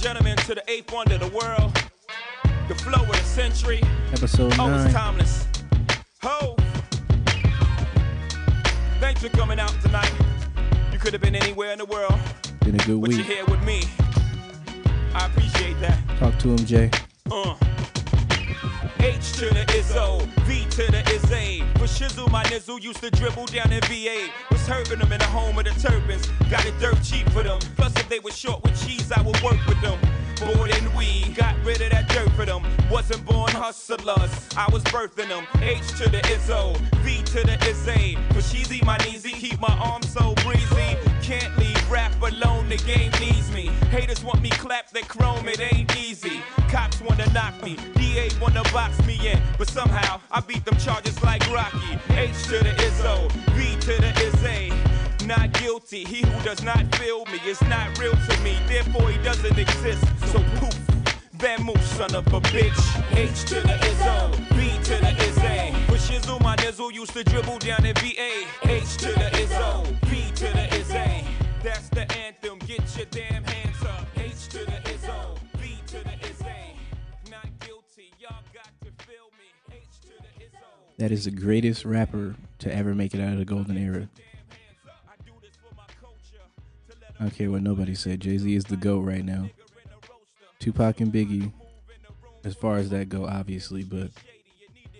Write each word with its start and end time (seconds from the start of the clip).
gentlemen, 0.00 0.36
to 0.38 0.54
the 0.54 0.62
eighth 0.70 0.92
wonder 0.92 1.14
of 1.14 1.20
the 1.20 1.28
world, 1.28 1.72
the 2.68 2.74
flow 2.74 3.02
of 3.02 3.08
the 3.08 3.14
century. 3.16 3.80
Episode 4.12 4.54
Oh, 4.58 4.72
it's 4.74 4.84
nine. 4.84 4.92
timeless. 4.92 5.46
Ho! 6.22 6.56
Thanks 9.00 9.22
for 9.22 9.28
coming 9.30 9.58
out 9.60 9.74
tonight. 9.82 10.12
You 10.92 10.98
could 10.98 11.12
have 11.12 11.22
been 11.22 11.34
anywhere 11.36 11.72
in 11.72 11.78
the 11.78 11.84
world, 11.86 12.18
Been 12.64 12.74
a 12.74 12.84
good 12.84 13.00
but 13.00 13.10
you're 13.12 13.24
here 13.24 13.44
with 13.46 13.62
me. 13.64 13.82
I 15.14 15.26
appreciate 15.26 15.78
that. 15.80 15.98
Talk 16.18 16.38
to 16.40 16.48
him, 16.50 16.58
Jay. 16.58 16.90
Uh. 17.30 17.54
H 19.02 19.32
to 19.32 19.46
the 19.46 19.64
Izzo, 19.68 20.26
V 20.44 20.64
to 20.70 20.90
the 20.92 21.02
Izzy. 21.10 21.64
For 21.76 21.86
Shizzle, 21.86 22.30
my 22.30 22.44
nizzle 22.44 22.82
used 22.82 23.00
to 23.00 23.10
dribble 23.10 23.46
down 23.46 23.72
in 23.72 23.80
VA. 23.82 24.28
Was 24.50 24.66
hurting 24.66 24.98
them 24.98 25.10
in 25.12 25.18
the 25.18 25.26
home 25.26 25.58
of 25.58 25.64
the 25.64 25.70
turbans. 25.80 26.26
Got 26.50 26.66
it 26.66 26.78
dirt 26.78 27.02
cheap 27.02 27.28
for 27.30 27.42
them. 27.42 27.58
Plus, 27.76 27.94
if 27.96 28.08
they 28.08 28.18
were 28.18 28.30
short 28.30 28.62
with 28.62 28.78
cheese, 28.86 29.10
I 29.10 29.22
would 29.22 29.40
work 29.42 29.58
with 29.66 29.80
them. 29.80 29.98
Bored 30.40 30.70
and 30.70 30.94
we 30.94 31.32
got 31.34 31.54
rid 31.64 31.80
of 31.80 31.90
that 31.90 32.08
dirt 32.08 32.30
for 32.32 32.44
them. 32.44 32.62
Wasn't 32.90 33.24
born 33.24 33.50
hustlers, 33.52 34.30
I 34.56 34.68
was 34.72 34.82
birthing 34.84 35.28
them. 35.28 35.46
H 35.60 35.86
to 35.98 36.08
the 36.08 36.20
Izzo, 36.34 36.76
V 37.02 37.22
to 37.22 37.46
the 37.46 37.58
Izzy. 37.68 38.16
For 38.30 38.40
Sheezy, 38.40 38.84
my 38.84 38.98
kneesy, 38.98 39.32
keep 39.32 39.60
my 39.60 39.76
arms 39.82 40.10
so 40.10 40.34
breezy. 40.44 40.96
Can't 41.22 41.56
leave 41.58 41.79
rap 41.90 42.12
alone, 42.22 42.68
the 42.68 42.76
game 42.76 43.10
needs 43.20 43.52
me. 43.52 43.66
Haters 43.90 44.22
want 44.22 44.40
me 44.40 44.50
clap 44.50 44.90
that 44.90 45.08
chrome, 45.08 45.48
it 45.48 45.60
ain't 45.60 45.94
easy. 45.98 46.40
Cops 46.68 47.00
wanna 47.00 47.28
knock 47.32 47.60
me, 47.62 47.76
DA 47.96 48.30
wanna 48.40 48.62
box 48.72 49.04
me 49.04 49.18
in, 49.28 49.42
but 49.58 49.68
somehow 49.68 50.20
I 50.30 50.40
beat 50.40 50.64
them 50.64 50.76
charges 50.76 51.20
like 51.22 51.42
Rocky. 51.52 51.98
H 52.10 52.42
to 52.44 52.58
the 52.64 52.72
Izzo, 52.86 53.28
B 53.56 53.76
to 53.80 54.00
the 54.00 54.12
Izzy. 54.26 54.72
Not 55.26 55.52
guilty, 55.54 56.04
he 56.04 56.22
who 56.22 56.42
does 56.44 56.62
not 56.62 56.94
feel 56.94 57.24
me 57.26 57.40
is 57.44 57.60
not 57.62 57.98
real 57.98 58.14
to 58.14 58.40
me, 58.42 58.56
therefore 58.68 59.10
he 59.10 59.18
doesn't 59.22 59.58
exist. 59.58 60.04
So 60.32 60.38
poof, 60.56 60.78
Vamoose, 61.38 61.82
son 61.98 62.14
of 62.14 62.26
a 62.32 62.40
bitch. 62.40 62.80
H 63.16 63.44
to 63.50 63.56
the 63.56 63.76
Izzo, 63.90 64.30
B 64.50 64.78
to 64.84 64.96
the 65.04 65.12
Izzy. 65.26 65.74
For 65.86 65.98
Shizzle, 65.98 66.40
my 66.40 66.56
nizzle 66.56 66.92
used 66.92 67.14
to 67.14 67.24
dribble 67.24 67.58
down 67.58 67.84
in 67.84 67.94
VA. 67.96 68.46
H 68.62 68.96
to 68.98 69.08
the 69.08 69.30
Izzo, 69.42 69.84
B 70.08 70.30
to 70.36 70.44
the 70.52 70.66
Izzy. 70.78 71.09
That's 71.62 71.90
the 71.90 72.10
anthem, 72.16 72.58
get 72.60 72.96
your 72.96 73.06
damn 73.10 73.44
hands 73.44 73.82
up. 73.84 74.06
H 74.16 74.48
to 74.48 74.58
the 74.58 74.80
to 75.90 76.04
the. 76.04 77.30
Not 77.30 77.46
guilty, 77.60 78.12
y'all 78.18 78.42
got 78.54 78.70
to 78.80 79.04
feel 79.04 79.30
me. 79.36 79.52
H 79.70 80.00
to 80.02 80.08
the. 80.08 80.46
That 80.96 81.12
is 81.12 81.26
the 81.26 81.30
greatest 81.30 81.84
rapper 81.84 82.36
to 82.60 82.74
ever 82.74 82.94
make 82.94 83.14
it 83.14 83.20
out 83.20 83.32
of 83.32 83.38
the 83.38 83.44
golden 83.44 83.76
era. 83.76 84.08
Care 87.36 87.50
what 87.50 87.62
nobody 87.62 87.94
said. 87.94 88.20
Jay 88.20 88.38
Z 88.38 88.54
is 88.54 88.64
the 88.64 88.76
GOAT 88.76 89.00
right 89.00 89.24
now. 89.24 89.50
Tupac 90.58 91.00
and 91.00 91.12
Biggie, 91.12 91.52
as 92.44 92.54
far 92.54 92.76
as 92.76 92.90
that 92.90 93.08
go, 93.08 93.26
obviously, 93.26 93.84
but 93.84 94.10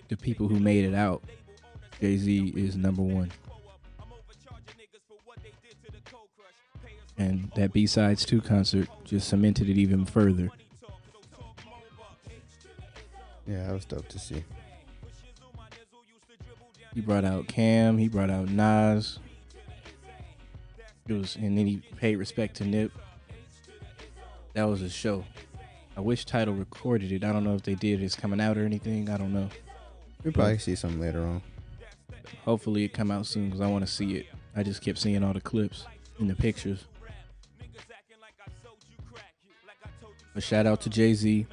the 0.09 0.17
people 0.17 0.49
who 0.49 0.61
made 0.61 0.85
it 0.85 0.95
out, 0.95 1.23
Jay 2.01 2.17
Z 2.17 2.53
is 2.57 2.77
number 2.77 3.03
one. 3.03 3.31
And 7.21 7.53
that 7.55 7.75
B 7.75 7.87
Sides 7.87 8.25
2 8.25 8.41
concert 8.41 8.89
just 9.05 9.29
cemented 9.29 9.69
it 9.69 9.77
even 9.77 10.07
further. 10.07 10.49
Yeah, 13.47 13.67
that 13.67 13.75
was 13.75 13.85
dope 13.85 14.09
to 14.09 14.19
see. 14.19 14.43
He 16.95 17.03
brought 17.03 17.27
out 17.27 17.47
Cam, 17.47 17.99
he 17.99 18.09
brought 18.09 18.31
out 18.31 18.49
Nas. 18.49 19.19
It 21.09 21.13
was, 21.13 21.37
and 21.37 21.59
then 21.59 21.67
he 21.67 21.83
paid 21.97 22.17
respect 22.17 22.57
to 22.57 22.65
Nip. 22.65 22.91
That 24.55 24.65
was 24.65 24.81
a 24.81 24.89
show. 24.89 25.27
I 25.99 26.01
wish 26.01 26.25
Tidal 26.25 26.55
recorded 26.55 27.13
it. 27.13 27.23
I 27.23 27.35
don't 27.35 27.45
know 27.45 27.55
if 27.55 27.63
they 27.63 27.75
did. 27.75 28.03
It's 28.03 28.17
coming 28.17 28.41
out 28.41 28.57
or 28.57 28.65
anything. 28.65 29.11
I 29.11 29.19
don't 29.19 29.35
know. 29.35 29.51
We'll 30.25 30.33
probably 30.33 30.57
see 30.57 30.75
something 30.75 31.01
later 31.01 31.21
on. 31.21 31.43
Hopefully 32.47 32.85
it 32.85 32.95
come 32.95 33.11
out 33.11 33.27
soon 33.27 33.47
because 33.47 33.61
I 33.61 33.67
want 33.67 33.87
to 33.87 33.93
see 33.93 34.17
it. 34.17 34.27
I 34.57 34.63
just 34.63 34.81
kept 34.81 34.99
seeing 34.99 35.23
all 35.23 35.35
the 35.35 35.41
clips 35.43 35.85
and 36.19 36.31
the 36.31 36.35
pictures. 36.35 36.87
A 40.41 40.43
shout 40.43 40.67
out 40.67 40.81
to 40.81 40.89
Jay 40.89 41.13
Z, 41.13 41.47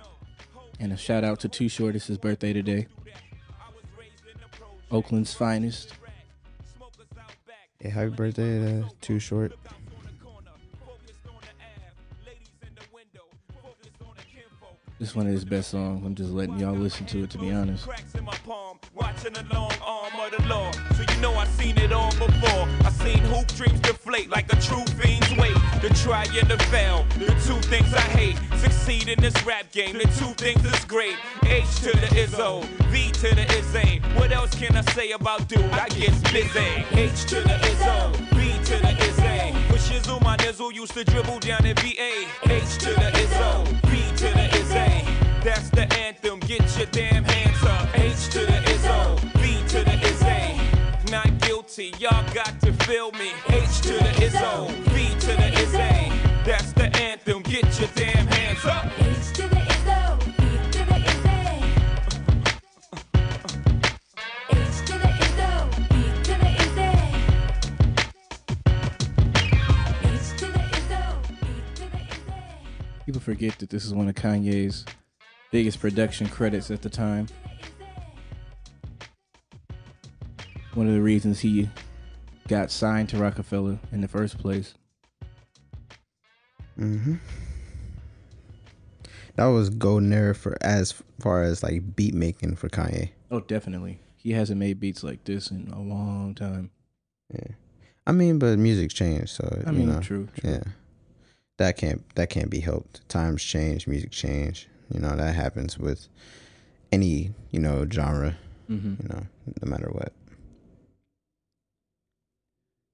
and 0.80 0.94
a 0.94 0.96
shout 0.96 1.26
out 1.26 1.42
to 1.42 1.50
Too 1.50 1.68
Short. 1.68 1.98
It's 1.98 2.08
his 2.08 2.18
birthday 2.18 2.54
today. 2.54 2.88
Oakland's 4.90 5.34
finest. 5.34 5.94
Yeah, 7.82 7.90
happy 7.90 8.12
birthday 8.12 8.60
to 8.60 8.86
Too 9.02 9.20
Short. 9.20 9.52
This 15.00 15.10
is 15.10 15.16
one 15.16 15.28
of 15.28 15.32
his 15.32 15.46
best 15.46 15.70
songs. 15.70 16.04
I'm 16.04 16.16
just 16.16 16.32
letting 16.32 16.58
y'all 16.58 16.74
listen 16.74 17.06
to 17.08 17.24
it. 17.24 17.30
To 17.30 17.38
be 17.38 17.52
honest, 17.52 17.86
Cracks 17.86 18.16
in 18.16 18.26
my 18.26 18.36
palm, 18.38 18.80
watching 18.96 19.34
the 19.34 19.46
long 19.54 19.72
arm 19.86 20.14
of 20.20 20.32
the 20.32 20.44
law. 20.48 20.72
So 20.96 21.04
you 21.08 21.22
know 21.22 21.36
I 21.36 21.46
seen 21.46 21.78
it 21.78 21.92
all 21.92 22.10
before. 22.10 22.68
I 22.84 22.90
seen 22.90 23.20
hoop 23.20 23.48
dreams 23.50 23.80
deflate 23.82 24.32
like 24.32 24.52
a 24.52 24.60
true 24.60 24.84
fiend's 24.98 25.30
weight. 25.38 25.54
The 25.84 25.90
try 26.04 26.24
and 26.24 26.50
the 26.50 26.58
fail, 26.72 27.06
the 27.20 27.28
two 27.46 27.62
things 27.70 27.94
I 27.94 28.02
hate. 28.18 28.38
Succeed 28.58 29.08
in 29.08 29.22
this 29.22 29.36
rap 29.46 29.72
game, 29.72 30.00
the 30.00 30.06
two 30.18 30.34
things 30.34 30.66
is 30.66 30.86
great. 30.86 31.16
H 31.44 31.76
to 31.82 31.92
the 31.92 32.68
V 32.90 33.12
to 33.12 33.36
the. 33.36 34.02
What 34.16 34.32
else 34.32 34.56
can 34.56 34.76
I 34.76 34.82
say 34.94 35.12
about 35.12 35.48
dude? 35.48 35.60
I 35.66 35.90
get 35.90 36.12
busy. 36.34 36.86
H 36.94 37.26
to 37.26 37.36
the 37.36 38.18
V 38.34 38.64
to 38.66 38.82
the. 38.82 38.88
Shizzle, 39.88 40.22
my 40.22 40.36
nizzle 40.38 40.74
used 40.74 40.94
to 40.96 41.06
dribble 41.06 41.40
down 41.40 41.66
in 41.66 41.74
VA. 41.78 42.28
H 42.44 42.78
to 42.80 42.90
the 42.90 43.10
Izzo, 43.24 43.66
V 43.88 44.16
to 44.18 44.28
the 44.34 44.48
Izzy. 44.58 45.08
That's 45.42 45.70
the 45.70 45.88
anthem, 45.98 46.42
get 46.42 46.78
your 46.78 46.88
damn 46.88 47.24
hands 47.24 47.64
up. 47.64 47.98
H 47.98 48.28
to 48.34 48.40
the 48.40 48.60
Izzo, 48.74 49.16
B 49.36 49.56
to 49.70 49.86
the 49.86 49.98
Izzy. 50.06 51.10
Not 51.10 51.40
guilty, 51.40 51.94
y'all 52.00 52.26
got 52.34 52.60
to 52.64 52.74
feel 52.84 53.14
me. 53.14 53.32
H 53.48 53.80
to 53.84 53.94
the 53.94 54.14
Izzo, 54.28 54.68
B 54.94 55.08
to 55.22 55.34
the 55.38 55.50
Izzy. 55.62 56.12
That's 56.44 56.74
the 56.74 56.94
anthem, 56.98 57.42
get 57.44 57.80
your 57.80 57.90
damn 57.96 58.28
hands 58.28 58.66
up. 58.66 59.57
Forget 73.28 73.60
that 73.60 73.70
this 73.70 73.84
is 73.84 73.94
one 73.94 74.08
of 74.08 74.16
Kanye's 74.16 74.86
biggest 75.52 75.82
production 75.82 76.30
credits 76.30 76.72
at 76.72 76.82
the 76.82 76.90
time. 76.90 77.28
One 80.76 80.88
of 80.88 80.94
the 80.94 81.02
reasons 81.02 81.42
he 81.42 81.70
got 82.48 82.72
signed 82.72 83.10
to 83.10 83.18
Rockefeller 83.18 83.80
in 83.92 84.00
the 84.00 84.08
first 84.08 84.38
place. 84.38 84.76
Mm-hmm. 86.80 87.16
That 89.36 89.48
was 89.48 89.72
golden 89.72 90.14
era 90.14 90.34
for 90.34 90.56
as 90.62 90.94
far 91.20 91.44
as 91.44 91.62
like 91.62 91.98
beat 91.98 92.14
making 92.14 92.56
for 92.56 92.70
Kanye. 92.70 93.10
Oh, 93.30 93.42
definitely. 93.42 94.00
He 94.16 94.32
hasn't 94.32 94.58
made 94.58 94.80
beats 94.80 95.04
like 95.04 95.26
this 95.26 95.52
in 95.52 95.68
a 95.74 95.82
long 95.82 96.34
time. 96.34 96.72
Yeah. 97.34 97.56
I 98.06 98.14
mean, 98.14 98.40
but 98.40 98.58
music's 98.58 98.94
changed, 98.94 99.32
so 99.32 99.64
I 99.68 99.72
you 99.72 99.80
mean, 99.80 99.90
know, 99.90 100.00
true, 100.00 100.30
true. 100.40 100.50
Yeah. 100.50 100.64
That 101.58 101.78
can't 101.78 102.04
that 102.16 102.30
can't 102.30 102.50
be 102.50 102.60
helped. 102.60 103.08
Times 103.10 103.44
change, 103.44 103.88
music 103.88 104.12
change. 104.12 104.68
You 104.94 105.00
know, 105.00 105.16
that 105.16 105.36
happens 105.36 105.78
with 105.78 106.08
any, 106.92 107.32
you 107.52 107.60
know, 107.60 107.86
genre, 107.90 108.38
hmm 108.68 108.96
you 109.02 109.10
know, 109.10 109.24
no 109.62 109.70
matter 109.70 109.90
what. 109.92 110.14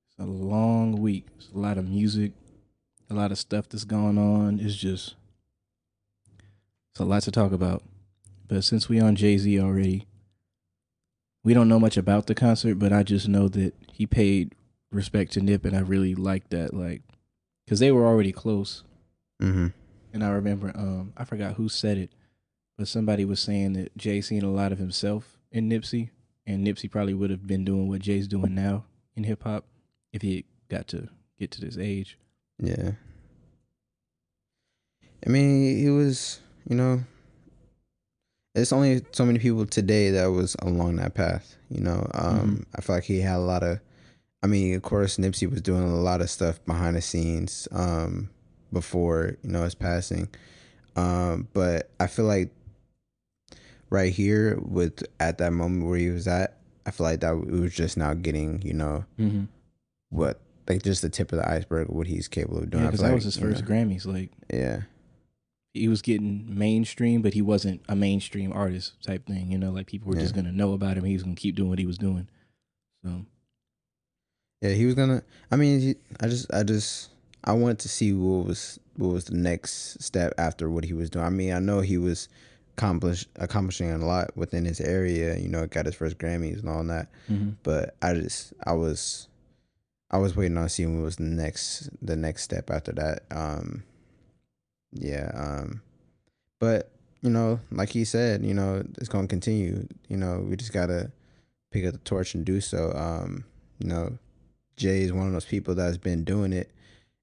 It's 0.07 0.19
a 0.19 0.25
long 0.25 1.01
week. 1.01 1.25
It's 1.37 1.49
a 1.53 1.57
lot 1.57 1.77
of 1.77 1.89
music, 1.89 2.31
a 3.09 3.13
lot 3.13 3.31
of 3.31 3.37
stuff 3.37 3.67
that's 3.69 3.83
going 3.83 4.17
on. 4.17 4.59
It's 4.59 4.75
just 4.75 5.15
it's 6.91 6.99
a 6.99 7.05
lot 7.05 7.23
to 7.23 7.31
talk 7.31 7.51
about. 7.51 7.83
But 8.47 8.63
since 8.63 8.87
we 8.87 8.99
on 8.99 9.15
Jay 9.15 9.37
Z 9.37 9.59
already, 9.59 10.07
we 11.43 11.53
don't 11.53 11.67
know 11.67 11.79
much 11.79 11.97
about 11.97 12.27
the 12.27 12.35
concert, 12.35 12.75
but 12.75 12.93
I 12.93 13.03
just 13.03 13.27
know 13.27 13.47
that 13.49 13.73
he 13.91 14.05
paid 14.05 14.53
respect 14.91 15.33
to 15.33 15.41
Nip, 15.41 15.65
and 15.65 15.75
I 15.75 15.79
really 15.79 16.15
like 16.15 16.49
that. 16.49 16.73
Like, 16.73 17.01
because 17.65 17.79
they 17.79 17.91
were 17.91 18.05
already 18.05 18.31
close, 18.31 18.83
Mm-hmm. 19.41 19.67
and 20.13 20.23
I 20.23 20.29
remember 20.29 20.71
um 20.75 21.13
I 21.17 21.25
forgot 21.25 21.55
who 21.55 21.67
said 21.69 21.97
it, 21.97 22.11
but 22.77 22.87
somebody 22.87 23.25
was 23.25 23.39
saying 23.39 23.73
that 23.73 23.95
Jay 23.97 24.21
seen 24.21 24.43
a 24.43 24.51
lot 24.51 24.71
of 24.71 24.77
himself 24.77 25.37
in 25.51 25.69
Nipsey, 25.69 26.09
and 26.45 26.65
Nipsey 26.65 26.89
probably 26.89 27.13
would 27.13 27.29
have 27.29 27.45
been 27.47 27.65
doing 27.65 27.87
what 27.89 28.01
Jay's 28.01 28.27
doing 28.27 28.55
now 28.55 28.85
in 29.15 29.23
hip 29.25 29.43
hop 29.43 29.65
if 30.11 30.21
he 30.21 30.45
got 30.69 30.87
to 30.89 31.09
get 31.39 31.51
to 31.51 31.61
this 31.61 31.77
age. 31.77 32.17
Yeah. 32.59 32.91
I 35.25 35.29
mean, 35.29 35.77
he 35.77 35.89
was, 35.89 36.39
you 36.69 36.75
know, 36.75 37.01
it's 38.55 38.73
only 38.73 39.01
so 39.11 39.25
many 39.25 39.39
people 39.39 39.65
today 39.65 40.11
that 40.11 40.27
was 40.27 40.55
along 40.61 40.97
that 40.97 41.13
path, 41.15 41.55
you 41.69 41.81
know. 41.81 42.07
Um 42.13 42.65
I 42.75 42.81
feel 42.81 42.95
like 42.95 43.03
he 43.05 43.19
had 43.19 43.37
a 43.37 43.39
lot 43.39 43.63
of 43.63 43.79
I 44.43 44.47
mean, 44.47 44.75
of 44.75 44.81
course 44.81 45.17
Nipsey 45.17 45.49
was 45.49 45.61
doing 45.61 45.83
a 45.83 45.95
lot 45.95 46.21
of 46.21 46.29
stuff 46.29 46.63
behind 46.65 46.95
the 46.97 47.01
scenes 47.01 47.67
um 47.71 48.29
before 48.71 49.37
you 49.41 49.49
know 49.49 49.63
his 49.63 49.75
passing. 49.75 50.27
Um, 50.95 51.47
but 51.53 51.89
I 51.99 52.07
feel 52.07 52.25
like 52.25 52.51
right 53.89 54.11
here 54.11 54.59
with 54.61 55.03
at 55.19 55.37
that 55.39 55.51
moment 55.53 55.85
where 55.87 55.97
he 55.97 56.09
was 56.09 56.27
at, 56.27 56.57
I 56.85 56.91
feel 56.91 57.05
like 57.05 57.21
that 57.21 57.37
we 57.37 57.59
was 57.59 57.73
just 57.73 57.97
now 57.97 58.13
getting 58.13 58.61
you 58.63 58.73
know 58.73 59.05
Mm-hmm. 59.19 59.45
what 60.09 60.39
like 60.67 60.81
just 60.83 61.01
the 61.01 61.09
tip 61.09 61.31
of 61.31 61.39
the 61.39 61.49
iceberg 61.49 61.89
of 61.89 61.95
what 61.95 62.07
he's 62.07 62.27
capable 62.27 62.59
of 62.59 62.69
doing. 62.69 62.83
Yeah, 62.83 62.89
because 62.89 63.01
that 63.01 63.07
like, 63.07 63.15
was 63.15 63.23
his 63.25 63.37
you 63.37 63.43
know, 63.43 63.49
first 63.51 63.65
Grammys. 63.65 64.05
Like 64.05 64.31
yeah, 64.51 64.81
he 65.73 65.87
was 65.87 66.01
getting 66.01 66.45
mainstream, 66.57 67.21
but 67.21 67.33
he 67.33 67.41
wasn't 67.41 67.81
a 67.89 67.95
mainstream 67.95 68.51
artist 68.53 69.01
type 69.03 69.25
thing. 69.25 69.51
You 69.51 69.57
know, 69.57 69.71
like 69.71 69.87
people 69.87 70.09
were 70.09 70.19
just 70.19 70.35
gonna 70.35 70.51
know 70.51 70.73
about 70.73 70.97
him. 70.97 71.03
He 71.05 71.13
was 71.13 71.23
gonna 71.23 71.35
keep 71.35 71.55
doing 71.55 71.69
what 71.69 71.79
he 71.79 71.85
was 71.85 71.97
doing. 71.97 72.27
So 73.03 73.25
yeah. 74.63 74.69
He 74.75 74.85
was 74.85 74.95
gonna. 74.95 75.21
I 75.51 75.55
mean, 75.55 75.79
he, 75.79 75.95
I 76.19 76.27
just, 76.27 76.51
I 76.53 76.63
just, 76.63 77.09
I 77.43 77.53
wanted 77.53 77.79
to 77.79 77.89
see 77.89 78.13
what 78.13 78.45
was 78.47 78.79
what 78.95 79.09
was 79.09 79.25
the 79.25 79.35
next 79.35 80.01
step 80.03 80.33
after 80.37 80.69
what 80.69 80.83
he 80.85 80.93
was 80.93 81.09
doing. 81.09 81.25
I 81.25 81.29
mean, 81.29 81.53
I 81.53 81.59
know 81.59 81.81
he 81.81 81.97
was 81.97 82.29
accomplish 82.75 83.25
accomplishing 83.35 83.91
a 83.91 83.97
lot 83.97 84.35
within 84.35 84.65
his 84.65 84.81
area. 84.81 85.37
You 85.37 85.49
know, 85.49 85.67
got 85.67 85.85
his 85.85 85.95
first 85.95 86.17
Grammys 86.17 86.59
and 86.59 86.69
all 86.69 86.83
that. 86.85 87.09
mhm. 87.29 87.55
but 87.63 87.95
I 88.01 88.13
just 88.15 88.53
I 88.65 88.73
was 88.73 89.27
I 90.09 90.17
was 90.17 90.35
waiting 90.35 90.57
on 90.57 90.69
seeing 90.69 90.95
what 90.95 91.05
was 91.05 91.17
the 91.17 91.23
next 91.23 91.89
the 92.01 92.15
next 92.15 92.43
step 92.43 92.69
after 92.71 92.91
that. 92.93 93.23
Um 93.31 93.83
yeah, 94.91 95.31
um 95.35 95.81
but 96.59 96.89
you 97.21 97.29
know, 97.29 97.59
like 97.71 97.89
he 97.89 98.05
said, 98.05 98.43
you 98.43 98.53
know, 98.53 98.83
it's 98.97 99.09
gonna 99.09 99.27
continue. 99.27 99.87
You 100.09 100.17
know, 100.17 100.45
we 100.47 100.55
just 100.55 100.73
gotta 100.73 101.11
pick 101.71 101.85
up 101.85 101.93
the 101.93 101.99
torch 101.99 102.35
and 102.35 102.45
do 102.45 102.59
so. 102.61 102.91
Um, 102.95 103.45
you 103.79 103.87
know, 103.87 104.17
Jay 104.75 105.01
is 105.01 105.13
one 105.13 105.27
of 105.27 105.33
those 105.33 105.45
people 105.45 105.75
that's 105.75 105.97
been 105.97 106.23
doing 106.23 106.53
it 106.53 106.71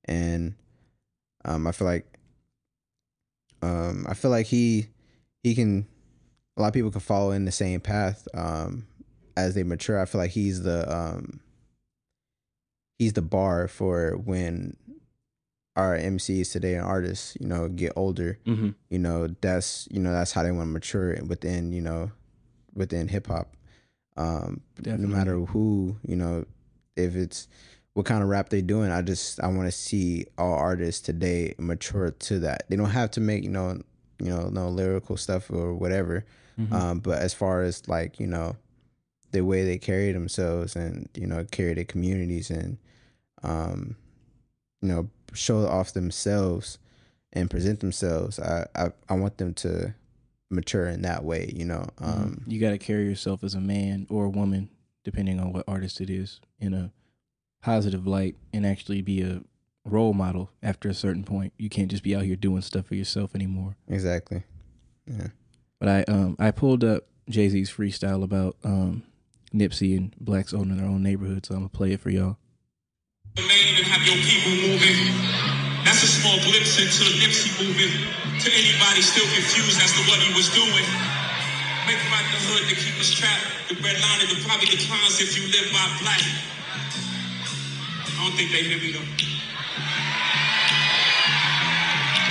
and 0.05 0.55
um 1.45 1.67
I 1.67 1.73
feel 1.73 1.87
like 1.87 2.07
um 3.63 4.07
I 4.09 4.15
feel 4.15 4.31
like 4.31 4.47
he 4.47 4.87
he 5.43 5.55
can 5.55 5.87
a 6.57 6.63
lot 6.63 6.69
of 6.69 6.75
people 6.75 6.91
can 6.91 7.01
follow 7.01 7.31
in 7.33 7.45
the 7.45 7.53
same 7.53 7.81
path 7.81 8.27
um 8.35 8.87
as 9.37 9.55
they 9.55 9.63
mature. 9.63 10.01
I 10.01 10.05
feel 10.05 10.21
like 10.21 10.33
he's 10.33 10.63
the 10.63 10.91
um 10.95 11.41
he's 12.99 13.13
the 13.15 13.23
bar 13.23 13.69
for 13.69 14.17
when 14.17 14.77
our 15.77 15.97
MCs 15.97 16.53
today 16.53 16.75
and 16.75 16.85
artists, 16.85 17.37
you 17.41 17.47
know, 17.47 17.69
get 17.69 17.93
older. 17.97 18.39
Mhm. 18.47 18.75
You 18.91 18.99
know, 18.99 19.29
that's 19.41 19.89
you 19.91 20.01
know 20.01 20.13
that's 20.13 20.33
how 20.33 20.43
they 20.43 20.51
want 20.51 20.69
to 20.69 20.73
mature 20.73 21.17
within 21.25 21.73
you 21.73 21.81
know 21.81 22.11
within 22.75 23.09
hip 23.09 23.27
hop. 23.29 23.55
Um, 24.17 24.61
Definitely. 24.77 25.07
no 25.07 25.17
matter 25.17 25.39
who 25.39 25.97
you 26.07 26.17
know, 26.17 26.45
if 26.97 27.17
it's 27.17 27.49
what 27.95 28.07
kind 28.07 28.23
of 28.23 28.29
rap 28.29 28.49
they're 28.51 28.63
doing, 28.63 28.91
I 28.91 29.03
just 29.03 29.41
I 29.43 29.49
want 29.49 29.67
to 29.67 29.73
see 29.73 30.27
all 30.39 30.55
artists 30.55 31.01
today 31.01 31.55
mature 31.59 32.11
to 32.11 32.39
that. 32.41 32.69
They 32.69 32.77
don't 32.77 32.91
have 32.91 33.11
to 33.13 33.21
make 33.21 33.43
you 33.45 33.51
know 33.51 33.81
you 34.19 34.29
know 34.29 34.49
no 34.49 34.69
lyrical 34.69 35.17
stuff 35.17 35.51
or 35.51 35.75
whatever. 35.75 36.25
Mhm. 36.59 36.73
Um, 36.73 36.99
but 37.01 37.21
as 37.21 37.33
far 37.35 37.63
as 37.63 37.89
like 37.89 38.21
you 38.21 38.27
know, 38.27 38.57
the 39.33 39.41
way 39.43 39.65
they 39.65 39.79
carry 39.79 40.13
themselves 40.13 40.77
and 40.77 41.09
you 41.15 41.27
know 41.27 41.45
carry 41.51 41.75
their 41.75 41.85
communities 41.85 42.51
and 42.51 42.79
um, 43.43 43.97
you 44.83 44.89
know 44.89 45.09
show 45.33 45.67
off 45.67 45.93
themselves 45.93 46.79
and 47.33 47.51
present 47.51 47.81
themselves, 47.81 48.39
I 48.39 48.67
I, 48.75 48.93
I 49.09 49.15
want 49.15 49.39
them 49.39 49.55
to 49.55 49.95
mature 50.51 50.87
in 50.87 51.03
that 51.03 51.25
way. 51.25 51.53
You 51.55 51.65
know, 51.65 51.87
Mhm. 52.01 52.05
um, 52.07 52.45
you 52.47 52.61
got 52.61 52.71
to 52.71 52.79
carry 52.79 53.05
yourself 53.09 53.43
as 53.45 53.55
a 53.55 53.61
man 53.61 54.07
or 54.11 54.25
a 54.27 54.31
woman, 54.31 54.69
depending 55.05 55.41
on 55.41 55.53
what 55.53 55.65
artist 55.69 56.01
it 56.01 56.11
is, 56.11 56.41
in 56.59 56.75
a 56.75 56.93
positive 57.63 58.07
light 58.07 58.37
and 58.53 58.65
actually 58.67 59.03
be 59.03 59.21
a 59.23 59.43
role 59.85 60.13
model 60.13 60.51
after 60.63 60.89
a 60.89 60.95
certain 60.95 61.25
point. 61.25 61.53
You 61.59 61.69
can't 61.69 61.91
just 61.91 62.03
be 62.03 62.15
out 62.15 62.23
here 62.23 62.37
doing 62.37 62.63
stuff 62.63 62.87
for 62.87 62.95
yourself 62.95 63.35
anymore. 63.35 63.77
exactly. 63.89 64.45
Yeah. 65.07 65.29
But 65.79 65.89
I 65.89 66.03
um 66.13 66.37
I 66.39 66.51
pulled 66.51 66.85
up 66.85 67.05
Jay 67.29 67.49
Z's 67.49 67.71
freestyle 67.71 68.23
about 68.23 68.57
um 68.65 69.03
Nipsey 69.53 69.97
and 69.97 70.15
blacks 70.21 70.55
owning 70.55 70.77
their 70.77 70.87
own 70.87 71.03
neighborhood, 71.03 71.45
so 71.47 71.55
I'm 71.55 71.61
gonna 71.61 71.71
play 71.71 71.93
it 71.93 72.01
for 72.01 72.11
y'all. 72.11 72.37
lane 73.37 73.77
and 73.77 73.87
have 73.87 74.07
your 74.07 74.17
people 74.23 74.53
moving. 74.69 75.01
That's 75.85 76.03
a 76.05 76.07
small 76.07 76.37
glimpse 76.45 76.79
into 76.79 77.03
the 77.05 77.17
Nipsey 77.19 77.51
movement. 77.59 77.93
To 78.45 78.49
anybody 78.53 79.03
still 79.03 79.27
confused 79.35 79.81
as 79.83 79.93
to 79.93 80.01
what 80.09 80.21
he 80.21 80.33
was 80.35 80.49
doing. 80.55 80.87
The 81.91 82.39
hood 82.47 82.71
to 82.71 82.77
keep 82.79 82.95
us 83.03 83.11
trapped. 83.11 83.67
The 83.67 83.75
red 83.83 83.99
line 83.99 84.23
it 84.23 84.31
probably 84.47 84.71
declines 84.71 85.19
if 85.19 85.35
you 85.35 85.51
live 85.51 85.75
by 85.75 85.83
black. 85.99 86.23
I 86.23 88.15
don't 88.15 88.31
think 88.39 88.55
they 88.55 88.63
hear 88.63 88.79
me 88.79 88.95
though. 88.95 89.11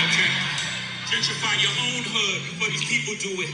Okay. 0.08 0.30
Gentrify 1.12 1.60
your 1.60 1.76
own 1.76 2.08
hood 2.08 2.40
before 2.48 2.72
these 2.72 2.88
people 2.88 3.12
do 3.20 3.36
it. 3.44 3.52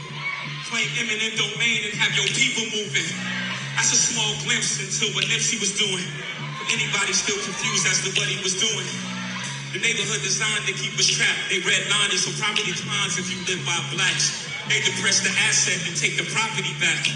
Claim 0.71 0.87
eminent 0.95 1.35
domain 1.35 1.91
and 1.91 1.93
have 1.99 2.15
your 2.15 2.31
people 2.31 2.63
moving. 2.71 3.11
That's 3.75 3.91
a 3.91 3.99
small 3.99 4.31
glimpse 4.47 4.79
into 4.79 5.11
what 5.11 5.27
Nipsey 5.27 5.59
was 5.59 5.75
doing. 5.75 6.07
For 6.55 6.71
anybody 6.71 7.11
still 7.11 7.35
confused 7.43 7.83
as 7.83 7.99
to 8.07 8.15
what 8.15 8.31
he 8.31 8.39
was 8.47 8.55
doing. 8.55 8.87
The 9.75 9.83
neighborhood 9.83 10.23
designed 10.23 10.63
to 10.71 10.73
keep 10.79 10.95
us 10.95 11.11
trapped. 11.11 11.51
They 11.51 11.59
redlined 11.59 12.15
it 12.15 12.23
so 12.23 12.31
property 12.39 12.71
declines 12.71 13.19
if 13.19 13.27
you 13.27 13.43
live 13.43 13.59
by 13.67 13.75
blacks. 13.91 14.47
They 14.67 14.83
depress 14.83 15.23
the 15.23 15.31
asset 15.47 15.79
and 15.87 15.95
take 15.95 16.19
the 16.19 16.27
property 16.35 16.75
back. 16.83 17.07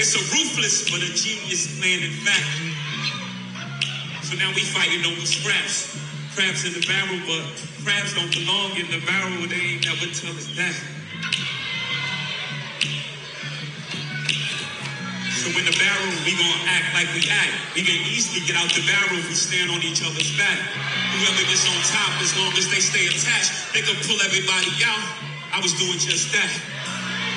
It's 0.00 0.16
a 0.16 0.22
ruthless 0.32 0.88
but 0.88 1.04
a 1.04 1.12
genius 1.12 1.76
plan 1.76 2.00
in 2.00 2.12
fact. 2.24 2.48
So 4.24 4.36
now 4.40 4.48
we 4.56 4.64
fighting 4.64 5.04
over 5.04 5.24
scraps. 5.28 5.92
Crabs 6.32 6.64
in 6.64 6.72
the 6.72 6.84
barrel, 6.88 7.20
but 7.28 7.44
crabs 7.84 8.16
don't 8.16 8.32
belong 8.32 8.76
in 8.80 8.88
the 8.88 9.00
barrel. 9.04 9.44
They 9.44 9.76
ain't 9.76 9.84
never 9.84 10.08
tell 10.08 10.32
us 10.36 10.48
that. 10.56 10.76
So 15.32 15.52
in 15.52 15.64
the 15.68 15.76
barrel, 15.76 16.10
we 16.24 16.32
gonna 16.32 16.64
act 16.68 16.96
like 16.96 17.08
we 17.12 17.24
act. 17.28 17.76
We 17.76 17.84
can 17.84 18.00
easily 18.08 18.40
get 18.48 18.56
out 18.56 18.72
the 18.72 18.84
barrel 18.88 19.20
if 19.20 19.28
we 19.28 19.36
stand 19.36 19.70
on 19.70 19.84
each 19.84 20.00
other's 20.00 20.32
back. 20.40 20.58
Whoever 21.16 21.44
gets 21.44 21.68
on 21.68 21.76
top, 21.88 22.12
as 22.24 22.32
long 22.40 22.52
as 22.56 22.68
they 22.72 22.80
stay 22.80 23.04
attached, 23.08 23.72
they 23.76 23.84
can 23.84 23.96
pull 24.04 24.16
everybody 24.24 24.72
out. 24.84 25.04
I 25.52 25.60
was 25.60 25.72
doing 25.76 25.96
just 26.00 26.32
that. 26.32 26.75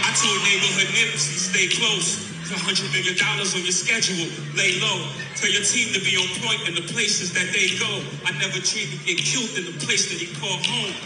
I 0.03 0.09
told 0.15 0.39
neighborhood 0.47 0.89
Nipsey, 0.95 1.37
stay 1.37 1.67
close. 1.69 2.29
A 2.49 2.57
hundred 2.57 2.89
million 2.89 3.13
dollars 3.13 3.53
on 3.53 3.61
your 3.61 3.75
schedule. 3.75 4.25
Lay 4.57 4.81
low. 4.81 5.05
Tell 5.37 5.53
your 5.53 5.61
team 5.61 5.93
to 5.93 6.01
be 6.01 6.17
on 6.17 6.25
point 6.41 6.65
in 6.65 6.73
the 6.73 6.85
places 6.89 7.29
that 7.37 7.45
they 7.53 7.77
go. 7.77 8.01
I 8.25 8.33
never 8.41 8.57
dreamed 8.57 8.89
to 8.89 8.99
get 9.05 9.21
killed 9.21 9.53
in 9.53 9.69
the 9.69 9.77
place 9.85 10.09
that 10.09 10.17
he 10.17 10.33
called 10.33 10.65
home. 10.65 10.97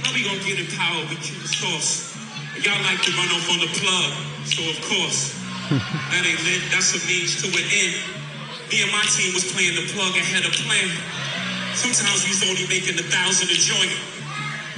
How 0.00 0.16
we 0.16 0.24
gonna 0.24 0.40
get 0.40 0.56
in 0.56 0.66
power? 0.72 1.04
with 1.12 1.20
kill 1.20 1.44
sauce? 1.44 2.16
Y'all 2.64 2.80
like 2.88 3.04
to 3.04 3.12
run 3.20 3.28
off 3.36 3.46
on 3.52 3.60
the 3.60 3.70
plug, 3.84 4.10
so 4.48 4.64
of 4.64 4.80
course. 4.88 5.36
that 6.10 6.24
ain't 6.24 6.40
lit, 6.42 6.64
that's 6.72 6.96
a 6.96 7.00
means 7.04 7.36
to 7.44 7.46
an 7.52 7.66
end. 7.70 7.94
Me 8.72 8.80
and 8.80 8.92
my 8.96 9.04
team 9.12 9.36
was 9.36 9.44
playing 9.52 9.76
the 9.76 9.86
plug 9.92 10.16
and 10.16 10.24
had 10.24 10.42
a 10.48 10.52
plan. 10.64 10.88
Sometimes 11.76 12.24
we 12.26 12.34
was 12.34 12.42
only 12.48 12.66
making 12.66 12.96
a 12.96 13.06
thousand 13.06 13.52
a 13.52 13.58
joint. 13.60 13.92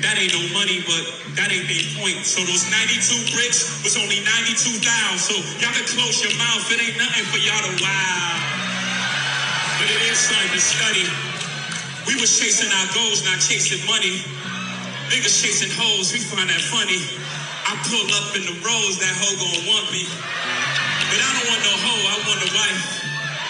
That 0.03 0.19
ain't 0.19 0.35
no 0.35 0.43
money, 0.53 0.83
but 0.83 1.03
that 1.39 1.49
ain't 1.55 1.71
the 1.71 1.79
point. 1.97 2.27
So 2.27 2.43
those 2.43 2.67
92 2.69 3.39
bricks 3.39 3.83
was 3.87 3.95
only 3.97 4.19
92 4.27 4.83
down. 4.83 5.15
So 5.17 5.39
y'all 5.63 5.71
can 5.73 5.87
close 5.87 6.19
your 6.21 6.35
mouth. 6.37 6.67
It 6.75 6.83
ain't 6.83 6.99
nothing 6.99 7.27
for 7.31 7.39
y'all 7.39 7.63
to 7.63 7.73
wow. 7.79 8.59
But 9.79 9.89
it 9.89 10.03
is 10.11 10.19
something 10.19 10.53
to 10.53 10.61
study. 10.61 11.07
We 12.07 12.19
was 12.19 12.35
chasing 12.35 12.71
our 12.71 12.89
goals, 12.99 13.23
not 13.23 13.39
chasing 13.39 13.83
money. 13.87 14.19
Niggas 15.11 15.39
chasing 15.39 15.71
hoes, 15.71 16.11
we 16.13 16.19
find 16.19 16.51
that 16.51 16.63
funny. 16.73 16.99
I 17.69 17.79
pull 17.87 18.07
up 18.19 18.35
in 18.35 18.43
the 18.43 18.57
rose, 18.67 18.99
that 18.99 19.15
hoe 19.23 19.37
gon' 19.39 19.63
want 19.71 19.87
me. 19.95 20.03
But 20.99 21.21
I 21.23 21.31
don't 21.39 21.47
want 21.47 21.63
no 21.63 21.75
hoe, 21.79 22.05
I 22.11 22.17
want 22.27 22.41
a 22.43 22.51
wife. 22.59 22.83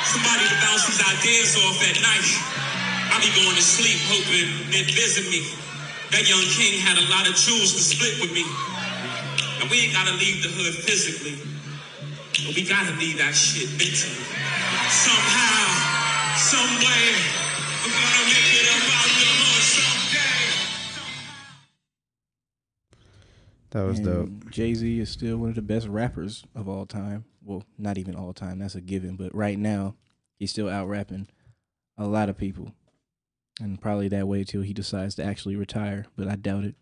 Somebody 0.04 0.44
to 0.52 0.56
bounce 0.61 0.85
these 0.85 1.00
ideas 1.00 1.56
off 1.64 1.80
at 1.80 1.97
night. 2.04 2.28
I 3.09 3.21
be 3.25 3.30
going 3.40 3.56
to 3.56 3.64
sleep 3.64 3.99
hoping 4.12 4.49
they 4.68 4.85
visit 4.92 5.30
me. 5.32 5.49
That 6.12 6.28
young 6.28 6.45
king 6.52 6.78
had 6.78 6.99
a 6.99 7.09
lot 7.09 7.26
of 7.26 7.35
jewels 7.35 7.73
to 7.73 7.81
split 7.81 8.21
with 8.21 8.33
me. 8.37 8.45
And 9.61 9.71
we 9.71 9.81
ain't 9.81 9.95
gotta 9.95 10.12
leave 10.12 10.42
the 10.42 10.49
hood 10.52 10.75
physically. 10.85 11.40
But 12.45 12.54
we 12.54 12.69
gotta 12.69 12.92
leave 13.00 13.16
that 13.16 13.33
shit 13.33 13.71
mentally. 13.81 14.21
Somehow, 14.92 16.37
some 16.37 16.69
way, 16.85 17.16
we're 17.81 17.97
gonna 17.97 18.28
make 18.28 18.45
it 18.61 18.69
up 18.69 18.85
out 18.92 19.09
the 19.09 19.25
hood 19.25 19.64
someday. 19.64 20.52
That 23.71 23.85
was 23.88 24.00
dope. 24.00 24.50
Jay 24.50 24.75
Z 24.75 25.00
is 25.00 25.09
still 25.09 25.38
one 25.38 25.49
of 25.49 25.54
the 25.54 25.62
best 25.62 25.88
rappers 25.88 26.45
of 26.54 26.69
all 26.69 26.85
time. 26.85 27.25
Well, 27.42 27.64
not 27.78 27.97
even 27.97 28.14
all 28.14 28.35
time, 28.35 28.59
that's 28.59 28.75
a 28.75 28.83
given, 28.83 29.16
but 29.16 29.35
right 29.35 29.59
now 29.59 29.95
he's 30.38 30.50
still 30.50 30.69
out 30.69 30.88
rapping 30.88 31.28
a 31.97 32.07
lot 32.07 32.28
of 32.28 32.37
people. 32.37 32.73
And 33.61 33.80
probably 33.80 34.09
that 34.09 34.26
way 34.26 34.44
till 34.44 34.62
he 34.62 34.73
decides 34.73 35.14
to 35.16 35.25
actually 35.25 35.56
retire, 35.56 36.06
but 36.16 36.26
I 36.28 36.37
doubt 36.37 36.64
it. 36.64 36.75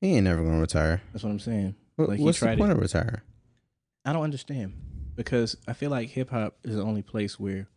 He 0.00 0.14
ain't 0.16 0.24
never 0.24 0.42
gonna 0.42 0.60
retire. 0.60 1.02
That's 1.12 1.24
what 1.24 1.30
I'm 1.30 1.38
saying. 1.40 1.74
What, 1.96 2.08
Like, 2.10 2.18
he 2.18 2.24
what's 2.24 2.40
the 2.40 2.46
tried 2.46 2.58
point 2.58 2.70
it. 2.72 2.76
of 2.76 2.82
retire? 2.82 3.22
I 4.04 4.12
don't 4.12 4.24
understand 4.24 4.74
because 5.16 5.56
I 5.66 5.72
feel 5.72 5.90
like 5.90 6.10
hip 6.10 6.30
hop 6.30 6.56
is 6.64 6.74
the 6.76 6.82
only 6.82 7.02
place 7.02 7.38
where 7.40 7.68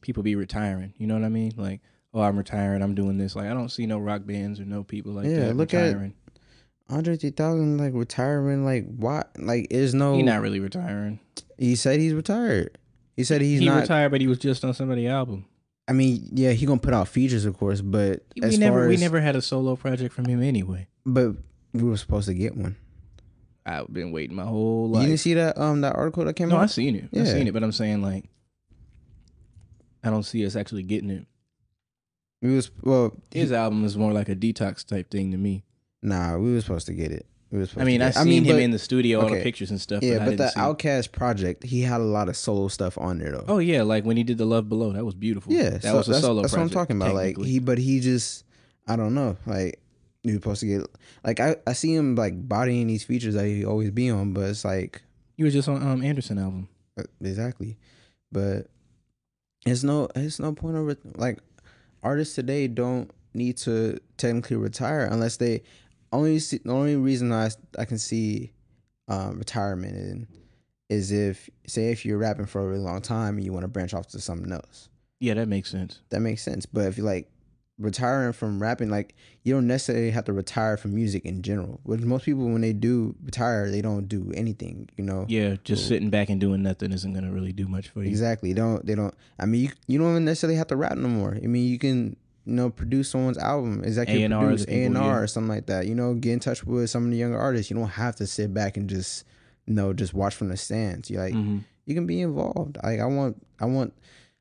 people 0.00 0.22
be 0.22 0.36
retiring. 0.36 0.94
You 0.96 1.06
know 1.06 1.14
what 1.14 1.24
I 1.24 1.28
mean? 1.28 1.52
Like 1.56 1.80
oh, 2.14 2.20
I'm 2.22 2.38
retiring, 2.38 2.80
I'm 2.82 2.94
doing 2.94 3.18
this. 3.18 3.34
Like 3.36 3.46
I 3.46 3.54
don't 3.54 3.68
see 3.70 3.86
no 3.86 3.98
rock 3.98 4.24
bands 4.24 4.60
or 4.60 4.64
no 4.64 4.84
people 4.84 5.12
like 5.12 5.26
Yeah, 5.26 5.46
that 5.46 5.56
look 5.56 5.74
at- 5.74 5.86
retiring. 5.88 6.14
Andre 6.90 7.16
3000 7.16 7.78
like 7.78 7.92
retiring 7.94 8.64
like 8.64 8.84
what 8.96 9.30
like 9.38 9.66
is 9.70 9.94
no 9.94 10.16
He's 10.16 10.24
not 10.24 10.42
really 10.42 10.60
retiring. 10.60 11.18
he 11.58 11.74
said 11.76 11.98
he's 11.98 12.12
retired. 12.14 12.78
He 13.16 13.24
said 13.24 13.40
he's 13.40 13.60
he 13.60 13.66
not 13.66 13.80
retired, 13.82 14.10
but 14.10 14.20
he 14.20 14.26
was 14.26 14.38
just 14.38 14.64
on 14.64 14.74
somebody's 14.74 15.08
album. 15.08 15.46
I 15.86 15.92
mean, 15.92 16.28
yeah, 16.32 16.52
he 16.52 16.64
going 16.66 16.78
to 16.78 16.84
put 16.84 16.94
out 16.94 17.08
features 17.08 17.44
of 17.44 17.56
course, 17.58 17.80
but 17.80 18.22
We 18.36 18.42
as 18.42 18.58
never 18.58 18.80
far 18.80 18.88
we 18.88 18.94
as 18.94 19.00
never 19.00 19.20
had 19.20 19.36
a 19.36 19.42
solo 19.42 19.76
project 19.76 20.14
from 20.14 20.24
him 20.26 20.42
anyway. 20.42 20.88
but 21.04 21.34
we 21.72 21.82
were 21.82 21.96
supposed 21.96 22.26
to 22.28 22.34
get 22.34 22.56
one. 22.56 22.76
I've 23.66 23.92
been 23.92 24.12
waiting 24.12 24.36
my 24.36 24.44
whole 24.44 24.88
life. 24.90 25.02
you 25.02 25.08
didn't 25.08 25.20
see 25.20 25.34
that 25.34 25.58
um 25.58 25.80
that 25.82 25.94
article 25.96 26.24
that 26.24 26.34
came 26.34 26.48
out? 26.48 26.54
No, 26.54 26.58
I 26.60 26.62
out? 26.64 26.70
seen 26.70 26.96
it. 26.96 27.08
I 27.18 27.24
seen 27.24 27.46
it, 27.46 27.52
but 27.52 27.62
I'm 27.62 27.72
saying 27.72 28.02
like 28.02 28.24
I 30.02 30.10
don't 30.10 30.22
see 30.22 30.44
us 30.46 30.54
actually 30.56 30.82
getting 30.82 31.10
it. 31.10 31.26
We 32.42 32.54
was 32.54 32.70
well 32.82 33.16
His 33.30 33.52
album 33.52 33.84
is 33.84 33.96
more 33.96 34.12
like 34.12 34.28
a 34.28 34.36
detox 34.36 34.84
type 34.86 35.10
thing 35.10 35.30
to 35.32 35.38
me. 35.38 35.64
nah, 36.02 36.36
we 36.36 36.52
were 36.52 36.60
supposed 36.60 36.86
to 36.86 36.94
get 36.94 37.10
it. 37.10 37.26
We 37.54 37.68
I 37.76 37.84
mean, 37.84 38.02
I 38.02 38.06
get 38.06 38.16
it. 38.16 38.22
seen 38.24 38.44
him 38.44 38.56
but- 38.56 38.62
in 38.62 38.70
the 38.72 38.80
studio, 38.80 39.20
all 39.20 39.28
the 39.28 39.40
pictures 39.40 39.70
and 39.70 39.80
stuff. 39.80 40.02
Yeah, 40.02 40.18
but, 40.18 40.22
I 40.22 40.24
but 40.24 40.36
the. 40.38 40.60
OutKast 40.60 41.12
project, 41.12 41.62
he 41.62 41.82
had 41.82 42.00
a 42.00 42.04
lot 42.04 42.28
of 42.28 42.36
solo 42.36 42.66
stuff 42.66 42.98
on 42.98 43.18
there 43.18 43.30
though. 43.30 43.44
Oh 43.46 43.58
yeah, 43.58 43.82
like 43.82 44.04
when 44.04 44.16
he 44.16 44.24
did 44.24 44.38
the 44.38 44.44
Love 44.44 44.68
Below, 44.68 44.92
that 44.92 45.04
was 45.04 45.14
beautiful. 45.14 45.52
yeah, 45.52 45.70
that 45.70 45.82
so 45.82 45.96
was 45.96 46.08
a 46.08 46.12
that's, 46.12 46.24
solo. 46.24 46.42
That's 46.42 46.52
what 46.52 46.62
I'm 46.62 46.70
talking 46.70 46.96
about. 46.96 47.14
Like 47.14 47.38
he, 47.38 47.60
but 47.60 47.78
he 47.78 48.00
just, 48.00 48.44
I 48.88 48.96
don't 48.96 49.14
know. 49.14 49.36
Like 49.46 49.80
he 50.24 50.30
was 50.32 50.40
supposed 50.40 50.60
to 50.60 50.66
get. 50.66 50.86
Like 51.22 51.38
I, 51.38 51.54
I 51.64 51.74
see 51.74 51.94
him 51.94 52.16
like 52.16 52.48
bodying 52.48 52.88
these 52.88 53.04
features 53.04 53.34
that 53.34 53.46
he 53.46 53.64
always 53.64 53.92
be 53.92 54.10
on, 54.10 54.32
but 54.32 54.48
it's 54.48 54.64
like 54.64 55.02
he 55.36 55.44
was 55.44 55.52
just 55.52 55.68
on 55.68 55.80
um 55.80 56.02
Anderson 56.02 56.38
album. 56.38 56.68
uh, 56.98 57.04
exactly. 57.22 57.76
But 58.32 58.66
it's 59.64 59.84
no, 59.84 60.08
it's 60.16 60.40
no 60.40 60.52
point 60.52 60.76
of. 60.76 60.98
Like 61.16 61.38
artists 62.02 62.34
today 62.34 62.66
don't 62.66 63.12
need 63.32 63.58
to 63.58 63.98
technically 64.16 64.56
retire 64.56 65.04
unless 65.04 65.36
they 65.36 65.62
only 66.14 66.38
see 66.38 66.58
the 66.64 66.72
only 66.72 66.96
reason 66.96 67.32
I 67.32 67.50
I 67.78 67.84
can 67.84 67.98
see 67.98 68.52
um, 69.08 69.38
retirement 69.38 69.96
in 69.96 70.26
is 70.90 71.12
if 71.12 71.48
say 71.66 71.90
if 71.90 72.04
you're 72.04 72.18
rapping 72.18 72.46
for 72.46 72.60
a 72.60 72.66
really 72.66 72.80
long 72.80 73.00
time 73.00 73.36
and 73.36 73.44
you 73.44 73.52
want 73.52 73.64
to 73.64 73.68
branch 73.68 73.94
off 73.94 74.08
to 74.08 74.20
something 74.20 74.52
else. 74.52 74.88
Yeah, 75.20 75.34
that 75.34 75.48
makes 75.48 75.70
sense. 75.70 76.00
That 76.10 76.20
makes 76.20 76.42
sense. 76.42 76.66
But 76.66 76.86
if 76.86 76.98
you 76.98 77.04
like 77.04 77.30
retiring 77.78 78.32
from 78.32 78.60
rapping, 78.60 78.90
like 78.90 79.14
you 79.42 79.54
don't 79.54 79.66
necessarily 79.66 80.10
have 80.10 80.24
to 80.26 80.32
retire 80.32 80.76
from 80.76 80.94
music 80.94 81.24
in 81.24 81.42
general. 81.42 81.80
Which 81.82 82.00
most 82.00 82.24
people 82.24 82.44
when 82.44 82.60
they 82.60 82.72
do 82.72 83.14
retire, 83.22 83.70
they 83.70 83.82
don't 83.82 84.08
do 84.08 84.32
anything. 84.34 84.88
You 84.96 85.04
know. 85.04 85.26
Yeah, 85.28 85.56
just 85.64 85.88
sitting 85.88 86.10
back 86.10 86.28
and 86.28 86.40
doing 86.40 86.62
nothing 86.62 86.92
isn't 86.92 87.12
gonna 87.12 87.32
really 87.32 87.52
do 87.52 87.66
much 87.66 87.88
for 87.88 88.02
you. 88.02 88.08
Exactly. 88.08 88.52
They 88.52 88.60
don't. 88.60 88.84
They 88.84 88.94
don't. 88.94 89.14
I 89.38 89.46
mean, 89.46 89.62
you 89.62 89.70
you 89.86 89.98
don't 89.98 90.10
even 90.10 90.24
necessarily 90.24 90.56
have 90.56 90.68
to 90.68 90.76
rap 90.76 90.96
no 90.96 91.08
more. 91.08 91.34
I 91.34 91.46
mean, 91.46 91.66
you 91.66 91.78
can 91.78 92.16
you 92.44 92.52
know 92.54 92.70
produce 92.70 93.10
someone's 93.10 93.38
album, 93.38 93.82
executive 93.84 94.30
A&R 94.30 94.44
produce 94.44 94.66
A 94.68 94.84
and 94.84 94.98
R 94.98 95.22
or 95.22 95.26
something 95.26 95.48
like 95.48 95.66
that. 95.66 95.86
You 95.86 95.94
know, 95.94 96.14
get 96.14 96.32
in 96.32 96.40
touch 96.40 96.64
with 96.64 96.90
some 96.90 97.04
of 97.06 97.10
the 97.10 97.16
younger 97.16 97.38
artists. 97.38 97.70
You 97.70 97.76
don't 97.76 97.88
have 97.88 98.16
to 98.16 98.26
sit 98.26 98.52
back 98.52 98.76
and 98.76 98.88
just 98.88 99.24
you 99.66 99.74
know 99.74 99.92
just 99.92 100.14
watch 100.14 100.34
from 100.34 100.48
the 100.48 100.56
stands. 100.56 101.10
You 101.10 101.18
like 101.18 101.32
hmm 101.34 101.58
you 101.86 101.94
can 101.94 102.06
be 102.06 102.22
involved. 102.22 102.78
Like 102.82 103.00
I 103.00 103.04
want 103.06 103.44
I 103.60 103.66
want. 103.66 103.92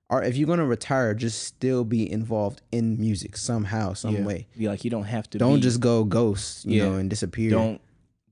Or 0.09 0.21
if 0.21 0.37
you're 0.37 0.47
gonna 0.47 0.65
retire, 0.65 1.13
just 1.13 1.43
still 1.43 1.83
be 1.83 2.09
involved 2.09 2.61
in 2.71 2.99
music 2.99 3.35
somehow, 3.35 3.93
some 3.93 4.15
yeah. 4.15 4.23
way. 4.25 4.47
Yeah, 4.55 4.69
like 4.69 4.83
you 4.83 4.89
don't 4.91 5.03
have 5.05 5.29
to. 5.31 5.37
Don't 5.39 5.55
be- 5.55 5.61
just 5.61 5.79
go 5.79 6.03
ghost, 6.03 6.65
you 6.65 6.77
Yeah. 6.77 6.89
know, 6.89 6.95
and 6.97 7.09
disappear. 7.09 7.49
don't 7.49 7.81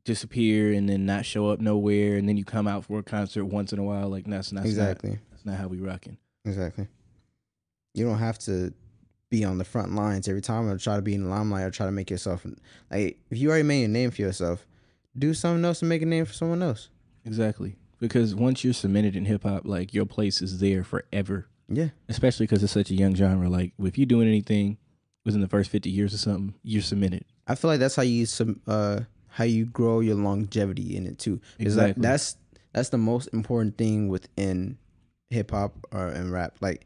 disappear 0.06 0.74
and 0.74 0.88
then 0.88 1.06
not 1.06 1.26
show 1.26 1.50
up 1.50 1.60
nowhere, 1.60 2.16
and 2.18 2.28
then 2.30 2.38
you 2.38 2.46
come 2.46 2.68
out 2.68 2.86
for 2.86 3.00
a 3.00 3.04
concert 3.04 3.46
once 3.46 3.74
in 3.74 3.80
a 3.80 3.84
while. 3.84 4.10
Like 4.10 4.26
that's 4.28 4.52
not 4.52 4.66
exactly. 4.66 5.18
That's 5.32 5.46
not 5.46 5.58
how 5.58 5.68
we 5.68 5.80
rocking. 5.80 6.18
Exactly. 6.46 6.88
You 7.94 8.06
don't 8.06 8.20
have 8.20 8.40
to 8.40 8.74
be 9.32 9.44
on 9.44 9.58
the 9.58 9.64
front 9.64 9.96
lines 9.96 10.28
every 10.28 10.42
time 10.42 10.70
or 10.70 10.78
try 10.78 10.98
to 10.98 11.02
be 11.02 11.16
in 11.16 11.24
the 11.24 11.30
limelight 11.30 11.64
or 11.64 11.72
try 11.72 11.88
to 11.88 11.92
make 11.92 12.12
yourself 12.12 12.46
like 12.92 13.18
if 13.32 13.38
you 13.38 13.50
already 13.50 13.64
made 13.64 13.86
a 13.86 13.88
name 13.88 14.12
for 14.12 14.22
yourself, 14.22 14.68
do 15.18 15.34
something 15.34 15.66
else 15.66 15.82
and 15.82 15.90
make 15.90 16.04
a 16.04 16.06
name 16.06 16.26
for 16.26 16.34
someone 16.34 16.62
else. 16.62 16.90
Exactly. 17.26 17.78
Because 18.00 18.36
once 18.36 18.64
you're 18.64 18.74
cemented 18.74 19.16
in 19.16 19.26
hip 19.26 19.44
hop, 19.44 19.66
like 19.66 19.94
your 19.94 20.06
place 20.06 20.42
is 20.42 20.60
there 20.60 20.84
forever. 20.84 21.48
Yeah. 21.70 21.90
Especially 22.10 22.46
because 22.46 22.62
it's 22.62 22.74
such 22.74 22.92
a 22.92 22.96
young 22.96 23.16
genre. 23.16 23.50
Like 23.50 23.74
if 23.80 23.98
you're 23.98 24.06
doing 24.06 24.28
anything 24.28 24.78
within 25.26 25.42
the 25.42 25.48
first 25.48 25.72
50 25.72 25.90
years 25.90 26.14
or 26.14 26.18
something, 26.18 26.54
you're 26.62 26.82
cemented. 26.82 27.26
I 27.48 27.56
feel 27.56 27.70
like 27.72 27.80
that's 27.80 27.96
how 27.96 28.04
you 28.04 28.26
some 28.26 28.60
uh 28.68 29.02
how 29.30 29.46
you 29.46 29.66
grow 29.66 30.02
your 30.02 30.16
longevity 30.16 30.98
in 30.98 31.08
it 31.08 31.18
too. 31.18 31.40
Exactly. 31.58 32.02
that's 32.02 32.36
that's 32.74 32.90
the 32.90 32.98
most 32.98 33.30
important 33.32 33.78
thing 33.78 34.10
within 34.10 34.78
hip 35.30 35.52
hop 35.52 35.74
or 35.94 36.08
and 36.10 36.32
rap. 36.32 36.58
Like 36.60 36.86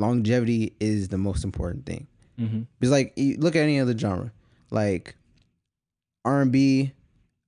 longevity 0.00 0.74
is 0.80 1.08
the 1.08 1.18
most 1.18 1.44
important 1.44 1.86
thing. 1.86 2.06
Mm-hmm. 2.40 2.62
Because 2.78 2.90
like 2.90 3.12
look 3.16 3.54
at 3.54 3.62
any 3.62 3.78
other 3.78 3.96
genre, 3.96 4.32
like 4.70 5.14
R 6.24 6.40
and 6.40 6.50
B, 6.50 6.92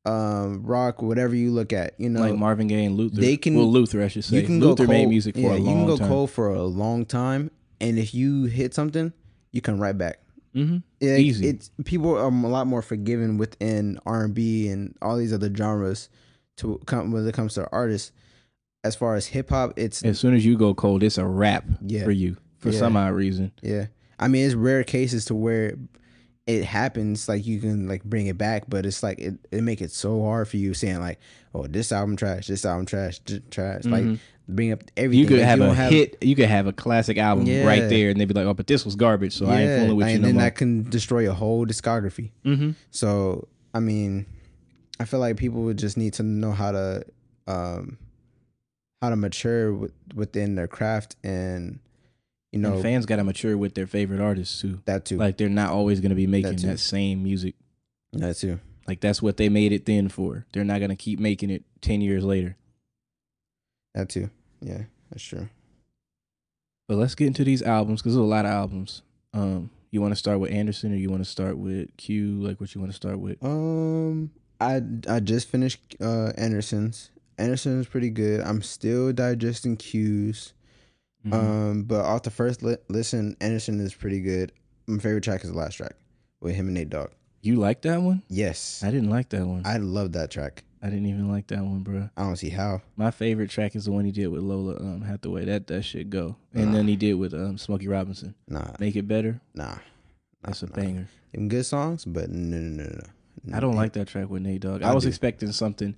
um, 0.05 0.63
rock, 0.65 1.01
whatever 1.03 1.35
you 1.35 1.51
look 1.51 1.73
at, 1.73 1.95
you 1.99 2.09
know, 2.11 2.21
like 2.21 2.35
Marvin 2.35 2.67
Gaye 2.69 2.85
and 2.85 2.97
Luther. 2.97 3.21
they 3.21 3.37
can- 3.37 3.57
well, 3.57 3.71
Luther, 3.71 4.03
I 4.03 4.09
should 4.09 4.25
say. 4.25 4.37
you 4.41 4.43
can 4.47 4.61
Luther 4.61 4.85
go 4.85 4.87
cold, 4.87 4.89
made 4.89 5.09
music 5.09 5.35
for 5.35 5.41
yeah, 5.41 5.55
a 5.55 5.57
long 5.57 5.65
time. 5.65 5.67
you 5.67 5.75
can 5.75 5.87
go 5.87 5.97
time. 5.97 6.09
cold 6.09 6.31
for 6.31 6.49
a 6.51 6.63
long 6.65 7.05
time, 7.07 7.51
and 7.81 7.99
if 7.99 8.15
you 8.15 8.45
hit 8.45 8.75
something, 8.75 9.13
you 9.53 9.61
come 9.61 9.79
right 9.79 9.97
back. 9.97 10.19
Mm-hmm. 10.55 10.79
It, 11.01 11.19
Easy. 11.21 11.49
It's 11.49 11.71
people 11.85 12.15
are 12.17 12.27
a 12.27 12.31
lot 12.31 12.67
more 12.67 12.83
forgiving 12.83 13.39
within 13.39 13.99
R 14.05 14.25
and 14.25 14.35
B 14.35 14.69
and 14.69 14.95
all 15.01 15.17
these 15.17 15.33
other 15.33 15.53
genres 15.55 16.11
to 16.59 16.79
come 16.85 17.11
when 17.13 17.27
it 17.27 17.35
comes 17.35 17.55
to 17.55 17.67
artists. 17.73 18.13
As 18.85 18.97
far 18.97 19.15
as 19.15 19.27
hip 19.27 19.51
hop, 19.51 19.75
it's 19.77 20.03
As 20.05 20.19
soon 20.19 20.35
as 20.35 20.45
you 20.45 20.57
go 20.57 20.75
cold, 20.75 21.03
it's 21.03 21.19
a 21.19 21.25
wrap 21.27 21.65
Yeah. 21.87 22.05
for 22.05 22.11
you 22.11 22.37
for 22.59 22.71
Yeah. 22.71 22.79
some 22.79 22.97
odd 22.97 23.15
reason. 23.15 23.53
yeah. 23.63 23.87
I 24.19 24.29
mean, 24.29 24.45
it's 24.47 24.55
rare 24.55 24.85
cases 24.85 25.25
to 25.27 25.35
where 25.35 25.75
it 26.47 26.65
happens 26.65 27.29
like 27.29 27.47
you 27.47 27.61
can 27.61 27.87
like 27.89 28.03
bring 28.05 28.27
it 28.27 28.37
back, 28.39 28.65
but 28.69 28.85
it's 28.85 29.03
like 29.03 29.19
it, 29.21 29.35
it 29.53 29.63
make 29.63 29.81
it 29.81 29.91
so 29.93 30.23
hard 30.23 30.49
for 30.49 30.57
you 30.57 30.75
saying 30.75 30.99
like, 31.01 31.19
oh, 31.55 31.67
this 31.69 31.93
album 31.93 32.17
trash, 32.17 32.47
this 32.49 32.65
album 32.65 32.87
trash, 32.87 33.21
trash. 33.51 33.85
Like 33.85 34.19
bring 34.49 34.73
up 34.73 34.83
everything. 34.97 35.13
Mm-hmm. 35.13 35.19
You 35.21 35.27
could 35.27 35.39
Like, 35.39 35.47
have 35.49 35.61
a 35.61 35.67
don't 35.67 35.93
hit. 35.93 36.19
You 36.21 36.35
could 36.35 36.49
have 36.49 36.67
a 36.67 36.73
classic 36.73 37.17
album 37.19 37.47
Yeah. 37.47 37.65
right 37.65 37.89
there, 37.89 38.11
and 38.11 38.21
they'd 38.21 38.27
be 38.27 38.35
like, 38.35 38.47
"Oh, 38.47 38.55
but 38.55 38.67
this 38.67 38.85
was 38.85 38.97
garbage." 38.97 39.35
So 39.35 39.47
I 39.47 39.61
ain't 39.63 39.81
fooling 39.83 39.97
with 39.97 40.07
and 40.09 40.13
you 40.15 40.19
no 40.21 40.27
then 40.27 40.35
more. 40.35 40.43
that 40.45 40.57
can 40.57 40.83
destroy 40.91 41.31
a 41.31 41.33
whole 41.33 41.65
discography. 41.65 42.31
mm-hmm. 42.45 42.73
So 42.91 43.47
I 43.73 43.79
mean, 43.81 44.27
I 44.99 45.05
feel 45.05 45.21
like 45.21 45.37
people 45.37 45.63
would 45.63 45.79
just 45.79 45.97
need 45.97 46.13
to 46.15 46.23
know 46.25 46.51
how 46.53 46.73
to 46.73 47.05
um 47.47 47.99
how 49.03 49.11
to 49.11 49.17
mature 49.17 49.75
with, 49.75 49.93
within 50.15 50.55
their 50.55 50.69
craft 50.69 51.17
and 51.25 51.81
you 52.53 52.61
know 52.61 52.75
and 52.75 52.83
fans 52.83 53.05
got 53.05 53.17
to 53.17 53.25
mature 53.25 53.59
with 53.59 53.75
their 53.75 53.87
favorite 53.87 54.21
artists 54.21 54.61
too. 54.61 54.81
that 54.85 55.05
too. 55.05 55.19
Like 55.19 55.37
they're 55.37 55.49
not 55.49 55.71
always 55.71 56.01
going 56.01 56.11
to 56.11 56.17
be 56.17 56.29
making 56.29 56.57
too. 56.57 56.69
that 56.69 56.79
same 56.79 57.23
music. 57.23 57.57
that 58.13 58.37
too. 58.37 58.61
Like 58.87 59.01
that's 59.01 59.21
what 59.21 59.37
they 59.37 59.49
made 59.49 59.73
it 59.73 59.87
then 59.87 60.09
for. 60.09 60.47
They're 60.53 60.65
not 60.65 60.79
going 60.79 60.91
to 60.91 60.97
keep 60.97 61.19
making 61.19 61.51
it 61.51 61.65
ten 61.81 62.01
years 62.01 62.25
later. 62.25 62.57
That 63.95 64.09
too. 64.09 64.31
Yeah, 64.61 64.85
that's 65.11 65.25
true. 65.25 65.49
But 66.89 66.99
let's 66.99 67.15
get 67.15 67.27
into 67.27 67.45
these 67.45 67.63
albums 67.63 68.03
because 68.03 68.15
there's 68.15 68.25
a 68.25 68.29
lot 68.29 68.45
of 68.45 68.53
albums. 68.53 69.03
Um, 69.35 69.71
you 69.91 70.01
want 70.01 70.13
to 70.13 70.17
start 70.17 70.41
with 70.41 70.53
Anderson 70.53 70.93
or 70.93 70.97
you 70.97 71.11
want 71.11 71.25
to 71.25 71.31
start 71.31 71.59
with 71.59 71.97
Q? 71.97 72.35
Like 72.41 72.61
what 72.61 72.75
you 72.75 72.81
want 72.81 72.93
to 72.93 72.97
start 72.97 73.19
with? 73.19 73.43
Um, 73.43 74.31
I 74.61 74.81
I 75.09 75.21
just 75.21 75.49
finished 75.49 75.97
uh 76.01 76.33
Anderson's. 76.37 77.11
Anderson's 77.39 77.87
pretty 77.87 78.11
good. 78.11 78.41
I'm 78.41 78.63
still 78.63 79.13
digesting 79.13 79.77
Q's. 79.77 80.53
Mhm. 81.27 81.33
Um, 81.35 81.83
but 81.85 82.05
off 82.05 82.23
the 82.25 82.31
first 82.31 82.63
li- 82.63 82.77
listen, 82.89 83.37
Anderson 83.41 83.79
is 83.81 83.95
pretty 83.95 84.21
good. 84.21 84.53
My 84.87 84.99
favorite 84.99 85.23
track 85.25 85.45
is 85.45 85.51
the 85.51 85.57
last 85.57 85.75
track 85.77 85.95
with 86.41 86.55
him 86.55 86.67
and 86.67 86.75
Nate 86.75 86.91
Dogg. 86.91 87.11
you 87.43 87.57
like 87.57 87.83
that 87.83 88.03
one? 88.03 88.23
Yes, 88.29 88.83
I 88.85 88.91
didn't 88.91 89.11
like 89.11 89.29
that 89.31 89.47
one. 89.47 89.63
I, 89.65 89.77
love 89.79 90.13
that 90.13 90.31
track. 90.31 90.65
I 90.83 90.87
didn't 90.91 91.07
even 91.07 91.29
like 91.31 91.47
that 91.49 91.61
one, 91.63 91.81
bro. 91.85 92.11
I 92.17 92.23
don't 92.23 92.37
see 92.37 92.51
how. 92.51 92.83
My 92.97 93.11
favorite 93.13 93.51
track 93.51 93.77
is 93.77 93.85
the 93.85 93.93
one 93.93 94.05
he 94.05 94.11
did 94.13 94.27
with 94.29 94.43
Lalah 94.43 94.81
um, 94.81 95.03
Hathaway. 95.03 95.45
That 95.45 95.69
that 95.69 95.83
shit 95.83 96.11
go. 96.11 96.37
And 96.55 96.75
then 96.75 96.89
he 96.89 96.97
did 96.97 97.15
with 97.15 97.35
um, 97.35 97.57
Smokey 97.59 97.87
Robinson. 97.89 98.35
Nah, 98.49 98.73
Make 98.81 98.97
it 98.97 99.07
better. 99.09 99.41
nah. 99.55 99.77
That's 100.43 100.63
a 100.65 100.67
nah. 100.67 100.75
banger. 100.75 101.09
Them 101.33 101.49
good 101.49 101.65
songs, 101.67 102.05
but 102.05 102.29
no, 102.31 102.57
no, 102.59 102.85
no, 102.85 102.91
no, 102.91 103.01
no. 103.47 103.57
I 103.57 103.61
don't 103.61 103.77
like 103.77 103.93
that 103.93 104.09
track 104.09 104.29
with 104.29 104.43
Nate 104.43 104.61
Dogg. 104.61 104.83
I, 104.83 104.91
I 104.91 104.95
was 104.95 105.05
do. 105.05 105.09
expecting 105.09 105.53
something 105.53 105.95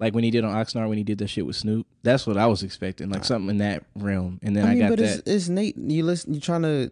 like 0.00 0.14
when 0.14 0.24
he 0.24 0.30
did 0.30 0.44
on 0.44 0.52
Oxnard 0.54 0.88
when 0.88 0.98
he 0.98 1.04
did 1.04 1.18
that 1.18 1.28
shit 1.28 1.46
with 1.46 1.56
Snoop. 1.56 1.86
That's 2.02 2.26
what 2.26 2.36
I 2.36 2.46
was 2.46 2.62
expecting, 2.62 3.10
like 3.10 3.24
something 3.24 3.50
in 3.50 3.58
that 3.58 3.84
realm. 3.96 4.40
And 4.42 4.56
then 4.56 4.64
I, 4.66 4.70
I 4.70 4.74
mean, 4.74 4.78
got 4.80 4.90
but 4.90 4.98
that. 4.98 5.18
it's, 5.20 5.22
it's 5.30 5.48
Nate. 5.48 5.76
You 5.76 6.04
listen. 6.04 6.34
You 6.34 6.40
trying 6.40 6.62
to. 6.62 6.90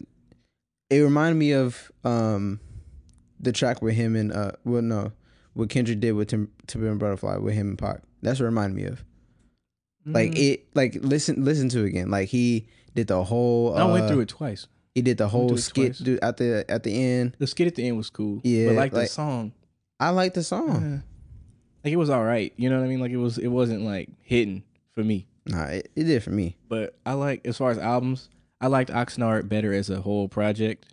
It 0.90 0.98
reminded 1.00 1.38
me 1.38 1.52
of 1.52 1.90
um, 2.04 2.60
the 3.40 3.50
track 3.52 3.80
with 3.82 3.94
him 3.94 4.14
and 4.14 4.32
uh, 4.32 4.52
well, 4.64 4.82
no, 4.82 5.12
what 5.54 5.68
Kendrick 5.70 6.00
did 6.00 6.12
with 6.12 6.28
Tim, 6.28 6.50
and 6.74 6.98
Butterfly 6.98 7.36
with 7.38 7.54
him 7.54 7.68
and 7.70 7.78
Pac. 7.78 8.02
That's 8.22 8.38
what 8.38 8.44
it 8.44 8.48
reminded 8.50 8.76
me 8.76 8.84
of. 8.84 9.04
Like 10.04 10.32
Mm. 10.32 10.38
it, 10.38 10.66
like 10.74 10.96
listen, 11.00 11.44
listen 11.44 11.68
to 11.70 11.84
it 11.84 11.86
again. 11.88 12.10
Like 12.10 12.28
he 12.28 12.66
did 12.94 13.06
the 13.06 13.22
whole. 13.22 13.74
I 13.76 13.84
went 13.84 14.04
uh, 14.04 14.08
through 14.08 14.20
it 14.20 14.28
twice. 14.28 14.66
He 14.94 15.00
did 15.00 15.16
the 15.16 15.28
whole 15.28 15.56
skit 15.56 15.96
dude, 16.02 16.18
at 16.22 16.36
the 16.38 16.64
at 16.68 16.82
the 16.82 16.92
end. 17.02 17.36
The 17.38 17.46
skit 17.46 17.66
at 17.68 17.76
the 17.76 17.86
end 17.86 17.96
was 17.96 18.10
cool. 18.10 18.40
Yeah, 18.44 18.66
but 18.68 18.74
like, 18.74 18.92
the 18.92 19.06
song, 19.06 19.52
I 20.00 20.10
like 20.10 20.34
the 20.34 20.42
song. 20.42 21.02
eh, 21.02 21.06
like 21.84 21.92
it 21.92 21.96
was 21.96 22.10
all 22.10 22.24
right. 22.24 22.52
You 22.56 22.70
know 22.70 22.78
what 22.78 22.84
I 22.84 22.88
mean? 22.88 23.00
Like 23.00 23.10
it 23.10 23.16
was. 23.16 23.38
It 23.38 23.48
wasn't 23.48 23.82
like 23.82 24.08
hitting 24.22 24.62
for 24.94 25.02
me. 25.04 25.26
Nah, 25.46 25.64
it, 25.64 25.90
it 25.96 26.04
did 26.04 26.22
for 26.22 26.30
me. 26.30 26.56
But 26.68 26.96
I 27.04 27.14
like 27.14 27.46
as 27.46 27.56
far 27.56 27.70
as 27.70 27.78
albums, 27.78 28.28
I 28.60 28.68
liked 28.68 28.90
Oxnard 28.90 29.48
better 29.48 29.72
as 29.72 29.90
a 29.90 30.00
whole 30.00 30.28
project, 30.28 30.86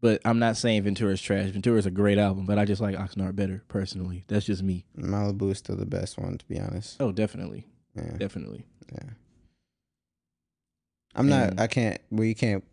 but 0.00 0.20
I'm 0.24 0.38
not 0.40 0.56
saying 0.56 0.82
Ventura's 0.82 1.20
trash. 1.22 1.50
Ventura's 1.50 1.86
a 1.86 1.90
great 1.92 2.18
album, 2.18 2.44
but 2.46 2.58
I 2.58 2.64
just 2.64 2.80
like 2.80 2.96
Oxnard 2.96 3.36
better 3.36 3.62
personally. 3.68 4.24
That's 4.26 4.46
just 4.46 4.62
me. 4.64 4.84
Malibu 4.98 5.52
is 5.52 5.58
still 5.58 5.76
the 5.76 5.86
best 5.86 6.18
one, 6.18 6.38
to 6.38 6.44
be 6.46 6.58
honest. 6.58 6.96
Oh, 7.00 7.12
definitely, 7.12 7.66
Yeah, 7.94 8.16
definitely. 8.18 8.64
yeah. 8.92 9.10
I'm 11.14 11.28
not. 11.28 11.60
I 11.60 11.66
can't. 11.68 12.00
Well, 12.10 12.24
you 12.24 12.34
can't. 12.34 12.64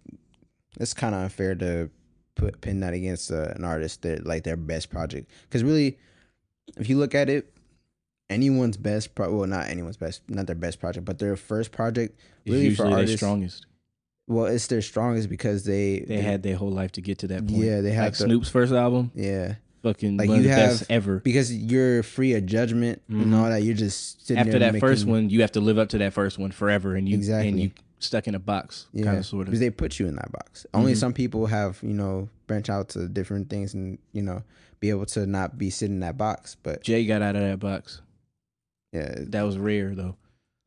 It's 0.80 0.94
kind 0.94 1.14
of 1.14 1.22
unfair 1.22 1.54
to 1.56 1.90
put 2.34 2.62
pin 2.62 2.80
that 2.80 2.94
against 2.94 3.32
uh, 3.32 3.50
an 3.56 3.64
artist 3.64 4.02
that 4.02 4.26
like 4.26 4.44
their 4.44 4.58
best 4.58 4.90
project. 4.90 5.30
Because 5.44 5.64
really, 5.64 6.00
if 6.78 6.90
you 6.90 6.98
look 6.98 7.14
at 7.14 7.30
it, 7.30 7.51
anyone's 8.32 8.78
best. 8.78 9.14
Pro- 9.16 9.32
well, 9.36 9.48
not 9.48 9.68
anyone's 9.68 9.98
best. 9.98 10.22
Not 10.30 10.48
their 10.48 10.56
best 10.56 10.80
project, 10.80 11.06
but 11.06 11.20
their 11.20 11.36
first 11.36 11.72
project. 11.72 12.18
Really, 12.46 12.74
for 12.74 12.86
usually 12.86 13.06
their 13.06 13.18
strongest. 13.18 13.66
Well, 14.28 14.46
it's 14.46 14.68
their 14.68 14.82
strongest 14.82 15.30
because 15.30 15.64
they 15.66 16.00
They 16.08 16.22
had 16.22 16.42
their 16.44 16.56
whole 16.56 16.72
life 16.72 16.92
to 16.94 17.02
get 17.02 17.18
to 17.20 17.28
that 17.28 17.48
point. 17.48 17.64
Yeah, 17.64 17.82
they 17.82 17.92
had 17.92 18.04
like 18.06 18.14
the- 18.14 18.26
Snoop's 18.26 18.50
first 18.50 18.72
album, 18.74 19.12
yeah 19.14 19.56
fucking 19.84 20.16
Like, 20.16 20.30
one 20.30 20.38
of 20.38 20.44
you 20.46 20.50
the 20.52 20.56
best 20.56 20.80
have- 20.82 20.92
ever. 20.92 21.20
because 21.22 21.52
you're 21.52 22.04
free 22.04 22.34
of 22.36 22.46
judgment 22.46 23.02
and 23.10 23.26
Mhm. 23.26 23.34
all 23.36 23.50
that. 23.50 23.64
You're 23.64 23.74
just 23.74 24.28
sitting 24.28 24.40
After 24.40 24.60
that 24.60 24.80
first 24.80 25.08
one, 25.08 25.32
you 25.32 25.42
have 25.42 25.52
to 25.54 25.60
live 25.60 25.80
up 25.80 25.90
to 25.90 25.98
that 25.98 26.14
first 26.14 26.38
one 26.38 26.52
forever, 26.52 26.96
and 26.96 27.10
you 27.10 27.16
and 27.16 27.24
Exactly. 27.24 27.62
you 27.64 27.72
stuck 27.98 28.28
in 28.28 28.36
a 28.36 28.40
box, 28.40 28.86
Yeah, 28.94 29.06
kind 29.06 29.18
of 29.18 29.26
sort 29.26 29.42
of. 29.42 29.46
because 29.48 29.60
they 29.60 29.72
put 29.72 29.98
you 30.00 30.06
in 30.08 30.16
that 30.18 30.32
box. 30.32 30.68
Only 30.74 30.94
Mhm. 30.94 30.98
some 30.98 31.14
people 31.14 31.48
have, 31.48 31.80
you 31.82 31.94
know, 31.96 32.30
branch 32.46 32.70
out 32.70 32.90
to 32.90 33.08
different 33.08 33.50
things 33.50 33.74
and 33.74 33.98
you 34.14 34.22
know 34.22 34.44
be 34.80 34.92
able 34.92 35.08
to 35.08 35.26
not 35.26 35.58
be 35.58 35.72
sitting 35.72 35.96
in 35.96 36.00
that 36.02 36.16
box. 36.18 36.56
But 36.62 36.84
Jay 36.84 37.04
got 37.08 37.24
out 37.24 37.36
of 37.36 37.42
that 37.42 37.60
box. 37.60 38.02
Yeah, 38.92 39.16
That 39.28 39.44
was 39.44 39.58
rare 39.58 39.94
though. 39.96 40.16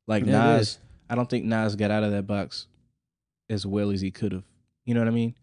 Like 0.06 0.24
Nas, 0.24 0.62
is. 0.68 0.78
I 1.08 1.14
don't 1.14 1.28
think 1.28 1.44
Nas 1.44 1.76
got 1.76 1.90
out 1.90 2.04
of 2.04 2.10
that 2.12 2.26
box 2.26 2.66
as 3.50 3.66
well 3.66 3.90
as 3.90 4.00
he 4.00 4.10
could 4.10 4.32
have. 4.32 4.44
You 4.84 4.94
know 4.94 5.00
what 5.00 5.08
I 5.08 5.12
mean? 5.12 5.34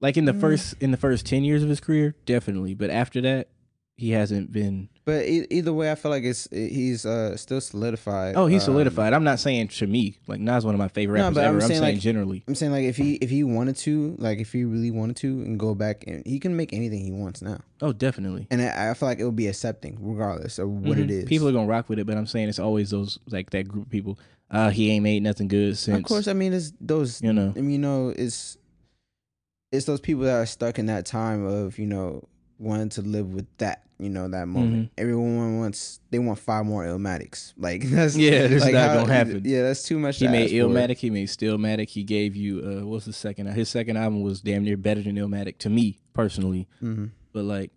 Like 0.00 0.16
in 0.16 0.24
the 0.24 0.32
Mm. 0.32 0.40
first 0.40 0.74
in 0.80 0.90
the 0.92 0.96
first 0.96 1.26
ten 1.26 1.44
years 1.44 1.62
of 1.62 1.68
his 1.68 1.80
career, 1.80 2.14
definitely. 2.24 2.74
But 2.74 2.90
after 2.90 3.20
that, 3.22 3.48
he 4.00 4.10
hasn't 4.12 4.50
been. 4.50 4.88
but 5.04 5.26
e- 5.26 5.46
either 5.50 5.72
way, 5.72 5.90
I 5.92 5.94
feel 5.94 6.10
like 6.10 6.24
it's 6.24 6.48
he's 6.50 7.04
uh 7.04 7.36
still 7.36 7.60
solidified. 7.60 8.34
Oh, 8.36 8.46
he's 8.46 8.62
Um, 8.62 8.72
solidified. 8.72 9.12
I'm 9.12 9.24
not 9.24 9.38
saying 9.40 9.68
to 9.68 9.86
me, 9.86 10.16
like 10.26 10.40
Nas, 10.40 10.64
one 10.64 10.74
of 10.74 10.78
my 10.78 10.88
favorite 10.88 11.18
No, 11.18 11.24
rappers 11.24 11.34
but 11.36 11.44
I'm 11.44 11.48
ever. 11.50 11.56
I'm 11.56 11.68
saying, 11.68 11.80
saying, 11.82 11.94
like, 11.96 12.00
generally. 12.02 12.42
I'm 12.48 12.54
saying 12.54 12.72
like 12.72 12.84
if 12.84 12.96
he 12.96 13.14
if 13.16 13.28
he 13.30 13.44
wanted 13.44 13.76
to, 13.76 14.16
like 14.18 14.38
if 14.38 14.52
he 14.52 14.64
really 14.64 14.90
wanted 14.90 15.16
to, 15.16 15.28
and 15.42 15.58
go 15.58 15.74
back 15.74 16.04
and 16.06 16.26
he 16.26 16.38
can 16.40 16.56
make 16.56 16.72
anything 16.72 17.04
he 17.04 17.12
wants 17.12 17.42
now, 17.42 17.60
Oh, 17.82 17.92
definitely. 17.92 18.46
and 18.50 18.62
I, 18.62 18.90
I 18.90 18.94
feel 18.94 19.08
like 19.08 19.18
it 19.20 19.24
would 19.24 19.36
be 19.36 19.46
accepting 19.48 19.98
regardless 20.00 20.58
of 20.58 20.68
what 20.70 20.98
it 20.98 21.08
Mhm. 21.08 21.10
is. 21.10 21.24
People 21.26 21.48
are 21.48 21.52
gonna 21.52 21.66
rock 21.68 21.88
with 21.90 21.98
it, 21.98 22.06
but 22.06 22.16
I'm 22.16 22.26
saying 22.26 22.48
it's 22.48 22.58
always 22.58 22.90
those 22.90 23.18
like 23.28 23.50
that 23.50 23.68
group 23.68 23.84
of 23.86 23.90
people. 23.90 24.18
Uh, 24.50 24.70
he 24.70 24.90
ain't 24.90 25.04
made 25.04 25.22
nothing 25.22 25.46
good 25.48 25.76
since. 25.78 25.98
Of 25.98 26.04
course, 26.04 26.26
I 26.26 26.32
mean 26.32 26.52
it's 26.52 26.72
those. 26.80 27.20
You 27.22 27.32
know. 27.32 27.52
I 27.54 27.60
mean, 27.60 27.70
you 27.70 27.78
know, 27.78 28.08
it's 28.16 28.56
it's 29.72 29.84
those 29.86 30.00
people 30.00 30.24
that 30.24 30.34
are 30.34 30.46
stuck 30.46 30.78
in 30.78 30.86
that 30.86 31.06
time 31.06 31.44
of 31.44 31.78
you 31.78 31.86
know 31.86 32.24
wanting 32.60 32.90
to 32.90 33.02
live 33.02 33.32
with 33.32 33.46
that. 33.58 33.82
You 33.98 34.08
know 34.08 34.28
that 34.28 34.46
moment. 34.48 34.74
Mm-hmm. 34.74 35.00
Everyone 35.00 35.58
wants. 35.58 36.00
They 36.10 36.18
want 36.18 36.38
five 36.38 36.64
more 36.64 36.84
Illmatics. 36.84 37.52
Like 37.58 37.82
that's 37.90 38.16
Yeah, 38.16 38.46
that's 38.46 38.64
like 38.64 38.72
not 38.72 38.94
gonna 38.94 39.12
happen. 39.12 39.42
Yeah, 39.44 39.62
that's 39.62 39.82
too 39.82 39.98
much. 39.98 40.18
He 40.18 40.26
to 40.26 40.32
made. 40.32 40.50
Illmatic. 40.50 40.96
He 40.98 41.10
made 41.10 41.28
Stillmatic. 41.28 41.90
He 41.90 42.02
gave 42.02 42.34
you 42.34 42.60
uh, 42.60 42.86
what's 42.86 43.04
the 43.04 43.12
second? 43.12 43.48
His 43.48 43.68
second 43.68 43.98
album 43.98 44.22
was 44.22 44.40
damn 44.40 44.64
near 44.64 44.78
better 44.78 45.02
than 45.02 45.16
Illmatic 45.16 45.58
to 45.58 45.68
me 45.68 45.98
personally. 46.14 46.66
Mhm. 46.82 47.10
But 47.34 47.44
like 47.44 47.72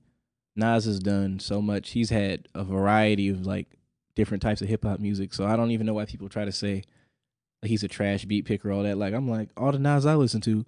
Nas 0.56 0.86
has 0.86 1.00
done 1.00 1.40
so 1.40 1.62
much. 1.62 1.90
He's 1.92 2.10
had 2.10 2.48
a 2.56 2.64
variety 2.64 3.28
of 3.28 3.46
like 3.46 3.68
different 4.16 4.42
types 4.44 4.62
of 4.62 4.70
hip 4.70 4.84
hop 4.86 5.00
music. 5.02 5.34
So 5.34 5.46
I 5.46 5.58
don't 5.58 5.72
even 5.72 5.86
know 5.86 5.94
why 5.94 6.06
people 6.06 6.30
try 6.30 6.46
to 6.46 6.52
say 6.54 6.84
like, 7.62 7.70
he's 7.70 7.84
a 7.84 7.90
trash 7.90 8.24
beat 8.24 8.46
picker. 8.46 8.72
All 8.72 8.84
that. 8.84 8.98
Like 8.98 9.14
I'm 9.14 9.28
like 9.30 9.50
all 9.58 9.74
the 9.74 9.80
Nas 9.80 10.06
I 10.06 10.16
listen 10.16 10.40
to. 10.42 10.66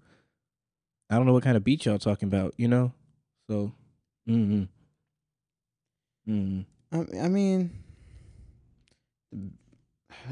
I 1.10 1.16
don't 1.16 1.26
know 1.26 1.34
what 1.34 1.44
kind 1.44 1.56
of 1.56 1.64
beat 1.64 1.86
y'all 1.86 1.98
talking 1.98 2.28
about. 2.28 2.54
You 2.58 2.68
know. 2.68 2.92
So. 3.50 3.72
Mm-hmm. 4.30 4.64
Mm-hmm. 6.32 6.62
I, 7.20 7.26
I 7.26 7.28
mean, 7.30 7.72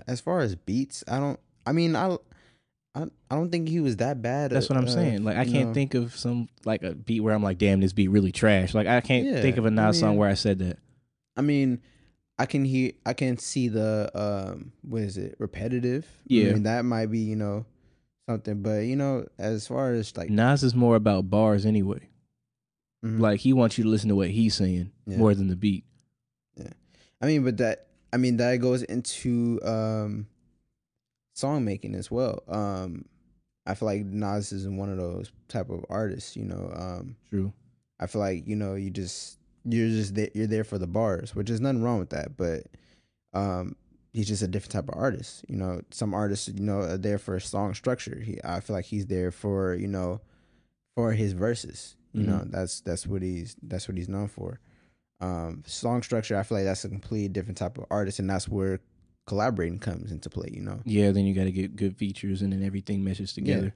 as 0.07 0.21
far 0.21 0.39
as 0.41 0.55
beats, 0.55 1.03
I 1.07 1.19
don't. 1.19 1.39
I 1.65 1.71
mean, 1.71 1.95
I. 1.95 2.17
I, 2.95 3.05
I 3.31 3.35
don't 3.35 3.49
think 3.49 3.69
he 3.69 3.79
was 3.79 3.97
that 3.97 4.21
bad. 4.21 4.51
That's 4.51 4.69
what 4.69 4.77
I'm 4.77 4.85
uh, 4.85 4.87
saying. 4.91 5.23
Like 5.23 5.35
I 5.35 5.45
can't 5.45 5.69
know. 5.69 5.73
think 5.73 5.95
of 5.95 6.15
some 6.15 6.47
like 6.63 6.83
a 6.83 6.93
beat 6.93 7.21
where 7.21 7.33
I'm 7.33 7.41
like, 7.41 7.57
damn, 7.57 7.81
this 7.81 7.91
beat 7.91 8.09
really 8.09 8.31
trash. 8.31 8.75
Like 8.75 8.85
I 8.85 9.01
can't 9.01 9.25
Yeah, 9.25 9.41
think 9.41 9.57
of 9.57 9.65
a 9.65 9.71
Nas 9.71 9.99
song 9.99 10.11
mean- 10.11 10.19
where 10.19 10.29
I 10.29 10.35
said 10.35 10.59
that. 10.59 10.77
I 11.35 11.41
mean, 11.41 11.81
I 12.37 12.45
can 12.45 12.63
hear, 12.63 12.91
I 13.03 13.13
can 13.13 13.39
see 13.39 13.67
the, 13.67 14.11
um, 14.13 14.73
what 14.83 15.01
is 15.01 15.17
it, 15.17 15.35
repetitive? 15.39 16.05
I 16.05 16.19
Yeah. 16.27 16.53
mean, 16.53 16.63
that 16.63 16.85
might 16.85 17.07
be, 17.07 17.17
you 17.17 17.35
know, 17.35 17.65
something. 18.29 18.61
But 18.61 18.81
you 18.81 18.95
know, 18.95 19.25
as 19.39 19.65
far 19.67 19.93
as 19.93 20.15
like, 20.15 20.29
Nas 20.29 20.61
is 20.61 20.75
more 20.75 20.95
about 20.95 21.31
bars 21.31 21.65
anyway. 21.65 22.07
Mhm. 23.03 23.19
Like 23.19 23.39
he 23.39 23.53
wants 23.53 23.77
you 23.77 23.83
to 23.83 23.89
listen 23.89 24.09
to 24.09 24.15
what 24.15 24.29
he's 24.29 24.55
saying 24.55 24.91
Yeah. 25.05 25.17
more 25.17 25.33
than 25.35 25.47
the 25.47 25.55
beat. 25.55 25.83
Yeah. 26.55 26.69
I 27.21 27.25
mean, 27.27 27.43
but 27.43 27.57
that, 27.57 27.87
I 28.11 28.17
mean, 28.17 28.37
that 28.37 28.57
goes 28.57 28.83
into 28.83 29.59
um, 29.63 30.27
song 31.33 31.65
making 31.65 31.95
as 31.95 32.09
well. 32.11 32.43
Um, 32.47 33.05
I 33.65 33.75
feel 33.75 33.87
like 33.87 34.05
Nas 34.05 34.51
is 34.51 34.67
one 34.67 34.89
of 34.89 34.97
those 34.97 35.31
type 35.47 35.69
of 35.69 35.85
artists. 35.89 36.35
You 36.35 36.45
know, 36.45 36.71
um, 36.75 37.15
True. 37.29 37.53
I 37.99 38.07
feel 38.07 38.21
like 38.21 38.47
you 38.47 38.55
know, 38.55 38.75
you 38.75 38.89
just 38.89 39.37
you're 39.65 39.87
just 39.87 40.15
there, 40.15 40.29
you're 40.33 40.47
there 40.47 40.63
for 40.65 40.77
the 40.77 40.87
bars, 40.87 41.33
which 41.35 41.49
is 41.49 41.61
nothing 41.61 41.81
wrong 41.81 41.99
with 41.99 42.09
that. 42.09 42.35
But 42.35 42.63
um, 43.33 43.75
he's 44.11 44.27
just 44.27 44.43
a 44.43 44.47
different 44.47 44.73
type 44.73 44.89
of 44.89 44.95
artist. 45.01 45.45
You 45.47 45.55
know, 45.55 45.81
some 45.91 46.13
artists, 46.13 46.49
you 46.49 46.59
know, 46.61 46.79
are 46.81 46.97
there 46.97 47.17
for 47.17 47.35
a 47.35 47.41
song 47.41 47.73
structure. 47.73 48.19
He, 48.19 48.37
I 48.43 48.59
feel 48.59 48.75
like 48.75 48.85
he's 48.85 49.05
there 49.07 49.31
for 49.31 49.73
you 49.75 49.87
know, 49.87 50.19
for 50.95 51.13
his 51.13 51.31
verses. 51.33 51.95
You 52.13 52.23
know, 52.27 52.43
that's 52.45 52.81
that's 52.81 53.07
what 53.07 53.21
he's 53.21 53.55
that's 53.63 53.87
what 53.87 53.97
he's 53.97 54.09
known 54.09 54.27
for. 54.27 54.59
Um, 55.19 55.63
song 55.65 56.03
structure, 56.03 56.37
I 56.37 56.43
feel 56.43 56.57
like 56.57 56.65
that's 56.65 56.85
a 56.85 56.89
completely 56.89 57.29
different 57.29 57.57
type 57.57 57.77
of 57.77 57.85
artist, 57.89 58.19
and 58.19 58.29
that's 58.29 58.47
where 58.47 58.79
collaborating 59.25 59.79
comes 59.79 60.11
into 60.11 60.29
play. 60.29 60.49
You 60.53 60.61
know, 60.61 60.79
Yeah, 60.85 61.11
then 61.11 61.25
you 61.25 61.33
got 61.33 61.45
to 61.45 61.51
get 61.51 61.75
good 61.75 61.95
features 61.97 62.41
and 62.41 62.51
then 62.53 62.63
everything 62.63 63.03
meshes 63.03 63.33
together. 63.33 63.73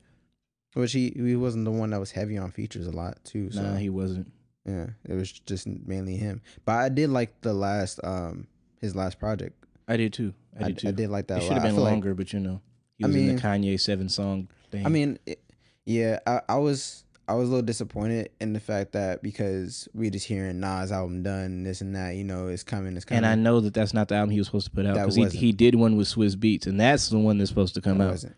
which 0.74 0.92
he 0.92 1.10
he 1.16 1.36
wasn't 1.36 1.66
the 1.66 1.72
one 1.72 1.90
that 1.92 2.00
was 2.00 2.12
heavy 2.12 2.38
on 2.38 2.52
features 2.52 2.86
a 2.86 2.92
lot 2.92 3.18
too. 3.24 3.50
So 3.52 3.62
Nah, 3.64 3.76
he 3.78 3.90
wasn't. 3.90 4.32
yeah, 4.66 4.88
it 5.06 5.14
was 5.14 5.32
just 5.32 5.66
mainly 5.68 6.18
him. 6.18 6.42
But 6.66 6.74
I 6.76 6.90
did 6.90 7.10
like 7.10 7.42
the 7.42 7.54
last 7.54 8.00
um 8.04 8.48
his 8.82 8.96
last 8.96 9.18
project. 9.20 9.64
I 9.88 9.98
did 9.98 10.14
too. 10.14 10.34
I 10.60 10.66
I, 10.66 10.68
did 10.68 10.78
too. 10.80 10.88
I 10.90 10.92
did 10.92 11.10
like 11.10 11.28
that. 11.28 11.40
it 11.40 11.44
should 11.44 11.54
have 11.54 11.64
been 11.64 11.76
feel 11.76 11.84
like- 11.86 11.92
longer, 11.92 12.14
but 12.14 12.34
you 12.34 12.40
know, 12.42 12.62
he 12.98 13.06
I 13.06 13.08
was 13.08 13.16
in 13.16 13.36
the 13.36 13.42
Kanye 13.42 13.80
seven 13.80 14.10
song 14.10 14.50
thing. 14.70 14.86
I 14.86 14.90
mean, 14.90 15.18
it, 15.26 15.40
yeah, 15.86 16.20
I, 16.28 16.42
I 16.50 16.58
was 16.58 17.06
I 17.30 17.34
was 17.34 17.48
a 17.50 17.52
little 17.52 17.66
disappointed 17.66 18.30
in 18.40 18.54
the 18.54 18.60
fact 18.60 18.94
that 18.94 19.22
because 19.22 19.88
we 19.94 20.10
just 20.10 20.26
hearing 20.26 20.60
Nas 20.62 20.92
album 20.94 21.24
done, 21.24 21.64
this 21.64 21.82
and 21.82 21.94
that, 21.96 22.16
you 22.16 22.24
know, 22.24 22.48
it's 22.48 22.64
coming, 22.64 22.96
it's 22.96 23.04
coming. 23.06 23.18
and 23.18 23.26
I 23.26 23.36
know 23.36 23.60
that 23.60 23.74
that's 23.74 23.94
not 23.94 24.08
the 24.08 24.16
album 24.16 24.30
he 24.32 24.40
was 24.40 24.48
supposed 24.48 24.68
to 24.68 24.72
put 24.72 24.86
out 24.86 24.94
because 24.96 25.16
he, 25.16 25.26
he 25.28 25.52
did 25.52 25.76
one 25.76 25.98
with 25.98 26.08
Swizz 26.08 26.36
Beatz, 26.36 26.68
and 26.68 26.80
that's 26.80 27.10
the 27.10 27.20
one 27.20 27.38
that's 27.38 27.50
supposed 27.50 27.74
to 27.76 27.82
come 27.82 28.00
It 28.00 28.06
out. 28.06 28.12
wasn't. 28.12 28.36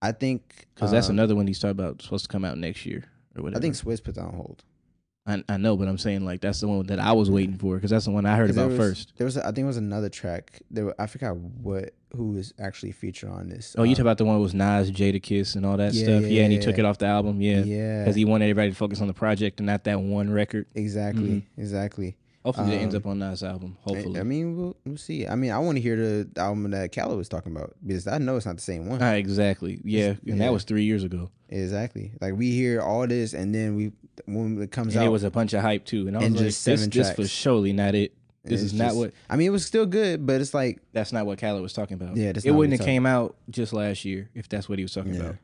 I 0.00 0.12
think 0.12 0.66
Because 0.74 0.90
that's 0.90 1.08
um, 1.08 1.16
another 1.16 1.36
one 1.36 1.46
he's 1.46 1.58
talking 1.60 1.72
about 1.72 2.00
supposed 2.02 2.24
to 2.24 2.28
come 2.28 2.44
out 2.44 2.56
next 2.58 2.86
year 2.86 3.04
or 3.36 3.42
whatever. 3.42 3.58
I 3.58 3.60
think 3.60 3.74
Swiss 3.74 4.00
put 4.00 4.14
that 4.14 4.24
on 4.24 4.32
hold. 4.34 4.64
I, 5.24 5.42
I 5.48 5.56
know, 5.56 5.76
but 5.76 5.86
I'm 5.86 5.98
saying 5.98 6.24
like 6.24 6.40
that's 6.40 6.60
the 6.60 6.68
one 6.68 6.84
that 6.86 6.98
I 6.98 7.12
was 7.12 7.30
waiting 7.30 7.56
for 7.56 7.76
because 7.76 7.90
that's 7.92 8.06
the 8.06 8.10
one 8.10 8.26
I 8.26 8.36
heard 8.36 8.52
there 8.52 8.64
about 8.64 8.76
was- 8.76 8.78
first. 8.78 9.12
There 9.16 9.24
was, 9.24 9.36
a, 9.36 9.42
I 9.42 9.46
think, 9.46 9.58
it 9.58 9.64
was 9.64 9.76
another 9.76 10.08
track. 10.08 10.60
There, 10.70 10.86
were, 10.86 10.94
I 10.98 11.06
forgot 11.06 11.36
what 11.36 11.94
who 12.16 12.32
was 12.32 12.52
actually 12.58 12.90
featured 12.92 13.30
on 13.30 13.48
this. 13.48 13.74
Oh, 13.78 13.84
you 13.84 13.90
um, 13.90 13.94
talk 13.94 14.00
about 14.02 14.18
the 14.18 14.24
one 14.24 14.40
with 14.40 14.52
Nas, 14.52 14.90
Jadakiss, 14.90 15.54
and 15.54 15.64
all 15.64 15.76
that 15.76 15.94
Yeah, 15.94 16.04
stuff. 16.04 16.22
yeah, 16.22 16.28
Yeah, 16.28 16.42
and 16.42 16.52
he 16.52 16.58
yeah, 16.58 16.64
took 16.64 16.78
it 16.78 16.84
off 16.84 16.98
the 16.98 17.06
album. 17.06 17.40
Yeah, 17.40 17.62
Yeah, 17.62 18.00
because 18.00 18.16
he 18.16 18.24
wanted 18.24 18.46
everybody 18.46 18.70
to 18.70 18.76
focus 18.76 19.00
on 19.00 19.06
the 19.06 19.14
project 19.14 19.60
and 19.60 19.66
not 19.68 19.84
that 19.84 20.00
one 20.00 20.28
record. 20.30 20.66
exactly, 20.74 21.22
Mhm. 21.28 21.42
exactly. 21.56 22.16
Hopefully, 22.44 22.74
it 22.74 22.78
ends 22.78 22.94
Um, 22.96 23.02
up 23.02 23.06
on 23.06 23.18
Nas' 23.20 23.42
album. 23.44 23.76
Hopefully, 23.82 24.18
I 24.18 24.24
mean, 24.24 24.56
we'll, 24.56 24.76
we'll 24.84 24.96
see. 24.96 25.26
I 25.28 25.36
mean, 25.36 25.52
I 25.52 25.58
want 25.58 25.76
to 25.76 25.82
hear 25.82 25.96
the 25.96 26.28
album 26.40 26.68
that 26.72 26.90
Khaled 26.92 27.16
was 27.16 27.28
talking 27.28 27.52
about 27.54 27.74
because 27.86 28.08
I 28.08 28.18
know 28.18 28.36
it's 28.36 28.46
not 28.46 28.56
the 28.56 28.62
same 28.62 28.88
one. 28.88 29.00
Ah, 29.00 29.12
exactly. 29.12 29.80
Yeah, 29.84 30.08
and 30.08 30.18
yeah. 30.24 30.34
that 30.38 30.52
was 30.52 30.64
three 30.64 30.82
years 30.84 31.04
ago, 31.04 31.30
Exactly. 31.48 32.12
Like 32.20 32.34
we 32.34 32.50
hear 32.50 32.80
all 32.80 33.06
this, 33.06 33.32
and 33.34 33.54
then 33.54 33.76
we 33.76 33.92
when 34.26 34.60
it 34.60 34.70
comes 34.72 34.94
and 34.96 35.02
out, 35.04 35.06
it 35.06 35.10
was 35.10 35.22
a 35.22 35.30
bunch 35.30 35.52
of 35.52 35.62
hype 35.62 35.84
too. 35.84 36.08
And 36.08 36.16
I 36.16 36.20
was 36.20 36.26
And 36.26 36.36
like, 36.36 36.44
just 36.46 36.64
this, 36.64 36.86
this 36.88 37.12
for 37.12 37.26
surely 37.26 37.72
not 37.72 37.94
it. 37.94 38.12
This 38.44 38.60
it's 38.62 38.72
is 38.72 38.78
not 38.78 38.86
just- 38.86 38.96
what. 38.96 39.12
I 39.30 39.36
mean, 39.36 39.46
it 39.46 39.50
was 39.50 39.64
still 39.64 39.86
good, 39.86 40.26
but 40.26 40.40
it's 40.40 40.52
like 40.52 40.80
That's 40.92 41.12
not 41.12 41.26
what 41.26 41.38
Khaled 41.38 41.62
was 41.62 41.72
talking 41.72 41.94
about. 41.94 42.16
Yeah, 42.16 42.30
it 42.30 42.44
not 42.44 42.54
wouldn't 42.56 42.76
have 42.78 42.84
came 42.86 43.06
out 43.06 43.36
just 43.50 43.72
last 43.72 44.04
year 44.04 44.30
if 44.34 44.48
that's 44.48 44.68
what 44.68 44.78
he 44.78 44.84
was 44.84 44.92
talking 44.92 45.14
Yeah. 45.14 45.20
about. 45.20 45.36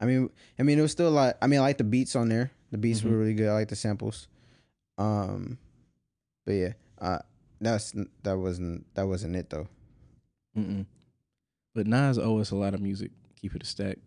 I 0.00 0.06
mean, 0.06 0.30
I 0.58 0.62
mean, 0.62 0.78
it 0.78 0.82
was 0.82 0.92
still 0.92 1.08
a 1.08 1.10
lot. 1.10 1.38
I 1.42 1.48
mean, 1.48 1.58
I 1.58 1.62
like 1.62 1.78
the 1.78 1.84
beats 1.84 2.14
on 2.14 2.28
there. 2.28 2.52
The 2.70 2.78
beats 2.78 3.00
Mhm. 3.00 3.10
were 3.10 3.16
really 3.18 3.34
good. 3.34 3.48
I 3.48 3.54
like 3.54 3.68
the 3.68 3.76
samples. 3.76 4.28
Um, 4.98 5.58
but 6.44 6.52
yeah, 6.52 6.72
uh, 7.00 7.18
that's 7.60 7.92
that 8.22 8.38
wasn't 8.38 8.86
that 8.94 9.06
wasn't 9.06 9.36
it 9.36 9.50
though. 9.50 9.68
Mm-mm. 10.56 10.86
But 11.74 11.86
Nas 11.86 12.18
owes 12.18 12.42
us 12.42 12.50
a 12.52 12.56
lot 12.56 12.74
of 12.74 12.80
music. 12.80 13.10
Keep 13.40 13.56
it 13.56 13.62
a 13.62 13.66
stack. 13.66 13.98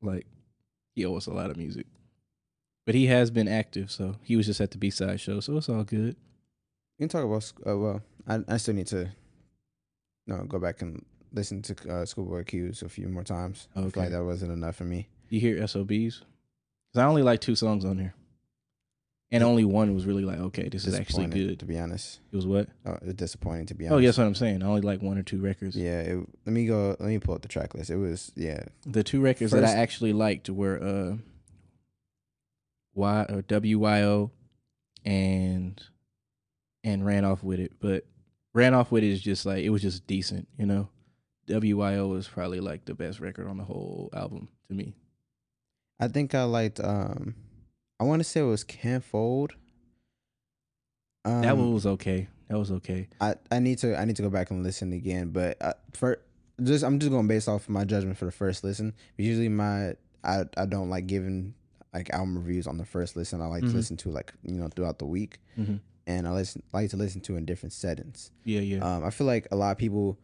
Like 0.00 0.26
he 0.94 1.04
owes 1.04 1.24
us 1.24 1.26
a 1.26 1.32
lot 1.34 1.50
of 1.50 1.56
music. 1.56 1.86
But 2.84 2.94
he 2.96 3.06
has 3.06 3.30
been 3.30 3.46
active, 3.48 3.90
so 3.92 4.16
he 4.22 4.34
was 4.36 4.46
just 4.46 4.60
at 4.60 4.72
the 4.72 4.78
B 4.78 4.90
side 4.90 5.20
show, 5.20 5.38
so 5.40 5.56
it's 5.56 5.68
all 5.68 5.84
good. 5.84 6.16
You 6.98 7.06
can 7.06 7.08
talk 7.08 7.24
about. 7.24 7.52
Uh, 7.66 7.78
well, 7.78 8.02
I 8.26 8.40
I 8.48 8.56
still 8.56 8.74
need 8.74 8.88
to, 8.88 9.08
no, 10.26 10.44
go 10.44 10.58
back 10.58 10.82
and 10.82 11.04
listen 11.32 11.62
to 11.62 11.74
uh, 11.92 12.04
Schoolboy 12.04 12.44
Q's 12.44 12.82
a 12.82 12.88
few 12.88 13.08
more 13.08 13.22
times. 13.22 13.68
I 13.74 13.80
feel 13.80 13.86
Okay. 13.88 14.00
like 14.00 14.10
that 14.10 14.24
wasn't 14.24 14.52
enough 14.52 14.76
for 14.76 14.84
me. 14.84 15.08
You 15.28 15.40
hear 15.40 15.64
SOBs? 15.66 15.86
Because 16.90 16.96
I 16.96 17.04
only 17.04 17.22
like 17.22 17.40
two 17.40 17.54
songs 17.54 17.84
on 17.84 17.96
there, 17.98 18.14
and 19.32 19.42
only 19.42 19.64
one 19.64 19.94
was 19.94 20.04
really 20.04 20.24
like, 20.24 20.38
okay, 20.38 20.68
this 20.68 20.86
is 20.86 20.94
actually 20.94 21.26
good. 21.26 21.58
To 21.60 21.64
be 21.64 21.78
honest, 21.78 22.20
It 22.30 22.36
was 22.36 22.46
what? 22.46 22.68
oh, 22.84 22.92
it 22.92 23.02
was 23.06 23.14
disappointing. 23.14 23.66
To 23.66 23.74
be 23.74 23.86
honest. 23.86 23.94
Oh, 23.94 23.98
yes, 23.98 24.18
what 24.18 24.26
I'm 24.26 24.34
saying. 24.34 24.62
I 24.62 24.66
only 24.66 24.82
like 24.82 25.00
one 25.00 25.16
or 25.18 25.22
two 25.22 25.40
records. 25.40 25.74
Yeah. 25.74 26.00
It, 26.00 26.18
let 26.44 26.52
me 26.52 26.66
go. 26.66 26.90
Let 27.00 27.08
me 27.08 27.18
pull 27.18 27.34
up 27.34 27.42
the 27.42 27.48
track 27.48 27.74
list. 27.74 27.90
It 27.90 27.96
was 27.96 28.30
yeah. 28.36 28.64
The 28.86 29.02
two 29.02 29.20
records 29.20 29.52
that 29.52 29.64
I 29.64 29.72
actually 29.72 30.12
liked 30.12 30.50
were 30.50 30.80
uh, 30.80 31.16
Y 32.94 33.26
or 33.30 33.42
WYO, 33.42 34.30
and 35.04 35.82
and 36.84 37.06
ran 37.06 37.24
off 37.24 37.42
with 37.42 37.58
it. 37.58 37.72
But 37.80 38.04
ran 38.52 38.74
off 38.74 38.92
with 38.92 39.02
it 39.02 39.10
is 39.10 39.22
just 39.22 39.46
like 39.46 39.64
it 39.64 39.70
was 39.70 39.82
just 39.82 40.06
decent, 40.06 40.46
you 40.58 40.66
know. 40.66 40.88
WYO 41.48 42.08
was 42.08 42.28
probably 42.28 42.60
like 42.60 42.84
the 42.84 42.94
best 42.94 43.18
record 43.18 43.48
on 43.48 43.56
the 43.56 43.64
whole 43.64 44.10
album 44.12 44.48
to 44.68 44.74
me. 44.74 44.94
I 45.98 46.08
think 46.08 46.34
I 46.34 46.44
liked. 46.44 46.80
Um, 46.80 47.34
I 48.00 48.04
want 48.04 48.20
to 48.20 48.24
say 48.24 48.40
it 48.40 48.44
was 48.44 48.64
Can't 48.64 49.04
Fold. 49.04 49.52
Um, 51.24 51.42
that 51.42 51.56
one 51.56 51.72
was 51.72 51.86
okay. 51.86 52.28
That 52.48 52.58
was 52.58 52.70
okay. 52.72 53.08
I, 53.20 53.36
I 53.50 53.60
need 53.60 53.78
to 53.78 53.98
I 53.98 54.04
need 54.04 54.16
to 54.16 54.22
go 54.22 54.30
back 54.30 54.50
and 54.50 54.62
listen 54.62 54.92
again, 54.92 55.30
but 55.30 55.56
uh, 55.62 55.72
for 55.94 56.20
just 56.62 56.84
I'm 56.84 56.98
just 56.98 57.10
going 57.12 57.28
based 57.28 57.48
off 57.48 57.68
my 57.68 57.84
judgment 57.84 58.18
for 58.18 58.24
the 58.24 58.32
first 58.32 58.64
listen. 58.64 58.92
But 59.16 59.24
usually 59.24 59.48
my 59.48 59.94
I 60.24 60.44
I 60.56 60.66
don't 60.66 60.90
like 60.90 61.06
giving 61.06 61.54
like 61.94 62.10
album 62.10 62.36
reviews 62.36 62.66
on 62.66 62.76
the 62.78 62.84
first 62.84 63.16
listen. 63.16 63.40
I 63.40 63.46
like 63.46 63.62
Mhm. 63.62 63.70
to 63.70 63.76
listen 63.76 63.96
to 63.98 64.10
like 64.10 64.32
you 64.42 64.54
know 64.56 64.68
throughout 64.68 64.98
the 64.98 65.06
week, 65.06 65.38
hmm 65.54 65.76
and 66.04 66.26
I 66.26 66.32
listen 66.32 66.64
like 66.72 66.90
to 66.90 66.96
listen 66.96 67.20
to 67.22 67.36
in 67.36 67.44
different 67.44 67.72
settings. 67.72 68.32
Yeah, 68.44 68.60
yeah. 68.60 68.78
Um, 68.96 69.04
I 69.04 69.10
feel 69.10 69.26
like 69.26 69.46
a 69.52 69.56
lot 69.56 69.70
of 69.70 69.78
people 69.78 70.18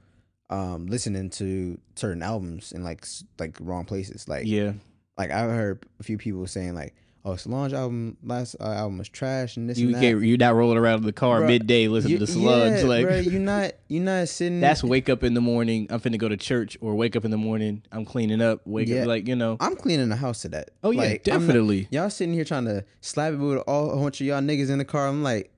um 0.51 0.87
listening 0.87 1.31
to 1.31 1.79
certain 1.95 2.23
albums 2.23 2.73
in 2.73 2.83
like 2.83 3.07
like 3.39 3.57
wrong 3.61 3.85
places. 3.85 4.27
Like 4.27 4.47
yeah. 4.47 4.73
like 5.17 5.31
I've 5.31 5.51
heard 5.51 5.87
a 6.01 6.03
few 6.03 6.19
people 6.19 6.47
saying 6.49 6.75
like, 6.75 6.95
"Oh, 7.33 7.37
Solange 7.37 7.73
album 7.73 8.17
last 8.23 8.57
uh, 8.61 8.65
album 8.65 8.99
was 8.99 9.09
trash," 9.09 9.57
and 9.57 9.69
this 9.69 9.79
You 9.79 9.89
and 9.89 9.95
that. 9.97 10.01
get 10.01 10.19
you 10.21 10.37
not 10.37 10.55
rolling 10.55 10.79
around 10.79 11.01
in 11.01 11.07
the 11.07 11.13
car 11.13 11.41
midday 11.47 11.89
listening 11.89 12.15
You- 12.15 12.19
to 12.21 12.27
Solange 12.27 12.81
yeah, 12.81 12.87
like 12.87 13.07
bruh, 13.07 13.25
you 13.31 13.39
not 13.39 13.73
you're 13.89 14.03
not 14.03 14.29
sitting. 14.29 14.61
that's 14.61 14.83
wake 14.83 15.09
up 15.09 15.23
in 15.23 15.35
the 15.35 15.41
morning. 15.41 15.87
I'm 15.91 16.01
finna 16.01 16.19
go 16.19 16.29
to 16.29 16.37
church 16.37 16.77
or 16.81 16.95
wake 16.95 17.17
up 17.17 17.25
in 17.25 17.31
the 17.31 17.37
morning. 17.37 17.83
I'm 17.93 18.05
cleaning 18.05 18.41
up. 18.41 18.61
Wake 18.67 18.89
Yeah. 18.89 19.03
up 19.03 19.09
like 19.09 19.29
you 19.29 19.37
know. 19.37 19.57
I'm 19.61 19.77
cleaning 19.77 20.09
the 20.09 20.17
house 20.17 20.43
to 20.43 20.49
that. 20.51 20.71
Oh 20.83 20.91
yeah, 20.91 21.01
Like, 21.03 21.29
I'm 21.29 21.41
not- 21.43 21.47
definitely. 21.47 21.89
y'all 21.91 22.11
sitting 22.11 22.35
here 22.35 22.45
trying 22.45 22.65
to 22.67 22.85
slap 23.01 23.33
it 23.33 23.37
with 23.37 23.59
all 23.67 23.91
a 23.91 23.97
bunch 23.97 24.21
of 24.21 24.27
y'all 24.27 24.41
niggas 24.41 24.71
in 24.71 24.79
the 24.79 24.85
car. 24.85 25.07
I'm 25.09 25.23
like, 25.23 25.51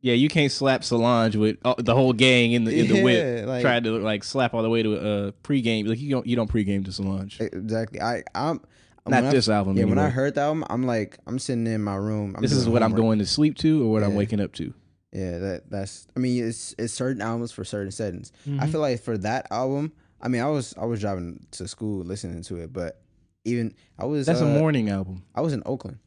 Yeah, 0.00 0.12
you 0.14 0.28
can't 0.28 0.52
slap 0.52 0.84
Solange 0.84 1.34
with 1.36 1.56
uh, 1.64 1.74
the 1.78 1.94
whole 1.94 2.12
gang 2.12 2.52
in 2.52 2.64
the 2.64 2.78
in 2.78 2.88
the 2.88 3.02
whip. 3.02 3.40
Yeah, 3.40 3.46
like- 3.46 3.62
trying 3.62 3.84
to 3.84 3.92
like 4.00 4.22
slap 4.22 4.52
all 4.52 4.62
the 4.62 4.68
way 4.68 4.82
to 4.82 4.94
a 4.94 5.28
uh, 5.28 5.30
pregame. 5.42 5.88
Like 5.88 5.98
you 5.98 6.10
don't 6.10 6.26
you 6.26 6.36
don't 6.36 6.50
pregame 6.50 6.84
to 6.84 6.92
Solange. 6.92 7.40
exactly. 7.40 8.00
I 8.02 8.22
I'm 8.34 8.60
Not 9.06 9.22
when 9.22 9.24
I- 9.26 9.32
this 9.32 9.48
album. 9.48 9.76
Yeah, 9.76 9.84
when 9.84 9.98
I 9.98 10.08
heard 10.08 10.34
that 10.36 10.42
album, 10.42 10.64
I'm 10.70 10.84
like, 10.84 11.18
I'm 11.26 11.38
sitting 11.38 11.66
in 11.66 11.82
my 11.82 11.96
room. 11.96 12.34
I'm 12.36 12.42
this 12.42 12.52
is 12.52 12.64
doing 12.64 12.72
what 12.72 12.82
I'm 12.82 12.92
going 12.94 13.18
to 13.18 13.26
sleep 13.26 13.56
to 13.58 13.84
or 13.84 13.92
what 13.92 14.02
I'm 14.02 14.14
waking 14.14 14.40
up 14.40 14.52
to. 14.54 14.72
Yeah, 15.12 15.38
that 15.38 15.70
that's. 15.70 16.06
I 16.16 16.20
mean, 16.20 16.42
it's 16.44 16.74
it's 16.78 16.92
certain 16.94 17.22
albums 17.22 17.52
for 17.52 17.64
certain 17.64 17.92
settings. 17.92 18.32
I 18.46 18.48
Mhm. 18.66 18.70
feel 18.72 18.80
like 18.80 19.00
for 19.00 19.16
that 19.18 19.46
album, 19.50 19.92
I 20.20 20.28
mean, 20.28 20.40
I 20.40 20.48
was 20.48 20.74
I 20.76 20.86
was 20.86 21.00
driving 21.00 21.46
to 21.52 21.68
school 21.68 22.02
listening 22.04 22.42
to 22.44 22.56
it, 22.56 22.72
but 22.72 23.00
even 23.44 23.74
I 23.98 24.06
was 24.06 24.26
That's 24.26 24.40
uh, 24.40 24.46
a 24.46 24.58
morning 24.58 24.88
album. 24.88 25.22
I 25.34 25.40
was 25.42 25.52
in 25.52 25.62
Oakland. 25.66 25.98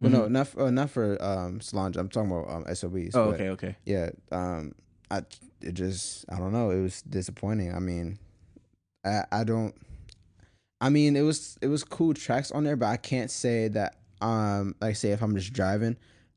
Well, 0.00 0.10
no, 0.10 0.28
not 0.28 0.48
for, 0.48 0.62
uh, 0.62 0.70
not 0.70 0.90
for 0.90 1.22
um 1.22 1.60
Solange. 1.60 1.96
I'm 1.96 2.08
talking 2.08 2.30
about 2.30 2.50
um 2.50 2.64
SOBs. 2.74 3.14
Oh, 3.14 3.30
okay, 3.32 3.50
okay. 3.50 3.76
Yeah. 3.84 4.10
Um, 4.32 4.74
I 5.10 5.22
it 5.60 5.72
just 5.74 6.24
I 6.28 6.38
don't 6.38 6.52
know. 6.52 6.70
It 6.70 6.80
was 6.80 7.02
disappointing. 7.02 7.72
I 7.74 7.78
mean, 7.78 8.18
I 9.04 9.24
I 9.30 9.44
don't. 9.44 9.74
I 10.84 10.90
mean, 10.90 11.16
it 11.16 11.22
was 11.22 11.58
it 11.62 11.68
was 11.68 11.82
cool 11.84 12.14
tracks 12.14 12.50
on 12.50 12.64
there, 12.64 12.76
but 12.76 12.86
I 12.86 12.96
can't 12.96 13.30
say 13.30 13.68
that. 13.68 13.96
Um, 14.20 14.74
like 14.80 14.96
say 14.96 15.10
if 15.10 15.22
I'm 15.22 15.34
just 15.36 15.52
driving, 15.52 15.96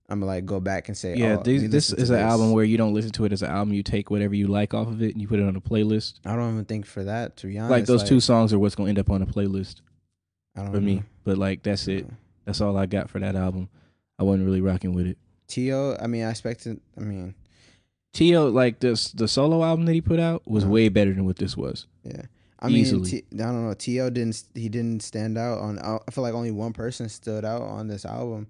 I'm 0.10 0.20
gonna 0.20 0.32
like 0.32 0.46
go 0.46 0.60
back 0.60 0.88
and 0.88 0.98
say, 0.98 1.16
Yeah, 1.16 1.38
oh, 1.40 1.44
this, 1.44 1.64
this 1.70 1.94
is 1.94 2.10
an 2.10 2.20
album 2.20 2.52
where 2.52 2.64
you 2.66 2.78
don't 2.78 2.94
listen 2.94 3.12
to 3.12 3.26
it 3.26 3.32
as 3.34 3.42
an 3.44 3.50
album. 3.52 3.74
You 3.74 3.84
take 3.84 4.10
whatever 4.10 4.36
you 4.36 4.48
like 4.48 4.74
off 4.74 4.88
of 4.88 5.02
it 5.02 5.12
and 5.14 5.22
you 5.22 5.28
put 5.28 5.40
it 5.40 5.48
on 5.48 5.56
a 5.56 5.62
playlist. 5.62 6.16
I 6.26 6.36
don't 6.36 6.52
even 6.54 6.66
think 6.66 6.86
for 6.86 7.04
that 7.04 7.38
to 7.38 7.48
be 7.48 7.58
honest. 7.58 7.72
like 7.72 7.86
those 7.86 8.04
two 8.04 8.20
songs 8.20 8.52
are 8.54 8.60
what's 8.60 8.76
gonna 8.76 8.90
end 8.90 9.00
up 9.00 9.10
on 9.10 9.22
a 9.22 9.26
playlist 9.26 9.82
I 10.56 10.64
don't 10.64 10.74
for 10.74 10.82
me. 10.82 11.04
But 11.24 11.38
like 11.38 11.64
that's 11.64 11.88
it. 11.88 12.06
That's 12.46 12.62
all 12.62 12.78
I 12.78 12.86
got 12.88 13.10
for 13.10 13.20
that 13.20 13.36
album. 13.36 13.70
I 14.20 14.24
wasn't 14.24 14.46
really 14.46 14.62
rocking 14.62 14.94
with 14.94 15.08
it. 15.08 15.18
T.O. 15.48 15.98
I 16.02 16.08
mean, 16.08 16.24
I 16.24 16.30
expected. 16.32 16.80
I 16.98 17.02
mean, 17.02 17.36
To 18.14 18.40
like 18.50 18.80
this, 18.80 19.12
the 19.12 19.28
solo 19.28 19.64
album 19.64 19.86
that 19.86 19.94
he 19.94 20.02
put 20.02 20.20
out 20.20 20.48
was 20.48 20.64
Uh-huh. 20.64 20.74
way 20.74 20.90
better 20.90 21.14
than 21.14 21.26
what 21.26 21.38
this 21.38 21.56
was. 21.56 21.86
yeah. 22.04 22.24
I 22.60 22.70
mean. 22.70 23.04
T, 23.04 23.24
I 23.34 23.38
don't 23.38 23.68
know. 23.68 23.74
TL 23.74 24.14
didn't. 24.14 24.44
He 24.56 24.70
didn't 24.70 25.02
stand 25.02 25.38
out 25.38 25.60
on. 25.60 25.80
I 25.80 26.00
feel 26.12 26.24
like 26.24 26.34
only 26.34 26.52
one 26.52 26.74
person 26.74 27.08
stood 27.10 27.46
out 27.46 27.62
on 27.62 27.88
this 27.88 28.06
album. 28.06 28.48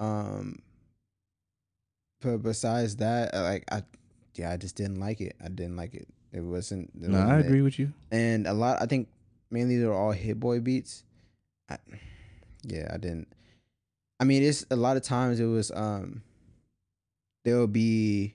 Um. 0.00 0.60
But 2.22 2.38
besides 2.38 2.96
that, 2.96 3.34
like 3.34 3.64
I, 3.70 3.82
yeah, 4.34 4.50
I 4.50 4.56
just 4.56 4.74
didn't 4.74 4.98
like 5.00 5.20
it. 5.20 5.36
I 5.44 5.48
didn't 5.48 5.76
like 5.76 5.94
it. 5.94 6.08
It 6.32 6.40
wasn't. 6.40 6.90
It 7.00 7.08
No, 7.08 7.18
I 7.18 7.24
wasn't 7.24 7.40
it. 7.40 7.46
agree 7.46 7.62
with 7.62 7.78
you. 7.78 7.92
And 8.10 8.46
a 8.46 8.54
lot. 8.54 8.80
I 8.80 8.86
think 8.86 9.08
mainly 9.50 9.78
they 9.78 9.86
were 9.86 9.94
all 9.94 10.12
hit 10.12 10.40
boy 10.40 10.60
beats. 10.60 11.04
I, 11.68 11.78
yeah, 12.62 12.90
I 12.92 12.96
didn't. 12.96 13.28
I 14.18 14.24
mean, 14.24 14.42
it's 14.42 14.64
a 14.70 14.76
lot 14.76 14.96
of 14.96 15.02
times 15.02 15.40
it 15.40 15.44
was 15.46 15.70
um. 15.70 16.22
They'll 17.44 17.66
be 17.68 18.34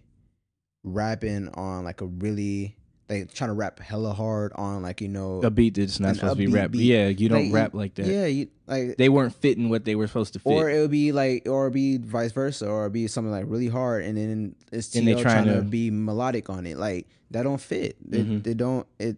rapping 0.83 1.49
on 1.49 1.83
like 1.83 2.01
a 2.01 2.05
really 2.05 2.77
like 3.11 3.33
trying 3.33 3.49
to 3.49 3.53
rap 3.53 3.79
hella 3.79 4.13
hard 4.13 4.51
on 4.55 4.81
like 4.81 5.01
you 5.01 5.07
know 5.09 5.41
A 5.43 5.49
beat 5.51 5.75
that's 5.75 5.99
not 5.99 6.15
supposed 6.15 6.37
to 6.37 6.47
be 6.47 6.47
rap. 6.47 6.71
Yeah, 6.73 7.09
you 7.09 7.29
don't 7.29 7.45
Like, 7.45 7.53
rap 7.53 7.73
like 7.73 7.95
that. 7.95 8.07
yeah 8.07 8.25
you, 8.25 8.47
like 8.67 8.97
They 8.97 9.09
weren't 9.09 9.35
fitting 9.35 9.69
what 9.69 9.85
they 9.85 9.95
were 9.95 10.07
supposed 10.07 10.33
to 10.33 10.39
fit. 10.39 10.49
or 10.49 10.69
it 10.69 10.79
would 10.79 10.91
be 10.91 11.11
like 11.11 11.47
or 11.47 11.69
be 11.69 11.97
vice 11.97 12.31
versa 12.31 12.67
or 12.67 12.89
be 12.89 13.07
something 13.07 13.31
like 13.31 13.45
really 13.47 13.67
hard 13.67 14.03
and 14.05 14.17
then 14.17 14.55
it's 14.71 14.95
And 14.95 15.07
they 15.07 15.13
trying 15.13 15.43
trying 15.43 15.45
to 15.47 15.55
to- 15.57 15.61
be 15.61 15.91
melodic 15.91 16.49
on 16.49 16.65
it 16.65 16.77
like 16.77 17.07
that 17.31 17.43
don't 17.43 17.61
fit 17.61 17.97
it, 18.11 18.27
Mhm. 18.27 18.47
it 18.47 18.57
don't 18.57 18.87
it 18.99 19.17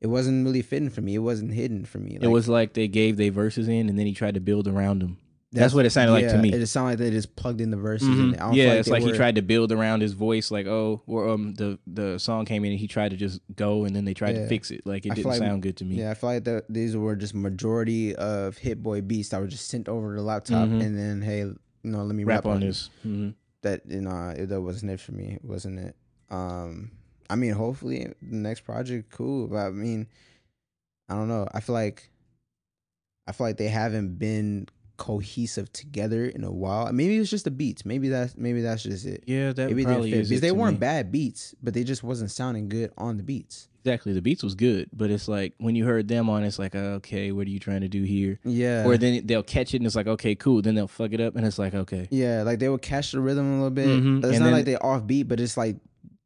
it 0.00 0.06
wasn't 0.08 0.44
really 0.44 0.62
fitting 0.62 0.90
for 0.90 1.00
me 1.00 1.14
it 1.14 1.18
wasn't 1.18 1.52
hidden 1.52 1.84
for 1.84 1.98
me 1.98 2.18
it 2.20 2.26
was 2.28 2.48
like 2.48 2.72
they 2.74 2.88
gave 2.88 3.16
their 3.16 3.30
verses 3.30 3.68
in 3.68 3.88
and 3.88 3.98
then 3.98 4.06
he 4.06 4.12
tried 4.14 4.34
to 4.34 4.40
build 4.40 4.66
around 4.68 5.00
them. 5.00 5.16
That's, 5.52 5.74
what 5.74 5.84
it 5.84 5.90
sounded 5.90 6.12
like 6.12 6.28
to 6.28 6.38
me. 6.38 6.50
it 6.52 6.66
sounded 6.66 6.90
like 6.92 6.98
they 6.98 7.10
just 7.10 7.36
plugged 7.36 7.60
in 7.60 7.70
the 7.70 7.76
verses 7.76 8.08
Mhm. 8.08 8.20
and 8.20 8.36
I 8.36 8.38
don't 8.38 8.54
feel 8.54 8.64
Yeah, 8.64 8.72
it's 8.72 8.88
they 8.88 8.92
like 8.92 9.02
he 9.02 9.12
tried 9.12 9.34
to 9.34 9.42
build 9.42 9.70
around 9.70 10.00
his 10.00 10.12
voice, 10.14 10.50
like 10.50 10.66
oh, 10.66 11.02
or 11.06 11.28
um, 11.28 11.54
the 11.54 11.78
the 11.86 12.18
song 12.18 12.44
came 12.46 12.64
in 12.64 12.70
and 12.72 12.80
he 12.80 12.86
tried 12.88 13.10
to 13.10 13.16
just 13.18 13.40
go 13.54 13.84
and 13.84 13.94
then 13.94 14.04
they 14.06 14.14
tried 14.14 14.32
to 14.34 14.46
fix 14.48 14.70
it. 14.70 14.86
Like 14.86 15.04
it 15.04 15.12
I 15.12 15.14
didn't 15.16 15.30
like- 15.30 15.38
sound 15.38 15.62
good 15.62 15.76
to 15.78 15.84
me. 15.84 15.96
Yeah, 15.96 16.10
I 16.10 16.14
feel 16.14 16.30
like 16.30 16.44
that 16.44 16.64
these 16.70 16.96
were 16.96 17.14
just 17.16 17.34
majority 17.34 18.14
of 18.16 18.56
Hit 18.56 18.82
Boy 18.82 19.02
beats 19.02 19.28
that 19.28 19.40
were 19.40 19.46
just 19.46 19.68
sent 19.68 19.88
over 19.88 20.14
the 20.16 20.22
laptop, 20.22 20.68
Mhm. 20.68 20.82
and 20.82 20.98
then 20.98 21.20
hey, 21.22 21.40
you 21.40 21.56
know, 21.82 22.02
let 22.04 22.14
me 22.16 22.24
Rap, 22.24 22.44
rap, 22.46 22.54
on 22.54 22.62
it. 22.62 22.66
this. 22.66 22.88
hmm 23.02 23.30
That 23.62 23.82
you 23.88 24.00
know, 24.00 24.34
it, 24.36 24.46
that 24.48 24.60
wasn't 24.60 24.90
it 24.92 25.00
for 25.00 25.12
me, 25.12 25.38
wasn't 25.42 25.78
it? 25.80 25.94
Um, 26.30 26.92
I 27.28 27.36
mean, 27.36 27.52
hopefully 27.52 28.06
the 28.22 28.36
next 28.36 28.62
project 28.62 29.10
cool, 29.10 29.48
but 29.48 29.58
I 29.66 29.70
mean, 29.70 30.06
I 31.10 31.14
don't 31.14 31.28
know. 31.28 31.46
I 31.52 31.60
feel 31.60 31.74
like, 31.74 32.10
I 33.26 33.32
feel 33.32 33.46
like 33.46 33.58
they 33.58 33.68
haven't 33.68 34.18
been 34.18 34.66
cohesive 34.96 35.72
together 35.72 36.24
in 36.26 36.44
a 36.44 36.50
while. 36.52 36.92
Maybe 36.92 37.16
it's 37.18 37.30
just 37.30 37.44
the 37.44 37.50
beats. 37.50 37.84
Maybe 37.84 38.08
that's 38.08 38.36
maybe 38.36 38.60
that's 38.62 38.82
just 38.82 39.06
it. 39.06 39.24
Yeah, 39.26 39.52
that 39.52 39.68
Maybe 39.68 39.84
they 39.84 39.92
probably 39.92 40.12
is 40.12 40.28
because 40.28 40.40
they 40.40 40.52
weren't 40.52 40.74
me. 40.76 40.80
bad 40.80 41.10
beats, 41.12 41.54
but 41.62 41.74
they 41.74 41.84
just 41.84 42.02
wasn't 42.02 42.30
sounding 42.30 42.68
good 42.68 42.92
on 42.96 43.16
the 43.16 43.22
beats. 43.22 43.68
Exactly, 43.84 44.12
the 44.12 44.22
beats 44.22 44.44
was 44.44 44.54
good, 44.54 44.88
but 44.92 45.10
it's 45.10 45.26
like 45.26 45.54
when 45.58 45.74
you 45.74 45.84
heard 45.84 46.06
them 46.06 46.30
on, 46.30 46.44
it's 46.44 46.56
like 46.58 46.76
uh, 46.76 46.98
okay, 47.00 47.32
what 47.32 47.48
are 47.48 47.50
you 47.50 47.58
trying 47.58 47.80
to 47.80 47.88
do 47.88 48.04
here? 48.04 48.38
Yeah. 48.44 48.84
Or 48.86 48.96
then 48.96 49.26
they'll 49.26 49.42
catch 49.42 49.74
it 49.74 49.78
and 49.78 49.86
it's 49.86 49.96
like 49.96 50.06
okay, 50.06 50.36
cool. 50.36 50.62
Then 50.62 50.76
they'll 50.76 50.86
fuck 50.86 51.12
it 51.12 51.20
up 51.20 51.34
and 51.34 51.44
it's 51.44 51.58
like 51.58 51.74
okay, 51.74 52.06
Yeah, 52.10 52.42
like 52.44 52.60
they 52.60 52.68
will 52.68 52.78
catch 52.78 53.10
the 53.10 53.20
rhythm 53.20 53.46
a 53.50 53.54
little 53.56 53.70
bit. 53.70 53.88
Mhm. 53.88 54.18
It's 54.18 54.26
And 54.26 54.38
not 54.38 54.44
then- 54.44 54.52
like 54.52 54.64
they 54.66 54.76
off 54.76 55.04
beat, 55.06 55.24
but 55.24 55.40
it's 55.40 55.56
like 55.56 55.76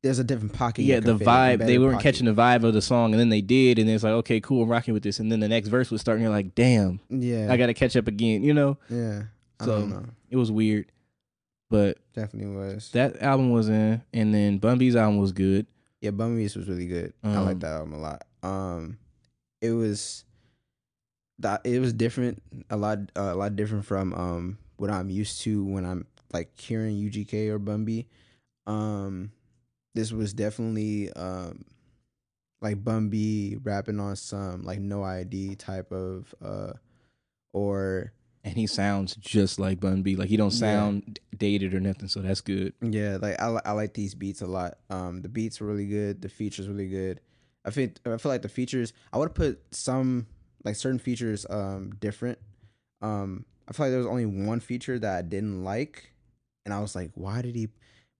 there's 0.06 0.18
a 0.18 0.24
different 0.24 0.52
pocket. 0.54 0.82
yeah, 0.82 1.00
the 1.00 1.18
fit 1.18 1.22
in, 1.22 1.28
a 1.28 1.30
vibe 1.30 1.58
they 1.66 1.78
weren't 1.78 1.94
pocket. 1.96 2.02
catching 2.04 2.26
the 2.26 2.32
vibe 2.34 2.64
of 2.64 2.72
the 2.74 2.80
song, 2.82 3.12
and 3.12 3.20
then 3.20 3.28
they 3.28 3.40
did, 3.40 3.78
and 3.78 3.88
it's 3.90 4.02
like 4.04 4.12
okay, 4.12 4.40
cool, 4.40 4.62
I'm 4.62 4.68
rocking 4.68 4.94
with 4.94 5.02
this, 5.02 5.18
and 5.20 5.30
then 5.30 5.40
the 5.40 5.48
next 5.48 5.68
verse 5.68 5.90
was 5.90 6.00
starting. 6.00 6.22
You're 6.22 6.32
like, 6.32 6.54
damn, 6.54 7.00
Yeah, 7.10 7.48
I 7.52 7.56
got 7.56 7.66
to 7.66 7.74
catch 7.74 7.96
up 7.96 8.06
again. 8.08 8.42
You 8.42 8.54
know, 8.54 8.78
yeah. 8.88 9.24
I 9.60 9.64
So- 9.64 9.80
don't 9.80 9.90
know. 9.90 10.04
it 10.30 10.36
was 10.36 10.50
weird, 10.52 10.90
but 11.70 11.98
Definitely 12.14 12.54
was. 12.56 12.90
that 12.92 13.20
album 13.22 13.50
was 13.50 13.68
in, 13.68 14.02
and 14.12 14.32
then 14.34 14.58
Bun 14.58 14.78
B's 14.78 14.96
album 14.96 15.18
was 15.18 15.32
good. 15.32 15.66
yeah, 16.00 16.10
Bun 16.10 16.36
B's 16.36 16.56
was 16.56 16.68
really 16.68 16.86
good. 16.86 17.12
I 17.24 17.38
like 17.40 17.52
Um, 17.54 17.58
that 17.60 17.72
album 17.72 17.92
a 17.94 17.98
lot. 17.98 18.24
Um, 18.42 18.98
it 19.60 19.72
was 19.72 20.24
that 21.38 21.60
it 21.64 21.80
was 21.80 21.92
different, 21.92 22.42
a 22.70 22.76
lot, 22.76 22.98
uh, 23.16 23.32
a 23.32 23.34
lot 23.34 23.56
different 23.56 23.84
from 23.84 24.12
um 24.14 24.58
what 24.76 24.90
I'm 24.90 25.08
used 25.10 25.40
to 25.42 25.64
when 25.64 25.84
I'm 25.84 26.06
like 26.32 26.58
hearing 26.58 26.96
UGK 26.96 27.48
or 27.48 27.58
Bun 27.58 27.84
B. 27.84 28.06
Um, 28.66 29.30
this 29.96 30.12
was 30.12 30.32
definitely 30.32 31.12
um 31.14 31.64
like 32.60 32.82
Bun 32.84 33.08
B 33.08 33.56
rapping 33.62 34.00
on 34.00 34.16
some 34.16 34.62
like 34.62 34.78
No 34.78 35.02
I.D. 35.02 35.56
type 35.56 35.90
of 35.92 36.34
uh 36.42 36.72
or 37.52 38.12
And 38.44 38.54
he 38.54 38.66
sounds 38.66 39.16
just 39.16 39.58
like 39.58 39.80
Bun 39.80 40.02
B. 40.02 40.16
Like 40.16 40.28
he 40.28 40.36
don't 40.36 40.52
Yeah. 40.52 40.58
sound 40.58 41.18
dated 41.36 41.74
or 41.74 41.80
nothing, 41.80 42.08
so 42.08 42.20
that's 42.20 42.40
good. 42.40 42.72
yeah 42.80 43.18
like 43.20 43.40
I, 43.40 43.60
I 43.64 43.72
like 43.72 43.94
these 43.94 44.14
beats 44.14 44.40
a 44.42 44.46
lot 44.46 44.78
um 44.90 45.22
the 45.22 45.28
beats 45.28 45.60
were 45.60 45.66
really 45.66 45.86
good 45.86 46.22
the 46.22 46.28
features 46.28 46.68
really 46.68 46.88
good 46.88 47.20
I 47.64 47.70
think 47.70 47.96
I 48.06 48.16
feel 48.18 48.30
like 48.30 48.42
the 48.42 48.48
features 48.48 48.92
I 49.12 49.18
would 49.18 49.28
have 49.30 49.34
put 49.34 49.60
some 49.74 50.26
like 50.64 50.76
certain 50.76 50.98
features 51.00 51.44
um 51.50 51.92
different. 52.00 52.38
Um, 53.02 53.44
I 53.68 53.72
feel 53.72 53.86
like 53.86 53.90
there 53.90 53.98
was 53.98 54.06
only 54.06 54.24
one 54.26 54.60
feature 54.60 54.98
that 54.98 55.16
I 55.18 55.22
didn't 55.22 55.64
like, 55.64 56.12
and 56.64 56.72
I 56.72 56.80
was 56.80 56.94
like, 56.94 57.10
why 57.14 57.42
did 57.42 57.54
he? 57.56 57.68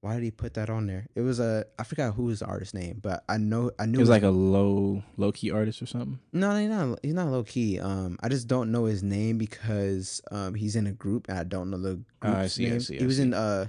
Why 0.07 0.15
did 0.15 0.23
he 0.23 0.31
put 0.31 0.55
that 0.55 0.71
on 0.71 0.87
there? 0.87 1.09
It 1.17 1.23
was 1.23 1.41
a 1.41 1.67
I 1.79 1.83
forgot 1.83 2.15
who 2.15 2.25
was 2.31 2.39
the 2.39 2.47
artist 2.47 2.75
name, 2.75 3.01
but 3.03 3.25
I 3.29 3.39
know 3.39 3.73
I 3.79 3.87
knew 3.87 3.99
It 3.99 4.03
was 4.03 4.09
like 4.09 4.23
a 4.23 4.31
low 4.31 5.03
low 5.17 5.33
key 5.33 5.51
artist 5.51 5.83
or 5.83 5.87
something. 5.87 6.21
no, 6.33 6.55
he's 6.57 6.69
not. 6.71 7.01
He's 7.03 7.15
not 7.15 7.27
low 7.29 7.43
key. 7.43 7.81
Um, 7.81 8.17
I 8.23 8.29
just 8.29 8.47
don't 8.47 8.71
know 8.71 8.85
his 8.85 9.03
name 9.03 9.37
because 9.37 10.23
um 10.31 10.55
he's 10.55 10.77
in 10.77 10.87
a 10.87 10.93
group 10.93 11.27
and 11.29 11.37
I 11.39 11.43
don't 11.45 11.71
know 11.71 11.79
the 11.79 11.95
group's 12.21 12.37
Ah, 12.39 12.41
I 12.43 12.47
see, 12.47 12.67
I 12.67 12.71
name. 12.71 12.81
see, 12.81 12.97
I 12.97 13.01
he 13.01 13.07
was 13.07 13.19
in 13.19 13.35
uh, 13.35 13.67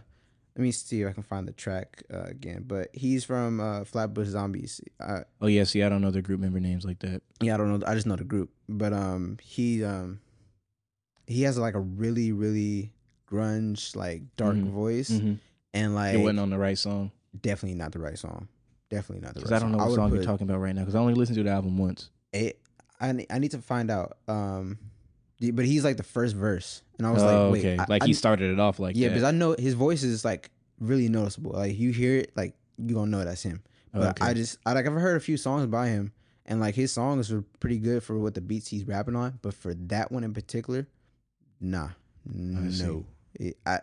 let 0.56 0.62
me 0.64 0.72
see 0.72 1.02
if 1.02 1.10
I 1.10 1.14
can 1.14 1.24
find 1.24 1.48
the 1.48 1.54
track 1.54 2.04
uh, 2.14 2.24
again. 2.26 2.66
But 2.68 2.90
he's 2.94 3.24
from 3.26 3.60
uh 3.60 3.84
Flatbush 3.86 4.28
Zombies. 4.28 4.80
Uh, 5.00 5.22
Oh 5.42 5.48
yeah, 5.48 5.64
see, 5.64 5.82
I 5.82 5.90
don't 5.90 6.02
know 6.02 6.12
their 6.12 6.22
group 6.22 6.40
member 6.40 6.60
names 6.60 6.86
like 6.86 7.00
that. 7.00 7.24
yeah, 7.42 7.56
I 7.56 7.58
don't 7.58 7.70
know. 7.80 7.86
I 7.88 7.96
just 7.96 8.06
know 8.06 8.16
the 8.16 8.24
group. 8.24 8.52
But 8.70 8.94
um, 8.94 9.38
he 9.42 9.84
um, 9.84 10.20
he 11.26 11.42
has 11.44 11.58
like 11.58 11.74
a 11.74 11.80
really 11.80 12.32
really 12.32 12.94
grunge 13.30 13.96
like 13.96 14.22
dark 14.38 14.56
Mhm. 14.56 14.72
voice 14.72 15.10
Mm-hmm. 15.12 15.34
And 15.74 15.96
like 15.96 16.16
it 16.16 16.18
wasn't 16.18 16.40
on 16.40 16.50
the 16.50 16.58
right 16.58 16.78
song 16.78 17.12
definitely 17.42 17.78
not 17.78 17.92
the 17.92 18.00
right 18.00 18.18
song. 18.18 18.48
Definitely 18.90 19.26
not 19.26 19.34
the 19.36 19.42
because 19.42 19.52
right 19.52 19.58
I 19.58 19.60
don't 19.60 19.72
know 19.74 19.86
what 19.86 19.94
song 19.96 20.10
you're 20.10 20.20
put- 20.20 20.26
talking 20.26 20.50
about 20.50 20.60
right 20.60 20.74
now 20.74 20.82
because 20.82 20.96
I 20.96 21.00
only 21.00 21.14
listened 21.14 21.36
to 21.38 21.44
the 21.44 21.50
album 21.52 21.78
once. 21.78 22.10
it 22.34 22.60
I 23.00 23.12
ne- 23.12 23.28
I 23.30 23.38
need 23.38 23.52
to 23.52 23.60
find 23.60 23.92
out. 23.92 24.18
Um, 24.28 24.80
the- 25.40 25.52
but 25.52 25.66
he's 25.66 25.84
like 25.84 25.98
the 25.98 26.04
first 26.04 26.36
verse, 26.36 26.82
and 26.98 27.06
I 27.06 27.12
was 27.12 27.22
oh, 27.22 27.26
like, 27.26 27.54
wait, 27.54 27.60
okay, 27.60 27.78
I- 27.78 27.86
like 27.90 28.04
I- 28.04 28.08
he 28.08 28.14
started 28.14 28.52
it 28.52 28.60
off 28.60 28.80
like 28.80 28.96
yeah, 28.96 29.10
that. 29.10 29.14
because 29.14 29.24
I 29.24 29.32
know 29.32 29.56
his 29.60 29.74
voice 29.76 30.02
is 30.04 30.26
like 30.26 30.50
really 30.80 31.10
noticeable. 31.10 31.52
Like 31.52 31.78
you 31.78 31.92
hear 31.92 32.18
it, 32.20 32.32
like 32.36 32.56
you 32.78 32.96
gonna 32.96 33.12
know 33.12 33.24
that's 33.24 33.44
him. 33.44 33.62
But 33.92 34.20
Okay. 34.22 34.26
I 34.26 34.34
just 34.34 34.58
I 34.66 34.74
like 34.74 34.88
I've 34.88 34.94
heard 34.94 35.18
a 35.18 35.20
few 35.20 35.38
songs 35.38 35.68
by 35.68 35.90
him, 35.90 36.12
and 36.48 36.60
like 36.60 36.74
his 36.74 36.92
songs 36.92 37.32
are 37.32 37.44
pretty 37.60 37.78
good 37.78 38.02
for 38.04 38.18
what 38.18 38.34
the 38.34 38.42
beats 38.42 38.68
he's 38.70 38.86
rapping 38.88 39.16
on. 39.16 39.38
But 39.44 39.54
for 39.54 39.74
that 39.76 40.12
one 40.12 40.24
in 40.24 40.34
particular, 40.34 40.88
nah, 41.62 41.90
see. 42.32 42.84
no, 42.84 43.06
It- 43.36 43.58
I. 43.66 43.82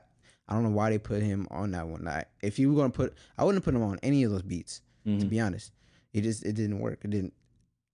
I 0.48 0.54
don't 0.54 0.62
know 0.64 0.70
why 0.70 0.90
they 0.90 0.98
put 0.98 1.22
him 1.22 1.46
on 1.50 1.70
that 1.72 1.86
one. 1.88 2.04
Like, 2.04 2.28
if 2.42 2.58
you 2.58 2.70
were 2.70 2.76
gonna 2.76 2.90
put, 2.92 3.14
I 3.38 3.44
wouldn't 3.44 3.64
put 3.64 3.74
him 3.74 3.82
on 3.82 3.98
any 4.02 4.24
of 4.24 4.30
those 4.30 4.42
beats 4.42 4.82
to 5.04 5.10
Mhm. 5.10 5.28
be 5.28 5.40
honest. 5.40 5.72
It 6.12 6.22
just 6.22 6.44
it 6.44 6.52
didn't 6.54 6.78
work. 6.80 7.00
It 7.04 7.10
didn't 7.10 7.32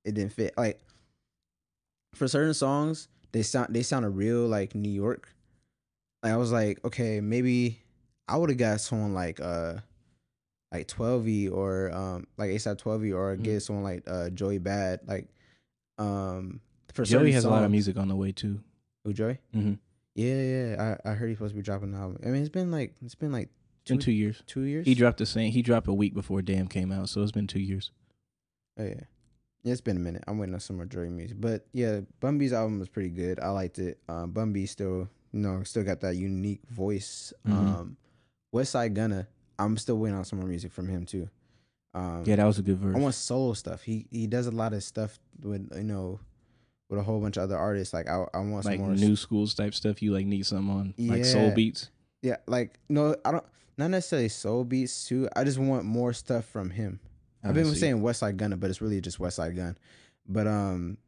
it 0.05 0.15
didn't 0.15 0.33
fit. 0.33 0.55
Like 0.57 0.81
for 2.15 2.27
certain 2.29 2.55
songs, 2.55 3.09
they 3.33 3.43
sound 3.43 3.75
they 3.75 3.83
sounded 3.83 4.11
real 4.11 4.47
like 4.47 4.75
New 4.75 4.91
York. 4.91 5.35
Like 6.23 6.33
I 6.33 6.37
was 6.37 6.53
like, 6.53 6.85
okay, 6.85 7.21
maybe 7.21 7.81
I 8.29 8.37
would 8.37 8.51
have 8.51 8.59
got 8.59 8.81
someone 8.81 9.15
like 9.15 9.41
uh 9.41 9.79
like 10.73 10.87
12 10.87 11.27
or 11.53 11.91
um 11.93 12.27
like 12.37 12.51
ASAP 12.51 12.79
12 12.79 13.03
or 13.13 13.37
Mhm. 13.37 13.43
get 13.43 13.61
someone 13.61 13.85
like 13.85 14.03
uh 14.07 14.31
Joey 14.31 14.59
Bad 14.59 15.01
like 15.07 15.29
um 15.99 16.61
for 16.93 17.05
Joey 17.05 17.33
has 17.33 17.45
a 17.45 17.51
lot 17.51 17.65
of 17.65 17.71
music 17.71 17.97
on 17.97 18.09
the 18.09 18.17
way 18.17 18.33
too. 18.33 18.61
Who 19.05 19.13
Joey? 19.13 19.39
Mhm. 19.55 19.79
Yeah, 20.15 20.43
yeah. 20.43 20.97
I, 21.05 21.11
I 21.11 21.15
heard 21.15 21.29
he's 21.29 21.39
supposed 21.39 21.55
to 21.55 21.57
be 21.57 21.63
dropping 21.63 21.95
an 21.95 22.01
album. 22.01 22.19
I 22.25 22.29
mean, 22.29 22.41
it's 22.43 22.51
been 22.51 22.71
like 22.71 22.95
it's 23.05 23.15
been 23.15 23.33
like 23.33 23.49
been 23.87 23.99
two 23.99 24.13
years. 24.13 24.43
two 24.47 24.63
years. 24.63 24.87
He 24.87 24.95
dropped 24.95 25.19
the 25.19 25.27
same. 25.27 25.53
He 25.53 25.63
dropped 25.63 25.89
a 25.89 25.93
week 25.93 26.15
before 26.15 26.43
Damn 26.43 26.69
came 26.69 26.93
out, 26.93 27.09
so 27.09 27.23
it's 27.23 27.33
been 27.33 27.47
two 27.47 27.61
years. 27.61 27.91
Oh 28.79 28.85
yeah. 28.85 29.05
Yeah, 29.63 29.73
it's 29.73 29.81
been 29.83 29.97
a 29.97 30.01
minute. 30.01 30.25
I'm 30.27 30.39
waiting 30.39 30.55
on 30.55 30.61
some 30.61 30.77
more 30.77 30.87
Joey 30.87 31.11
music. 31.11 31.39
But 31.41 31.67
yeah, 31.73 32.01
Bun 32.21 32.39
B's 32.39 32.53
album 32.53 32.79
was 32.79 32.89
pretty 32.89 33.11
good. 33.11 33.39
I 33.41 33.51
liked 33.51 33.79
it. 33.79 33.99
Um 34.09 34.33
Bumby 34.33 34.69
still 34.69 35.09
you 35.33 35.41
know, 35.41 35.63
still 35.63 35.85
got 35.85 36.01
that 36.01 36.17
unique 36.17 36.63
voice. 36.71 37.33
Mhm. 37.47 37.53
Um 37.53 37.97
West 38.53 38.73
Side 38.73 38.95
Gunna, 38.95 39.29
I'm 39.59 39.77
still 39.77 39.99
waiting 39.99 40.17
on 40.19 40.25
some 40.25 40.39
more 40.41 40.49
music 40.49 40.73
from 40.73 40.89
him 40.89 41.05
too. 41.07 41.29
Um 41.95 42.25
Yeah, 42.27 42.37
that 42.37 42.47
was 42.47 42.59
a 42.59 42.63
good 42.63 42.79
verse. 42.79 42.97
I 42.97 42.99
want 42.99 43.15
solo 43.15 43.53
stuff. 43.53 43.83
He 43.83 44.07
he 44.11 44.27
does 44.27 44.47
a 44.47 44.51
lot 44.51 44.73
of 44.73 44.83
stuff 44.83 45.19
with 45.43 45.69
you 45.77 45.85
know 45.85 46.21
with 46.91 46.99
a 46.99 47.03
whole 47.03 47.21
bunch 47.21 47.37
of 47.37 47.45
other 47.45 47.57
artists. 47.57 47.95
Like 47.95 48.09
I 48.09 48.25
I 48.35 48.39
want 48.41 48.65
some 48.65 48.73
like 48.73 48.81
more 48.81 48.95
new 48.95 49.17
schools 49.17 49.55
type 49.55 49.73
stuff. 49.75 50.03
You 50.03 50.13
like 50.13 50.27
need 50.27 50.45
something 50.45 50.71
on 50.71 50.95
like 50.99 51.25
soul 51.25 51.53
beats. 51.53 51.89
Yeah, 52.21 52.37
like 52.47 52.79
no, 52.89 53.17
I 53.25 53.31
don't 53.31 53.45
not 53.79 53.91
necessarily 53.91 54.29
soul 54.29 54.65
beats 54.65 55.07
too. 55.07 55.29
I 55.35 55.45
just 55.45 55.59
want 55.59 55.85
more 55.85 56.13
stuff 56.13 56.45
from 56.45 56.69
him. 56.69 57.01
I've 57.43 57.55
been 57.55 57.67
see. 57.67 57.77
saying 57.77 58.03
West 58.03 58.21
Side 58.21 58.37
Gunna, 58.37 58.59
but 58.59 58.69
it's 58.69 58.83
really 58.83 59.01
just 59.01 59.19
Westside 59.19 59.57
Gun. 59.57 59.79
But 60.29 60.47
um, 60.47 60.99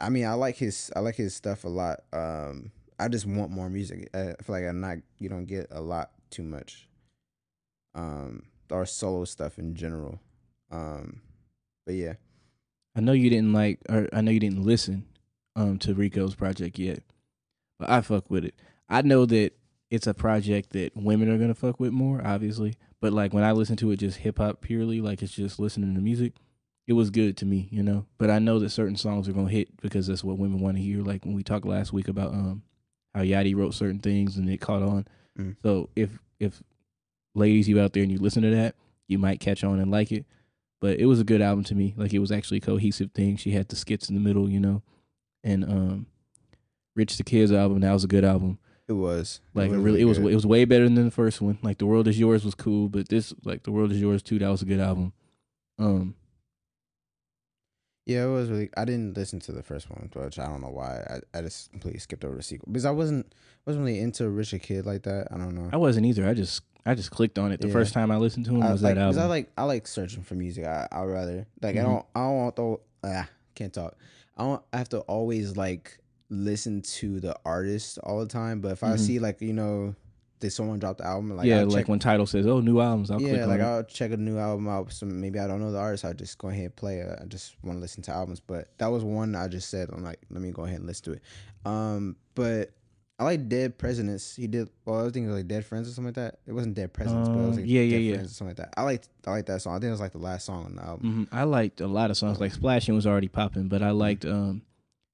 I 0.00 0.08
mean, 0.08 0.24
I 0.24 0.32
like 0.32 0.56
his 0.56 0.90
I 0.96 1.00
like 1.00 1.16
his 1.16 1.34
stuff 1.34 1.64
a 1.64 1.68
lot. 1.68 2.00
Um, 2.12 2.70
I 2.98 3.08
just 3.08 3.26
want 3.26 3.50
more 3.50 3.68
music. 3.68 4.08
I 4.14 4.34
feel 4.42 4.54
like 4.54 4.64
I'm 4.64 4.80
not 4.80 4.98
you 5.18 5.28
don't 5.28 5.44
get 5.44 5.66
a 5.70 5.80
lot 5.80 6.12
too 6.30 6.44
much. 6.44 6.88
Um, 7.94 8.44
or 8.70 8.86
solo 8.86 9.24
stuff 9.24 9.58
in 9.58 9.74
general. 9.74 10.20
Um, 10.70 11.20
but 11.84 11.96
yeah, 11.96 12.14
I 12.96 13.00
know 13.00 13.12
you 13.12 13.28
didn't 13.28 13.52
like, 13.52 13.80
or 13.88 14.08
I 14.12 14.20
know 14.20 14.30
you 14.30 14.40
didn't 14.40 14.64
listen 14.64 15.04
um 15.56 15.78
to 15.78 15.94
Rico's 15.94 16.34
project 16.34 16.78
yet, 16.78 17.02
but 17.78 17.90
I 17.90 18.00
fuck 18.00 18.30
with 18.30 18.44
it. 18.44 18.54
I 18.88 19.02
know 19.02 19.26
that 19.26 19.52
it's 19.90 20.06
a 20.06 20.14
project 20.14 20.70
that 20.70 20.96
women 20.96 21.30
are 21.30 21.38
gonna 21.38 21.54
fuck 21.54 21.78
with 21.78 21.92
more, 21.92 22.20
obviously. 22.24 22.74
But 23.00 23.12
like 23.12 23.32
when 23.32 23.44
I 23.44 23.52
listen 23.52 23.76
to 23.76 23.90
it, 23.90 23.98
just 23.98 24.18
hip 24.18 24.38
hop 24.38 24.60
purely, 24.60 25.00
like 25.00 25.22
it's 25.22 25.34
just 25.34 25.58
listening 25.58 25.94
to 25.94 26.00
music. 26.00 26.32
It 26.86 26.94
was 26.94 27.10
good 27.10 27.36
to 27.38 27.46
me, 27.46 27.68
you 27.70 27.82
know. 27.82 28.06
But 28.18 28.30
I 28.30 28.38
know 28.38 28.58
that 28.58 28.70
certain 28.70 28.96
songs 28.96 29.28
are 29.28 29.32
gonna 29.32 29.48
hit 29.50 29.80
because 29.80 30.06
that's 30.06 30.24
what 30.24 30.38
women 30.38 30.60
want 30.60 30.76
to 30.76 30.82
hear. 30.82 31.02
Like 31.02 31.24
when 31.24 31.34
we 31.34 31.42
talked 31.42 31.66
last 31.66 31.92
week 31.92 32.08
about 32.08 32.32
um 32.32 32.62
how 33.14 33.20
Yachty 33.20 33.54
wrote 33.54 33.74
certain 33.74 34.00
things 34.00 34.36
and 34.36 34.48
it 34.50 34.60
caught 34.60 34.82
on. 34.82 35.06
Mm. 35.38 35.56
So 35.62 35.90
if 35.94 36.18
if 36.40 36.62
ladies 37.34 37.68
you 37.68 37.80
out 37.80 37.92
there 37.92 38.02
and 38.02 38.12
you 38.12 38.18
listen 38.18 38.42
to 38.42 38.50
that, 38.50 38.74
you 39.06 39.18
might 39.18 39.40
catch 39.40 39.64
on 39.64 39.78
and 39.78 39.90
like 39.90 40.12
it. 40.12 40.24
But 40.80 40.98
it 40.98 41.06
was 41.06 41.20
a 41.20 41.24
good 41.24 41.40
album 41.40 41.64
to 41.64 41.74
me. 41.74 41.94
Like 41.96 42.12
it 42.12 42.18
was 42.18 42.32
actually 42.32 42.58
a 42.58 42.62
cohesive 42.62 43.12
thing. 43.12 43.36
She 43.36 43.52
had 43.52 43.68
the 43.68 43.76
skits 43.76 44.08
in 44.08 44.14
the 44.14 44.20
middle, 44.20 44.50
you 44.50 44.60
know. 44.60 44.82
And 45.44 45.62
um 45.64 46.06
Rich 46.96 47.16
the 47.18 47.22
Kids 47.24 47.52
album, 47.52 47.80
that 47.80 47.92
was 47.92 48.02
a 48.04 48.08
good 48.08 48.24
album. 48.24 48.58
it 48.88 48.92
was 48.94 49.40
Like 49.54 49.70
it 49.70 49.76
really 49.78 50.00
it 50.00 50.04
was 50.06 50.18
good. 50.18 50.32
it 50.32 50.34
was 50.34 50.46
way 50.46 50.64
better 50.64 50.84
than 50.88 51.04
the 51.04 51.10
first 51.10 51.40
one. 51.40 51.58
Like 51.62 51.78
The 51.78 51.86
World 51.86 52.08
Is 52.08 52.18
Yours 52.18 52.44
was 52.44 52.54
cool, 52.54 52.88
but 52.88 53.08
this 53.08 53.32
like 53.44 53.62
The 53.64 53.70
World 53.72 53.92
Is 53.92 54.00
Yours 54.00 54.22
too, 54.22 54.38
that 54.40 54.48
was 54.48 54.62
a 54.62 54.66
good 54.66 54.80
album. 54.80 55.12
Um 55.78 56.14
Yeah, 58.06 58.24
it 58.24 58.28
was 58.28 58.50
really. 58.50 58.68
I 58.76 58.84
didn't 58.84 59.16
listen 59.16 59.40
to 59.40 59.52
the 59.52 59.62
first 59.62 59.88
one, 59.90 60.10
which 60.14 60.38
I 60.38 60.46
don't 60.46 60.60
know 60.60 60.68
why. 60.70 61.20
I, 61.34 61.38
I 61.38 61.42
just 61.42 61.70
completely 61.72 62.00
skipped 62.00 62.24
over 62.24 62.36
the 62.36 62.42
sequel 62.42 62.68
because 62.70 62.84
I 62.84 62.90
wasn't 62.90 63.32
wasn't 63.66 63.84
really 63.86 63.98
into 64.00 64.28
Rich 64.28 64.50
the 64.50 64.58
Kid 64.58 64.84
like 64.86 65.02
that. 65.04 65.28
I 65.30 65.38
don't 65.38 65.54
know. 65.54 65.70
I 65.72 65.76
wasn't 65.78 66.06
either. 66.06 66.26
I 66.28 66.34
just 66.34 66.62
I 66.86 66.94
just 66.94 67.10
clicked 67.10 67.38
on 67.38 67.50
it. 67.50 67.60
The 67.62 67.68
Yeah. 67.68 67.72
first 67.72 67.94
time 67.94 68.10
I 68.10 68.18
listened 68.18 68.44
to 68.46 68.52
him 68.54 68.62
I, 68.62 68.72
was 68.72 68.82
like, 68.82 68.94
that 68.96 69.00
album. 69.00 69.22
I 69.22 69.26
like 69.26 69.50
I 69.56 69.64
like 69.64 69.86
searching 69.86 70.22
for 70.22 70.34
music. 70.34 70.66
I 70.66 70.86
I 70.92 71.02
rather 71.04 71.46
like 71.62 71.76
I 71.76 71.80
Mhm. 71.80 71.84
don't 71.84 72.06
I 72.14 72.20
don't 72.20 72.36
want 72.36 72.56
to 72.56 72.80
ah 73.04 73.28
can't 73.54 73.72
talk. 73.72 73.96
I 74.36 74.42
don't 74.44 74.62
I 74.72 74.78
have 74.78 74.88
to 74.90 75.00
always 75.00 75.56
like 75.56 75.98
listen 76.30 76.82
to 76.82 77.20
the 77.20 77.36
artist 77.44 77.98
all 78.02 78.20
the 78.20 78.26
time. 78.26 78.60
But 78.60 78.72
if 78.72 78.82
I 78.82 78.94
Mhm. 78.94 78.98
see 78.98 79.18
like 79.18 79.40
you 79.40 79.52
know 79.52 79.94
did 80.40 80.50
someone 80.50 80.78
drop 80.78 80.98
the 80.98 81.06
album 81.06 81.36
like 81.36 81.46
yeah, 81.46 81.60
I'll 81.60 81.66
like 81.66 81.84
check, 81.84 81.88
when 81.88 81.98
Tidal 82.00 82.26
says, 82.26 82.46
"Oh, 82.46 82.60
new 82.60 82.80
albums," 82.80 83.10
I'll 83.10 83.20
yeah 83.20 83.46
like 83.46 83.60
it. 83.60 83.62
I'll 83.62 83.84
check 83.84 84.10
a 84.10 84.16
new 84.16 84.36
album 84.38 84.68
out. 84.68 84.92
So 84.92 85.06
maybe 85.06 85.38
I 85.38 85.46
don't 85.46 85.60
know 85.60 85.70
the 85.72 85.78
artist. 85.78 86.04
I 86.04 86.12
just 86.12 86.36
go 86.38 86.48
ahead 86.48 86.64
and 86.64 86.76
play 86.76 86.98
it. 86.98 87.18
I 87.20 87.24
just 87.26 87.56
want 87.62 87.76
to 87.78 87.80
listen 87.80 88.02
to 88.04 88.10
albums. 88.12 88.40
But 88.40 88.76
that 88.78 88.88
was 88.88 89.04
one 89.04 89.34
I 89.36 89.48
just 89.48 89.70
said 89.70 89.88
I'm 89.92 90.02
like 90.02 90.20
let 90.30 90.42
me 90.42 90.50
go 90.50 90.64
ahead 90.64 90.78
and 90.78 90.86
listen 90.86 91.04
to 91.04 91.12
it. 91.12 91.22
Um, 91.64 92.16
but. 92.34 92.72
I 93.18 93.24
like 93.24 93.48
Dead 93.48 93.78
Presidents. 93.78 94.34
He 94.34 94.46
did 94.48 94.68
well. 94.84 95.06
I 95.06 95.10
think 95.10 95.24
it 95.24 95.28
was 95.28 95.36
like 95.36 95.46
Dead 95.48 95.64
Friends 95.64 95.88
or 95.88 95.92
something 95.92 96.06
like 96.08 96.14
that. 96.16 96.40
It 96.46 96.52
wasn't 96.52 96.74
Dead 96.74 96.92
Presidents, 96.92 97.28
but 97.28 97.36
it 97.38 97.46
was 97.46 97.56
Um, 97.56 97.62
like 97.62 97.64
yeah, 97.70 97.80
yeah, 97.82 97.90
Dead 97.98 98.02
yeah. 98.02 98.14
Friends 98.14 98.30
or 98.30 98.34
something 98.34 98.48
like 98.48 98.56
that. 98.56 98.74
I 98.76 98.82
like 98.82 99.02
I 99.26 99.30
like 99.30 99.46
that 99.46 99.62
song. 99.62 99.74
I 99.74 99.76
think 99.76 99.88
it 99.88 99.90
was 99.92 100.00
like 100.00 100.12
the 100.12 100.18
last 100.18 100.46
song 100.46 100.64
on 100.64 100.76
the 100.76 100.82
album. 100.84 101.12
hmm 101.28 101.34
I 101.36 101.44
liked 101.44 101.80
a 101.80 101.86
lot 101.86 102.10
of 102.10 102.16
songs. 102.16 102.40
Like 102.40 102.52
Splashing 102.52 102.94
was 102.94 103.06
already 103.06 103.28
popping, 103.28 103.68
but 103.68 103.82
I 103.82 103.90
liked 103.90 104.24
um 104.24 104.62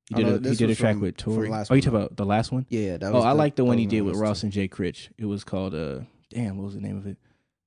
he 0.08 0.14
Oh, 0.14 0.18
did 0.18 0.26
no, 0.42 0.48
a 0.48 0.50
he 0.52 0.56
did 0.56 0.70
a 0.70 0.74
track 0.74 0.94
from- 0.94 1.02
with 1.02 1.16
Tory. 1.18 1.50
Oh, 1.52 1.74
you 1.74 1.82
talk 1.82 1.92
about 1.92 2.16
the 2.16 2.24
last 2.24 2.50
one? 2.50 2.66
Yeah, 2.70 2.80
yeah. 2.80 2.96
That 2.96 3.12
Oh, 3.12 3.16
was 3.16 3.24
I 3.26 3.32
like 3.32 3.54
the 3.56 3.64
one 3.64 3.76
he 3.78 3.86
did 3.86 4.00
with 4.00 4.16
Ross 4.16 4.42
and 4.42 4.50
Jay 4.50 4.66
Critch. 4.66 5.10
It 5.18 5.26
was 5.26 5.44
called 5.44 5.74
uh 5.74 6.00
damn, 6.30 6.56
what 6.56 6.64
was 6.64 6.74
the 6.74 6.80
name 6.80 6.96
of 6.96 7.06
it? 7.06 7.18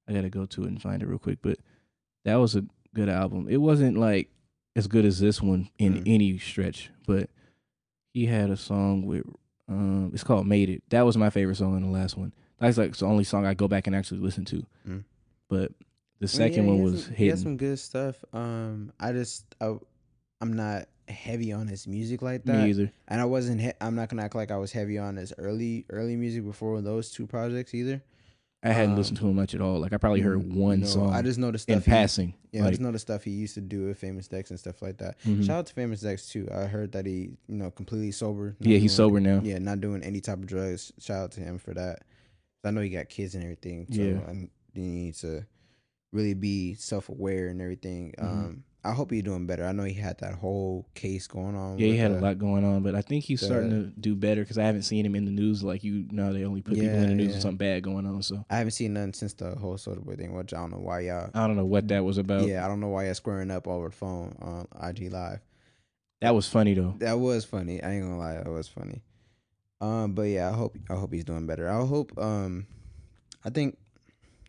I 0.08 0.14
gotta 0.14 0.30
go 0.30 0.46
to 0.46 0.64
it 0.64 0.68
and 0.68 0.82
find 0.82 1.04
it 1.04 1.08
real 1.08 1.20
quick. 1.20 1.40
But 1.44 1.60
that 2.26 2.36
was 2.36 2.56
a 2.56 2.66
good 2.96 3.08
album. 3.10 3.48
It 3.50 3.58
wasn't 3.62 3.98
like 3.98 4.30
as 4.76 4.88
good 4.88 5.06
as 5.06 5.20
this 5.20 5.42
one 5.44 5.70
in 5.78 5.96
Mhm. 6.00 6.04
any 6.08 6.38
stretch, 6.40 6.90
but 7.06 7.30
he 8.14 8.26
had 8.26 8.50
a 8.50 8.58
song 8.58 9.06
with 9.06 9.26
um 9.70 10.12
it's 10.14 10.24
called 10.24 10.48
Made 10.48 10.70
It. 10.70 10.84
That 10.90 11.06
was 11.06 11.18
my 11.18 11.30
favorite 11.30 11.56
song 11.56 11.76
in 11.78 11.84
the 11.84 11.90
last 11.90 12.18
one. 12.18 12.34
That's 12.60 12.78
like 12.78 12.96
the 12.96 13.06
only 13.06 13.24
song 13.24 13.46
I 13.46 13.54
go 13.54 13.68
back 13.68 13.88
and 13.88 13.96
actually 13.96 14.20
listen 14.22 14.46
to. 14.46 14.66
Mm. 14.88 15.04
But 15.50 15.72
the 16.20 16.28
second 16.28 16.66
yeah, 16.66 16.72
one 16.72 16.84
was 16.84 17.06
some, 17.06 17.14
he 17.16 17.28
has 17.28 17.40
hidden. 17.40 17.44
some 17.52 17.58
good 17.58 17.80
stuff. 17.80 18.24
Um, 18.34 18.92
I 19.00 19.12
just 19.12 19.46
I, 19.60 19.76
I'm 20.42 20.54
not 20.54 20.88
heavy 21.10 21.52
on 21.52 21.68
his 21.68 21.86
music 21.86 22.22
like 22.22 22.44
that, 22.46 22.64
Me 22.64 22.70
either. 22.70 22.92
and 23.10 23.20
I 23.20 23.26
wasn't. 23.26 23.60
He- 23.62 23.72
I'm 23.82 23.96
not 23.96 24.10
gonna 24.10 24.24
act 24.24 24.36
like 24.36 24.52
I 24.52 24.58
was 24.58 24.72
heavy 24.72 24.98
on 24.98 25.18
his 25.18 25.34
early 25.38 25.86
early 25.90 26.16
music 26.16 26.46
before 26.46 26.80
those 26.82 27.12
two 27.12 27.28
projects 27.28 27.74
either. 27.74 28.02
I 28.66 28.72
hadn't 28.72 28.92
Um, 28.92 28.98
listened 28.98 29.18
to 29.20 29.28
him 29.28 29.36
much 29.36 29.54
at 29.54 29.60
all. 29.62 29.80
Like 29.80 29.92
I 29.92 29.98
probably 29.98 30.22
heard 30.22 30.54
one 30.54 30.80
no, 30.82 30.86
song 30.88 31.14
I 31.14 31.22
just 31.22 31.38
know 31.38 31.52
the 31.52 31.64
in 31.68 31.80
he- 31.82 31.86
passing. 31.86 32.34
yeah, 32.54 32.66
I 32.66 32.70
just 32.70 32.80
know 32.82 32.92
the 32.92 33.00
stuff 33.00 33.24
he 33.26 33.32
used 33.32 33.56
to 33.56 33.62
do 33.62 33.88
with 33.88 33.98
Famous 33.98 34.28
Dex 34.30 34.52
and 34.52 34.60
stuff 34.60 34.82
like 34.82 34.98
that. 35.00 35.20
mhm. 35.26 35.44
Shout 35.46 35.58
out 35.58 35.66
to 35.68 35.74
Famous 35.74 36.00
Dex 36.00 36.30
too. 36.30 36.48
I 36.50 36.66
heard 36.68 36.94
that 36.94 37.06
he, 37.06 37.32
you 37.48 37.56
know, 37.58 37.72
completely 37.72 38.12
sober. 38.12 38.56
Yeah, 38.62 38.78
he's 38.78 38.94
sober 38.94 39.20
now. 39.20 39.42
Yeah, 39.44 39.60
not 39.60 39.82
doing 39.82 40.02
any 40.02 40.22
type 40.22 40.38
of 40.38 40.46
drugs. 40.46 40.94
Shout 40.98 41.18
out 41.24 41.32
to 41.34 41.42
him 41.42 41.58
for 41.60 41.74
that. 41.74 42.04
I 42.64 42.72
know 42.72 42.80
he 42.80 42.90
got 42.90 43.10
kids 43.10 43.36
and 43.36 43.44
everything. 43.44 43.86
So 43.92 44.02
Yeah. 44.02 44.30
and 44.30 44.50
he 44.74 44.82
needs 44.82 45.20
to 45.22 45.46
really 46.14 46.34
be 46.34 46.76
self 46.76 47.10
aware 47.10 47.48
and 47.50 47.62
everything. 47.62 48.14
Mhm. 48.18 48.24
Um, 48.24 48.64
I 48.86 48.92
hope 48.92 49.12
he's 49.12 49.24
doing 49.24 49.46
better. 49.46 49.66
I 49.66 49.72
know 49.72 49.84
he 49.84 49.94
had 49.94 50.18
that 50.20 50.34
whole 50.34 50.86
case 50.94 51.26
going 51.28 51.56
on. 51.56 51.80
Yeah, 51.80 51.88
he 51.88 51.98
had 51.98 52.12
a 52.12 52.18
uh, 52.18 52.22
lot 52.22 52.38
going 52.38 52.66
on, 52.66 52.84
but 52.84 52.96
I 52.96 53.02
think 53.02 53.24
he's 53.24 53.42
starting 53.42 53.70
to 53.70 54.00
do 54.00 54.14
better 54.14 54.42
because 54.42 54.58
I 54.58 54.64
haven't 54.64 54.82
seen 54.82 55.06
him 55.06 55.16
in 55.16 55.24
the 55.24 55.32
news 55.32 55.64
like 55.64 55.86
you 55.86 56.06
know 56.12 56.34
they 56.34 56.44
only 56.44 56.62
put 56.62 56.74
people 56.74 56.90
in 56.90 57.10
the 57.10 57.16
news 57.16 57.28
yeah. 57.28 57.34
with 57.36 57.42
something 57.42 57.58
bad 57.58 57.84
going 57.84 58.06
on. 58.06 58.22
So 58.24 58.46
I 58.50 58.58
haven't 58.58 58.72
seen 58.72 58.94
nothing 58.94 59.14
since 59.14 59.34
the 59.34 59.56
whole 59.56 59.78
Soda 59.78 60.02
Boy 60.02 60.16
thing, 60.16 60.34
which 60.34 60.54
I 60.54 60.58
don't 60.58 60.72
know 60.72 60.80
why 60.80 61.02
y'all. 61.02 61.30
I 61.34 61.48
don't 61.48 61.56
know 61.56 61.66
what 61.66 61.88
that 61.88 62.04
was 62.04 62.18
about. 62.18 62.46
yeah, 62.46 62.66
I 62.66 62.68
don't 62.68 62.82
know 62.82 62.90
why 62.90 63.06
y'all 63.06 63.14
squaring 63.14 63.52
up 63.52 63.68
over 63.68 63.88
the 63.88 63.96
phone 63.96 64.36
on 64.42 64.68
IG 64.90 65.14
Live. 65.14 65.40
That 66.20 66.36
was 66.36 66.48
funny 66.48 66.74
though. 66.74 66.96
That 66.98 67.20
was 67.20 67.46
funny. 67.46 67.82
I 67.82 67.92
ain't 67.92 68.04
gonna 68.04 68.18
lie, 68.18 68.34
that 68.34 68.50
was 68.50 68.68
funny. 68.68 69.02
Um, 69.80 70.14
but 70.14 70.24
yeah, 70.24 70.50
I 70.50 70.54
hope 70.54 70.78
I 70.90 70.96
hope 70.96 71.14
he's 71.14 71.26
doing 71.26 71.48
better. 71.48 71.70
I 71.70 71.86
hope 71.86 72.12
um, 72.18 72.68
I 73.46 73.50
think 73.50 73.78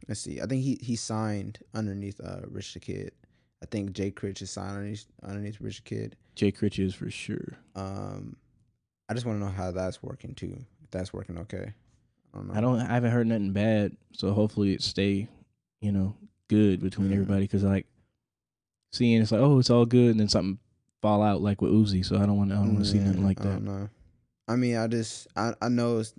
let's 0.09 0.20
see. 0.20 0.40
I 0.40 0.47
think 0.47 0.62
he 0.62 0.79
he 0.81 0.97
signed 0.97 1.59
underneath 1.75 2.20
uh 2.20 2.42
Rich 2.49 2.75
the 2.75 2.81
Kid. 2.81 3.12
I 3.64 3.66
think 3.66 3.94
Jay 3.94 4.11
Critch 4.11 4.42
is 4.42 4.50
signed 4.50 4.77
underneath 4.77 5.07
underneath 5.22 5.59
Rich 5.59 5.83
the 5.85 5.88
Kid. 5.88 6.16
Jay 6.35 6.53
Critch 6.53 6.79
is 6.79 6.94
for 6.94 7.11
sure. 7.11 7.57
Um, 7.74 8.37
I 9.09 9.14
just 9.14 9.24
want 9.24 9.40
to 9.40 9.44
know 9.46 9.50
how 9.50 9.70
that's 9.70 10.03
working 10.03 10.35
too. 10.35 10.59
If 10.83 10.90
that's 10.90 11.14
working 11.14 11.38
okay. 11.38 11.72
I 12.35 12.37
don't 12.37 12.48
know. 12.48 12.55
I 12.55 12.61
don't. 12.61 12.79
I 12.81 12.92
haven't 12.92 13.12
heard 13.12 13.27
nothing 13.27 13.53
bad, 13.53 13.96
so 14.12 14.35
hopefully 14.35 14.74
it 14.74 14.83
stay, 14.83 15.29
you 15.81 15.92
know, 15.92 16.14
good 16.48 16.81
between 16.83 17.09
Yeah. 17.09 17.14
everybody. 17.14 17.44
Because 17.44 17.64
like 17.64 17.87
seeing 18.92 19.22
it's 19.22 19.33
like, 19.33 19.40
oh, 19.40 19.59
it's 19.61 19.70
all 19.70 19.87
good, 19.87 20.11
and 20.11 20.20
then 20.20 20.29
something 20.29 20.59
fall 21.00 21.22
out 21.22 21.40
like 21.40 21.62
with 21.62 21.72
Uzi. 21.72 22.05
So 22.05 22.16
I 22.16 22.27
don't 22.27 22.37
want. 22.37 22.53
I 22.53 22.57
don't 22.57 22.74
want 22.74 22.85
to 22.85 22.90
see 22.90 22.98
Yeah, 22.98 23.05
nothing 23.07 23.24
like 23.24 23.40
I 23.40 23.44
that. 23.44 23.88
I 24.48 24.57
mean, 24.57 24.76
I 24.76 24.87
just 24.87 25.26
I 25.37 25.54
I 25.62 25.68
know 25.68 25.98
it's 25.98 26.14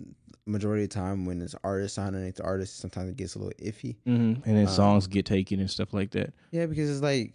majority 0.46 0.84
of 0.84 0.90
the 0.90 0.94
time 0.94 1.26
when 1.26 1.40
it's 1.42 1.54
artists 1.64 1.96
signing 1.96 2.14
underneath 2.14 2.36
the 2.36 2.44
artist, 2.44 2.78
sometimes 2.78 3.10
it 3.10 3.16
gets 3.16 3.34
a 3.34 3.38
little 3.38 3.52
iffy. 3.60 3.96
hmm 4.04 4.34
And 4.44 4.56
then 4.56 4.66
Um, 4.66 4.72
songs 4.72 5.06
get 5.06 5.26
taken 5.26 5.60
and 5.60 5.70
stuff 5.70 5.92
like 5.92 6.10
that. 6.12 6.32
Yeah, 6.52 6.66
because 6.66 6.88
it's 6.90 7.02
like, 7.02 7.34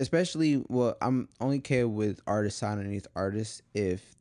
especially 0.00 0.62
well, 0.68 0.96
I'm 1.00 1.28
only 1.40 1.60
care 1.60 1.88
with 1.88 2.20
artists 2.26 2.60
signing 2.60 2.80
underneath 2.80 3.06
artists 3.16 3.62
if 3.74 4.14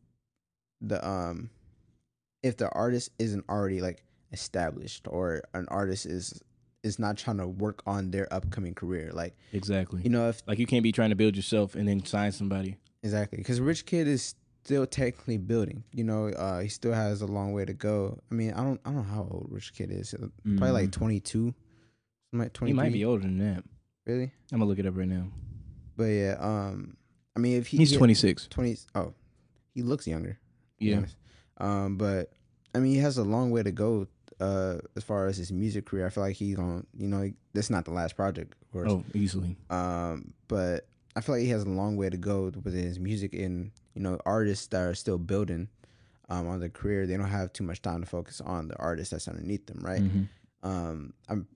the 0.81 1.05
um 1.07 1.49
if 2.43 2.57
the 2.57 2.69
artist 2.69 3.11
isn't 3.19 3.45
already 3.49 3.81
like 3.81 4.03
established 4.31 5.07
or 5.09 5.43
an 5.53 5.67
artist 5.69 6.05
is 6.05 6.41
is 6.83 6.97
not 6.97 7.15
trying 7.17 7.37
to 7.37 7.47
work 7.47 7.83
on 7.85 8.09
their 8.11 8.31
upcoming 8.33 8.73
career. 8.73 9.11
Like 9.13 9.35
Exactly. 9.53 10.01
you 10.03 10.09
know 10.09 10.29
if 10.29 10.41
like 10.47 10.59
you 10.59 10.65
can't 10.65 10.83
be 10.83 10.91
trying 10.91 11.09
to 11.11 11.15
build 11.15 11.35
yourself 11.35 11.75
and 11.75 11.87
then 11.87 12.03
sign 12.05 12.31
somebody. 12.31 12.77
exactly 13.03 13.37
because 13.37 13.59
Rich 13.59 13.85
Kid 13.85 14.07
is 14.07 14.35
still 14.63 14.85
technically 14.85 15.37
building. 15.37 15.83
You 15.93 16.03
know, 16.03 16.27
uh, 16.29 16.59
he 16.59 16.67
still 16.69 16.93
has 16.93 17.21
a 17.21 17.27
long 17.27 17.53
way 17.53 17.65
to 17.65 17.73
go. 17.73 18.19
I 18.31 18.35
mean, 18.35 18.51
I 18.53 18.63
don't 18.63 18.79
I 18.85 18.89
don't 18.89 18.97
know 18.97 19.03
how 19.15 19.21
old 19.29 19.47
Rich 19.49 19.73
Kid 19.73 19.91
is. 19.91 20.13
Probably 20.57 20.71
like 20.71 20.91
22. 20.91 21.53
Something 22.33 22.39
like 22.39 22.53
Mm. 22.53 22.67
He 22.67 22.73
might 22.73 22.93
be 22.93 23.03
older 23.05 23.23
than 23.23 23.37
that. 23.39 23.63
really, 24.05 24.31
I'm 24.51 24.59
gonna 24.59 24.65
look 24.65 24.79
it 24.79 24.85
up 24.85 24.95
right 24.97 25.07
now. 25.07 25.25
but 25.97 26.05
yeah. 26.05 26.37
Um, 26.39 26.95
I 27.35 27.39
mean, 27.39 27.57
if 27.57 27.67
he 27.67 27.77
He's 27.77 27.91
he- 27.91 27.97
26. 27.97 28.47
20 28.49 28.77
oh 28.95 29.13
he 29.73 29.81
looks 29.83 30.05
younger 30.05 30.37
Yeah. 30.79 31.05
um 31.57 31.95
but 31.97 32.33
i 32.75 32.79
mean 32.79 32.91
he 32.93 32.97
has 32.99 33.17
a 33.17 33.23
long 33.23 33.51
way 33.51 33.63
to 33.63 33.71
go 33.71 34.05
uh 34.41 34.79
as 34.97 35.03
far 35.05 35.27
as 35.27 35.37
his 35.37 35.49
music 35.49 35.85
career 35.85 36.05
i 36.05 36.09
feel 36.09 36.23
like 36.25 36.35
he's 36.35 36.57
on 36.59 36.85
you 36.97 37.07
know 37.07 37.31
that's 37.53 37.69
not 37.69 37.85
the 37.85 37.91
last 37.91 38.17
project 38.17 38.53
of 38.61 38.71
course 38.73 38.91
Oh, 38.91 39.03
easily. 39.13 39.55
um 39.69 40.33
but 40.49 40.87
i 41.15 41.21
feel 41.21 41.35
like 41.35 41.43
he 41.43 41.49
has 41.51 41.63
a 41.63 41.69
long 41.69 41.95
way 41.95 42.09
to 42.09 42.17
go 42.17 42.51
with 42.65 42.73
his 42.73 42.99
music 42.99 43.33
and 43.33 43.71
you 43.95 44.01
know 44.01 44.17
artists 44.25 44.67
that 44.67 44.81
are 44.81 44.93
still 44.95 45.17
building 45.17 45.67
um 46.29 46.47
on 46.47 46.59
their 46.59 46.69
career 46.69 47.05
they 47.05 47.17
don't 47.17 47.27
have 47.27 47.51
too 47.53 47.63
much 47.63 47.81
time 47.81 48.01
to 48.01 48.07
focus 48.07 48.39
on 48.41 48.67
the 48.67 48.75
artist 48.77 49.11
that's 49.11 49.27
underneath 49.27 49.65
them 49.67 49.79
right 49.81 50.01
Mhm. 50.01 50.27
um, 50.63 51.13
I'm 51.29 51.47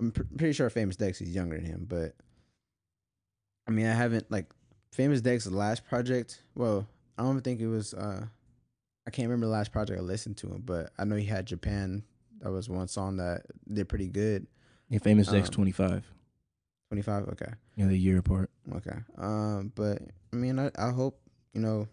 I'm 0.00 0.10
pr- 0.10 0.22
pretty 0.36 0.52
sure 0.54 0.68
Famous 0.70 0.96
Dex 0.96 1.20
is 1.20 1.30
younger 1.30 1.56
than 1.56 1.64
him, 1.66 1.86
but 1.88 2.14
I 3.66 3.70
mean, 3.70 3.86
I 3.86 3.92
haven't 3.94 4.30
like 4.30 4.46
Famous 4.92 5.20
Dex's 5.20 5.52
last 5.52 5.86
project. 5.86 6.42
Well, 6.54 6.86
I 7.18 7.22
don't 7.22 7.40
think 7.42 7.60
it 7.60 7.66
was. 7.68 7.94
uh 7.94 8.26
I 9.06 9.10
can't 9.10 9.28
remember 9.28 9.46
the 9.46 9.52
last 9.52 9.70
project 9.70 9.98
I 9.98 10.02
listened 10.02 10.36
to 10.38 10.48
him, 10.48 10.62
but 10.64 10.90
I 10.98 11.04
know 11.04 11.16
he 11.16 11.26
had 11.26 11.46
Japan. 11.46 12.02
That 12.40 12.50
was 12.50 12.68
one 12.68 12.88
song 12.88 13.18
that 13.18 13.42
did 13.72 13.88
pretty 13.88 14.08
good. 14.08 14.46
Yeah, 14.88 14.98
famous 14.98 15.28
Dex 15.28 15.48
Um, 15.48 15.54
25. 15.54 16.04
Twenty 16.88 17.02
five. 17.02 17.28
Okay. 17.28 17.52
Yeah, 17.76 17.86
the 17.86 17.96
year 17.96 18.18
apart. 18.18 18.50
Okay. 18.74 18.96
Um, 19.16 19.72
but 19.74 20.00
I 20.32 20.36
mean, 20.36 20.58
I, 20.58 20.70
I 20.78 20.90
hope 20.90 21.20
you 21.54 21.60
know. 21.60 21.88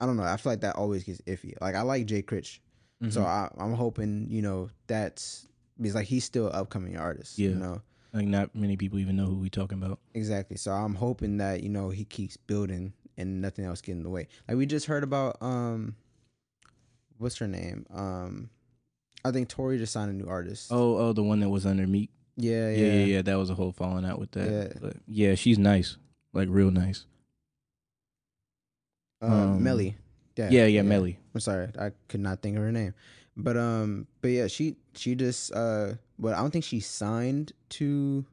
I 0.00 0.06
don't 0.06 0.16
know. 0.16 0.22
I 0.22 0.36
feel 0.38 0.52
like 0.52 0.60
that 0.62 0.76
always 0.76 1.04
gets 1.04 1.20
iffy. 1.22 1.52
Like 1.60 1.74
I 1.74 1.82
like 1.82 2.06
Jay 2.06 2.22
Critch, 2.22 2.60
so 3.10 3.20
Mhm. 3.20 3.26
I, 3.26 3.50
I'm 3.58 3.74
hoping 3.74 4.28
you 4.30 4.40
know 4.40 4.70
that's 4.86 5.46
because 5.76 5.94
like 5.94 6.06
he's 6.06 6.24
still 6.24 6.46
an 6.48 6.54
upcoming 6.54 6.96
artist. 6.96 7.38
Yeah. 7.38 7.50
You 7.50 7.54
know. 7.56 7.82
like 8.14 8.26
not 8.26 8.54
many 8.54 8.76
people 8.76 8.98
even 8.98 9.16
know 9.16 9.26
who 9.26 9.36
we 9.36 9.50
talking 9.50 9.76
about. 9.78 9.98
Exactly. 10.14 10.56
So 10.56 10.72
I'm 10.72 10.94
hoping 10.94 11.36
that, 11.36 11.62
you 11.62 11.68
know, 11.68 11.90
he 11.90 12.04
keeps 12.04 12.36
building 12.36 12.92
and 13.16 13.40
nothing 13.42 13.64
else 13.66 13.80
get 13.82 13.92
in 13.92 14.02
the 14.02 14.10
way. 14.10 14.26
Like 14.48 14.56
we 14.56 14.66
just 14.66 14.86
heard 14.86 15.04
about 15.04 15.36
um 15.42 15.94
what's 17.18 17.36
her 17.38 17.46
name? 17.48 17.86
Um 17.90 18.50
I 19.24 19.30
think 19.32 19.48
Tory 19.48 19.76
just 19.78 19.92
signed 19.92 20.10
a 20.10 20.14
new 20.14 20.26
artist. 20.28 20.68
Oh, 20.72 20.96
oh, 20.96 21.12
the 21.12 21.22
one 21.22 21.40
that 21.40 21.50
was 21.50 21.66
under 21.66 21.86
Meek. 21.86 22.10
yeah, 22.36 22.70
Yeah, 22.70 22.76
yeah. 22.76 22.92
yeah, 22.94 23.04
yeah. 23.04 23.22
That 23.22 23.36
was 23.36 23.50
a 23.50 23.54
whole 23.54 23.72
falling 23.72 24.04
out 24.06 24.18
with 24.18 24.30
that. 24.32 24.50
Yeah. 24.50 24.78
But 24.80 24.96
yeah, 25.06 25.34
she's 25.34 25.58
nice, 25.58 25.98
like 26.32 26.48
real 26.50 26.70
nice. 26.70 27.04
Um, 29.20 29.32
Um, 29.32 29.62
Melly. 29.62 29.96
Yeah, 30.36 30.64
yeah, 30.66 30.82
Melly. 30.82 31.18
I'm 31.34 31.40
sorry, 31.40 31.68
I 31.78 31.90
could 32.08 32.20
not 32.20 32.40
think 32.40 32.56
of 32.56 32.62
her 32.62 32.72
name. 32.72 32.94
But 33.36 33.56
um 33.56 34.06
but 34.22 34.28
yeah, 34.28 34.46
she 34.48 34.76
she 34.94 35.14
just 35.14 35.52
uh 35.52 35.94
but 36.18 36.34
I 36.34 36.38
don't 36.40 36.50
think 36.50 36.64
she 36.64 36.80
signed 36.80 37.52
to 37.70 38.24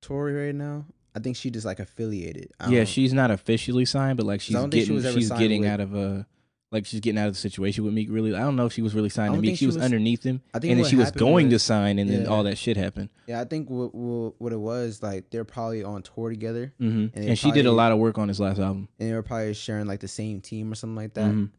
Tory 0.00 0.46
right 0.46 0.54
now. 0.54 0.86
I 1.14 1.18
think 1.20 1.36
she 1.36 1.50
just 1.50 1.66
like 1.66 1.78
affiliated. 1.80 2.52
Yeah, 2.68 2.84
she's 2.84 3.12
not 3.12 3.30
officially 3.30 3.84
signed, 3.84 4.16
but 4.16 4.26
like 4.26 4.40
she's 4.40 4.56
I 4.56 4.60
don't 4.60 4.70
think 4.70 4.86
she 4.86 4.94
getting, 4.96 5.12
she's 5.20 5.30
getting 5.30 5.60
with- 5.62 5.70
out 5.70 5.80
of 5.80 5.94
a, 5.94 6.26
like 6.72 6.86
she's 6.86 7.00
getting 7.00 7.18
out 7.18 7.28
of 7.28 7.34
the 7.34 7.38
situation 7.38 7.84
with 7.84 7.92
Meek. 7.94 8.08
Really, 8.10 8.34
I 8.34 8.40
don't 8.40 8.56
know 8.56 8.66
if 8.66 8.72
she 8.72 8.82
was 8.82 8.94
really 8.94 9.08
signed 9.10 9.34
to 9.34 9.40
Meek. 9.40 9.50
She 9.52 9.56
she 9.58 9.66
was, 9.66 9.76
was- 9.76 9.84
underneath 9.84 10.22
him, 10.24 10.40
I 10.54 10.58
think 10.58 10.72
and 10.72 10.80
then 10.80 10.90
she 10.90 10.96
was 10.96 11.10
going 11.12 11.50
to 11.50 11.58
sign, 11.58 11.98
and 11.98 12.10
then 12.10 12.26
all 12.26 12.42
that 12.44 12.56
shit 12.58 12.76
happened. 12.76 13.10
Yeah, 13.26 13.40
I 13.40 13.44
think 13.44 13.68
what 13.70 13.94
what, 13.94 14.52
it 14.52 14.58
was 14.58 15.02
like 15.02 15.30
they're 15.30 15.44
probably 15.44 15.84
on 15.84 16.02
tour 16.02 16.30
together 16.30 16.72
hmm 16.78 17.06
And 17.14 17.28
And, 17.28 17.38
she 17.38 17.50
did 17.52 17.66
a 17.66 17.72
lot 17.72 17.92
of 17.92 17.98
work 17.98 18.18
on 18.18 18.28
his 18.28 18.40
last 18.40 18.58
album. 18.58 18.88
and 18.98 19.08
they 19.10 19.14
were 19.14 19.22
probably 19.22 19.54
sharing 19.54 19.86
like 19.86 20.00
the 20.00 20.08
same 20.08 20.40
team 20.40 20.72
or 20.72 20.74
something 20.74 20.96
like 20.96 21.14
that. 21.14 21.30
Mhm. 21.30 21.50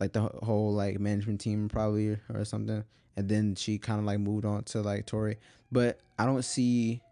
like 0.00 0.12
the 0.12 0.20
whole 0.42 0.72
like 0.72 1.00
management 1.00 1.40
team 1.40 1.68
probably 1.68 2.08
or, 2.10 2.20
or 2.32 2.44
something 2.44 2.84
and 3.16 3.28
then 3.28 3.54
she 3.56 3.78
kind 3.78 3.98
of 3.98 4.04
like 4.06 4.20
moved 4.20 4.44
on 4.44 4.62
to 4.62 4.80
like 4.80 5.06
Tory 5.06 5.38
but 5.72 5.98
I 6.18 6.24
don't 6.24 6.44
see 6.44 7.02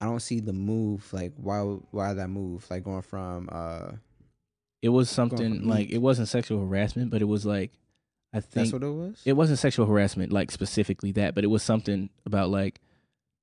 I 0.00 0.04
don't 0.04 0.20
see 0.20 0.40
the 0.40 0.52
move 0.52 1.10
like 1.14 1.32
why 1.36 1.60
why 1.90 2.12
that 2.12 2.28
move 2.28 2.66
like 2.70 2.84
going 2.84 3.00
from 3.02 3.48
uh 3.50 3.92
It 4.82 4.88
was 4.88 5.08
something 5.08 5.66
like 5.66 5.90
it 5.90 5.98
wasn't 5.98 6.28
sexual 6.28 6.60
harassment, 6.60 7.10
but 7.10 7.22
it 7.22 7.26
was 7.26 7.46
like 7.46 7.70
I 8.34 8.40
think 8.40 8.52
that's 8.52 8.72
what 8.72 8.82
it 8.82 8.92
was 8.92 9.22
it 9.24 9.34
wasn't 9.34 9.60
sexual 9.60 9.86
harassment, 9.86 10.32
like 10.32 10.50
specifically 10.50 11.12
that, 11.12 11.34
but 11.34 11.44
it 11.44 11.48
was 11.48 11.62
something 11.62 12.10
about 12.26 12.50
like 12.50 12.80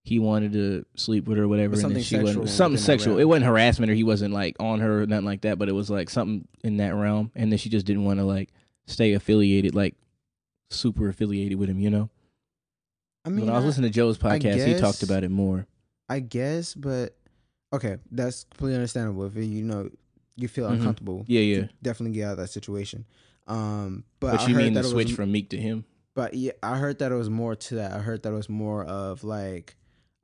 he 0.03 0.19
wanted 0.19 0.53
to 0.53 0.85
sleep 0.95 1.27
with 1.27 1.37
her 1.37 1.45
or 1.45 1.47
whatever, 1.47 1.73
and 1.73 1.75
then 1.75 1.81
something 1.81 2.03
she 2.03 2.15
sexual 2.15 2.41
wasn't 2.41 2.49
something 2.49 2.77
sexual. 2.77 3.19
It 3.19 3.25
wasn't 3.25 3.45
harassment 3.45 3.91
or 3.91 3.95
he 3.95 4.03
wasn't 4.03 4.33
like 4.33 4.57
on 4.59 4.79
her 4.79 5.03
or 5.03 5.05
nothing 5.05 5.25
like 5.25 5.41
that, 5.41 5.57
but 5.57 5.69
it 5.69 5.73
was 5.73 5.89
like 5.89 6.09
something 6.09 6.47
in 6.63 6.77
that 6.77 6.93
realm, 6.95 7.31
and 7.35 7.51
then 7.51 7.57
she 7.57 7.69
just 7.69 7.85
didn't 7.85 8.03
want 8.03 8.19
to 8.19 8.25
like 8.25 8.49
stay 8.87 9.13
affiliated, 9.13 9.75
like 9.75 9.95
super 10.71 11.07
affiliated 11.07 11.57
with 11.57 11.69
him, 11.69 11.79
you 11.79 11.89
know. 11.89 12.09
I 13.23 13.29
mean 13.29 13.45
when 13.45 13.49
I 13.49 13.57
was 13.57 13.63
I, 13.63 13.67
listening 13.67 13.91
to 13.91 13.95
Joe's 13.95 14.17
podcast, 14.17 14.65
he 14.65 14.75
talked 14.75 15.03
about 15.03 15.23
it 15.23 15.29
more. 15.29 15.67
I 16.09 16.19
guess 16.19 16.73
but 16.73 17.15
okay 17.71 17.97
that's 18.09 18.45
completely 18.45 18.75
understandable 18.75 19.25
if 19.25 19.35
you 19.35 19.63
know 19.63 19.91
you 20.41 20.47
feel 20.47 20.67
Mhm. 20.67 20.73
uncomfortable 20.73 21.23
Yeah, 21.27 21.41
yeah. 21.41 21.67
definitely 21.81 22.15
get 22.17 22.25
out 22.27 22.31
of 22.33 22.37
that 22.37 22.49
situation 22.49 23.05
um 23.47 24.03
but, 24.19 24.37
But, 24.37 24.47
you 24.47 24.55
mean 24.55 24.73
the 24.73 24.79
it 24.81 24.83
switch 24.83 25.07
was, 25.09 25.15
from 25.15 25.31
Meek 25.31 25.49
to 25.51 25.57
him? 25.57 25.85
But 26.15 26.33
yeah, 26.33 26.51
I 26.61 26.77
heard 26.77 26.99
that 26.99 27.11
it 27.11 27.15
was 27.15 27.29
more 27.29 27.55
to 27.55 27.75
that. 27.75 27.93
I 27.93 27.99
heard 27.99 28.23
that 28.23 28.29
it 28.33 28.35
was 28.35 28.49
more 28.49 28.83
of 28.83 29.23
like, 29.23 29.75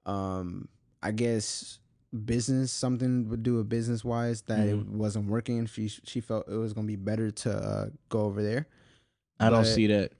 um, 0.05 0.67
I 1.01 1.11
guess 1.11 1.79
business 2.25 2.71
something 2.71 3.29
would 3.29 3.43
do 3.43 3.59
a 3.59 3.63
business 3.63 4.03
wise 4.03 4.41
that 4.43 4.67
it 4.67 4.75
Mhm. 4.75 4.89
wasn't 4.97 5.27
working. 5.29 5.65
She 5.67 5.87
she 5.87 6.19
felt 6.21 6.47
it 6.49 6.55
was 6.55 6.73
gonna 6.73 6.87
be 6.87 6.95
better 6.97 7.31
to 7.31 7.51
uh, 7.55 7.89
go 8.09 8.21
over 8.21 8.43
there. 8.43 8.67
I 9.39 9.49
don't 9.49 9.65
see 9.65 9.87
that. 9.87 10.11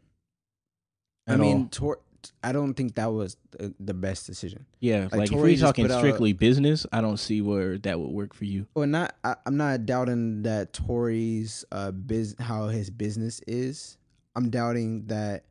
I 1.27 1.35
mean, 1.37 1.69
tor- 1.69 1.99
I 2.43 2.51
don't 2.51 2.73
think 2.73 2.95
that 2.95 3.11
was 3.13 3.37
the, 3.51 3.73
the 3.79 3.93
best 3.93 4.25
decision. 4.27 4.65
yeah, 4.79 5.03
like, 5.03 5.13
like, 5.13 5.31
if 5.31 5.37
we're 5.37 5.57
talking 5.57 5.85
put 5.85 5.91
out- 5.91 5.99
strictly 5.99 6.33
business, 6.33 6.85
I 6.91 7.01
don't 7.01 7.17
see 7.17 7.41
where 7.41 7.77
that 7.79 7.99
would 7.99 8.11
work 8.11 8.33
for 8.33 8.45
you. 8.45 8.67
Well, 8.75 8.87
not 8.87 9.15
I, 9.23 9.35
I'm 9.45 9.57
not 9.57 9.85
doubting 9.85 10.43
that 10.43 10.73
Tory's 10.73 11.65
uh 11.71 11.91
biz 11.91 12.35
how 12.39 12.67
his 12.67 12.89
business 12.89 13.41
is. 13.47 13.97
I'm 14.35 14.49
doubting 14.49 15.05
that 15.07 15.45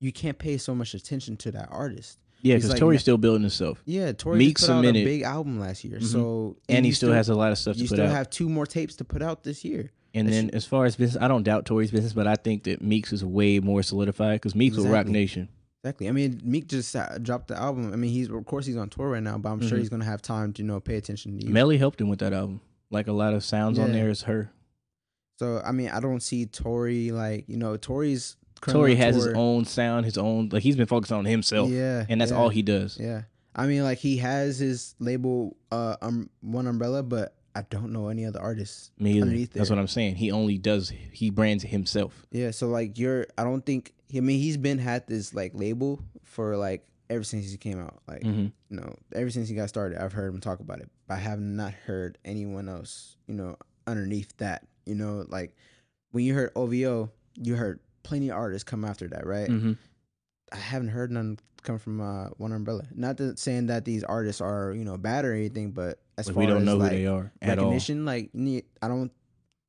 you 0.00 0.12
can't 0.12 0.38
pay 0.38 0.58
so 0.58 0.74
much 0.74 0.94
attention 0.94 1.36
to 1.38 1.50
that 1.52 1.68
artist. 1.70 2.18
Yeah, 2.42 2.56
because 2.56 2.70
like 2.70 2.78
Tory's 2.78 3.00
still 3.00 3.16
building 3.16 3.40
himself, 3.42 3.82
Yeah, 3.86 4.12
Tory 4.12 4.38
Meek 4.38 4.56
just 4.58 4.68
put 4.68 4.74
out 4.74 4.84
a 4.84 4.86
submitted- 4.88 5.04
big 5.06 5.22
album 5.22 5.58
last 5.58 5.84
year, 5.84 5.98
Mhm. 5.98 6.04
so 6.04 6.56
and 6.68 6.84
he 6.84 6.90
you 6.90 6.94
still 6.94 7.12
has 7.12 7.28
a 7.28 7.34
lot 7.34 7.50
of 7.50 7.58
stuff 7.58 7.76
to 7.76 7.82
you 7.82 7.88
put 7.88 7.96
still 7.96 8.06
out. 8.06 8.12
have 8.12 8.30
two 8.30 8.48
more 8.48 8.66
tapes 8.66 8.94
to 8.96 9.04
put 9.04 9.22
out 9.22 9.42
this 9.42 9.64
year. 9.64 9.90
And 10.14 10.28
That 10.28 10.32
then 10.32 10.50
as 10.52 10.64
far 10.64 10.84
as 10.86 10.96
business, 10.96 11.20
I 11.22 11.28
don't 11.28 11.42
doubt 11.42 11.66
Tory's 11.66 11.90
business, 11.90 12.12
but 12.12 12.26
I 12.26 12.36
think 12.36 12.62
that 12.64 12.80
Meeks 12.82 13.12
is 13.12 13.24
way 13.24 13.58
more 13.60 13.82
solidified 13.82 14.36
because 14.40 14.54
Meeks 14.54 14.76
will 14.76 14.86
Roc 14.86 15.06
Nation. 15.06 15.48
Exactly. 15.86 16.08
I 16.08 16.12
mean, 16.12 16.40
Meek 16.42 16.66
just 16.66 16.96
uh, 16.96 17.16
dropped 17.18 17.46
the 17.48 17.56
album. 17.56 17.92
I 17.92 17.96
mean, 17.96 18.10
he's 18.10 18.28
of 18.28 18.44
course 18.44 18.66
he's 18.66 18.76
on 18.76 18.88
tour 18.88 19.10
right 19.10 19.22
now, 19.22 19.38
but 19.38 19.50
I'm 19.50 19.60
sure 19.60 19.78
Mhm. 19.78 19.80
he's 19.82 19.88
gonna 19.88 20.04
have 20.04 20.20
time 20.20 20.52
to 20.54 20.62
you 20.62 20.66
know 20.66 20.80
pay 20.80 20.96
attention 20.96 21.38
to 21.38 21.46
you. 21.46 21.52
Melly 21.52 21.78
helped 21.78 22.00
him 22.00 22.08
with 22.08 22.18
that 22.18 22.32
album. 22.32 22.60
Like 22.90 23.06
a 23.06 23.12
lot 23.12 23.34
of 23.34 23.44
sounds 23.44 23.78
on 23.78 23.92
there 23.92 24.10
is 24.10 24.22
her. 24.22 24.50
So 25.38 25.62
I 25.64 25.70
mean, 25.70 25.90
I 25.90 26.00
don't 26.00 26.20
see 26.20 26.46
Tory 26.46 27.12
like 27.12 27.44
you 27.48 27.56
know 27.56 27.76
Tory's 27.76 28.36
Tory 28.62 28.96
has 28.96 29.14
his 29.14 29.28
own 29.28 29.64
sound, 29.64 30.06
his 30.06 30.18
own 30.18 30.48
like 30.50 30.64
he's 30.64 30.74
been 30.76 30.86
focused 30.86 31.12
on 31.12 31.24
himself. 31.24 31.70
Yeah, 31.70 32.04
And 32.08 32.20
that's 32.20 32.32
yeah, 32.32 32.36
all 32.38 32.48
he 32.48 32.62
does. 32.62 32.98
Yeah, 32.98 33.22
I 33.54 33.66
mean, 33.68 33.84
like 33.84 33.98
he 33.98 34.16
has 34.16 34.58
his 34.58 34.96
label, 34.98 35.56
uh, 35.70 35.96
um, 36.02 36.30
one 36.40 36.66
umbrella, 36.66 37.04
but 37.04 37.35
I 37.56 37.62
don't 37.70 37.92
know 37.92 38.08
any 38.08 38.26
other 38.26 38.40
artists. 38.40 38.90
Me 38.98 39.12
either. 39.12 39.22
underneath 39.22 39.52
That's 39.54 39.70
what 39.70 39.78
I'm 39.78 39.88
saying. 39.88 40.16
He 40.16 40.30
only 40.30 40.58
does 40.58 40.92
he 41.12 41.30
brands 41.30 41.64
himself. 41.64 42.26
Yeah, 42.30 42.50
so 42.50 42.68
like 42.68 42.98
you're, 42.98 43.26
I 43.38 43.44
don't 43.44 43.64
think. 43.64 43.92
I 44.14 44.20
mean, 44.20 44.38
he's 44.38 44.58
been 44.58 44.78
had 44.78 45.06
this 45.06 45.32
like 45.32 45.52
label 45.54 46.00
for 46.22 46.56
like 46.56 46.86
ever 47.08 47.24
since 47.24 47.50
he 47.50 47.56
came 47.56 47.80
out. 47.80 47.98
Like 48.06 48.22
hmm 48.22 48.46
you 48.68 48.76
know, 48.80 48.94
ever 49.14 49.30
since 49.30 49.48
he 49.48 49.54
got 49.54 49.68
started, 49.68 50.02
I've 50.02 50.12
heard 50.12 50.34
him 50.34 50.40
talk 50.40 50.60
about 50.60 50.80
it. 50.80 50.90
But 51.08 51.14
I 51.14 51.18
have 51.18 51.40
not 51.40 51.72
heard 51.72 52.18
anyone 52.24 52.68
else, 52.68 53.16
you 53.26 53.34
know, 53.34 53.56
underneath 53.86 54.36
that. 54.36 54.66
You 54.84 54.96
know, 54.96 55.24
like 55.28 55.56
when 56.10 56.24
you 56.24 56.34
heard 56.34 56.50
OVO, 56.56 57.10
you 57.36 57.54
heard 57.56 57.80
plenty 58.02 58.28
of 58.28 58.36
artists 58.36 58.64
come 58.64 58.84
after 58.84 59.08
that, 59.08 59.26
right? 59.26 59.48
hmm 59.48 59.72
I 60.52 60.56
haven't 60.56 60.88
heard 60.88 61.10
none 61.10 61.38
come 61.62 61.78
from 61.78 62.00
uh, 62.00 62.28
One 62.36 62.52
Umbrella. 62.52 62.84
Not 62.94 63.16
that 63.16 63.38
saying 63.38 63.66
that 63.66 63.84
these 63.84 64.04
artists 64.04 64.40
are 64.40 64.72
you 64.72 64.84
know 64.84 64.96
bad 64.98 65.24
or 65.24 65.32
anything, 65.32 65.72
but 65.72 65.98
as 66.18 66.28
far 66.28 66.34
we 66.36 66.46
don't 66.46 66.58
as 66.58 66.64
know 66.64 66.76
like 66.76 66.92
who 66.92 66.98
they 66.98 67.06
are 67.06 67.32
at 67.42 67.58
all. 67.58 67.66
recognition, 67.66 68.04
like 68.04 68.30
I 68.34 68.88
don't, 68.88 69.12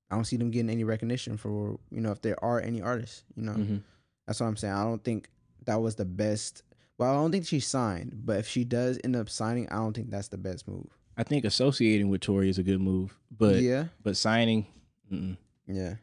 I 0.09 0.15
don't 0.15 0.25
see 0.25 0.37
them 0.37 0.51
getting 0.51 0.69
any 0.69 0.83
recognition 0.83 1.37
for 1.37 1.79
you 1.91 2.01
know 2.01 2.11
if 2.11 2.21
there 2.21 2.41
are 2.43 2.59
any 2.61 2.81
artists. 2.81 3.23
You 3.35 3.43
know, 3.43 3.53
hmm 3.53 3.77
that's 4.25 4.41
what 4.41 4.47
I'm 4.47 4.57
saying. 4.57 4.73
I 4.73 4.83
don't 4.83 5.01
think 5.03 5.29
that 5.65 5.79
was 5.81 5.95
the 5.95 6.03
best. 6.05 6.63
Well, 6.97 7.09
I 7.09 7.13
don't 7.15 7.31
think 7.31 7.45
she 7.47 7.61
signed, 7.61 8.11
but 8.25 8.39
if 8.39 8.47
she 8.47 8.65
does 8.65 8.99
end 9.03 9.15
up 9.15 9.29
signing, 9.29 9.69
I 9.69 9.75
don't 9.75 9.93
think 9.93 10.09
that's 10.09 10.27
the 10.27 10.37
best 10.37 10.67
move. 10.67 10.87
I 11.15 11.23
think 11.23 11.45
associating 11.45 12.09
with 12.09 12.21
Tory 12.21 12.49
is 12.49 12.57
a 12.57 12.63
good 12.63 12.81
move, 12.81 13.17
but 13.31 13.61
yeah, 13.61 13.85
but 14.03 14.17
signing 14.17 14.65
mm-mm. 15.11 15.37
yeah. 15.65 15.95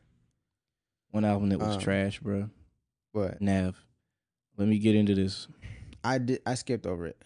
one 1.11 1.25
album 1.25 1.51
that 1.51 1.59
was 1.59 1.77
Um, 1.77 1.81
trash, 1.83 2.19
bro. 2.21 2.49
But 3.13 3.41
Nav. 3.43 3.77
Let 4.57 4.69
me 4.69 4.79
get 4.79 4.95
into 4.95 5.15
this. 5.15 5.49
I 6.03 6.19
did. 6.19 6.41
I 6.47 6.55
skipped 6.55 6.87
over 6.87 7.07
it. 7.07 7.21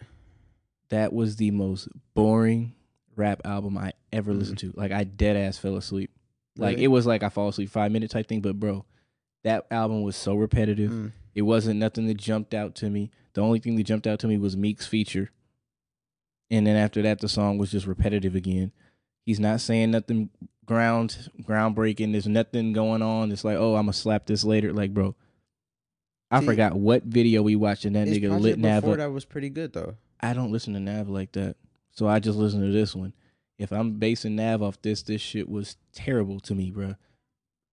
That 0.88 1.12
was 1.12 1.36
the 1.36 1.50
most 1.50 1.88
boring 2.14 2.74
rap 3.18 3.40
album 3.44 3.76
I 3.76 3.92
ever 4.12 4.32
Mhm. 4.32 4.38
listened 4.38 4.58
to. 4.58 4.72
Like 4.76 4.92
I 4.92 5.04
dead 5.04 5.36
ass 5.36 5.58
fell 5.58 5.76
asleep. 5.76 6.10
Like 6.56 6.74
Really? 6.76 6.84
it 6.84 6.88
was 6.88 7.06
like 7.06 7.22
I 7.22 7.28
fall 7.28 7.48
asleep 7.48 7.68
five 7.68 7.92
minute 7.92 8.10
type 8.10 8.26
thing, 8.28 8.40
but 8.40 8.58
bro, 8.58 8.84
that 9.44 9.66
album 9.70 10.02
was 10.02 10.16
so 10.16 10.34
repetitive. 10.34 10.90
Mm. 10.90 11.12
It 11.34 11.42
wasn't 11.42 11.78
nothing 11.78 12.06
that 12.06 12.16
jumped 12.16 12.54
out 12.54 12.74
to 12.76 12.90
me. 12.90 13.10
The 13.34 13.40
only 13.42 13.58
thing 13.60 13.76
that 13.76 13.84
jumped 13.84 14.06
out 14.06 14.18
to 14.20 14.26
me 14.28 14.38
was 14.38 14.56
Meek's 14.56 14.86
feature. 14.86 15.30
And 16.50 16.66
then 16.66 16.76
after 16.76 17.02
that 17.02 17.20
the 17.20 17.28
song 17.28 17.58
was 17.58 17.70
just 17.70 17.86
repetitive 17.86 18.34
again. 18.34 18.72
He's 19.26 19.38
not 19.38 19.60
saying 19.60 19.90
nothing 19.90 20.30
ground 20.64 21.30
groundbreaking. 21.42 22.12
There's 22.12 22.26
nothing 22.26 22.72
going 22.72 23.02
on. 23.02 23.30
It's 23.30 23.44
like, 23.44 23.56
oh, 23.58 23.74
I'm 23.76 23.84
gonna 23.84 23.92
slap 23.92 24.26
this 24.26 24.44
later. 24.44 24.72
Like, 24.72 24.92
bro. 24.94 25.14
I 26.30 26.40
See, 26.40 26.46
forgot 26.46 26.74
what 26.74 27.04
video 27.04 27.42
we 27.42 27.56
watched 27.56 27.84
and 27.86 27.96
that 27.96 28.06
nigga 28.08 28.38
lit 28.38 28.58
Nav 28.58 28.82
before 28.82 28.96
that 28.98 29.10
was 29.12 29.24
pretty 29.24 29.48
good 29.48 29.72
though. 29.72 29.96
I 30.20 30.34
don't 30.34 30.50
listen 30.52 30.74
to 30.74 30.80
Nav 30.80 31.08
like 31.08 31.32
that. 31.32 31.56
So 31.98 32.06
I 32.06 32.20
just 32.20 32.38
listened 32.38 32.62
to 32.62 32.70
this 32.70 32.94
one. 32.94 33.12
If 33.58 33.72
I'm 33.72 33.98
basing 33.98 34.36
Nav 34.36 34.62
off 34.62 34.80
this, 34.82 35.02
this 35.02 35.20
shit 35.20 35.48
was 35.48 35.76
terrible 35.92 36.38
to 36.40 36.54
me, 36.54 36.70
bro. 36.70 36.94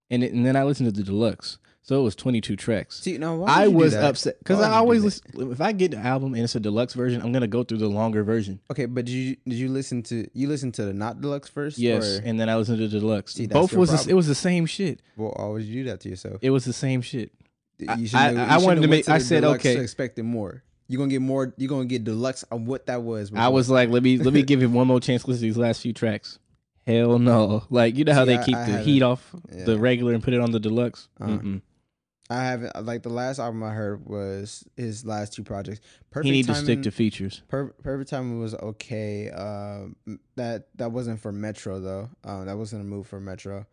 And 0.10 0.24
it, 0.24 0.34
and 0.34 0.44
then 0.44 0.56
I 0.56 0.64
listened 0.64 0.92
to 0.92 1.00
the 1.00 1.06
deluxe. 1.06 1.60
So 1.84 2.00
it 2.00 2.04
was 2.04 2.16
22 2.16 2.56
tracks. 2.56 3.02
See, 3.02 3.20
why 3.20 3.46
I 3.48 3.68
would 3.68 3.74
you 3.74 3.78
do 3.78 3.84
was 3.84 3.94
upset 3.94 4.40
because 4.40 4.60
I 4.62 4.62
would 4.62 4.66
you 4.66 4.72
do 4.72 4.76
always 4.78 5.04
listen. 5.04 5.52
If 5.52 5.62
I 5.62 5.74
get 5.74 5.92
the 5.92 5.98
album 6.00 6.34
and 6.34 6.44
it's 6.44 6.56
a 6.56 6.60
deluxe 6.60 6.96
version, 6.96 7.22
I'm 7.22 7.32
gonna 7.32 7.46
go 7.46 7.64
through 7.64 7.78
the 7.78 7.88
longer 7.88 8.24
version. 8.24 8.60
Okay, 8.72 8.88
but 8.88 9.06
did 9.06 9.12
you 9.12 9.36
did 9.48 9.60
you 9.60 9.70
listen 9.70 10.02
to 10.04 10.28
you 10.34 10.48
listen 10.48 10.72
to 10.72 10.86
the 10.86 10.94
not 10.94 11.22
deluxe 11.22 11.48
first? 11.48 11.78
Yes, 11.78 12.18
Or, 12.18 12.24
and 12.26 12.40
then 12.40 12.50
I 12.50 12.56
listened 12.56 12.80
to 12.80 12.88
the 12.88 13.00
deluxe. 13.00 13.36
See, 13.36 13.46
that's 13.46 13.54
Both 13.54 13.74
was 13.74 14.06
the, 14.06 14.10
it 14.10 14.16
was 14.16 14.26
the 14.26 14.34
same 14.34 14.66
shit. 14.66 15.04
well, 15.16 15.60
you 15.60 15.84
do 15.84 15.90
that 15.92 16.00
to 16.00 16.10
yourself? 16.10 16.40
It 16.42 16.50
was 16.50 16.66
the 16.66 16.74
same 16.74 17.04
shit. 17.04 17.32
I- 17.88 17.94
You 17.94 18.06
I- 18.06 18.08
shouldn't 18.08 18.40
I 18.40 18.58
wanted 18.58 18.82
to 18.82 18.88
make- 18.88 19.06
went 19.08 19.10
I 19.16 19.20
said, 19.20 19.44
okay. 19.44 19.78
expecting 19.78 20.26
more. 20.26 20.64
You're 20.88 21.00
gonna 21.00 21.10
get 21.10 21.22
more. 21.22 21.54
You're 21.58 21.70
gonna 21.70 21.86
get 21.86 22.04
deluxe 22.04 22.44
on 22.52 22.66
what 22.66 22.86
that 22.88 23.02
was. 23.04 23.32
I 23.34 23.48
was 23.50 23.70
like, 23.70 23.90
let 23.90 24.04
me 24.04 24.18
let 24.18 24.34
me 24.34 24.44
give 24.52 24.62
him 24.62 24.74
one 24.74 24.88
more 24.88 25.00
chance 25.00 25.24
to 25.24 25.30
listen 25.30 25.42
to 25.42 25.48
these 25.48 25.58
last 25.58 25.82
few 25.82 25.94
tracks. 25.94 26.40
Hell 26.86 27.18
no! 27.18 27.64
Like 27.72 27.96
you 27.98 28.04
know 28.06 28.14
how 28.14 28.26
See, 28.26 28.36
they 28.36 28.38
I- 28.38 28.44
keep 28.44 28.56
I 28.58 28.66
the 28.72 28.78
heat 28.80 29.02
off 29.02 29.34
the 29.50 29.78
regular 29.80 30.14
and 30.14 30.24
put 30.24 30.34
it 30.36 30.40
on 30.42 30.52
the 30.52 30.60
deluxe. 30.60 31.10
Uh-huh. 31.20 31.58
I 32.28 32.44
haven't 32.44 32.84
like 32.86 33.04
the 33.04 33.10
last 33.10 33.38
album 33.38 33.62
I 33.64 33.72
heard 33.72 34.04
was 34.06 34.64
his 34.76 35.06
last 35.06 35.34
two 35.34 35.44
projects. 35.44 35.80
Perfect 36.10 36.26
He 36.26 36.32
need 36.32 36.48
to 36.48 36.56
stick 36.56 36.82
to 36.84 36.92
features. 36.92 37.44
Per- 37.50 37.68
Perfect 37.84 38.10
Timing 38.10 38.40
was 38.40 38.56
okay. 38.56 39.30
Um, 39.30 39.96
that 40.36 40.68
that 40.76 40.92
wasn't 40.92 41.20
for 41.20 41.32
Metro 41.32 41.80
though. 41.80 42.10
Um, 42.24 42.46
that 42.48 42.58
wasn't 42.58 42.82
a 42.82 42.86
move 42.86 43.06
for 43.08 43.20
Metro. 43.20 43.68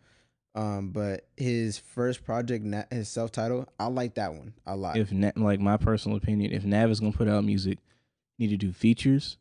Um, 0.55 0.91
but 0.91 1.27
his 1.37 1.79
first 1.79 2.25
project, 2.25 2.67
his 2.93 3.09
self 3.09 3.33
title, 3.33 3.67
I 3.81 3.87
like 3.87 4.15
that 4.17 4.35
one 4.35 4.53
a 4.67 4.77
lot. 4.77 4.97
If 4.99 5.11
Na- 5.13 5.31
like 5.37 5.61
my 5.61 5.77
personal 5.79 6.17
opinion, 6.19 6.53
if 6.53 6.65
Nav 6.65 6.91
is 6.91 7.01
gonna 7.01 7.13
put 7.13 7.29
out 7.29 7.45
music, 7.45 7.79
need 8.39 8.49
to 8.51 8.57
do 8.59 8.71
features, 8.73 9.39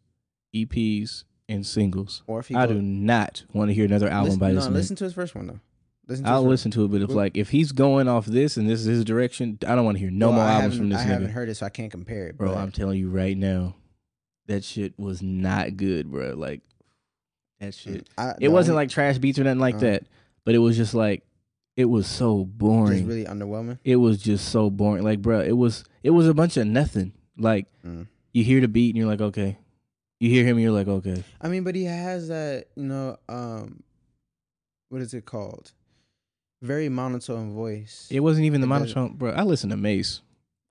EPs, 0.56 1.24
and 1.50 1.66
singles. 1.66 2.24
or 2.28 2.40
if 2.40 2.48
he 2.48 2.56
I 2.56 2.66
go- 2.66 2.74
do 2.74 2.82
not 2.82 3.44
want 3.54 3.70
to 3.70 3.74
hear 3.74 3.84
another 3.86 4.08
album 4.08 4.26
listen, 4.26 4.40
by 4.40 4.50
no, 4.50 4.56
this 4.56 4.64
man. 4.66 4.74
listen 4.74 4.96
to 4.98 5.04
his 5.04 5.14
first 5.14 5.36
one 5.36 5.48
though. 5.48 5.60
Listen 6.08 6.26
I'll 6.26 6.44
listen 6.44 6.72
to 6.72 6.86
it, 6.86 6.88
but 6.92 7.02
if 7.02 7.10
like 7.12 7.36
if 7.38 7.50
he's 7.50 7.72
going 7.74 8.08
off 8.08 8.26
this 8.26 8.56
and 8.58 8.70
this 8.70 8.80
is 8.80 8.86
his 8.86 9.04
direction, 9.06 9.58
I 9.68 9.76
don't 9.76 9.84
want 9.86 9.96
to 9.96 10.00
hear 10.00 10.12
no 10.12 10.28
Well, 10.30 10.38
more 10.38 10.46
I 10.46 10.54
albums 10.54 10.78
from 10.78 10.90
this 10.90 11.00
I 11.00 11.04
haven't 11.04 11.30
heard 11.32 11.50
it, 11.50 11.56
so 11.56 11.66
I 11.66 11.70
can't 11.70 11.92
compare 11.92 12.28
it, 12.28 12.38
Bro, 12.38 12.54
but- 12.54 12.58
I'm 12.58 12.72
telling 12.72 12.98
you 13.00 13.10
right 13.10 13.38
now, 13.38 13.76
that 14.48 14.64
shit 14.64 14.98
was 14.98 15.22
not 15.22 15.76
good, 15.78 16.10
bro. 16.10 16.36
Like 16.36 16.62
that 17.60 17.74
shit. 17.74 18.08
I, 18.18 18.34
It 18.40 18.48
wasn't 18.50 18.74
only- 18.76 18.84
like 18.84 18.90
trash 18.90 19.18
beats 19.20 19.38
or 19.40 19.44
nothing 19.44 19.60
like 19.60 19.76
Uh-huh. 19.76 19.84
that, 19.86 20.04
but 20.46 20.56
it 20.56 20.60
was 20.60 20.78
just 20.78 20.94
like 20.94 21.24
it 21.78 21.86
was 21.86 22.06
so 22.08 22.44
just 22.46 22.58
boring. 22.58 23.08
really 23.08 23.26
underwhelming. 23.26 23.80
it 23.84 23.96
was 23.96 24.22
just 24.22 24.50
so 24.50 24.70
boring. 24.70 25.04
Like, 25.04 25.22
bro, 25.22 25.40
it 25.42 25.54
was 25.58 25.84
it 26.04 26.10
was 26.12 26.28
a 26.28 26.34
bunch 26.34 26.58
of 26.58 26.68
nothing. 26.68 27.14
Like 27.38 27.68
Mm. 27.86 28.08
you 28.34 28.44
hear 28.44 28.62
the 28.62 28.68
beat 28.68 28.90
and 28.90 28.98
you're 28.98 29.08
like, 29.08 29.22
okay. 29.22 29.58
You 30.20 30.30
hear 30.30 30.46
him 30.46 30.58
and 30.58 30.64
you're 30.64 30.72
like, 30.72 30.88
okay. 30.88 31.24
I 31.42 31.48
mean, 31.48 31.64
but 31.64 31.74
he 31.74 31.86
has 31.86 32.28
that, 32.28 32.66
you 32.76 32.84
know, 32.84 33.18
um, 33.28 33.82
what 34.90 35.02
is 35.02 35.14
it 35.16 35.26
called? 35.26 35.72
Very 36.62 36.90
monotone 36.90 37.54
voice. 37.54 38.08
It 38.12 38.20
wasn't 38.20 38.46
even 38.46 38.62
the 38.62 38.68
monotone, 38.68 39.16
bro. 39.16 39.32
I 39.32 39.42
listen 39.42 39.72
to 39.72 39.78
Mase. 39.78 40.22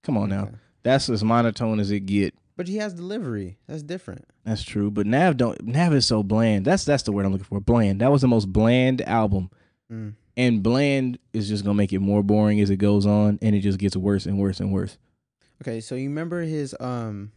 Come 0.05 0.16
on 0.16 0.29
now, 0.29 0.51
that's 0.85 1.11
as 1.11 1.25
monotone 1.25 1.81
as 1.81 1.91
it 1.91 2.01
get. 2.07 2.35
But 2.57 2.68
he 2.68 2.77
has 2.77 2.95
delivery. 2.95 3.59
That's 3.66 3.83
different. 3.83 4.25
That's 4.45 4.62
true, 4.62 4.91
but 4.91 5.07
Nav 5.07 5.37
don't. 5.37 5.61
Nav 5.64 5.93
is 5.95 6.07
so 6.07 6.23
bland. 6.23 6.64
That's 6.64 6.85
that's 6.85 7.03
the 7.03 7.11
word 7.12 7.27
I'm 7.27 7.33
looking 7.33 7.45
for. 7.45 7.61
Bland. 7.61 8.01
That 8.03 8.12
was 8.12 8.21
the 8.23 8.29
most 8.29 8.53
bland 8.53 9.03
album, 9.03 9.51
Mm. 9.91 10.14
and 10.36 10.62
bland 10.62 11.18
is 11.32 11.49
just 11.49 11.64
gonna 11.64 11.74
make 11.74 11.93
it 11.93 11.99
more 11.99 12.22
boring 12.22 12.61
as 12.61 12.70
it 12.70 12.76
goes 12.76 13.07
on, 13.07 13.38
and 13.43 13.57
it 13.57 13.61
just 13.61 13.78
gets 13.78 13.97
worse 13.97 14.24
and 14.26 14.38
worse 14.38 14.61
and 14.61 14.72
worse. 14.72 14.99
Okay, 15.62 15.80
so 15.80 15.95
you 15.95 16.09
remember 16.09 16.43
his 16.43 16.74
um, 16.80 17.32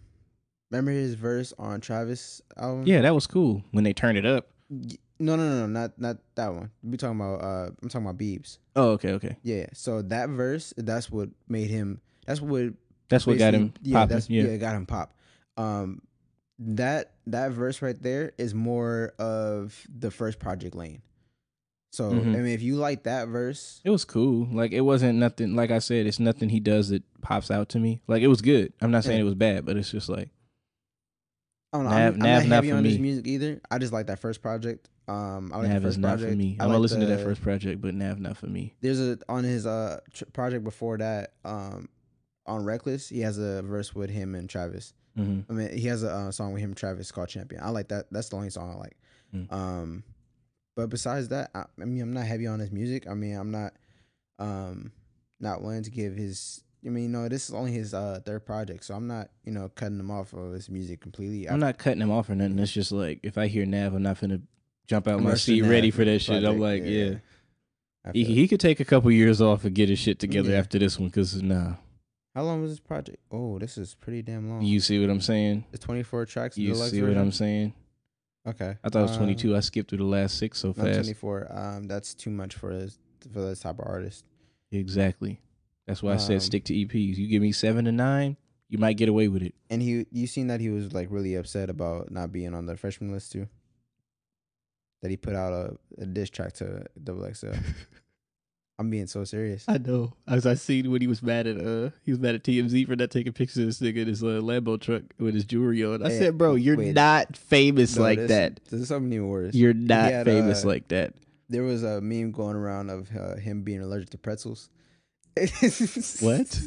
remember 0.72 0.92
his 0.92 1.16
verse 1.16 1.52
on 1.58 1.82
Travis 1.82 2.42
album? 2.58 2.84
Yeah, 2.86 3.02
that 3.02 3.14
was 3.16 3.28
cool 3.28 3.64
when 3.72 3.84
they 3.84 3.94
turned 3.94 4.18
it 4.18 4.26
up. 4.26 4.50
No, 5.20 5.36
no, 5.36 5.38
no, 5.38 5.60
no, 5.62 5.68
not 5.68 6.00
not 6.00 6.18
that 6.36 6.54
one. 6.54 6.70
We 6.84 6.98
talking 6.98 7.20
about 7.20 7.42
uh, 7.42 7.70
I'm 7.82 7.90
talking 7.90 8.06
about 8.08 8.18
Beibs. 8.18 8.58
Oh, 8.76 8.90
okay, 8.92 9.12
okay. 9.14 9.38
Yeah. 9.44 9.68
So 9.74 10.02
that 10.04 10.30
verse, 10.30 10.74
that's 10.78 11.10
what 11.12 11.30
made 11.48 11.70
him. 11.70 12.02
That's 12.26 12.42
what. 12.42 12.74
That's 13.10 13.28
what 13.28 13.38
got 13.38 13.54
him 13.54 13.74
Yeah, 13.82 14.00
popping. 14.00 14.16
that's 14.16 14.30
Yeah, 14.30 14.44
yeah, 14.44 14.58
got 14.58 14.76
him 14.76 14.86
pop. 14.86 15.16
Um, 15.58 16.02
that 16.60 17.14
that 17.28 17.52
verse 17.52 17.82
right 17.82 18.02
there 18.02 18.32
is 18.38 18.54
more 18.56 19.14
of 19.20 19.86
the 19.96 20.10
first 20.12 20.40
project 20.40 20.76
lane. 20.76 21.02
So 21.94 22.10
Mhm. 22.12 22.22
I 22.34 22.38
mean, 22.40 22.48
if 22.48 22.64
you 22.64 22.76
like 22.76 23.04
that 23.04 23.28
verse, 23.28 23.80
it 23.84 23.92
was 23.92 24.04
cool. 24.04 24.48
Like 24.52 24.72
it 24.72 24.82
wasn't 24.82 25.20
nothing. 25.20 25.56
Like 25.56 25.70
I 25.70 25.78
said, 25.78 26.08
it's 26.08 26.20
nothing 26.20 26.50
he 26.50 26.60
does 26.60 26.90
that 26.90 27.04
pops 27.22 27.52
out 27.52 27.70
to 27.70 27.80
me. 27.80 28.02
Like 28.08 28.24
it 28.24 28.28
was 28.30 28.42
good. 28.42 28.74
I'm 28.82 28.90
not 28.90 29.04
saying 29.04 29.18
Yeah. 29.20 29.22
it 29.22 29.26
was 29.26 29.36
bad, 29.36 29.64
but 29.64 29.78
it's 29.78 29.92
just 29.92 30.10
like 30.10 30.30
I 31.72 31.78
don't 31.78 31.86
know. 31.86 31.92
Nav- 31.92 32.14
I'm, 32.14 32.20
Nav 32.20 32.44
I'm 32.44 32.50
not 32.50 32.56
heavy 32.56 32.70
for 32.72 32.76
on 32.78 32.84
his 32.86 32.96
me. 32.96 33.02
music 33.02 33.28
either. 33.28 33.62
I 33.70 33.78
just 33.78 33.94
like 33.94 34.08
that 34.08 34.20
first 34.20 34.42
project. 34.42 34.90
Um, 35.08 35.52
I 35.54 35.58
like 35.58 35.70
Nav 35.70 35.82
the 35.84 35.88
is 35.90 35.98
not 36.00 36.08
project. 36.18 36.32
for 36.32 36.38
me. 36.38 36.58
I'm 36.60 36.68
gonna 36.68 36.80
listen 36.80 37.00
to 37.02 37.06
that 37.08 37.22
first 37.22 37.42
project, 37.42 37.80
but 37.82 37.94
Nav 37.94 38.20
not 38.20 38.38
for 38.38 38.48
me. 38.48 38.74
There's 38.82 39.00
a 39.00 39.20
on 39.30 39.44
his 39.44 39.66
uh 39.68 40.00
tr- 40.14 40.26
project 40.34 40.64
before 40.64 40.98
that. 40.98 41.34
Um, 41.46 41.90
on 42.48 42.64
Reckless, 42.64 43.10
he 43.10 43.20
has 43.22 43.38
a 43.38 43.62
verse 43.62 43.94
with 43.96 44.10
him 44.10 44.34
and 44.36 44.50
Travis. 44.50 44.94
hmm 45.16 45.42
I 45.50 45.54
mean, 45.54 45.78
he 45.78 45.88
has 45.88 46.04
a 46.04 46.12
uh, 46.12 46.32
song 46.32 46.54
with 46.54 46.62
him 46.62 46.72
and 46.72 46.78
Travis 46.78 47.12
called 47.12 47.30
Champion. 47.30 47.62
I 47.64 47.70
like 47.70 47.90
that. 47.90 48.08
That's 48.12 48.30
the 48.30 48.36
only 48.36 48.50
song 48.50 48.72
I 48.72 48.76
like. 48.76 48.98
Mm. 49.34 49.52
Um, 49.54 50.04
but 50.76 50.90
besides 50.90 51.30
that, 51.30 51.52
I, 51.54 51.66
I 51.82 51.86
mean, 51.86 52.02
I'm 52.02 52.14
not 52.14 52.26
heavy 52.26 52.48
on 52.48 52.60
his 52.60 52.72
music. 52.72 53.08
I 53.10 53.14
mean, 53.14 53.36
I'm 53.36 53.52
not 53.52 53.74
um 54.40 54.92
not 55.40 55.62
willing 55.62 55.84
to 55.84 55.92
give 55.92 56.16
his. 56.16 56.64
I 56.86 56.90
mean, 56.90 57.14
no, 57.14 57.30
this 57.30 57.48
is 57.48 57.56
only 57.56 57.72
his 57.72 57.94
uh 57.94 58.20
third 58.26 58.46
project, 58.46 58.84
so 58.84 58.94
I'm 58.94 59.08
not 59.08 59.30
you 59.46 59.52
know 59.52 59.70
cutting 59.70 60.00
him 60.00 60.12
off 60.12 60.34
of 60.34 60.52
his 60.54 60.70
music 60.70 61.02
completely. 61.02 61.48
I'm 61.50 61.60
not 61.60 61.78
cutting 61.78 62.02
him 62.02 62.12
off 62.12 62.30
or 62.30 62.36
nothing. 62.36 62.60
It's 62.60 62.72
just 62.72 62.92
like 62.92 63.20
if 63.24 63.38
I 63.38 63.48
hear 63.48 63.66
Nav, 63.66 63.94
I'm 63.94 64.04
not 64.04 64.20
gonna 64.20 64.42
jump 64.88 65.08
out 65.08 65.20
I'm 65.20 65.24
my 65.24 65.36
seat 65.36 65.62
ready 65.62 65.92
for 65.92 66.04
that 66.04 66.20
shit. 66.20 66.44
I'm 66.44 66.60
like, 66.60 66.84
yeah. 66.84 66.90
yeah. 66.90 68.12
He, 68.12 68.26
he 68.26 68.48
could 68.50 68.60
take 68.60 68.82
a 68.82 68.86
couple 68.86 69.10
years 69.12 69.42
off 69.42 69.64
and 69.64 69.74
get 69.74 69.88
his 69.88 69.98
shit 69.98 70.20
together 70.20 70.52
Yeah. 70.52 70.58
after 70.58 70.78
this 70.78 71.00
one, 71.00 71.10
cause 71.10 71.42
nah, 71.42 71.76
How 72.36 72.44
long 72.44 72.62
was 72.62 72.72
this 72.72 72.82
project? 72.82 73.20
Oh, 73.32 73.60
this 73.60 73.78
is 73.78 73.96
pretty 73.96 74.22
damn 74.22 74.50
long. 74.50 74.62
You 74.62 74.82
see 74.82 75.00
what 75.00 75.10
I'm 75.10 75.22
saying? 75.22 75.64
it's 75.72 75.86
24 75.86 76.26
tracks. 76.26 76.58
You 76.58 76.76
see 76.76 77.02
what? 77.02 77.16
I'm 77.16 77.32
saying? 77.32 77.74
Okay. 78.46 78.76
I 78.84 78.90
thought 78.90 79.00
it 79.00 79.04
was 79.04 79.12
Uh, 79.12 79.18
22. 79.20 79.56
I 79.56 79.60
skipped 79.62 79.90
through 79.90 80.00
the 80.00 80.04
last 80.04 80.38
six 80.38 80.60
so 80.60 80.74
fast. 80.74 80.96
24. 81.00 81.48
Um, 81.50 81.88
that's 81.88 82.14
too 82.14 82.30
much 82.30 82.56
for 82.56 82.78
this 82.78 83.00
for 83.32 83.42
this 83.42 83.60
type 83.60 83.80
of 83.80 83.86
artist. 83.88 84.26
Exactly. 84.72 85.40
That's 85.88 86.04
why 86.04 86.14
I 86.14 86.18
said 86.18 86.36
Um, 86.36 86.40
stick 86.42 86.66
to 86.66 86.74
EPs. 86.74 87.18
You 87.18 87.28
give 87.28 87.42
me 87.42 87.52
seven 87.54 87.86
to 87.86 87.92
nine, 87.92 88.36
you 88.70 88.78
might 88.78 88.98
get 88.98 89.08
away 89.10 89.28
with 89.30 89.44
it. 89.44 89.54
And 89.70 89.82
he, 89.82 90.06
you 90.12 90.28
seen 90.28 90.48
that 90.48 90.60
he 90.60 90.70
was 90.70 90.92
like 90.94 91.08
really 91.10 91.36
upset 91.36 91.70
about 91.70 92.12
not 92.12 92.32
being 92.32 92.54
on 92.54 92.66
the 92.66 92.76
freshman 92.76 93.12
list 93.12 93.32
too. 93.32 93.48
That 95.02 95.12
he 95.12 95.18
put 95.18 95.36
out 95.36 95.54
a, 95.54 95.78
a 96.02 96.06
diss 96.06 96.30
track 96.30 96.54
to 96.54 96.86
Double 97.02 97.32
XL. 97.34 97.48
I'm 98.80 98.90
being 98.90 99.06
so 99.08 99.24
serious. 99.24 99.66
I 99.68 99.78
know. 99.78 100.14
As 100.28 100.46
I 100.48 100.56
seen 100.56 100.90
when 100.92 101.00
he 101.02 101.08
was 101.08 101.22
mad 101.22 101.46
at 101.48 101.58
uh 101.58 101.92
he 102.04 102.12
was 102.12 102.20
mad 102.20 102.34
at 102.36 102.44
TMZ 102.44 102.88
for 102.88 102.96
not 102.96 103.12
taking 103.12 103.32
pictures 103.32 103.58
of 103.60 103.66
this 103.68 103.80
nigga 103.80 103.98
in 104.02 104.08
his 104.08 104.24
uh, 104.24 104.42
Lambo 104.42 104.82
truck 104.82 105.04
with 105.20 105.36
his 105.36 105.46
jewelry 105.46 105.84
on. 105.84 106.04
I 106.04 106.10
Hey, 106.10 106.20
said, 106.20 106.38
bro, 106.40 106.56
you're 106.56 106.78
wait. 106.78 106.96
not 106.96 107.38
famous 107.38 107.96
No, 107.96 108.02
like 108.02 108.18
this- 108.18 108.30
that. 108.30 108.60
This 108.70 108.82
is 108.82 108.88
something 108.88 109.14
even 109.14 109.28
worse. 109.28 109.54
You're 109.54 109.74
not 109.76 110.12
had, 110.12 110.26
famous 110.26 110.64
uh, 110.66 110.68
like 110.70 110.88
that. 110.88 111.14
there 111.50 111.62
was 111.64 111.84
a 111.84 112.02
meme 112.02 112.32
going 112.32 112.56
around 112.56 112.90
of 112.90 113.10
uh, 113.16 113.36
him 113.36 113.62
being 113.62 113.82
allergic 113.82 114.10
to 114.12 114.18
pretzels. 114.18 114.70
What? 116.20 116.60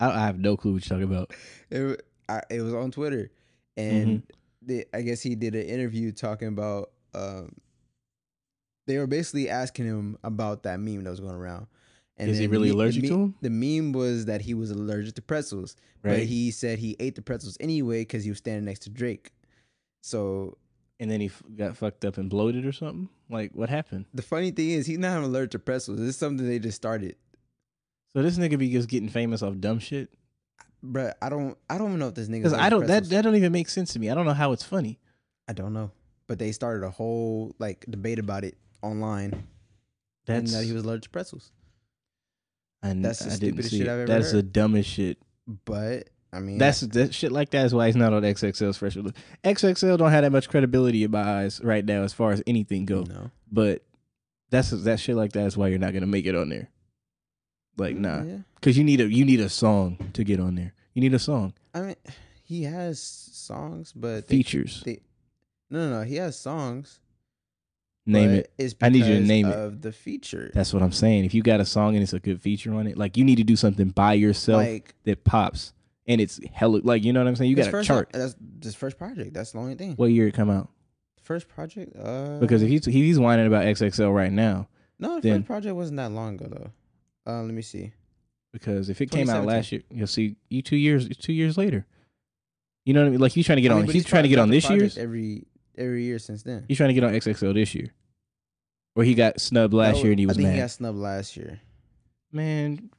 I, 0.00 0.10
I 0.10 0.26
have 0.26 0.38
no 0.38 0.56
clue 0.56 0.74
what 0.74 0.88
you're 0.88 0.98
talking 0.98 1.10
about. 1.14 1.32
It, 1.70 2.02
I, 2.28 2.42
it 2.50 2.60
was 2.60 2.74
on 2.74 2.90
Twitter, 2.90 3.30
and 3.76 4.08
Mm-hmm. 4.22 4.66
they, 4.66 4.84
I 4.92 5.02
guess 5.02 5.22
he 5.22 5.34
did 5.34 5.54
an 5.54 5.62
interview 5.66 6.12
talking 6.12 6.48
about. 6.48 6.90
Um, 7.14 7.52
they 8.86 8.98
were 8.98 9.06
basically 9.06 9.48
asking 9.50 9.86
him 9.86 10.18
about 10.22 10.62
that 10.64 10.78
meme 10.80 11.04
that 11.04 11.10
was 11.10 11.20
going 11.20 11.34
around. 11.34 11.66
And 12.18 12.30
Is 12.30 12.38
he 12.38 12.46
really 12.46 12.70
the 12.70 12.74
allergic 12.76 13.02
the 13.02 13.08
to 13.08 13.14
'em? 13.14 13.34
The 13.42 13.50
meme 13.50 13.92
was 13.92 14.24
that 14.24 14.40
he 14.40 14.54
was 14.54 14.70
allergic 14.70 15.14
to 15.16 15.22
pretzels, 15.22 15.76
but 16.02 16.20
he 16.20 16.50
said 16.50 16.78
he 16.78 16.96
ate 16.98 17.14
the 17.14 17.22
pretzels 17.22 17.56
anyway 17.60 18.00
because 18.02 18.24
he 18.24 18.30
was 18.30 18.38
standing 18.38 18.64
next 18.64 18.80
to 18.82 18.90
Drake. 18.90 19.32
So 20.02 20.56
And 20.98 21.10
then 21.10 21.20
he 21.20 21.26
f- 21.26 21.42
got 21.54 21.76
fucked 21.76 22.06
up 22.06 22.16
and 22.16 22.30
bloated 22.30 22.64
or 22.64 22.72
something. 22.72 23.10
Like 23.28 23.52
what 23.52 23.68
happened? 23.68 24.06
the 24.14 24.22
funny 24.22 24.50
thing 24.50 24.70
is, 24.70 24.86
he's 24.86 24.96
not 24.98 25.22
allergic 25.22 25.50
to 25.50 25.58
pretzels. 25.58 25.98
This 25.98 26.08
is 26.10 26.16
something 26.16 26.46
they 26.48 26.58
just 26.58 26.76
started. 26.76 27.16
So 28.14 28.22
this 28.22 28.38
nigga 28.38 28.56
be 28.58 28.70
just 28.70 28.88
getting 28.88 29.10
famous 29.10 29.42
off 29.42 29.58
dumb 29.58 29.78
shit. 29.78 30.08
Bruh, 30.82 31.12
I 31.20 31.28
don't, 31.28 31.58
I 31.68 31.76
don't 31.76 31.98
know 31.98 32.08
if 32.08 32.14
this 32.14 32.28
nigga. 32.28 32.44
Because 32.44 32.52
I 32.54 32.70
don't 32.70 32.86
that 32.86 33.10
that 33.10 33.22
don't 33.22 33.34
even 33.34 33.52
make 33.52 33.68
sense 33.68 33.92
to 33.92 33.98
me. 33.98 34.08
I 34.08 34.14
don't 34.14 34.24
know 34.24 34.32
how 34.32 34.52
it's 34.52 34.62
funny. 34.62 34.98
I 35.48 35.52
don't 35.52 35.74
know, 35.74 35.90
but 36.28 36.38
they 36.38 36.52
started 36.52 36.82
a 36.86 36.90
whole 36.90 37.54
like 37.58 37.84
debate 37.90 38.18
about 38.18 38.44
it 38.44 38.56
online. 38.86 39.46
That's 40.26 40.52
and 40.52 40.60
that 40.62 40.66
he 40.66 40.72
was 40.72 40.84
allergic 40.84 41.04
to 41.04 41.10
pretzels. 41.10 41.52
and 42.82 43.04
that's 43.04 43.20
the 43.20 43.26
I 43.26 43.28
didn't 43.30 43.36
stupidest 43.38 43.70
see 43.70 43.78
shit. 43.78 43.88
I've 43.88 43.98
ever 44.00 44.06
That's 44.06 44.32
the 44.32 44.42
dumbest 44.42 44.88
shit. 44.90 45.18
But 45.64 46.08
I 46.32 46.40
mean, 46.40 46.58
That's 46.58 46.80
that 46.80 47.14
shit 47.14 47.30
like 47.32 47.50
that 47.50 47.64
is 47.66 47.74
why 47.74 47.86
he's 47.86 47.96
not 47.96 48.12
on 48.12 48.22
XXL's 48.22 48.82
list. 48.82 49.16
XXL 49.44 49.96
don't 49.98 50.10
have 50.10 50.22
that 50.24 50.32
much 50.32 50.48
credibility 50.48 51.04
in 51.04 51.10
my 51.10 51.22
eyes 51.22 51.60
right 51.62 51.84
now 51.84 52.02
as 52.02 52.12
far 52.12 52.32
as 52.32 52.42
anything 52.46 52.84
go. 52.84 53.02
no. 53.02 53.30
But 53.50 53.82
that's 54.50 54.70
that 54.70 54.98
shit 55.00 55.14
like 55.16 55.32
that 55.32 55.46
is 55.46 55.56
why 55.56 55.68
you're 55.68 55.78
not 55.78 55.92
gonna 55.92 56.06
make 56.06 56.26
it 56.26 56.34
on 56.34 56.48
there. 56.48 56.68
Like 57.78 57.96
nah, 57.96 58.22
Yeah. 58.22 58.38
because 58.56 58.76
you 58.76 58.84
need 58.84 59.00
a 59.00 59.08
you 59.10 59.24
need 59.24 59.40
a 59.40 59.48
song 59.48 60.10
to 60.14 60.24
get 60.24 60.40
on 60.40 60.56
there. 60.56 60.72
You 60.94 61.00
need 61.02 61.14
a 61.14 61.18
song 61.18 61.52
I 61.74 61.80
mean, 61.80 61.96
he 62.42 62.62
has 62.64 63.00
songs, 63.00 63.92
but 63.94 64.26
they, 64.28 64.36
features. 64.36 64.82
they 64.84 65.00
no, 65.70 65.88
no, 65.90 65.98
no. 65.98 66.04
He 66.04 66.16
has 66.16 66.38
songs. 66.38 67.00
Name 68.08 68.30
it. 68.30 68.52
It's 68.56 68.74
I 68.80 68.88
need 68.88 69.04
you 69.04 69.14
to 69.14 69.20
name 69.20 69.46
it. 69.46 69.54
of 69.56 69.82
the 69.82 69.90
feature. 69.92 70.50
That's 70.54 70.72
what 70.72 70.82
I'm 70.82 70.92
saying. 70.92 71.24
If 71.24 71.34
you 71.34 71.42
got 71.42 71.58
a 71.60 71.64
song 71.64 71.94
and 71.94 72.02
it's 72.02 72.12
a 72.12 72.20
good 72.20 72.40
feature 72.40 72.72
on 72.74 72.86
it, 72.86 72.96
like 72.96 73.16
you 73.16 73.24
need 73.24 73.36
to 73.36 73.44
do 73.44 73.56
something 73.56 73.88
by 73.88 74.12
yourself 74.14 74.62
like 74.62 74.94
that 75.04 75.24
pops 75.24 75.72
and 76.06 76.20
it's 76.20 76.38
hella 76.52 76.80
like 76.84 77.02
you 77.04 77.12
know 77.12 77.20
what 77.20 77.28
I'm 77.28 77.34
saying. 77.36 77.50
You 77.50 77.56
got 77.56 77.74
a 77.74 77.82
chart. 77.82 78.10
That's 78.12 78.36
this 78.40 78.74
first 78.76 78.96
project. 78.96 79.34
That's 79.34 79.50
the 79.52 79.58
only 79.58 79.74
thing. 79.74 79.94
What 79.96 80.06
year 80.12 80.28
it 80.28 80.34
come 80.34 80.50
out? 80.50 80.68
First 81.22 81.48
project. 81.48 81.96
Uh, 81.96 82.38
Because 82.38 82.62
if 82.62 82.68
he's 82.68 82.84
he's 82.84 83.18
whining 83.18 83.48
about 83.48 83.64
XXL 83.64 84.14
right 84.14 84.30
now, 84.30 84.68
no, 85.00 85.16
the 85.16 85.28
then- 85.28 85.40
first 85.40 85.46
project 85.48 85.74
wasn't 85.74 85.96
that 85.96 86.12
long 86.12 86.34
ago 86.36 86.46
though. 86.48 86.70
Uh, 87.32 87.42
let 87.42 87.52
me 87.52 87.62
see. 87.62 87.92
because 88.52 88.88
if 88.88 89.00
it 89.00 89.10
came 89.10 89.28
out 89.28 89.44
last 89.44 89.72
year, 89.72 89.82
you'll 89.90 90.06
see 90.06 90.36
you 90.48 90.62
two 90.62 90.76
years 90.76 91.08
two 91.18 91.32
years 91.32 91.58
later. 91.58 91.84
You 92.84 92.94
know 92.94 93.00
what 93.00 93.08
I 93.08 93.10
mean? 93.10 93.20
Like 93.20 93.32
he's 93.32 93.44
trying 93.46 93.56
to 93.56 93.62
get 93.62 93.72
I 93.72 93.74
mean, 93.74 93.80
on. 93.80 93.86
but 93.86 93.94
He's 93.96 94.04
trying 94.04 94.22
to 94.22 94.28
get 94.28 94.38
on 94.38 94.48
this 94.48 94.70
year's. 94.70 94.96
every 94.96 95.44
every 95.78 96.04
year 96.04 96.18
since 96.18 96.42
then. 96.42 96.64
He's 96.68 96.76
trying 96.76 96.88
to 96.88 96.94
get 96.94 97.04
on 97.04 97.12
XXL 97.12 97.54
this 97.54 97.74
year, 97.74 97.92
or 98.94 99.04
he 99.04 99.14
got 99.14 99.40
snubbed 99.40 99.74
last 99.74 99.96
That 99.96 100.02
year 100.02 100.12
and 100.12 100.18
he 100.20 100.26
was 100.26 100.36
I 100.36 100.38
think 100.38 100.48
mad. 100.48 100.54
he 100.54 100.60
got 100.60 100.70
snubbed 100.70 100.98
last 100.98 101.36
year. 101.36 101.60
Man, 102.32 102.90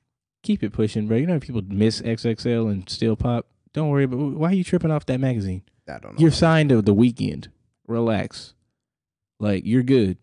keep 0.44 0.64
it 0.64 0.72
pushing, 0.74 1.08
bro. 1.08 1.18
You 1.18 1.28
know 1.28 1.40
people 1.40 1.62
miss 1.68 2.02
XXL 2.02 2.72
and 2.72 2.90
still 2.90 3.16
pop. 3.16 3.48
Don't 3.74 3.90
worry 3.90 4.06
about 4.06 4.18
why 4.18 4.50
are 4.50 4.54
you 4.54 4.64
tripping 4.64 4.92
off 4.92 5.06
that 5.08 5.20
magazine. 5.20 5.64
I 5.88 6.00
don't 6.00 6.14
know. 6.14 6.20
You're 6.20 6.32
signed 6.32 6.70
to 6.70 6.82
the 6.82 6.96
Weeknd. 6.96 7.48
Relax. 7.88 8.54
Like 9.40 9.64
you're 9.66 9.84
good. 9.84 10.18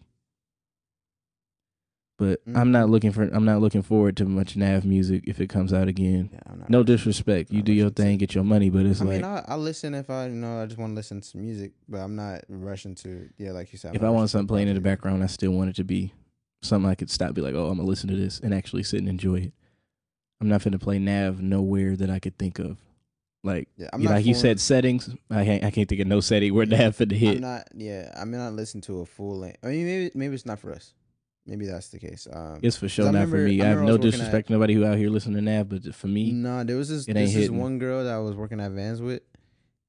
But 2.17 2.41
I'm 2.47 2.55
mm-hmm. 2.55 2.71
not 2.71 2.91
looking 2.91 3.11
for 3.11 3.23
I'm 3.23 3.45
not 3.45 3.61
looking 3.61 3.83
forward 3.83 4.17
to 4.19 4.25
much 4.25 4.57
Nav 4.57 4.85
music 4.85 5.25
if 5.27 5.41
it 5.41 5.49
comes 5.49 5.73
out 5.73 5.89
again. 5.89 6.31
Yeah, 6.33 6.55
No 6.69 6.79
rushing. 6.79 6.95
disrespect. 6.95 7.51
You 7.51 7.61
do 7.61 7.73
your 7.73 7.91
thing, 7.91 8.19
get 8.19 8.37
your 8.37 8.45
money, 8.45 8.71
but 8.71 8.87
it's 8.87 9.01
I 9.01 9.05
like 9.05 9.15
mean, 9.17 9.25
I, 9.25 9.45
I 9.49 9.57
listen 9.57 9.95
if 9.95 10.09
I 10.11 10.27
you 10.27 10.35
know 10.35 10.63
I 10.63 10.67
just 10.67 10.79
want 10.79 10.93
to 10.93 10.95
listen 10.95 11.21
to 11.21 11.37
music, 11.39 11.73
but 11.89 11.99
I'm 11.99 12.15
not 12.15 12.43
rushing 12.49 12.95
to 12.97 13.29
yeah, 13.37 13.51
like 13.51 13.73
you 13.73 13.79
said. 13.79 13.91
I'm 13.91 13.97
if 13.97 14.03
I 14.05 14.11
want 14.11 14.31
something 14.31 14.47
playing 14.47 14.69
in 14.69 14.75
the 14.75 14.81
background, 14.81 15.25
I 15.25 15.27
still 15.27 15.51
want 15.51 15.71
it 15.71 15.77
to 15.77 15.85
be 15.85 16.13
something 16.63 16.89
I 16.89 16.95
could 16.95 17.11
stop, 17.11 17.35
be 17.35 17.41
like, 17.41 17.55
oh, 17.55 17.67
I'm 17.67 17.79
gonna 17.79 17.89
listen 17.89 18.09
to 18.11 18.17
this 18.17 18.39
and 18.39 18.55
actually 18.55 18.85
sit 18.85 19.01
and 19.01 19.09
enjoy 19.09 19.37
it. 19.37 19.53
I'm 20.41 20.49
not 20.49 20.61
finna 20.61 20.81
play 20.81 21.01
Nav 21.01 21.41
nowhere 21.41 21.97
that 21.97 22.11
I 22.11 22.21
could 22.21 22.39
think 22.39 22.59
of. 22.59 22.77
Like, 23.43 23.69
Yeah, 23.77 23.89
you 23.99 24.09
like 24.09 24.25
you 24.25 24.35
said, 24.35 24.59
settings. 24.59 25.11
I 25.31 25.45
can't, 25.45 25.65
I 25.65 25.71
can't 25.71 25.89
think 25.89 26.01
of 26.01 26.07
no 26.07 26.21
setting 26.21 26.55
where 26.55 26.65
Yeah, 26.65 26.79
Nav 26.79 26.97
finna 26.97 27.13
hit. 27.13 27.37
I'm 27.37 27.41
not. 27.41 27.69
Yeah, 27.75 28.11
I'm 28.17 28.31
not 28.31 28.53
listening 28.53 28.83
to 28.83 29.01
a 29.01 29.07
full 29.07 29.39
length. 29.39 29.59
I 29.63 29.69
mean, 29.69 29.85
maybe 29.85 30.11
maybe 30.15 30.35
it's 30.35 30.47
not 30.47 30.61
for 30.61 30.73
us. 30.73 30.95
Maybe 31.47 31.67
that's 31.67 31.89
the 31.89 31.99
case. 31.99 32.27
Um, 32.33 32.59
It's 32.63 32.77
for 32.77 32.89
sure 32.89 33.13
not 33.13 33.29
for 33.29 33.37
me. 33.37 33.61
I 33.61 33.67
I 33.67 33.69
have 33.69 33.79
remember 33.81 33.93
I 33.93 33.97
no 33.97 34.11
disrespect 34.11 34.47
to 34.47 34.53
nobody 34.55 34.75
who 34.75 34.85
out 34.87 34.97
here 34.97 35.11
listening 35.11 35.37
to 35.37 35.43
Nav, 35.43 35.69
but 35.69 35.95
for 35.95 36.07
me, 36.07 36.33
no, 36.33 36.65
there 36.65 36.77
was 36.77 36.89
this 36.89 37.05
it 37.07 37.11
ain't 37.11 37.17
there's 37.17 37.35
this 37.35 37.43
hitting. 37.45 37.59
one 37.61 37.79
girl 37.79 38.03
that 38.05 38.13
I 38.15 38.19
was 38.19 38.35
working 38.35 38.61
at 38.61 38.71
Vans 38.71 39.03
with, 39.03 39.21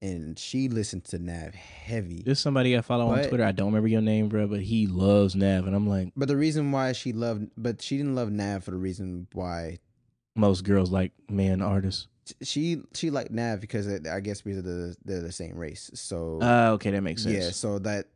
and 0.01 0.38
she 0.38 0.68
listened 0.68 1.06
to 1.06 1.18
Nav 1.20 1.56
heavy. 1.56 2.24
there's 2.26 2.39
somebody 2.41 2.78
I 2.78 2.82
follow 2.82 3.08
on 3.08 3.24
Twitter. 3.30 3.43
I 3.45 3.53
don't 3.53 3.68
remember 3.68 3.88
your 3.88 4.01
name, 4.01 4.28
bro, 4.28 4.47
but 4.47 4.60
he 4.62 4.86
loves 4.88 5.34
Nav, 5.36 5.66
and 5.66 5.74
I'm 5.76 5.88
like, 5.88 6.12
But 6.18 6.28
the 6.28 6.36
reason 6.38 6.72
why 6.74 6.91
she 6.91 7.14
loved, 7.14 7.47
but 7.58 7.82
she 7.82 7.95
didn't 7.97 8.16
love 8.16 8.30
Nav 8.32 8.66
for 8.66 8.72
the 8.72 8.78
reason 8.78 9.28
why 9.32 9.80
most 10.36 10.66
girls 10.66 10.91
like 10.91 11.14
man 11.30 11.62
artists. 11.62 12.08
she 12.41 12.82
she 12.93 13.10
liked 13.12 13.32
Nav 13.32 13.62
because 13.62 13.88
it, 13.88 14.06
I 14.08 14.20
guess 14.20 14.41
because 14.41 14.64
they're, 14.64 14.93
they're 15.06 15.22
the 15.22 15.32
same 15.32 15.56
race. 15.56 15.89
So 15.93 16.39
Ah, 16.41 16.72
okay, 16.72 16.91
that 16.91 17.01
makes 17.01 17.24
sense. 17.24 17.34
yeah, 17.36 17.49
so 17.51 17.80
that 17.80 18.08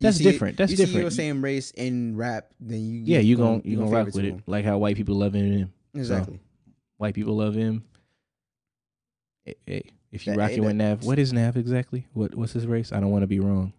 That's 0.00 0.18
different. 0.18 0.56
That's 0.56 0.70
different. 0.72 0.90
you 0.90 0.94
See 0.96 1.00
your 1.02 1.10
same 1.10 1.42
race 1.42 1.70
in 1.72 2.16
rap, 2.16 2.52
then 2.60 2.80
you 2.80 3.02
yeah, 3.04 3.18
you 3.18 3.36
gon- 3.36 3.60
gon' 3.60 3.70
you 3.70 3.76
gonna 3.78 3.90
rock 3.90 4.06
with 4.14 4.24
it, 4.24 4.40
like 4.46 4.64
how 4.64 4.78
white 4.78 4.96
people 4.96 5.16
love 5.16 5.34
him. 5.34 5.72
Exactly. 5.94 6.40
White 6.98 7.14
people 7.14 7.36
love 7.36 7.54
him. 7.54 7.84
Hey, 9.44 9.54
hey, 9.66 9.82
if 10.12 10.26
you 10.26 10.32
That- 10.32 10.38
rocking 10.38 10.64
with 10.64 10.76
Nav, 10.76 11.04
what 11.04 11.18
is 11.18 11.32
Nav 11.32 11.56
exactly? 11.56 12.06
What 12.12 12.34
what's 12.34 12.52
his 12.52 12.66
race? 12.66 12.92
I 12.92 13.00
don't 13.00 13.10
want 13.10 13.22
to 13.22 13.26
be 13.26 13.40
wrong. 13.40 13.72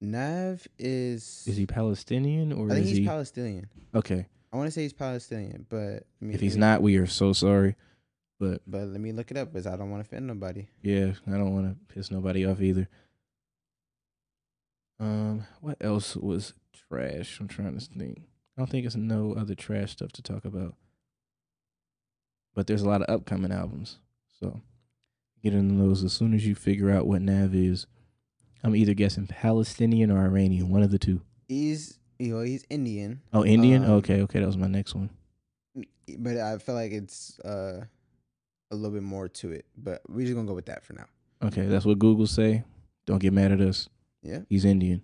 Nav 0.00 0.66
is 0.78 1.44
Is 1.46 1.56
he 1.56 1.66
Palestinian 1.66 2.52
or 2.52 2.66
I 2.70 2.74
think 2.74 2.84
is 2.84 2.90
he's 2.90 2.98
he 2.98 3.04
Palestinian. 3.06 3.68
okay? 3.94 4.26
I 4.52 4.56
want 4.56 4.68
to 4.68 4.70
say 4.70 4.82
he's 4.82 4.92
Palestinian, 4.92 5.66
but 5.68 6.04
let 6.20 6.22
me- 6.22 6.34
If 6.34 6.40
he's 6.40 6.56
not, 6.56 6.80
we 6.82 6.96
are 6.96 7.06
so 7.06 7.32
sorry. 7.32 7.74
But 8.40 8.62
but 8.66 8.86
let 8.86 9.00
me 9.00 9.10
look 9.12 9.30
it 9.32 9.36
up 9.36 9.52
because 9.52 9.66
I 9.66 9.76
don't 9.76 9.90
want 9.90 10.04
to 10.04 10.08
offend 10.08 10.28
nobody. 10.28 10.68
yeah, 10.82 11.12
I 11.26 11.32
don't 11.32 11.52
want 11.52 11.66
to 11.68 11.94
piss 11.94 12.10
nobody 12.12 12.46
off 12.46 12.60
either. 12.62 12.88
Um, 15.00 15.46
what 15.60 15.76
else 15.80 16.16
was 16.16 16.54
trash? 16.90 17.38
I'm 17.40 17.48
trying 17.48 17.78
to 17.78 17.84
think. 17.84 18.22
I 18.56 18.60
don't 18.60 18.68
think 18.70 18.86
it's 18.86 18.96
no 18.96 19.34
other 19.34 19.54
trash 19.54 19.92
stuff 19.92 20.12
to 20.12 20.22
talk 20.22 20.44
about. 20.44 20.74
But 22.54 22.66
there's 22.66 22.82
a 22.82 22.88
lot 22.88 23.02
of 23.02 23.14
upcoming 23.14 23.52
albums, 23.52 23.98
so 24.40 24.60
get 25.44 25.54
into 25.54 25.74
those 25.80 26.02
as 26.02 26.12
soon 26.12 26.34
as 26.34 26.44
you 26.44 26.56
figure 26.56 26.90
out 26.90 27.06
what 27.06 27.22
Nav 27.22 27.54
is. 27.54 27.86
I'm 28.64 28.74
either 28.74 28.94
guessing 28.94 29.28
Palestinian 29.28 30.10
or 30.10 30.18
Iranian, 30.24 30.68
one 30.70 30.82
of 30.82 30.90
the 30.90 30.98
two. 30.98 31.20
He's 31.46 31.98
you 32.18 32.34
know 32.34 32.40
he's 32.40 32.64
Indian, 32.68 33.20
Oh, 33.32 33.44
Indian. 33.44 33.84
Um, 33.84 33.90
okay, 33.92 34.22
okay, 34.22 34.40
that 34.40 34.46
was 34.46 34.56
my 34.56 34.66
next 34.66 34.94
one. 34.96 35.10
but 36.18 36.36
I 36.38 36.58
feel 36.58 36.74
like 36.74 36.90
it's 36.90 37.38
uh 37.40 37.84
a 38.72 38.74
little 38.74 38.90
bit 38.90 39.04
more 39.04 39.28
to 39.28 39.52
it. 39.52 39.66
But 39.76 40.02
we're 40.08 40.22
just 40.26 40.34
gonna 40.34 40.48
go 40.48 40.54
with 40.54 40.66
that 40.66 40.84
for 40.84 40.94
now. 40.94 41.06
Okay, 41.44 41.66
that's 41.66 41.84
what 41.84 42.00
Google 42.00 42.26
say. 42.26 42.64
Don't 43.06 43.20
get 43.20 43.32
mad 43.32 43.52
at 43.52 43.60
us. 43.60 43.88
Yeah. 44.28 44.40
He's 44.48 44.64
Indian. 44.66 45.02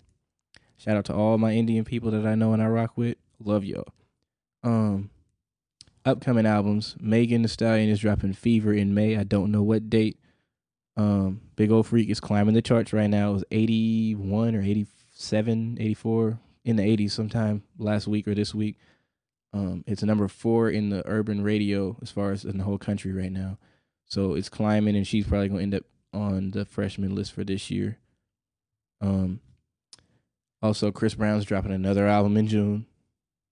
Shout 0.76 0.96
out 0.98 1.06
to 1.06 1.14
all 1.14 1.38
my 1.38 1.52
Indian 1.52 1.84
people 1.84 2.10
that 2.10 2.26
I 2.26 2.34
know 2.34 2.52
and 2.52 2.62
I 2.62 2.66
rock 2.66 2.96
with. 2.96 3.16
Love 3.42 3.64
y'all. 3.64 3.88
Um, 4.62 5.10
upcoming 6.04 6.44
albums. 6.44 6.94
Megan 7.00 7.42
Thee 7.42 7.48
Stallion 7.48 7.88
is 7.88 8.00
dropping 8.00 8.34
Fever 8.34 8.74
in 8.74 8.92
May. 8.92 9.16
I 9.16 9.24
don't 9.24 9.50
know 9.50 9.62
what 9.62 9.88
date. 9.88 10.18
Um, 10.96 11.40
Big 11.56 11.70
Ole 11.72 11.82
Freak 11.82 12.10
is 12.10 12.20
climbing 12.20 12.54
the 12.54 12.60
charts 12.60 12.92
right 12.92 13.08
now. 13.08 13.30
It 13.30 13.34
was 13.34 13.44
81 13.50 14.54
or 14.54 14.60
87, 14.60 15.78
84 15.80 16.38
in 16.66 16.76
the 16.76 16.82
80s 16.82 17.12
sometime 17.12 17.62
last 17.78 18.06
week 18.06 18.28
or 18.28 18.34
this 18.34 18.54
week. 18.54 18.76
Um, 19.54 19.84
it's 19.86 20.02
number 20.02 20.28
four 20.28 20.68
in 20.68 20.90
the 20.90 21.02
urban 21.06 21.42
radio 21.42 21.96
as 22.02 22.10
far 22.10 22.32
as 22.32 22.44
in 22.44 22.58
the 22.58 22.64
whole 22.64 22.78
country 22.78 23.12
right 23.12 23.32
now. 23.32 23.56
So 24.04 24.34
it's 24.34 24.48
climbing, 24.48 24.96
and 24.96 25.06
she's 25.06 25.26
probably 25.26 25.48
gonna 25.48 25.62
end 25.62 25.74
up 25.76 25.84
on 26.12 26.50
the 26.50 26.64
freshman 26.64 27.14
list 27.14 27.32
for 27.32 27.44
this 27.44 27.70
year. 27.70 27.98
Um, 29.00 29.40
also, 30.62 30.90
Chris 30.90 31.14
Brown's 31.14 31.44
dropping 31.44 31.72
another 31.72 32.06
album 32.06 32.36
in 32.36 32.46
June. 32.46 32.86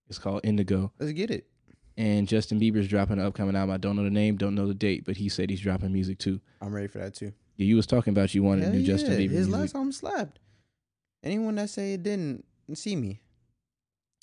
It's 0.09 0.19
called 0.19 0.41
Indigo, 0.43 0.91
Let's 0.99 1.13
get 1.13 1.31
it. 1.31 1.47
and 1.97 2.27
Justin 2.27 2.59
Bieber's 2.59 2.87
dropping 2.87 3.19
an 3.19 3.25
upcoming 3.25 3.55
album. 3.55 3.73
I 3.73 3.77
don't 3.77 3.95
know 3.95 4.03
the 4.03 4.09
name, 4.09 4.35
don't 4.37 4.55
know 4.55 4.67
the 4.67 4.73
date, 4.73 5.05
but 5.05 5.17
he 5.17 5.29
said 5.29 5.49
he's 5.49 5.61
dropping 5.61 5.93
music 5.93 6.19
too. 6.19 6.39
I'm 6.61 6.73
ready 6.73 6.87
for 6.87 6.99
that 6.99 7.13
too. 7.15 7.33
Yeah, 7.57 7.65
you 7.67 7.75
was 7.75 7.85
talking 7.87 8.11
about 8.11 8.33
you 8.35 8.43
wanted 8.43 8.63
Hell 8.65 8.73
new 8.73 8.83
Justin 8.83 9.11
yeah, 9.13 9.17
Bieber 9.19 9.31
His 9.31 9.47
music. 9.47 9.53
last 9.53 9.75
album 9.75 9.91
slapped. 9.91 10.39
Anyone 11.23 11.55
that 11.55 11.69
say 11.69 11.93
it 11.93 12.03
didn't 12.03 12.43
see 12.73 12.95
me. 12.95 13.21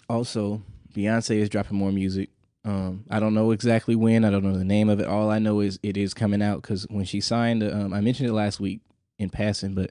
also 0.09 0.63
beyonce 0.95 1.37
is 1.37 1.49
dropping 1.49 1.77
more 1.79 1.93
music 1.93 2.31
um 2.65 3.05
i 3.11 3.21
don't 3.21 3.33
know 3.35 3.53
exactly 3.53 3.95
when 3.95 4.25
i 4.25 4.31
don't 4.31 4.43
know 4.43 4.57
the 4.59 4.65
name 4.65 4.89
of 4.89 4.99
it 4.99 5.07
all 5.07 5.31
i 5.31 5.39
know 5.39 5.61
is 5.61 5.79
it 5.85 5.97
is 5.97 6.13
coming 6.13 6.43
out 6.43 6.61
because 6.61 6.85
when 6.91 7.05
she 7.05 7.21
signed 7.21 7.63
um 7.63 7.93
i 7.95 8.01
mentioned 8.01 8.29
it 8.29 8.33
last 8.33 8.59
week 8.59 8.81
in 9.19 9.31
passing 9.31 9.73
but 9.75 9.91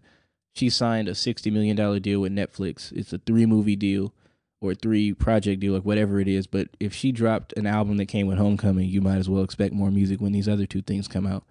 she 0.60 0.70
signed 0.70 1.08
a 1.08 1.16
60 1.16 1.50
million 1.52 1.76
dollar 1.76 2.00
deal 2.00 2.20
with 2.22 2.32
netflix 2.34 2.92
it's 2.92 3.14
a 3.14 3.18
three 3.20 3.46
movie 3.46 3.76
deal 3.76 4.14
or 4.62 4.76
three 4.76 5.14
project 5.14 5.62
deal 5.62 5.76
or 5.76 5.80
whatever 5.82 6.20
it 6.20 6.28
is 6.28 6.46
but 6.48 6.68
if 6.80 6.94
she 6.94 7.12
dropped 7.12 7.54
an 7.54 7.66
album 7.66 7.96
that 7.98 8.08
came 8.08 8.28
with 8.28 8.38
homecoming 8.38 8.90
you 8.90 9.00
might 9.02 9.18
as 9.18 9.30
well 9.30 9.44
expect 9.44 9.74
more 9.74 9.90
music 9.92 10.20
when 10.20 10.34
these 10.34 10.50
other 10.50 10.66
two 10.66 10.82
things 10.82 11.08
come 11.08 11.26
out 11.26 11.44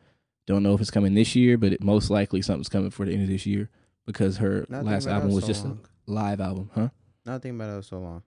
don't 0.47 0.63
know 0.63 0.75
if 0.75 0.81
it's 0.81 0.91
coming 0.91 1.15
this 1.15 1.35
year 1.35 1.57
but 1.57 1.73
it 1.73 1.83
most 1.83 2.11
likely 2.11 2.43
something's 2.43 2.69
coming 2.69 2.91
for 2.91 3.07
the 3.07 3.13
end 3.13 3.23
of 3.23 3.29
this 3.29 3.47
year 3.47 3.71
because 4.07 4.37
her 4.39 4.67
Not 4.69 4.85
last 4.85 5.07
album 5.07 5.33
was 5.33 5.45
so 5.45 5.49
just 5.49 5.65
long. 5.65 5.81
a 6.07 6.11
live 6.11 6.41
album 6.41 6.71
huh 6.75 6.89
Nothing 7.27 7.55
about 7.57 7.73
it 7.73 7.77
was 7.77 7.87
so 7.87 7.99
long. 7.99 8.23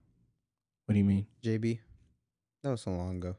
what 0.86 0.92
do 0.94 0.98
you 0.98 1.04
mean 1.04 1.26
JB, 1.44 1.78
that 2.62 2.70
was 2.70 2.80
so 2.82 2.90
long 2.92 3.16
ago. 3.16 3.36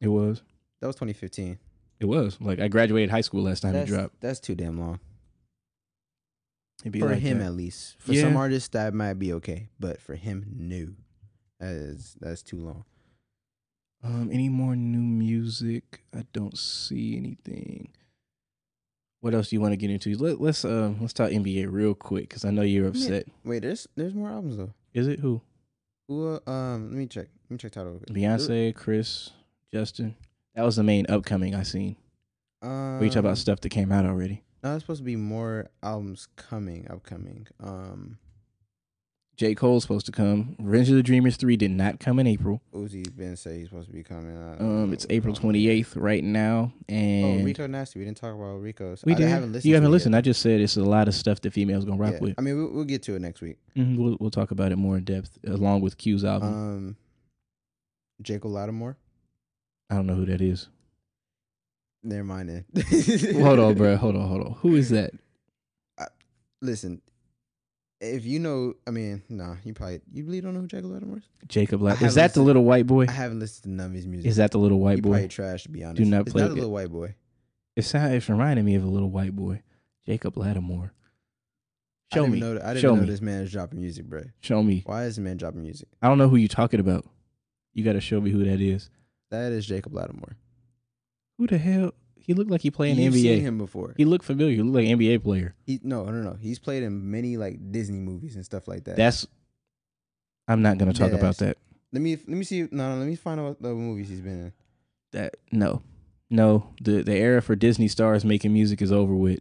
it 0.00 0.08
was 0.08 0.42
That 0.80 0.86
was 0.88 0.96
2015. 0.96 1.58
It 2.00 2.06
was 2.06 2.38
like 2.40 2.58
I 2.60 2.68
graduated 2.68 3.10
high 3.10 3.22
school 3.22 3.42
last 3.44 3.60
time 3.60 3.72
That's, 3.72 3.90
it 3.90 3.94
dropped. 3.94 4.20
that's 4.20 4.40
too 4.40 4.54
damn 4.54 4.78
long 4.78 5.00
It'd 6.84 7.00
for 7.00 7.08
like 7.08 7.18
him 7.20 7.38
that. 7.38 7.46
at 7.46 7.52
least. 7.54 7.96
For 7.98 8.14
some 8.14 8.36
artists 8.36 8.68
that 8.68 8.92
might 8.94 9.14
be 9.14 9.32
okay, 9.34 9.68
but 9.80 10.00
for 10.00 10.14
him, 10.14 10.46
no. 10.56 10.88
That 11.60 11.72
is 11.72 12.16
that's 12.20 12.42
too 12.42 12.58
long. 12.58 12.84
Um, 14.02 14.28
any 14.30 14.48
more 14.50 14.76
new 14.76 14.98
music? 15.00 16.02
I 16.14 16.24
don't 16.34 16.58
see 16.58 17.16
anything. 17.16 17.88
What 19.20 19.32
else 19.32 19.48
do 19.48 19.56
you 19.56 19.60
want 19.62 19.72
to 19.72 19.76
get 19.78 19.88
into? 19.90 20.14
Let, 20.18 20.38
let's 20.40 20.64
um 20.66 20.98
let's 21.00 21.14
talk 21.14 21.30
NBA 21.30 21.68
real 21.72 21.94
quick 21.94 22.28
because 22.28 22.44
I 22.44 22.50
know 22.50 22.60
you're 22.60 22.86
upset. 22.88 23.24
Wait, 23.44 23.62
there's 23.62 23.88
there's 23.96 24.12
more 24.14 24.28
albums 24.28 24.58
though. 24.58 24.74
Is 24.92 25.08
it 25.08 25.20
who? 25.20 25.40
Who? 26.08 26.34
uh, 26.34 26.50
Um, 26.50 26.90
let 26.90 26.98
me 26.98 27.06
check. 27.06 27.28
Let 27.48 27.50
me 27.50 27.56
check 27.56 27.72
title. 27.72 28.02
Beyonce, 28.10 28.74
Chris, 28.74 29.30
Justin. 29.72 30.14
That 30.54 30.64
was 30.66 30.76
the 30.76 30.82
main 30.82 31.06
upcoming 31.08 31.54
I 31.54 31.62
seen. 31.62 31.96
Um, 32.60 32.98
We 33.00 33.08
talk 33.08 33.20
about 33.20 33.38
stuff 33.38 33.60
that 33.60 33.70
came 33.70 33.90
out 33.90 34.04
already. 34.04 34.43
No, 34.64 34.70
there's 34.70 34.82
supposed 34.82 35.00
to 35.00 35.04
be 35.04 35.16
more 35.16 35.68
albums 35.82 36.26
coming, 36.36 36.86
upcoming. 36.90 37.46
Um, 37.62 38.16
J. 39.36 39.54
Cole's 39.54 39.82
supposed 39.82 40.06
to 40.06 40.12
come. 40.12 40.56
Revenge 40.58 40.88
of 40.88 40.94
the 40.96 41.02
Dreamers 41.02 41.36
three 41.36 41.56
did 41.56 41.70
not 41.72 42.00
come 42.00 42.18
in 42.18 42.26
April. 42.26 42.62
Uzi's 42.72 43.10
been 43.10 43.36
say 43.36 43.58
he's 43.58 43.68
supposed 43.68 43.88
to 43.88 43.92
be 43.92 44.02
coming. 44.02 44.34
Um, 44.60 44.92
it's 44.92 45.06
April 45.10 45.34
twenty 45.34 45.68
eighth 45.68 45.96
right 45.96 46.22
now, 46.24 46.72
And 46.88 47.24
Oh, 47.26 47.28
and 47.32 47.44
Rico 47.44 47.66
Nasty. 47.66 47.98
We 47.98 48.04
didn't 48.06 48.16
talk 48.16 48.32
about 48.34 48.54
Rico's. 48.62 49.02
we 49.04 49.12
I 49.12 49.16
did. 49.16 49.28
haven't 49.28 49.52
listened. 49.52 49.68
you 49.68 49.74
haven't 49.74 49.90
listened. 49.90 50.12
Yet. 50.14 50.18
I 50.18 50.22
just 50.22 50.40
said 50.40 50.60
it's 50.60 50.76
a 50.78 50.82
lot 50.84 51.08
of 51.08 51.14
stuff 51.14 51.40
that 51.42 51.52
females 51.52 51.84
gonna 51.84 51.98
rock 52.00 52.12
Yeah. 52.14 52.20
with. 52.20 52.34
I 52.38 52.42
mean, 52.42 52.56
we'll, 52.56 52.72
we'll 52.72 52.84
get 52.84 53.02
to 53.02 53.16
it 53.16 53.20
next 53.20 53.40
week. 53.42 53.58
Mhm, 53.76 53.98
We'll 53.98 54.16
we'll 54.20 54.30
talk 54.30 54.50
about 54.52 54.70
it 54.72 54.76
more 54.76 54.96
in 54.96 55.04
depth 55.04 55.36
along 55.46 55.80
with 55.82 55.98
Q's 55.98 56.24
album. 56.24 56.48
Um, 56.54 56.96
Jacob 58.22 58.52
Latimore. 58.52 58.94
I 59.90 59.96
don't 59.96 60.06
know 60.06 60.14
who 60.14 60.26
that 60.26 60.40
is. 60.40 60.68
Never 62.04 62.24
mind 62.24 62.48
then. 62.50 63.34
hold 63.42 63.58
on, 63.58 63.74
bro. 63.74 63.96
Hold 63.96 64.14
on, 64.16 64.28
hold 64.28 64.46
on. 64.46 64.52
Who 64.60 64.76
is 64.76 64.90
that? 64.90 65.10
Listen, 66.60 67.02
if 68.00 68.24
you 68.24 68.38
know, 68.38 68.74
I 68.86 68.90
mean, 68.90 69.22
nah, 69.28 69.56
you 69.64 69.74
probably 69.74 70.00
you 70.12 70.24
really 70.24 70.40
don't 70.40 70.54
know 70.54 70.60
who 70.60 70.66
Jacob 70.66 70.90
Latimore 70.90 71.18
is. 71.18 71.24
Jacob 71.46 71.80
Latimore 71.80 72.02
Is 72.02 72.14
that 72.14 72.32
the 72.34 72.42
little 72.42 72.64
white 72.64 72.86
boy? 72.86 73.06
I 73.08 73.12
haven't 73.12 73.40
listened 73.40 73.64
to 73.64 73.70
none 73.70 73.86
of 73.90 73.92
his 73.92 74.06
music. 74.06 74.28
Is 74.30 74.36
that 74.36 74.50
the 74.50 74.58
little 74.58 74.80
white 74.80 74.96
you 74.96 75.02
boy? 75.02 75.10
probably 75.10 75.28
trash 75.28 75.64
to 75.64 75.68
be 75.70 75.84
honest. 75.84 76.10
not 76.10 76.22
it's 76.22 76.32
play 76.32 76.42
not 76.42 76.50
a 76.50 76.52
it. 76.52 76.56
little 76.56 76.70
white 76.70 76.90
boy. 76.90 77.14
It 77.76 77.82
sound, 77.82 78.14
it's 78.14 78.28
reminding 78.28 78.64
me 78.64 78.76
of 78.76 78.84
a 78.84 78.88
little 78.88 79.10
white 79.10 79.34
boy. 79.34 79.62
Jacob 80.06 80.34
Latimore. 80.36 80.90
Show 82.12 82.22
didn't 82.22 82.32
me. 82.34 82.40
Know, 82.40 82.52
I 82.62 82.68
didn't 82.68 82.78
Show 82.78 82.94
know 82.94 83.00
me. 83.02 83.06
this 83.08 83.20
man 83.20 83.42
is 83.42 83.52
dropping 83.52 83.80
music, 83.80 84.06
bro. 84.06 84.22
Show 84.40 84.62
me. 84.62 84.82
Why 84.86 85.04
is 85.04 85.16
this 85.16 85.22
man 85.22 85.36
dropping 85.36 85.62
music? 85.62 85.88
I 86.00 86.08
don't 86.08 86.18
know 86.18 86.28
who 86.28 86.36
you 86.36 86.48
talking 86.48 86.80
about. 86.80 87.04
You 87.72 87.84
got 87.84 87.94
to 87.94 88.00
show 88.00 88.20
me 88.20 88.30
who 88.30 88.44
that 88.44 88.60
is. 88.60 88.90
That 89.30 89.52
is 89.52 89.66
Jacob 89.66 89.92
Latimore. 89.92 90.34
Who 91.38 91.46
the 91.46 91.58
hell? 91.58 91.92
He 92.16 92.32
looked 92.32 92.50
like 92.50 92.62
he 92.62 92.70
played 92.70 92.96
in 92.96 93.04
You've 93.04 93.12
the 93.12 93.22
seen 93.22 93.40
NBA. 93.40 93.42
him 93.42 93.58
before. 93.58 93.94
He 93.98 94.04
looked 94.06 94.24
familiar. 94.24 94.54
He 94.56 94.62
looked 94.62 94.76
like 94.76 94.86
an 94.88 94.98
NBA 94.98 95.22
player. 95.22 95.54
He 95.66 95.78
no, 95.82 96.04
no, 96.06 96.22
no. 96.22 96.34
He's 96.40 96.58
played 96.58 96.82
in 96.82 97.10
many 97.10 97.36
like 97.36 97.70
Disney 97.70 97.98
movies 98.00 98.34
and 98.36 98.44
stuff 98.44 98.66
like 98.66 98.84
that. 98.84 98.96
That's. 98.96 99.26
I'm 100.48 100.62
not 100.62 100.78
gonna 100.78 100.92
talk 100.92 101.12
about 101.12 101.36
that. 101.38 101.56
let 101.92 102.02
me 102.02 102.16
let 102.16 102.28
me 102.28 102.44
see. 102.44 102.62
No, 102.70 102.92
no, 102.92 102.96
let 102.98 103.06
me 103.08 103.16
find 103.16 103.40
out 103.40 103.44
what 103.48 103.62
the 103.62 103.74
movies 103.74 104.08
he's 104.08 104.20
been 104.20 104.40
in. 104.46 104.52
That 105.12 105.36
no, 105.52 105.82
no. 106.30 106.70
The 106.80 107.02
the 107.02 107.14
era 107.14 107.42
for 107.42 107.56
Disney 107.56 107.88
stars 107.88 108.24
making 108.24 108.52
music 108.52 108.80
is 108.80 108.92
over 108.92 109.14
with. 109.14 109.40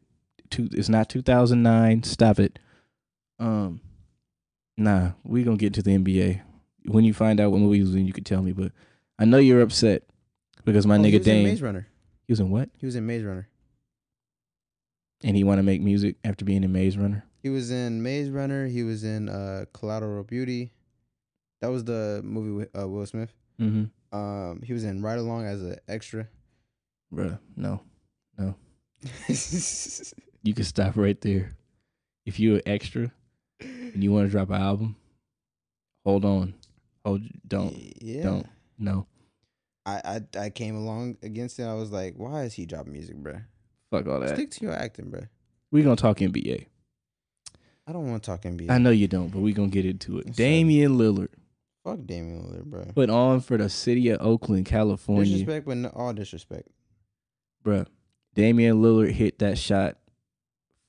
Two, 0.50 0.68
it's 0.74 0.90
not 0.90 1.10
2009. 1.10 2.04
Stop 2.04 2.40
it. 2.40 2.60
Um, 3.40 3.82
nah. 4.78 5.12
We 5.24 5.44
gonna 5.44 5.58
get 5.58 5.74
to 5.76 5.82
the 5.82 5.98
NBA 5.98 6.42
when 6.86 7.04
you 7.06 7.14
find 7.14 7.40
out 7.40 7.52
what 7.52 7.60
movie 7.62 7.78
he 7.78 7.84
was 7.84 7.96
in. 7.96 8.06
You 8.06 8.14
could 8.14 8.26
tell 8.26 8.42
me, 8.42 8.52
but 8.52 8.72
I 9.18 9.26
know 9.26 9.38
you're 9.38 9.62
upset 9.62 10.04
because 10.66 10.86
my 10.86 10.98
Oh, 10.98 11.04
he 11.04 11.12
nigga 11.12 11.20
was 11.20 11.28
in 11.28 11.44
Maze 11.44 11.62
Runner. 11.62 11.88
He 12.28 12.32
was 12.32 12.40
in 12.40 12.50
what? 12.50 12.70
He 12.78 12.86
was 12.86 12.96
in 12.96 13.06
Maze 13.06 13.24
Runner. 13.24 13.48
And 15.24 15.36
he 15.36 15.44
want 15.44 15.60
to 15.60 15.64
make 15.64 15.82
music 15.82 16.18
after 16.24 16.44
being 16.44 16.64
in 16.64 16.72
Maze 16.72 16.98
Runner. 16.98 17.24
He 17.42 17.50
was 17.50 17.72
in 17.72 18.04
Maze 18.04 18.30
Runner. 18.30 18.68
He 18.68 18.84
was 18.84 19.04
in 19.04 19.30
uh, 19.30 19.66
Collateral 19.74 20.24
Beauty. 20.24 20.72
That 21.62 21.72
was 21.72 21.84
the 21.86 22.22
movie 22.24 22.52
with 22.52 22.70
uh, 22.78 22.88
Will 22.88 23.06
Smith. 23.06 23.34
Mm-hmm. 23.60 24.18
Um, 24.18 24.62
he 24.64 24.74
was 24.74 24.84
in 24.84 25.02
Ride 25.02 25.20
Along 25.20 25.46
as 25.46 25.62
an 25.62 25.78
extra. 25.88 26.28
Bruh, 27.14 27.40
no, 27.56 27.82
no. 28.38 28.56
You 30.46 30.54
can 30.54 30.66
stop 30.66 30.98
right 30.98 31.20
there. 31.22 31.52
If 32.26 32.38
you're 32.38 32.58
an 32.58 32.64
extra 32.66 33.14
and 33.62 34.04
you 34.04 34.12
want 34.12 34.28
to 34.28 34.30
drop 34.32 34.50
an 34.50 34.62
album, 34.62 34.98
hold 36.06 36.26
on. 36.26 36.54
Hold 37.06 37.22
don't. 37.48 37.74
Yeah. 38.02 38.24
don't. 38.24 38.48
No. 38.78 39.08
I, 39.86 40.02
I 40.36 40.40
I 40.40 40.50
came 40.50 40.76
along 40.76 41.18
against 41.22 41.60
it. 41.60 41.64
I 41.64 41.74
was 41.74 41.92
like, 41.92 42.16
why 42.16 42.44
is 42.44 42.54
he 42.54 42.66
dropping 42.66 42.94
music, 42.94 43.16
bro? 43.18 43.42
Fuck 43.92 44.08
all 44.08 44.20
that. 44.22 44.36
Stick 44.36 44.52
to 44.52 44.66
your 44.66 44.74
acting, 44.74 45.10
bro. 45.10 45.22
We're 45.72 45.84
gonna 45.84 45.96
talk 45.96 46.18
NBA. 46.18 46.68
I 47.86 47.92
don't 47.92 48.10
want 48.10 48.24
to 48.24 48.28
talk 48.28 48.44
NBA. 48.44 48.70
I 48.70 48.78
know 48.78 48.92
you 48.92 49.08
don't, 49.08 49.30
but 49.30 49.40
we're 49.40 49.54
gonna 49.54 49.68
get 49.68 49.86
into 49.86 50.20
it. 50.20 50.36
Damian 50.36 50.98
Lillard 50.98 51.30
Fuck 51.84 52.06
Damian 52.06 52.44
Lillard, 52.44 52.66
bro. 52.66 52.86
put 52.96 53.10
on 53.10 53.42
for 53.42 53.58
the 53.58 53.68
city 53.68 54.10
of 54.10 54.22
Oakland, 54.22 54.66
California. 54.66 55.26
Disrespect, 55.26 55.66
but 55.66 55.78
no, 55.78 55.90
all 55.90 56.14
disrespect. 56.14 56.70
bro. 57.62 57.86
Damian 58.36 58.82
Lillard 58.82 59.12
hit 59.12 59.40
that 59.40 59.58
shot 59.58 59.98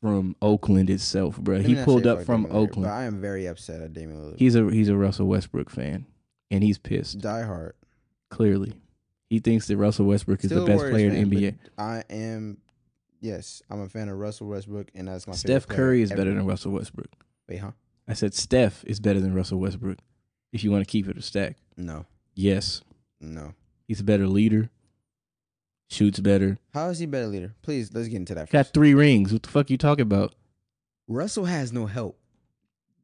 from 0.00 0.36
Oakland 0.40 0.88
itself, 0.88 1.38
bro. 1.38 1.56
Let 1.56 1.66
He 1.66 1.74
pulled 1.74 2.06
up 2.06 2.24
from 2.24 2.44
Damian 2.44 2.62
Oakland. 2.62 2.90
I 2.90 3.04
am 3.04 3.20
very 3.20 3.46
upset 3.46 3.80
at 3.80 3.92
Damian 3.92 4.20
Lillard. 4.20 4.38
He's 4.38 4.54
a 4.54 4.70
he's 4.70 4.88
a 4.88 4.96
Russell 4.96 5.26
Westbrook 5.26 5.70
fan. 5.70 6.06
And 6.50 6.62
he's 6.62 6.78
pissed. 6.78 7.18
Die 7.20 7.42
hard. 7.42 7.74
Clearly. 8.30 8.74
He 9.30 9.38
thinks 9.40 9.66
that 9.68 9.76
Russell 9.76 10.06
Westbrook 10.06 10.44
is 10.44 10.50
Still 10.50 10.64
the 10.64 10.72
best 10.72 10.84
player 10.90 11.08
in 11.10 11.28
the 11.30 11.36
NBA. 11.36 11.56
I 11.78 12.04
am. 12.10 12.58
Yes, 13.20 13.62
I'm 13.70 13.80
a 13.80 13.88
fan 13.88 14.08
of 14.10 14.18
Russell 14.18 14.48
Westbrook, 14.48 14.88
and 14.94 15.08
that's 15.08 15.26
my 15.26 15.32
Steph 15.32 15.62
favorite 15.62 15.76
Curry 15.76 16.02
is 16.02 16.12
ever. 16.12 16.20
better 16.20 16.34
than 16.34 16.46
Russell 16.46 16.72
Westbrook. 16.72 17.08
Wait, 17.48 17.56
huh? 17.58 17.70
I 18.06 18.12
said 18.12 18.34
Steph 18.34 18.84
is 18.84 19.00
better 19.00 19.18
than 19.20 19.34
Russell 19.34 19.58
Westbrook. 19.58 19.98
If 20.52 20.62
you 20.62 20.70
want 20.70 20.86
to 20.86 20.90
keep 20.90 21.08
it 21.08 21.16
a 21.16 21.22
stack. 21.22 21.56
No, 21.76 22.04
Yes. 22.34 22.82
no. 23.20 23.54
He's 23.88 24.00
a 24.00 24.04
better 24.04 24.26
leader. 24.26 24.70
Shoots 25.90 26.18
better. 26.20 26.58
How 26.72 26.88
is 26.88 26.98
he 26.98 27.06
better 27.06 27.26
leader? 27.26 27.54
Please, 27.62 27.92
let's 27.92 28.08
get 28.08 28.16
into 28.16 28.34
that. 28.34 28.50
Got 28.50 28.68
three 28.72 28.94
rings. 28.94 29.32
What 29.32 29.42
the 29.42 29.48
fuck 29.50 29.70
you 29.70 29.76
talking 29.78 30.02
about? 30.02 30.34
Russell 31.08 31.44
has 31.44 31.72
no 31.72 31.86
help. 31.86 32.18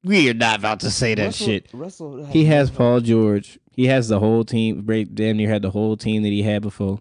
We're 0.02 0.32
not 0.34 0.58
about 0.58 0.80
to 0.80 0.90
say 0.90 1.14
that 1.14 1.24
Russell, 1.26 1.46
shit. 1.46 1.66
Russell. 1.72 2.24
He 2.26 2.44
no 2.44 2.48
has 2.50 2.68
help. 2.68 2.78
Paul 2.78 3.00
George. 3.00 3.58
He 3.80 3.86
has 3.86 4.08
the 4.08 4.18
whole 4.18 4.44
team. 4.44 4.82
Break 4.82 5.14
damn 5.14 5.38
near 5.38 5.48
had 5.48 5.62
the 5.62 5.70
whole 5.70 5.96
team 5.96 6.22
that 6.22 6.28
he 6.28 6.42
had 6.42 6.60
before. 6.60 7.00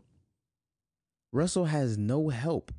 Russell 1.34 1.65
has 1.65 1.97
no 1.97 2.30
help. 2.30 2.71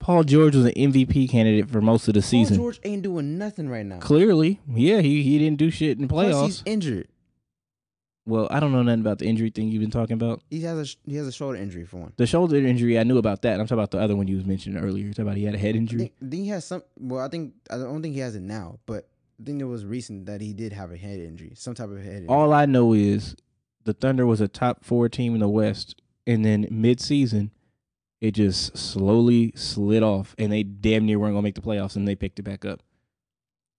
Paul 0.00 0.24
George 0.24 0.56
was 0.56 0.64
an 0.64 0.72
MVP 0.72 1.28
candidate 1.28 1.68
for 1.68 1.82
most 1.82 2.08
of 2.08 2.14
the 2.14 2.22
season. 2.22 2.56
Paul 2.56 2.64
George 2.64 2.80
ain't 2.84 3.02
doing 3.02 3.36
nothing 3.36 3.68
right 3.68 3.84
now. 3.84 3.98
Clearly, 3.98 4.60
yeah, 4.66 5.00
he 5.02 5.22
he 5.22 5.38
didn't 5.38 5.58
do 5.58 5.70
shit 5.70 5.98
in 5.98 6.04
the 6.04 6.08
Plus, 6.08 6.34
playoffs. 6.34 6.46
he's 6.46 6.62
injured. 6.64 7.08
well, 8.24 8.48
I 8.50 8.60
don't 8.60 8.72
know 8.72 8.82
nothing 8.82 9.00
about 9.02 9.18
the 9.18 9.26
injury 9.26 9.50
thing 9.50 9.68
you've 9.68 9.82
been 9.82 9.90
talking 9.90 10.14
about. 10.14 10.40
He 10.48 10.62
has 10.62 10.78
a 11.04 11.10
he 11.10 11.16
has 11.16 11.26
a 11.26 11.32
shoulder 11.32 11.58
injury 11.58 11.84
for 11.84 11.98
one. 11.98 12.14
The 12.16 12.26
shoulder 12.26 12.56
injury, 12.56 12.98
I 12.98 13.02
knew 13.02 13.18
about 13.18 13.42
that. 13.42 13.60
I'm 13.60 13.66
talking 13.66 13.78
about 13.78 13.90
the 13.90 14.00
other 14.00 14.16
one 14.16 14.26
you 14.26 14.36
was 14.36 14.46
mentioning 14.46 14.82
earlier. 14.82 15.04
You're 15.04 15.12
talking 15.12 15.26
about 15.26 15.36
he 15.36 15.44
had 15.44 15.54
a 15.54 15.58
head 15.58 15.74
I 15.74 15.78
injury. 15.78 15.98
think, 15.98 16.12
think 16.18 16.32
he 16.44 16.48
has 16.48 16.64
some. 16.64 16.82
Well, 16.98 17.22
I 17.22 17.28
think 17.28 17.52
I 17.70 17.76
don't 17.76 18.00
think 18.00 18.14
he 18.14 18.20
has 18.20 18.36
it 18.36 18.42
now, 18.42 18.78
but 18.86 19.06
I 19.40 19.44
think 19.44 19.60
it 19.60 19.66
was 19.66 19.84
recent 19.84 20.26
that 20.26 20.40
he 20.40 20.52
did 20.52 20.72
have 20.72 20.90
a 20.90 20.96
head 20.96 21.20
injury, 21.20 21.52
some 21.54 21.74
type 21.74 21.90
of 21.90 21.98
head 21.98 22.22
injury. 22.22 22.28
All 22.28 22.52
I 22.52 22.66
know 22.66 22.92
is 22.92 23.36
the 23.84 23.92
Thunder 23.92 24.26
was 24.26 24.40
a 24.40 24.48
top 24.48 24.84
four 24.84 25.08
team 25.08 25.34
in 25.34 25.40
the 25.40 25.48
West, 25.48 26.00
and 26.26 26.44
then 26.44 26.66
mid 26.70 27.00
season, 27.00 27.52
it 28.20 28.32
just 28.32 28.76
slowly 28.76 29.52
slid 29.54 30.02
off, 30.02 30.34
and 30.38 30.50
they 30.50 30.64
damn 30.64 31.06
near 31.06 31.18
weren't 31.18 31.34
gonna 31.34 31.42
make 31.42 31.54
the 31.54 31.60
playoffs, 31.60 31.94
and 31.94 32.06
they 32.06 32.16
picked 32.16 32.38
it 32.38 32.42
back 32.42 32.64
up. 32.64 32.82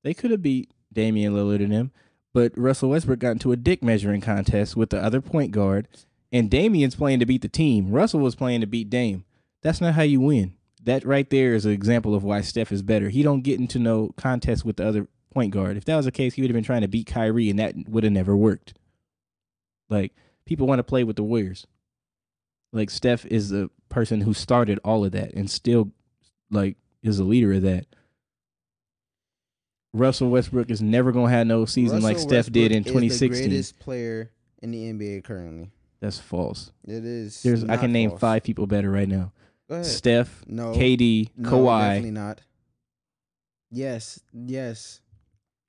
They 0.04 0.14
could 0.14 0.32
have 0.32 0.42
beat 0.42 0.72
Damian 0.94 1.34
Lillard 1.34 1.62
and 1.62 1.74
them, 1.74 1.92
but 2.34 2.58
Russell 2.58 2.92
Westbrook 2.92 3.20
got 3.20 3.32
into 3.32 3.52
a 3.52 3.58
dick 3.58 3.84
measuring 3.84 4.22
contest 4.22 4.78
with 4.78 4.92
the 4.92 5.04
other 5.04 5.20
point 5.20 5.52
guard, 5.52 5.90
and 6.32 6.50
Damian's 6.50 6.96
playing 6.96 7.20
to 7.20 7.26
beat 7.26 7.42
the 7.42 7.50
team. 7.50 7.92
Russell 7.92 8.22
was 8.22 8.36
playing 8.36 8.62
to 8.62 8.68
beat 8.68 8.90
Dame. 8.90 9.26
That's 9.62 9.82
not 9.82 9.96
how 9.96 10.04
you 10.04 10.22
win. 10.22 10.54
That 10.82 11.04
right 11.04 11.30
there 11.30 11.54
is 11.54 11.66
an 11.66 11.74
example 11.74 12.16
of 12.16 12.24
why 12.24 12.40
Steph 12.40 12.72
is 12.72 12.82
better. 12.82 13.10
He 13.10 13.24
don't 13.24 13.42
get 13.42 13.60
into 13.60 13.78
no 13.78 14.14
contest 14.16 14.64
with 14.64 14.78
the 14.78 14.88
other 14.88 15.08
point 15.34 15.54
guard. 15.54 15.78
If 15.78 15.86
that 15.86 15.96
was 15.96 16.06
the 16.06 16.12
case, 16.12 16.34
he 16.34 16.42
would 16.42 16.50
have 16.50 16.56
been 16.56 16.64
trying 16.64 16.82
to 16.82 16.88
beat 16.88 17.08
Kyrie, 17.08 17.50
and 17.50 17.60
that 17.60 17.76
would 17.88 18.04
have 18.04 18.14
never 18.14 18.36
worked. 18.36 18.74
Like 19.90 20.14
people 20.46 20.68
want 20.68 20.80
to 20.80 20.84
play 20.84 21.04
with 21.04 21.16
the 21.16 21.24
Warriors. 21.24 21.66
Like 22.72 22.90
Steph 22.90 23.26
is 23.26 23.50
the 23.50 23.70
person 23.90 24.22
who 24.22 24.34
started 24.34 24.80
all 24.84 25.06
of 25.06 25.12
that, 25.14 25.34
and 25.34 25.50
still 25.50 25.92
like 26.52 26.78
is 27.02 27.18
the 27.18 27.24
leader 27.24 27.54
of 27.54 27.62
that. 27.64 27.86
Russell 29.92 30.30
Westbrook 30.30 30.70
is 30.70 30.82
never 30.82 31.12
gonna 31.12 31.32
have 31.32 31.48
no 31.48 31.66
season 31.66 32.02
like 32.02 32.16
Russell 32.18 32.30
Steph 32.30 32.52
did 32.52 32.72
in 32.72 32.84
Westbrook 32.84 33.04
is 33.04 33.20
2016. 33.20 33.44
The 33.44 33.50
greatest 33.50 33.80
player 33.80 34.32
in 34.62 34.72
the 34.72 34.92
NBA 34.94 35.24
currently. 35.24 35.72
That's 36.00 36.20
false. 36.20 36.72
It 36.88 37.04
is. 37.04 37.42
There's 37.44 37.64
I 37.66 37.78
can 37.78 37.92
name 37.92 38.12
false. 38.12 38.22
five 38.22 38.44
people 38.44 38.68
better 38.68 38.92
right 38.92 39.08
now. 39.08 39.32
Steph, 39.84 40.44
no. 40.48 40.74
KD, 40.74 41.30
no, 41.38 41.50
Kawhi. 41.50 41.90
Definitely 41.90 42.12
not. 42.12 42.42
Yes. 43.72 44.20
Yes. 44.34 45.02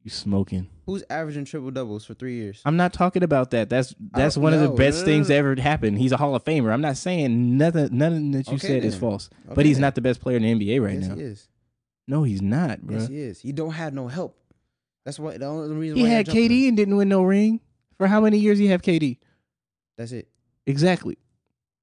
You 0.03 0.11
smoking? 0.11 0.67
Who's 0.87 1.05
averaging 1.11 1.45
triple 1.45 1.71
doubles 1.71 2.07
for 2.07 2.15
three 2.15 2.35
years? 2.37 2.63
I'm 2.65 2.77
not 2.77 2.93
talking 2.95 3.23
about 3.23 3.51
that. 3.51 3.69
That's 3.69 3.95
that's 4.13 4.37
one 4.37 4.55
of 4.55 4.61
the 4.61 4.71
best 4.71 4.99
No, 4.99 5.03
no, 5.03 5.07
things 5.07 5.29
that 5.29 5.35
ever 5.35 5.55
happened. 5.61 5.99
He's 5.99 6.13
a 6.13 6.17
Hall 6.17 6.35
of 6.35 6.43
Famer. 6.45 6.73
I'm 6.73 6.81
not 6.81 6.97
saying 6.97 7.59
nothing. 7.59 7.89
Nothing 7.97 8.31
that 8.31 8.47
you 8.49 8.55
Okay, 8.55 8.67
said 8.67 8.85
is 8.85 8.97
false. 8.97 9.29
Okay, 9.47 9.55
but 9.55 9.67
he's 9.67 9.77
then. 9.77 9.83
not 9.83 9.95
the 9.95 10.01
best 10.01 10.21
player 10.23 10.39
in 10.39 10.43
the 10.43 10.55
NBA 10.55 10.83
right 10.83 10.99
yes, 10.99 11.07
now. 11.09 11.15
he 11.17 11.21
is. 11.23 11.49
No, 12.09 12.23
he's 12.23 12.41
not, 12.41 12.81
bro. 12.81 12.97
Yes, 12.99 13.09
he 13.09 13.21
is. 13.21 13.41
He 13.41 13.53
don't 13.53 13.73
have 13.73 13.93
no 13.93 14.09
help. 14.09 14.37
That's 15.05 15.19
what 15.19 15.39
the 15.39 15.47
only 15.47 15.75
reason 15.77 15.99
he 15.99 16.05
had 16.05 16.27
him. 16.27 16.35
KD 16.35 16.69
and 16.69 16.77
didn't 16.77 16.97
win 16.97 17.09
no 17.09 17.23
ring. 17.23 17.61
For 17.99 18.07
how 18.07 18.23
many 18.23 18.39
years 18.39 18.59
he 18.59 18.69
have 18.69 18.81
KD? 18.81 19.19
That's 19.99 20.13
it. 20.13 20.29
Exactly. 20.67 21.19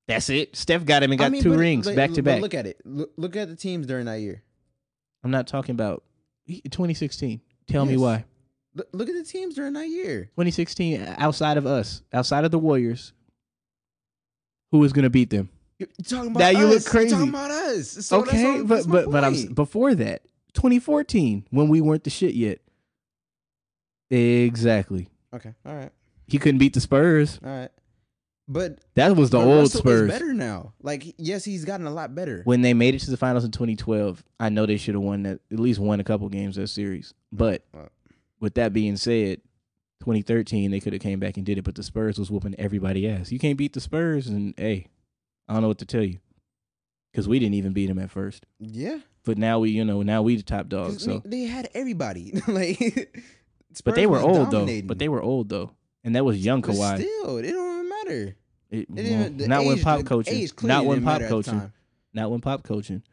That's 0.07 0.29
it. 0.31 0.55
Steph 0.55 0.85
got 0.85 1.03
him 1.03 1.11
and 1.11 1.19
got 1.19 1.25
I 1.25 1.29
mean, 1.29 1.43
two 1.43 1.51
but- 1.51 1.59
rings 1.59 1.85
but- 1.85 1.95
back 1.95 2.13
to 2.13 2.23
back. 2.23 2.41
Look 2.41 2.55
at 2.55 2.65
it. 2.65 2.81
Look, 2.83 3.11
look 3.15 3.35
at 3.35 3.47
the 3.47 3.55
teams 3.55 3.85
during 3.85 4.05
that 4.05 4.21
year. 4.21 4.41
I'm 5.23 5.29
not 5.31 5.45
talking 5.47 5.73
about 5.73 6.03
2016. 6.47 7.41
Tell 7.67 7.85
me 7.85 7.97
why. 7.97 8.25
Look, 8.75 8.87
look 8.93 9.09
at 9.09 9.15
the 9.15 9.23
teams 9.23 9.55
during 9.55 9.73
that 9.73 9.87
year. 9.89 10.25
2016 10.35 11.15
outside 11.17 11.57
of 11.57 11.65
us, 11.65 12.03
outside 12.13 12.45
of 12.45 12.51
the 12.51 12.59
Warriors, 12.59 13.13
who 14.71 14.83
is 14.83 14.93
going 14.93 15.03
to 15.03 15.09
beat 15.09 15.29
them? 15.29 15.49
You're 15.79 15.89
talking 16.03 16.31
about 16.31 16.39
Now 16.39 16.49
you 16.49 16.65
look 16.67 16.77
us. 16.77 16.93
You're 16.93 17.07
talking 17.09 17.29
about 17.29 17.51
us. 17.51 17.89
So 18.05 18.21
that's 18.21 18.29
okay, 18.29 18.45
all- 18.45 18.63
but 18.63 18.67
that's 18.75 18.87
my 18.87 18.91
but 19.03 19.11
but 19.11 19.23
I'm 19.23 19.53
before 19.53 19.93
that, 19.95 20.21
2014 20.53 21.45
when 21.51 21.67
we 21.69 21.81
weren't 21.81 22.03
the 22.03 22.09
shit 22.09 22.33
yet. 22.35 22.59
Exactly. 24.09 25.09
okay. 25.33 25.53
All 25.65 25.75
right. 25.75 25.91
He 26.27 26.37
couldn't 26.39 26.59
beat 26.59 26.73
the 26.73 26.81
Spurs. 26.81 27.39
All 27.43 27.49
right. 27.49 27.71
But 28.47 28.79
That 28.95 29.15
was 29.15 29.29
the 29.29 29.39
old 29.39 29.63
Russell 29.63 29.81
Spurs. 29.81 30.09
Better 30.09 30.33
now. 30.33 30.73
Like 30.81 31.15
yes, 31.17 31.43
he's 31.43 31.65
gotten 31.65 31.85
a 31.85 31.91
lot 31.91 32.15
better. 32.15 32.41
When 32.45 32.61
they 32.61 32.73
made 32.73 32.95
it 32.95 32.99
to 32.99 33.11
the 33.11 33.17
finals 33.17 33.43
in 33.43 33.51
2012, 33.51 34.23
I 34.39 34.49
know 34.49 34.65
they 34.65 34.77
should 34.77 34.95
have 34.95 35.03
won 35.03 35.23
that 35.23 35.39
at 35.51 35.59
least 35.59 35.79
won 35.79 35.99
a 35.99 36.03
couple 36.03 36.29
games 36.29 36.55
that 36.55 36.67
series. 36.67 37.13
But 37.31 37.63
Well. 37.73 37.89
with 38.39 38.53
that 38.55 38.71
being 38.71 38.95
said, 38.95 39.41
2013 40.01 40.71
they 40.71 40.79
could 40.79 40.93
have 40.93 41.01
came 41.01 41.19
back 41.19 41.35
and 41.37 41.45
did 41.45 41.57
it, 41.57 41.63
but 41.63 41.75
the 41.75 41.83
Spurs 41.83 42.17
was 42.17 42.31
whooping 42.31 42.55
everybody 42.57 43.09
ass. 43.09 43.31
You 43.31 43.39
can't 43.39 43.57
beat 43.57 43.73
the 43.73 43.81
Spurs, 43.81 44.27
and 44.27 44.53
hey, 44.57 44.87
I 45.49 45.53
don't 45.53 45.61
know 45.61 45.67
what 45.67 45.79
to 45.79 45.85
tell 45.85 46.03
you 46.03 46.19
because 47.11 47.27
we 47.27 47.39
didn't 47.39 47.55
even 47.55 47.73
beat 47.73 47.87
them 47.87 47.99
at 47.99 48.11
first. 48.11 48.45
yeah. 48.59 48.99
But 49.25 49.37
now 49.37 49.59
we, 49.59 49.71
you 49.71 49.83
know, 49.83 50.03
now 50.03 50.21
we 50.21 50.37
the 50.37 50.43
top 50.43 50.69
dogs. 50.69 51.03
So, 51.03 51.19
they, 51.25 51.41
they 51.41 51.43
had 51.47 51.67
everybody. 51.73 52.31
like 52.47 53.13
but 53.83 53.95
they 53.95 54.07
were 54.07 54.19
old 54.19 54.51
though. 54.51 54.65
But 54.83 54.99
they 54.99 55.09
were 55.09 55.21
old 55.21 55.49
though, 55.49 55.71
and 56.05 56.15
that 56.15 56.23
was 56.23 56.37
young 56.45 56.61
But 56.61 56.71
Kawhi. 56.71 56.95
Still, 57.01 57.37
it 57.39 57.51
don't 57.51 57.76
matter. 58.07 58.35
It- 58.69 58.79
It 58.79 58.89
well, 58.89 59.03
didn't, 59.03 59.37
the 59.37 59.47
not 59.47 59.65
when 59.65 59.79
pop 59.79 60.05
coaching. 60.05 60.49
Not 60.63 60.85
when 60.85 61.03
pop 61.03 61.21
matter 61.21 61.27
coaching. 61.29 61.71
Not 62.13 62.31
when 62.31 62.41
pop 62.41 62.63
coaching. 62.63 63.03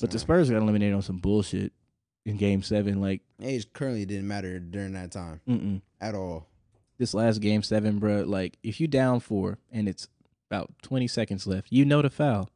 But 0.00 0.10
the 0.10 0.18
Spurs 0.18 0.50
got 0.50 0.62
eliminated 0.62 0.94
on 0.94 1.02
some 1.02 1.18
bullshit 1.18 1.72
in 2.24 2.36
Game 2.36 2.62
Seven. 2.62 3.00
Like, 3.00 3.22
age 3.42 3.72
currently 3.72 4.04
didn't 4.04 4.28
matter 4.28 4.58
during 4.58 4.92
that 4.92 5.10
time 5.12 5.40
mm-mm. 5.48 5.80
at 6.00 6.14
all. 6.14 6.48
this 6.98 7.14
last 7.14 7.38
Game 7.40 7.62
Seven, 7.62 7.98
bro. 7.98 8.22
Like, 8.22 8.58
if 8.62 8.80
you 8.80 8.88
down 8.88 9.20
four 9.20 9.58
and 9.72 9.88
it's 9.88 10.08
about 10.50 10.72
twenty 10.82 11.08
seconds 11.08 11.46
left, 11.46 11.68
you 11.70 11.84
know 11.84 12.02
the 12.02 12.10
foul. 12.10 12.50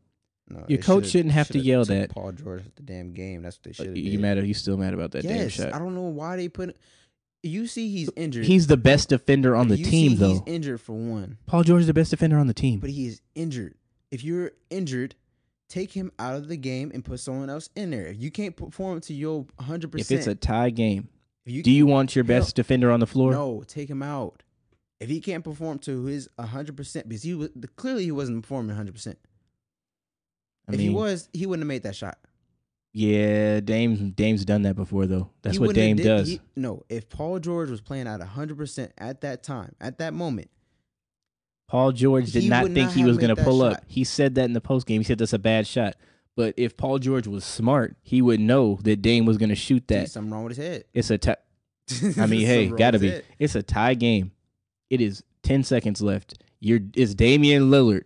No, 0.48 0.64
Your 0.66 0.80
coach 0.80 1.06
shouldn't 1.06 1.32
have 1.32 1.48
to 1.48 1.58
yell 1.58 1.84
that. 1.84 2.10
Paul 2.10 2.32
George 2.32 2.66
at 2.66 2.74
the 2.74 2.82
damn 2.82 3.12
game. 3.12 3.42
That's 3.42 3.56
what 3.56 3.64
they 3.64 3.72
should. 3.72 3.96
You 3.96 4.18
mad? 4.18 4.44
You 4.44 4.52
still 4.54 4.76
mad 4.76 4.94
about 4.94 5.12
that 5.12 5.22
damn 5.22 5.36
yes, 5.36 5.52
shot? 5.52 5.72
I 5.74 5.78
don't 5.78 5.94
know 5.94 6.02
why 6.02 6.36
they 6.36 6.48
put. 6.48 6.76
You 7.42 7.66
see, 7.66 7.90
he's 7.90 8.10
injured. 8.16 8.44
He's 8.44 8.66
the 8.66 8.76
best 8.76 9.08
defender 9.08 9.56
on 9.56 9.68
the 9.68 9.76
You 9.78 9.84
team, 9.86 10.10
see 10.12 10.16
though. 10.16 10.28
He's 10.28 10.42
injured 10.46 10.80
for 10.80 10.92
one, 10.92 11.38
Paul 11.46 11.62
George 11.62 11.82
is 11.82 11.86
the 11.86 11.94
best 11.94 12.10
defender 12.10 12.38
on 12.38 12.46
the 12.46 12.54
team. 12.54 12.80
but 12.80 12.90
he 12.90 13.06
is 13.06 13.22
injured. 13.34 13.74
If 14.10 14.22
you're 14.24 14.52
injured, 14.68 15.14
take 15.68 15.92
him 15.92 16.12
out 16.18 16.34
of 16.34 16.48
the 16.48 16.56
game 16.56 16.90
and 16.92 17.04
put 17.04 17.20
someone 17.20 17.48
else 17.48 17.70
in 17.74 17.90
there. 17.90 18.06
If 18.06 18.20
you 18.20 18.30
can't 18.30 18.56
perform 18.56 19.00
to 19.02 19.14
your 19.14 19.46
100, 19.56 19.86
If 19.86 19.90
percent 19.92 20.18
it's 20.18 20.26
a 20.26 20.34
tie 20.34 20.70
game, 20.70 21.08
you 21.46 21.62
do 21.62 21.70
you 21.70 21.86
want 21.86 22.14
your 22.14 22.24
best 22.24 22.56
defender 22.56 22.90
on 22.90 23.00
the 23.00 23.06
floor? 23.06 23.32
No, 23.32 23.62
take 23.66 23.88
him 23.88 24.02
out. 24.02 24.42
If 24.98 25.08
he 25.08 25.20
can't 25.20 25.42
perform 25.42 25.78
to 25.80 26.04
his 26.04 26.28
100%, 26.38 27.08
because 27.08 27.22
he 27.22 27.32
was 27.34 27.48
clearly 27.76 28.04
he 28.04 28.12
wasn't 28.12 28.42
performing 28.42 28.76
100%. 28.76 29.06
I 30.68 30.72
if 30.72 30.78
mean, 30.78 30.80
he 30.80 30.94
was, 30.94 31.28
he 31.32 31.46
wouldn't 31.46 31.62
have 31.62 31.68
made 31.68 31.84
that 31.84 31.96
shot. 31.96 32.18
Yeah, 32.92 33.60
Dame's 33.60 34.00
Dame's 34.12 34.44
done 34.44 34.62
that 34.62 34.74
before 34.76 35.06
though. 35.06 35.30
That's 35.42 35.58
what 35.58 35.74
Dame 35.74 35.96
did- 35.96 36.04
does. 36.04 36.28
he- 36.28 36.40
no, 36.56 36.84
if 36.88 37.08
Paul 37.08 37.38
George 37.38 37.70
was 37.70 37.80
playing 37.80 38.06
at 38.08 38.20
100% 38.20 38.90
at 38.98 39.20
that 39.22 39.42
time, 39.42 39.74
at 39.80 39.98
that 39.98 40.12
moment, 40.14 40.50
Paul 41.68 41.92
George 41.92 42.32
did 42.32 42.48
not 42.48 42.64
think 42.64 42.76
not 42.88 42.92
he 42.94 43.04
was 43.04 43.16
going 43.16 43.34
to 43.34 43.42
pull 43.42 43.60
shot. 43.60 43.74
up. 43.74 43.84
He 43.86 44.02
said 44.02 44.34
that 44.34 44.44
in 44.44 44.54
the 44.54 44.60
post 44.60 44.86
game. 44.86 45.00
He 45.00 45.04
said 45.04 45.18
that's 45.18 45.32
a 45.32 45.38
bad 45.38 45.66
shot. 45.68 45.94
But 46.36 46.54
if 46.56 46.76
Paul 46.76 46.98
George 46.98 47.26
was 47.28 47.44
smart, 47.44 47.96
he 48.02 48.22
would 48.22 48.40
know 48.40 48.78
that 48.82 49.02
Dame 49.02 49.24
was 49.24 49.36
going 49.36 49.50
to 49.50 49.54
shoot 49.54 49.86
that. 49.88 50.10
something 50.10 50.32
wrong 50.32 50.44
with 50.44 50.56
his 50.56 50.66
head. 50.66 50.84
It's 50.94 51.10
a 51.10 51.18
tie. 51.18 51.36
I 52.18 52.26
mean, 52.26 52.40
hey, 52.46 52.68
gotta 52.68 52.98
be. 52.98 53.10
head. 53.10 53.24
It's 53.38 53.54
a 53.54 53.62
tie 53.62 53.94
game. 53.94 54.32
It 54.88 55.00
is 55.00 55.22
ten 55.42 55.62
seconds 55.62 56.00
left. 56.02 56.42
You're 56.60 56.80
it's 56.94 57.14
Damian 57.14 57.70
Lillard, 57.70 58.04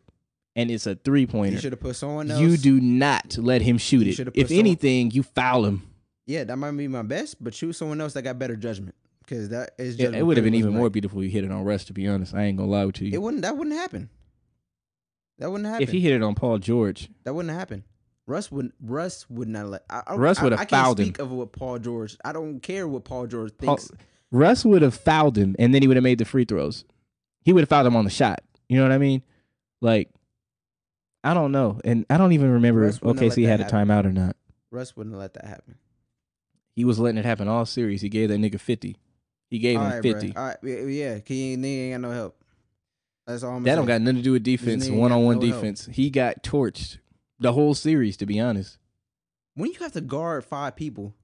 and 0.57 0.71
it's 0.71 0.87
a 0.87 0.95
three 0.95 1.27
pointer. 1.27 1.55
You 1.55 1.61
should 1.61 1.73
have 1.73 1.81
put 1.81 1.97
someone 1.97 2.31
else. 2.31 2.41
You 2.41 2.57
do 2.57 2.81
not 2.81 3.37
let 3.39 3.63
him 3.63 3.79
shoot 3.79 4.07
it. 4.07 4.31
If 4.35 4.49
some- 4.49 4.59
anything, 4.59 5.11
you 5.11 5.23
foul 5.23 5.65
him. 5.65 5.83
Yeah, 6.27 6.45
that 6.45 6.57
might 6.57 6.71
be 6.73 6.89
my 6.89 7.03
best, 7.03 7.43
but 7.43 7.53
choose 7.53 7.77
someone 7.77 8.01
else 8.01 8.15
that 8.15 8.23
got 8.23 8.39
better 8.39 8.57
judgment. 8.57 8.95
Because 9.21 9.51
that 9.51 9.71
is 9.79 9.99
It, 9.99 10.15
it 10.15 10.23
would 10.23 10.37
have 10.37 10.45
been 10.45 10.55
even 10.55 10.75
more 10.75 10.91
beautiful 10.91 11.21
if 11.21 11.25
you 11.27 11.31
hit 11.31 11.45
it 11.45 11.51
on 11.51 11.65
Russ. 11.65 11.85
To 11.87 11.93
be 11.93 12.07
honest, 12.07 12.35
I 12.35 12.45
ain't 12.45 12.59
gonna 12.59 12.71
lie 12.71 12.91
to 12.91 13.05
you. 13.07 13.13
It 13.15 13.23
wouldn't. 13.23 13.43
That 13.43 13.57
wouldn't 13.57 13.77
happen. 13.77 14.11
That 15.39 15.51
wouldn't 15.51 15.69
happen. 15.69 15.83
If 15.83 15.91
he 15.91 16.01
hit 16.01 16.13
it 16.13 16.23
on 16.23 16.35
Paul 16.35 16.59
George, 16.59 17.09
That 17.25 17.35
wouldn't 17.35 17.55
happen. 17.55 17.85
Russ 18.27 18.51
would 18.51 18.73
Russ 18.81 19.29
would 19.29 19.49
not 19.49 19.67
let. 19.67 19.85
I, 19.91 20.03
I, 20.07 20.15
Russ 20.17 20.41
would've 20.41 20.59
I, 20.59 20.65
can't 20.65 20.71
fouled 20.71 21.01
him. 21.01 21.07
speak 21.07 21.19
of 21.19 21.31
what 21.31 21.53
Paul 21.53 21.79
George. 21.79 22.17
I 22.25 22.33
don't 22.33 22.61
care 22.61 22.87
what 22.89 23.05
Paul 23.05 23.27
George 23.27 23.53
Paul- 23.59 23.77
thinks. 23.77 23.93
Russ 24.31 24.65
would 24.65 24.83
have 24.83 24.95
fouled 24.95 25.37
him, 25.37 25.55
and 25.59 25.75
then 25.75 25.83
he 25.83 25.89
would 25.89 25.97
have 25.97 26.05
made 26.05 26.19
the 26.19 26.25
free 26.25 26.45
throws. 26.45 26.85
He 27.43 27.53
would 27.53 27.61
have 27.61 27.69
fouled 27.69 27.87
him 27.87 27.97
on 27.97 28.05
the 28.05 28.11
shot. 28.11 28.43
You 28.69 28.77
know 28.79 28.83
what 28.83 28.93
I 28.93 28.99
mean? 28.99 29.23
Like, 29.81 30.11
I 31.25 31.35
don't 31.35 31.53
know, 31.53 31.81
and 31.85 32.05
I 32.11 32.17
don't 32.19 32.33
even 32.33 32.51
remember 32.53 32.83
Russ 32.83 32.97
if 32.97 33.03
OKC 33.03 33.47
had 33.49 33.61
a 33.61 33.65
happen. 33.65 33.89
timeout 33.89 34.05
or 34.05 34.13
not. 34.13 34.37
Russ 34.71 34.95
wouldn't 34.97 35.17
let 35.17 35.35
that 35.35 35.47
happen. 35.47 35.77
He 36.77 36.85
was 36.85 36.99
letting 36.99 37.19
it 37.19 37.25
happen 37.25 37.49
all 37.49 37.65
series. 37.67 38.01
He 38.03 38.09
gave 38.09 38.29
that 38.29 38.39
nigga 38.39 38.61
fifty. 38.61 38.97
He 39.49 39.59
gave 39.59 39.79
All 39.79 39.87
him 39.87 39.93
right, 39.93 40.03
fifty. 40.03 40.33
bro. 40.33 40.43
All 40.43 40.49
right, 40.49 40.59
yeah. 40.63 41.19
He 41.25 41.53
ain't, 41.53 41.65
he 41.65 41.81
ain't 41.81 42.03
got 42.03 42.09
no 42.09 42.15
help. 42.15 42.37
That's 43.27 43.43
all 43.43 43.57
I'm 43.57 43.63
That 43.63 43.77
don't 43.77 43.87
got 43.87 44.01
nothing 44.03 44.17
to 44.17 44.23
do 44.23 44.33
with 44.33 44.43
defense. 44.43 44.89
One 44.89 45.13
on 45.13 45.25
one 45.25 45.39
no 45.39 45.47
help. 45.47 45.61
defense. 45.63 45.89
He 45.93 46.11
got 46.11 46.43
torched 46.43 46.99
the 47.39 47.53
whole 47.53 47.75
series. 47.75 48.17
To 48.19 48.27
be 48.27 48.39
honest, 48.41 48.79
When 49.55 49.71
you 49.71 49.79
have 49.81 49.93
to 49.93 50.01
guard 50.01 50.45
five 50.45 50.75
people, 50.77 51.15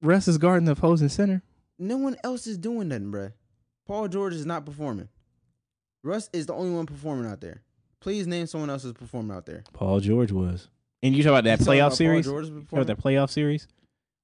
Russ 0.00 0.28
is 0.28 0.38
guarding 0.38 0.64
the 0.66 0.72
opposing 0.72 1.08
center. 1.08 1.42
no 1.78 1.96
one 1.96 2.16
else 2.22 2.46
is 2.46 2.56
doing 2.58 2.88
nothing, 2.88 3.10
bro. 3.10 3.32
Paul 3.86 4.08
George 4.08 4.34
is 4.34 4.46
not 4.46 4.64
performing. 4.64 5.08
Russ 6.04 6.30
is 6.32 6.46
the 6.46 6.54
only 6.54 6.74
one 6.74 6.86
performing 6.86 7.30
out 7.30 7.40
there. 7.40 7.62
Please 8.00 8.26
name 8.26 8.46
someone 8.46 8.70
else 8.70 8.82
who's 8.84 8.92
performing 8.92 9.36
out 9.36 9.46
there. 9.46 9.64
Paul 9.72 10.00
George 10.00 10.30
was. 10.32 10.68
And 11.02 11.14
you 11.14 11.22
talk 11.22 11.30
about 11.30 11.44
that 11.44 11.60
You 11.60 11.64
talking 11.66 11.72
playoff 11.74 11.78
about 11.78 11.88
Paul 11.90 11.96
series? 11.96 12.26
George 12.26 12.44
is 12.44 12.50
You 12.50 12.54
talk 12.54 12.62
about 12.72 12.86
performing? 12.86 12.86
that 12.86 12.98
playoff 13.26 13.30
series? 13.30 13.68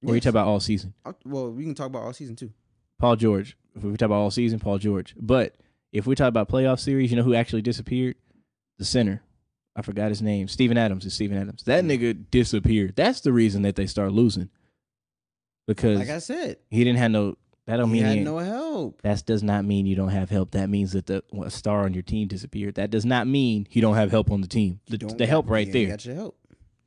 Or 0.03 0.09
you 0.09 0.15
Yes. 0.15 0.23
talk 0.23 0.29
about 0.31 0.47
all 0.47 0.59
season? 0.59 0.93
Uh, 1.05 1.13
Well, 1.25 1.51
we 1.51 1.63
can 1.63 1.73
talk 1.75 1.87
about 1.87 2.03
all 2.03 2.13
season 2.13 2.35
too. 2.35 2.51
Paul 2.99 3.15
George. 3.15 3.57
If 3.75 3.83
we 3.83 3.91
talk 3.97 4.07
about 4.07 4.15
all 4.21 4.31
season, 4.31 4.59
Paul 4.59 4.77
George. 4.77 5.15
But 5.19 5.55
if 5.91 6.05
we 6.07 6.15
talk 6.15 6.29
about 6.29 6.47
playoff 6.49 6.79
series, 6.79 7.11
you 7.11 7.17
know 7.17 7.23
who 7.23 7.33
actually 7.33 7.61
disappeared? 7.61 8.15
The 8.77 8.85
center. 8.85 9.21
I 9.75 9.81
forgot 9.81 10.09
his 10.09 10.21
name. 10.21 10.47
Steven 10.47 10.77
Adams 10.77 11.05
is 11.05 11.13
Steven 11.13 11.37
Adams. 11.37 11.63
That 11.63 11.83
nigga 11.83 12.25
disappeared. 12.31 12.95
That's 12.95 13.19
the 13.21 13.33
reason 13.33 13.63
that 13.63 13.75
they 13.75 13.87
start 13.87 14.13
losing. 14.13 14.49
Because 15.67 15.99
Like 15.99 16.09
I 16.09 16.19
said, 16.19 16.57
he 16.69 16.83
didn't 16.83 16.99
have 16.99 17.11
no 17.11 17.37
That 17.67 17.77
don't 17.77 17.87
he 17.89 17.93
mean 17.95 18.03
had 18.03 18.17
he- 18.17 18.23
no 18.23 18.37
help. 18.37 19.01
that 19.01 19.25
does 19.25 19.41
not 19.41 19.65
mean 19.65 19.85
you 19.87 19.95
don't 19.95 20.09
have 20.09 20.29
help. 20.29 20.51
That 20.51 20.69
means 20.69 20.91
that 20.93 21.07
the 21.07 21.23
a 21.43 21.49
star 21.49 21.83
on 21.85 21.93
your 21.93 22.03
team 22.03 22.27
disappeared. 22.27 22.75
That 22.75 22.91
does 22.91 23.05
not 23.05 23.25
mean 23.27 23.67
you 23.71 23.81
don't 23.81 23.95
have 23.95 24.11
help 24.11 24.29
on 24.31 24.41
the 24.41 24.47
team. 24.47 24.79
The, 24.87 24.97
You 25.01 25.07
the 25.17 25.25
help 25.25 25.49
right 25.49 25.65
you 25.65 25.73
there. 25.73 25.81
ain't 25.83 25.89
Got 25.91 26.05
your 26.05 26.15
help. 26.15 26.37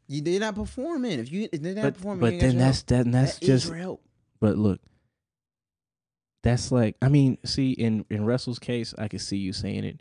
You 0.07 0.21
did 0.23 0.41
not 0.41 0.55
performing. 0.55 1.19
If 1.19 1.33
you 1.33 1.49
did 1.49 1.63
not 1.63 1.83
but 1.83 1.95
perform, 1.95 2.21
but 2.21 2.39
then 2.39 2.57
that's 2.59 2.83
that, 2.83 3.11
that's 3.11 3.39
that 3.41 3.45
just 3.47 3.67
your 3.67 3.77
help. 3.77 4.03
But 4.41 4.57
look, 4.57 4.81
that's 6.43 6.71
like 6.73 6.97
I 7.03 7.09
mean, 7.09 7.39
see 7.45 7.73
in 7.73 8.05
in 8.11 8.25
Russell's 8.25 8.59
case, 8.59 8.95
I 8.97 9.09
could 9.09 9.21
see 9.21 9.37
you 9.37 9.53
saying 9.53 9.85
it 9.85 10.01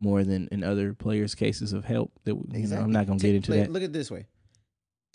more 0.00 0.22
than 0.24 0.48
in 0.52 0.62
other 0.62 0.92
players' 0.92 1.34
cases 1.34 1.72
of 1.72 1.84
help. 1.86 2.12
That 2.24 2.34
you 2.52 2.66
know, 2.68 2.76
I'm 2.76 2.92
not 2.92 3.06
gonna 3.06 3.18
Take- 3.18 3.28
get 3.30 3.34
into 3.36 3.52
like, 3.52 3.60
that. 3.62 3.72
Look 3.72 3.82
at 3.82 3.86
it 3.86 3.92
this 3.92 4.10
way. 4.10 4.26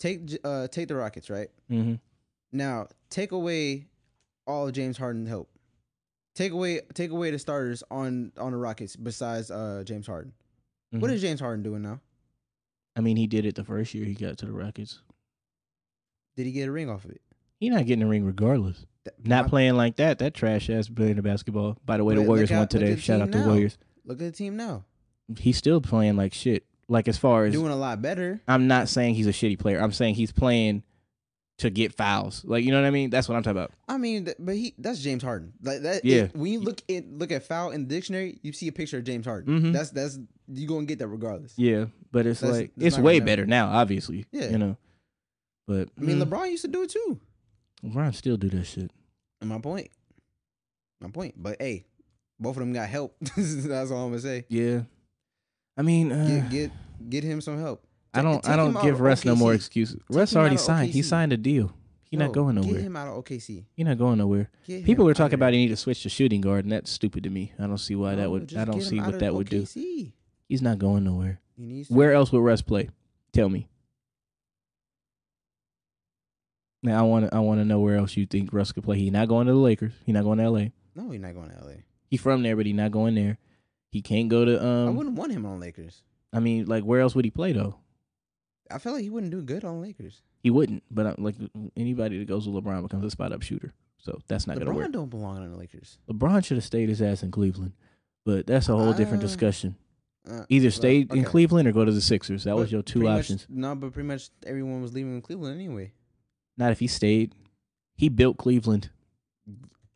Take 0.00 0.36
uh 0.44 0.66
take 0.68 0.88
the 0.88 0.96
Rockets 0.96 1.30
right 1.30 1.48
hmm 1.68 1.94
now. 2.52 2.88
Take 3.08 3.30
away 3.32 3.86
all 4.46 4.66
of 4.68 4.72
James 4.72 4.96
Harden's 4.98 5.28
help. 5.28 5.48
Take 6.34 6.52
away 6.52 6.80
take 6.94 7.10
away 7.10 7.30
the 7.30 7.38
starters 7.38 7.82
on 7.90 8.32
on 8.38 8.52
the 8.52 8.58
Rockets 8.58 8.96
besides 8.96 9.50
uh 9.50 9.82
James 9.86 10.06
Harden. 10.06 10.32
What 10.90 11.10
Mhm. 11.10 11.14
is 11.14 11.20
James 11.20 11.40
Harden 11.40 11.62
doing 11.62 11.82
now? 11.82 12.00
I 12.96 13.00
mean, 13.00 13.16
he 13.16 13.26
did 13.26 13.46
it 13.46 13.54
the 13.54 13.64
first 13.64 13.94
year 13.94 14.04
he 14.04 14.14
got 14.14 14.38
to 14.38 14.46
the 14.46 14.52
Rockets. 14.52 15.00
Did 16.36 16.46
he 16.46 16.52
get 16.52 16.68
a 16.68 16.72
ring 16.72 16.88
off 16.90 17.04
of 17.04 17.10
it? 17.10 17.20
He 17.60 17.70
not 17.70 17.86
getting 17.86 18.02
a 18.02 18.08
ring 18.08 18.24
regardless. 18.24 18.86
Th- 19.04 19.14
Not 19.24 19.44
my- 19.44 19.48
playing 19.48 19.74
like 19.74 19.96
that. 19.96 20.18
That 20.18 20.34
trash 20.34 20.68
ass 20.70 20.88
playing 20.88 21.16
the 21.16 21.22
basketball. 21.22 21.78
By 21.84 21.96
the 21.96 22.04
way, 22.04 22.14
the 22.14 22.22
Warriors 22.22 22.50
out- 22.50 22.58
won 22.58 22.68
today. 22.68 22.96
Shout 22.96 23.20
out 23.20 23.30
the. 23.32 23.42
Warriors. 23.44 23.78
Look 24.04 24.20
at 24.20 24.24
the 24.24 24.32
team 24.32 24.56
now. 24.56 24.84
He's 25.38 25.56
still 25.56 25.80
playing 25.80 26.16
like 26.16 26.32
shit. 26.34 26.64
Like 26.88 27.08
as 27.08 27.16
far 27.18 27.44
as 27.46 27.52
Doing 27.52 27.72
a 27.72 27.76
lot 27.76 28.02
better. 28.02 28.42
I'm 28.48 28.66
not 28.66 28.88
saying 28.88 29.14
he's 29.14 29.26
a 29.26 29.32
shitty 29.32 29.58
player. 29.58 29.80
I'm 29.80 29.92
saying 29.92 30.16
he's 30.16 30.32
playing 30.32 30.82
to 31.62 31.70
get 31.70 31.94
fouls. 31.94 32.44
Like 32.44 32.64
you 32.64 32.70
know 32.70 32.80
what 32.80 32.86
I 32.86 32.90
mean? 32.90 33.10
That's 33.10 33.28
what 33.28 33.34
I'm 33.36 33.42
talking 33.42 33.58
about. 33.58 33.72
I 33.88 33.96
mean, 33.98 34.28
but 34.38 34.54
he 34.54 34.74
that's 34.78 35.00
James 35.00 35.22
Harden. 35.22 35.52
Like 35.62 35.80
that. 35.82 36.04
Yeah. 36.04 36.24
it- 36.24 36.36
when 36.36 36.52
you 36.52 36.60
look 36.60 36.80
at 36.88 37.10
look 37.10 37.32
at 37.32 37.42
foul 37.42 37.70
in 37.70 37.88
the 37.88 37.94
dictionary, 37.94 38.38
you 38.42 38.52
see 38.52 38.68
a 38.68 38.72
picture 38.72 38.98
of 38.98 39.04
James 39.04 39.26
Harden. 39.26 39.60
Mhm. 39.60 39.72
That's 39.72 39.90
that's 39.90 40.18
you 40.48 40.68
gonna 40.68 40.86
get 40.86 40.98
that 41.00 41.08
regardless. 41.08 41.54
Yeah, 41.56 41.86
but 42.12 42.26
it's 42.26 42.40
That's- 42.40 42.58
like 42.60 42.72
that's 42.76 42.96
it's 42.96 43.02
way 43.02 43.20
better 43.20 43.46
now, 43.46 43.68
obviously. 43.68 44.26
Yeah. 44.32 44.50
you 44.50 44.58
know. 44.58 44.76
But 45.66 45.88
I 45.98 46.00
mean, 46.02 46.18
mm, 46.18 46.24
LeBron 46.24 46.50
used 46.50 46.62
to 46.64 46.68
do 46.70 46.82
it 46.82 46.90
too. 46.90 47.20
LeBron 47.84 48.14
still 48.14 48.36
do 48.36 48.48
that 48.50 48.64
shit. 48.64 48.90
And 49.40 49.48
my 49.48 49.58
point. 49.60 49.90
My 51.00 51.08
point. 51.10 51.34
But 51.36 51.56
hey, 51.60 51.84
both 52.38 52.56
of 52.56 52.60
them 52.60 52.72
got 52.72 52.88
help. 52.88 53.16
that's 53.36 53.90
all 53.90 54.04
I'm 54.04 54.10
gonna 54.10 54.20
say. 54.20 54.44
Yeah, 54.48 54.82
I 55.76 55.82
mean, 55.82 56.12
uh, 56.12 56.26
Get 56.26 56.50
get 56.50 56.70
get 57.08 57.24
him 57.24 57.40
some 57.40 57.58
help. 57.58 57.84
I 58.14 58.20
don't, 58.22 58.46
I 58.46 58.56
don't 58.56 58.80
give 58.82 59.00
Russ 59.00 59.24
no 59.24 59.34
more 59.34 59.54
excuses. 59.54 59.96
Take 60.08 60.16
Russ 60.16 60.36
already 60.36 60.56
signed. 60.58 60.90
He 60.92 61.02
signed 61.02 61.32
a 61.32 61.36
deal. 61.36 61.74
He 62.10 62.18
No, 62.18 62.26
not 62.26 62.34
going 62.34 62.56
nowhere. 62.56 62.74
Get 62.74 62.82
him 62.82 62.96
out 62.96 63.08
of 63.08 63.24
OKC. 63.24 63.64
He 63.74 63.84
not 63.84 63.96
going 63.96 64.18
nowhere. 64.18 64.50
Get 64.66 64.84
People 64.84 65.08
are 65.08 65.14
talking 65.14 65.34
about 65.34 65.54
he 65.54 65.60
need 65.60 65.68
to 65.68 65.76
switch 65.76 66.02
to 66.02 66.10
shooting 66.10 66.42
guard, 66.42 66.66
and 66.66 66.72
that's 66.72 66.90
stupid 66.90 67.22
to 67.24 67.30
me. 67.30 67.52
I 67.58 67.66
don't 67.66 67.78
see 67.78 67.94
why 67.94 68.14
that 68.16 68.30
would. 68.30 68.54
I 68.54 68.66
don't 68.66 68.82
see 68.82 69.00
what 69.00 69.18
that 69.20 69.34
would 69.34 69.48
do. 69.48 69.66
He's 70.46 70.60
not 70.60 70.78
going 70.78 71.04
nowhere. 71.04 71.40
He 71.56 71.64
needs 71.64 71.88
to- 71.88 71.94
Where 71.94 72.12
else 72.12 72.30
would 72.32 72.40
Russ 72.40 72.60
play? 72.60 72.90
Tell 73.32 73.48
me. 73.48 73.68
Now 76.82 76.98
I 76.98 77.02
want 77.02 77.30
to. 77.30 77.34
I 77.34 77.38
want 77.38 77.60
to 77.60 77.64
know 77.64 77.80
where 77.80 77.96
else 77.96 78.16
you 78.16 78.26
think 78.26 78.52
Russ 78.52 78.72
could 78.72 78.82
play. 78.84 78.98
He 78.98 79.10
not 79.10 79.28
going 79.28 79.46
to 79.46 79.52
the 79.52 79.58
Lakers. 79.58 79.92
He 80.04 80.12
not 80.12 80.24
going 80.24 80.38
to 80.38 80.44
L.A. 80.44 80.72
No, 80.94 81.10
he's 81.10 81.20
not 81.20 81.32
going 81.34 81.50
to 81.50 81.56
LA. 81.64 81.72
He 82.10 82.16
from 82.18 82.42
there, 82.42 82.56
but 82.56 82.66
he 82.66 82.72
not 82.72 82.90
going 82.90 83.14
there. 83.14 83.38
He 83.90 84.02
can't 84.02 84.28
go 84.28 84.44
to. 84.44 84.58
I 84.58 84.88
Um, 84.88 84.96
wouldn't 84.96 85.16
want 85.16 85.32
him 85.32 85.46
on 85.46 85.60
Lakers. 85.60 86.02
I 86.32 86.40
mean, 86.40 86.66
like 86.66 86.84
where 86.84 87.00
else 87.00 87.14
would 87.14 87.24
he 87.24 87.30
play 87.30 87.52
though? 87.52 87.76
I 88.74 88.78
feel 88.78 88.92
like 88.92 89.02
he 89.02 89.10
wouldn't 89.10 89.32
do 89.32 89.42
good 89.42 89.64
on 89.64 89.80
Lakers. 89.82 90.22
He 90.42 90.50
wouldn't. 90.50 90.82
But 90.90 91.06
uh, 91.06 91.14
like 91.18 91.36
anybody 91.76 92.18
that 92.18 92.26
goes 92.28 92.48
with 92.48 92.64
LeBron 92.64 92.82
becomes 92.82 93.04
a 93.04 93.10
spot 93.10 93.32
up 93.32 93.42
shooter. 93.42 93.72
So 93.98 94.20
that's 94.28 94.46
not 94.46 94.58
gonna 94.58 94.72
work. 94.72 94.88
LeBron 94.88 94.92
don't 94.92 95.10
belong 95.10 95.38
on 95.38 95.50
the 95.50 95.56
Lakers. 95.56 95.98
LeBron 96.10 96.44
should 96.44 96.56
have 96.56 96.64
stayed 96.64 96.88
his 96.88 97.00
ass 97.00 97.22
in 97.22 97.30
Cleveland, 97.30 97.72
but 98.24 98.46
that's 98.46 98.68
a 98.68 98.76
whole 98.76 98.92
different 98.92 99.22
Uh, 99.22 99.26
discussion. 99.26 99.76
Uh, 100.28 100.44
Either 100.48 100.70
stay 100.70 101.00
in. 101.00 101.24
Cleveland 101.24 101.66
or 101.68 101.72
go 101.72 101.84
to 101.84 101.90
the 101.92 102.00
Sixers. 102.00 102.44
That 102.44 102.56
was 102.56 102.70
your 102.70 102.82
two 102.82 103.00
pretty 103.00 103.12
much- 103.14 103.20
options. 103.24 103.46
no, 103.48 103.74
but 103.74 103.92
pretty 103.92 104.06
much 104.08 104.30
everyone 104.46 104.80
was 104.82 104.92
leaving 104.92 105.20
Cleveland 105.22 105.54
anyway. 105.54 105.92
Not 106.56 106.70
if 106.72 106.78
he 106.80 106.86
stayed. 106.86 107.34
He 107.96 108.08
built 108.08 108.36
Cleveland. 108.36 108.90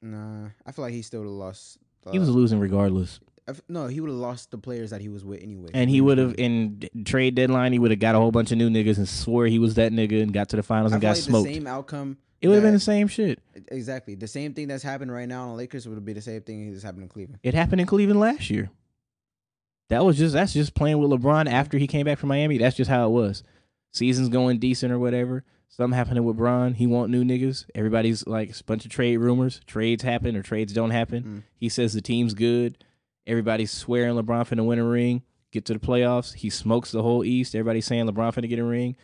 Nah, 0.02 0.48
I 0.64 0.72
feel 0.72 0.84
like 0.84 0.94
he 0.94 1.02
still 1.02 1.20
would 1.20 1.26
have 1.26 1.32
lost. 1.34 1.78
He 2.12 2.18
was 2.18 2.28
uh, 2.28 2.32
losing 2.32 2.60
regardless. 2.60 3.18
I 3.48 3.52
no, 3.68 3.86
he 3.86 4.00
would 4.00 4.10
have 4.10 4.18
lost 4.18 4.50
the 4.50 4.58
players 4.58 4.90
that 4.90 5.00
he 5.00 5.08
was 5.08 5.24
with 5.24 5.42
anyway. 5.42 5.68
And 5.72 5.88
he 5.88 6.00
would 6.00 6.18
have 6.18 6.34
in 6.38 6.88
trade 7.04 7.34
deadline. 7.34 7.72
He 7.72 7.78
would 7.78 7.90
have 7.90 8.00
got 8.00 8.14
a 8.14 8.18
whole 8.18 8.32
bunch 8.32 8.50
of 8.52 8.58
new 8.58 8.68
niggas 8.68 8.96
and 8.96 9.08
swore 9.08 9.46
he 9.46 9.58
was 9.58 9.74
that 9.74 9.92
nigga 9.92 10.22
and 10.22 10.32
got 10.32 10.48
to 10.50 10.56
the 10.56 10.62
finals 10.62 10.92
and 10.92 11.00
feel 11.00 11.10
got 11.10 11.16
like 11.16 11.24
smoked. 11.24 11.48
the 11.48 11.54
same 11.54 11.66
outcome. 11.66 12.18
it 12.40 12.48
would 12.48 12.54
have 12.54 12.64
been 12.64 12.74
the 12.74 12.80
same 12.80 13.08
shit. 13.08 13.40
Exactly. 13.68 14.14
The 14.14 14.26
same 14.26 14.54
thing 14.54 14.68
that's 14.68 14.82
happened 14.82 15.12
right 15.12 15.28
now 15.28 15.42
on 15.42 15.48
the 15.50 15.54
Lakers 15.54 15.86
would 15.86 16.04
be 16.04 16.12
the 16.12 16.20
same 16.20 16.42
thing 16.42 16.72
that's 16.72 16.82
happened 16.82 17.04
in 17.04 17.08
Cleveland. 17.08 17.40
It 17.42 17.54
happened 17.54 17.80
in 17.80 17.86
Cleveland 17.86 18.20
last 18.20 18.50
year. 18.50 18.70
That 19.88 20.04
was 20.04 20.18
just 20.18 20.34
that's 20.34 20.52
just 20.52 20.74
playing 20.74 20.98
with 20.98 21.10
LeBron 21.10 21.48
after 21.48 21.78
he 21.78 21.86
came 21.86 22.06
back 22.06 22.18
from 22.18 22.28
Miami. 22.28 22.58
That's 22.58 22.76
just 22.76 22.90
how 22.90 23.06
it 23.06 23.10
was. 23.10 23.42
Season's 23.92 24.28
going 24.28 24.58
decent 24.58 24.92
or 24.92 24.98
whatever. 24.98 25.44
Something 25.68 25.96
happening 25.96 26.24
with 26.24 26.36
Bron. 26.36 26.74
He 26.74 26.86
want 26.86 27.10
new 27.10 27.24
niggas. 27.24 27.66
Everybody's 27.74 28.26
like 28.26 28.58
a 28.58 28.64
bunch 28.64 28.84
of 28.84 28.90
trade 28.90 29.18
rumors. 29.18 29.60
Trades 29.66 30.02
happen 30.02 30.36
or 30.36 30.42
trades 30.42 30.72
don't 30.72 30.90
happen. 30.90 31.22
Mm. 31.22 31.42
He 31.54 31.68
says 31.68 31.92
the 31.92 32.00
team's 32.00 32.34
good. 32.34 32.82
Everybody's 33.26 33.70
swearing 33.72 34.14
LeBron 34.14 34.48
finna 34.48 34.64
win 34.64 34.78
a 34.78 34.84
ring. 34.84 35.22
Get 35.52 35.64
to 35.66 35.72
the 35.74 35.78
playoffs. 35.80 36.34
He 36.34 36.50
smokes 36.50 36.90
the 36.92 37.02
whole 37.02 37.24
East. 37.24 37.54
Everybody's 37.54 37.86
saying 37.86 38.06
LeBron 38.08 38.32
finna 38.34 38.48
get 38.48 38.58
a 38.58 38.64
ring. 38.64 38.96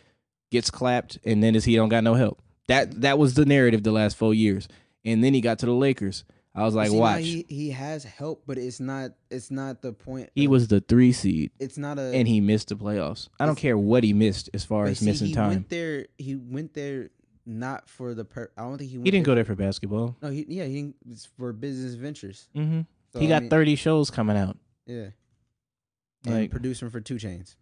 Gets 0.51 0.69
clapped, 0.69 1.17
and 1.25 1.41
then 1.43 1.55
is 1.55 1.65
he 1.65 1.75
don't 1.75 1.89
got 1.89 2.03
no 2.03 2.13
help. 2.13 2.41
That 2.67 3.01
that 3.01 3.17
was 3.17 3.33
the 3.33 3.45
narrative 3.45 3.83
the 3.83 3.91
last 3.91 4.15
four 4.15 4.33
years. 4.33 4.67
And 5.03 5.23
then 5.23 5.33
he 5.33 5.41
got 5.41 5.59
to 5.59 5.65
the 5.65 5.73
Lakers. 5.73 6.23
I 6.55 6.63
was 6.63 6.75
like, 6.75 6.89
See, 6.91 6.97
watch. 6.97 7.23
he 7.23 7.45
he 7.49 7.71
has 7.71 8.03
help, 8.03 8.43
but 8.45 8.59
it's 8.59 8.79
not 8.79 9.11
it's 9.31 9.49
not 9.49 9.81
the 9.81 9.91
point. 9.91 10.29
He 10.35 10.45
of- 10.45 10.51
was 10.51 10.67
the 10.67 10.79
three 10.79 11.11
seed, 11.11 11.49
It's 11.59 11.77
not 11.79 11.97
a. 11.97 12.03
and 12.13 12.27
he 12.27 12.39
missed 12.39 12.69
the 12.69 12.75
playoffs. 12.75 13.29
I 13.39 13.47
don't 13.47 13.55
care 13.57 13.77
what 13.77 14.03
he 14.03 14.13
missed 14.13 14.51
as 14.53 14.63
far 14.63 14.85
as 14.85 14.99
see, 14.99 15.05
missing 15.05 15.27
he 15.29 15.33
time. 15.33 15.49
Went 15.49 15.69
there. 15.69 16.05
He 16.17 16.35
went 16.35 16.75
there 16.75 17.09
not 17.47 17.89
for 17.89 18.13
the. 18.13 18.23
Per, 18.23 18.51
I 18.55 18.61
don't 18.61 18.77
think 18.77 18.91
he. 18.91 18.97
Went 18.99 19.07
He 19.07 19.11
didn't 19.11 19.25
go 19.25 19.33
there 19.33 19.43
for 19.45 19.55
basketball. 19.55 20.15
No, 20.21 20.29
he 20.29 20.45
yeah 20.47 20.65
he 20.65 20.93
it's 21.09 21.25
for 21.25 21.51
business 21.53 21.95
ventures. 21.95 22.47
hmm 22.53 22.81
So, 23.13 23.19
he 23.19 23.27
I 23.27 23.29
got 23.29 23.41
mean, 23.43 23.49
30 23.49 23.75
shows 23.75 24.09
coming 24.09 24.35
out. 24.37 24.57
Yeah. 24.85 25.09
And 26.25 26.35
Like- 26.35 26.51
producing 26.51 26.89
for 26.89 26.99
2 27.01 27.15
Chainz, 27.15 27.55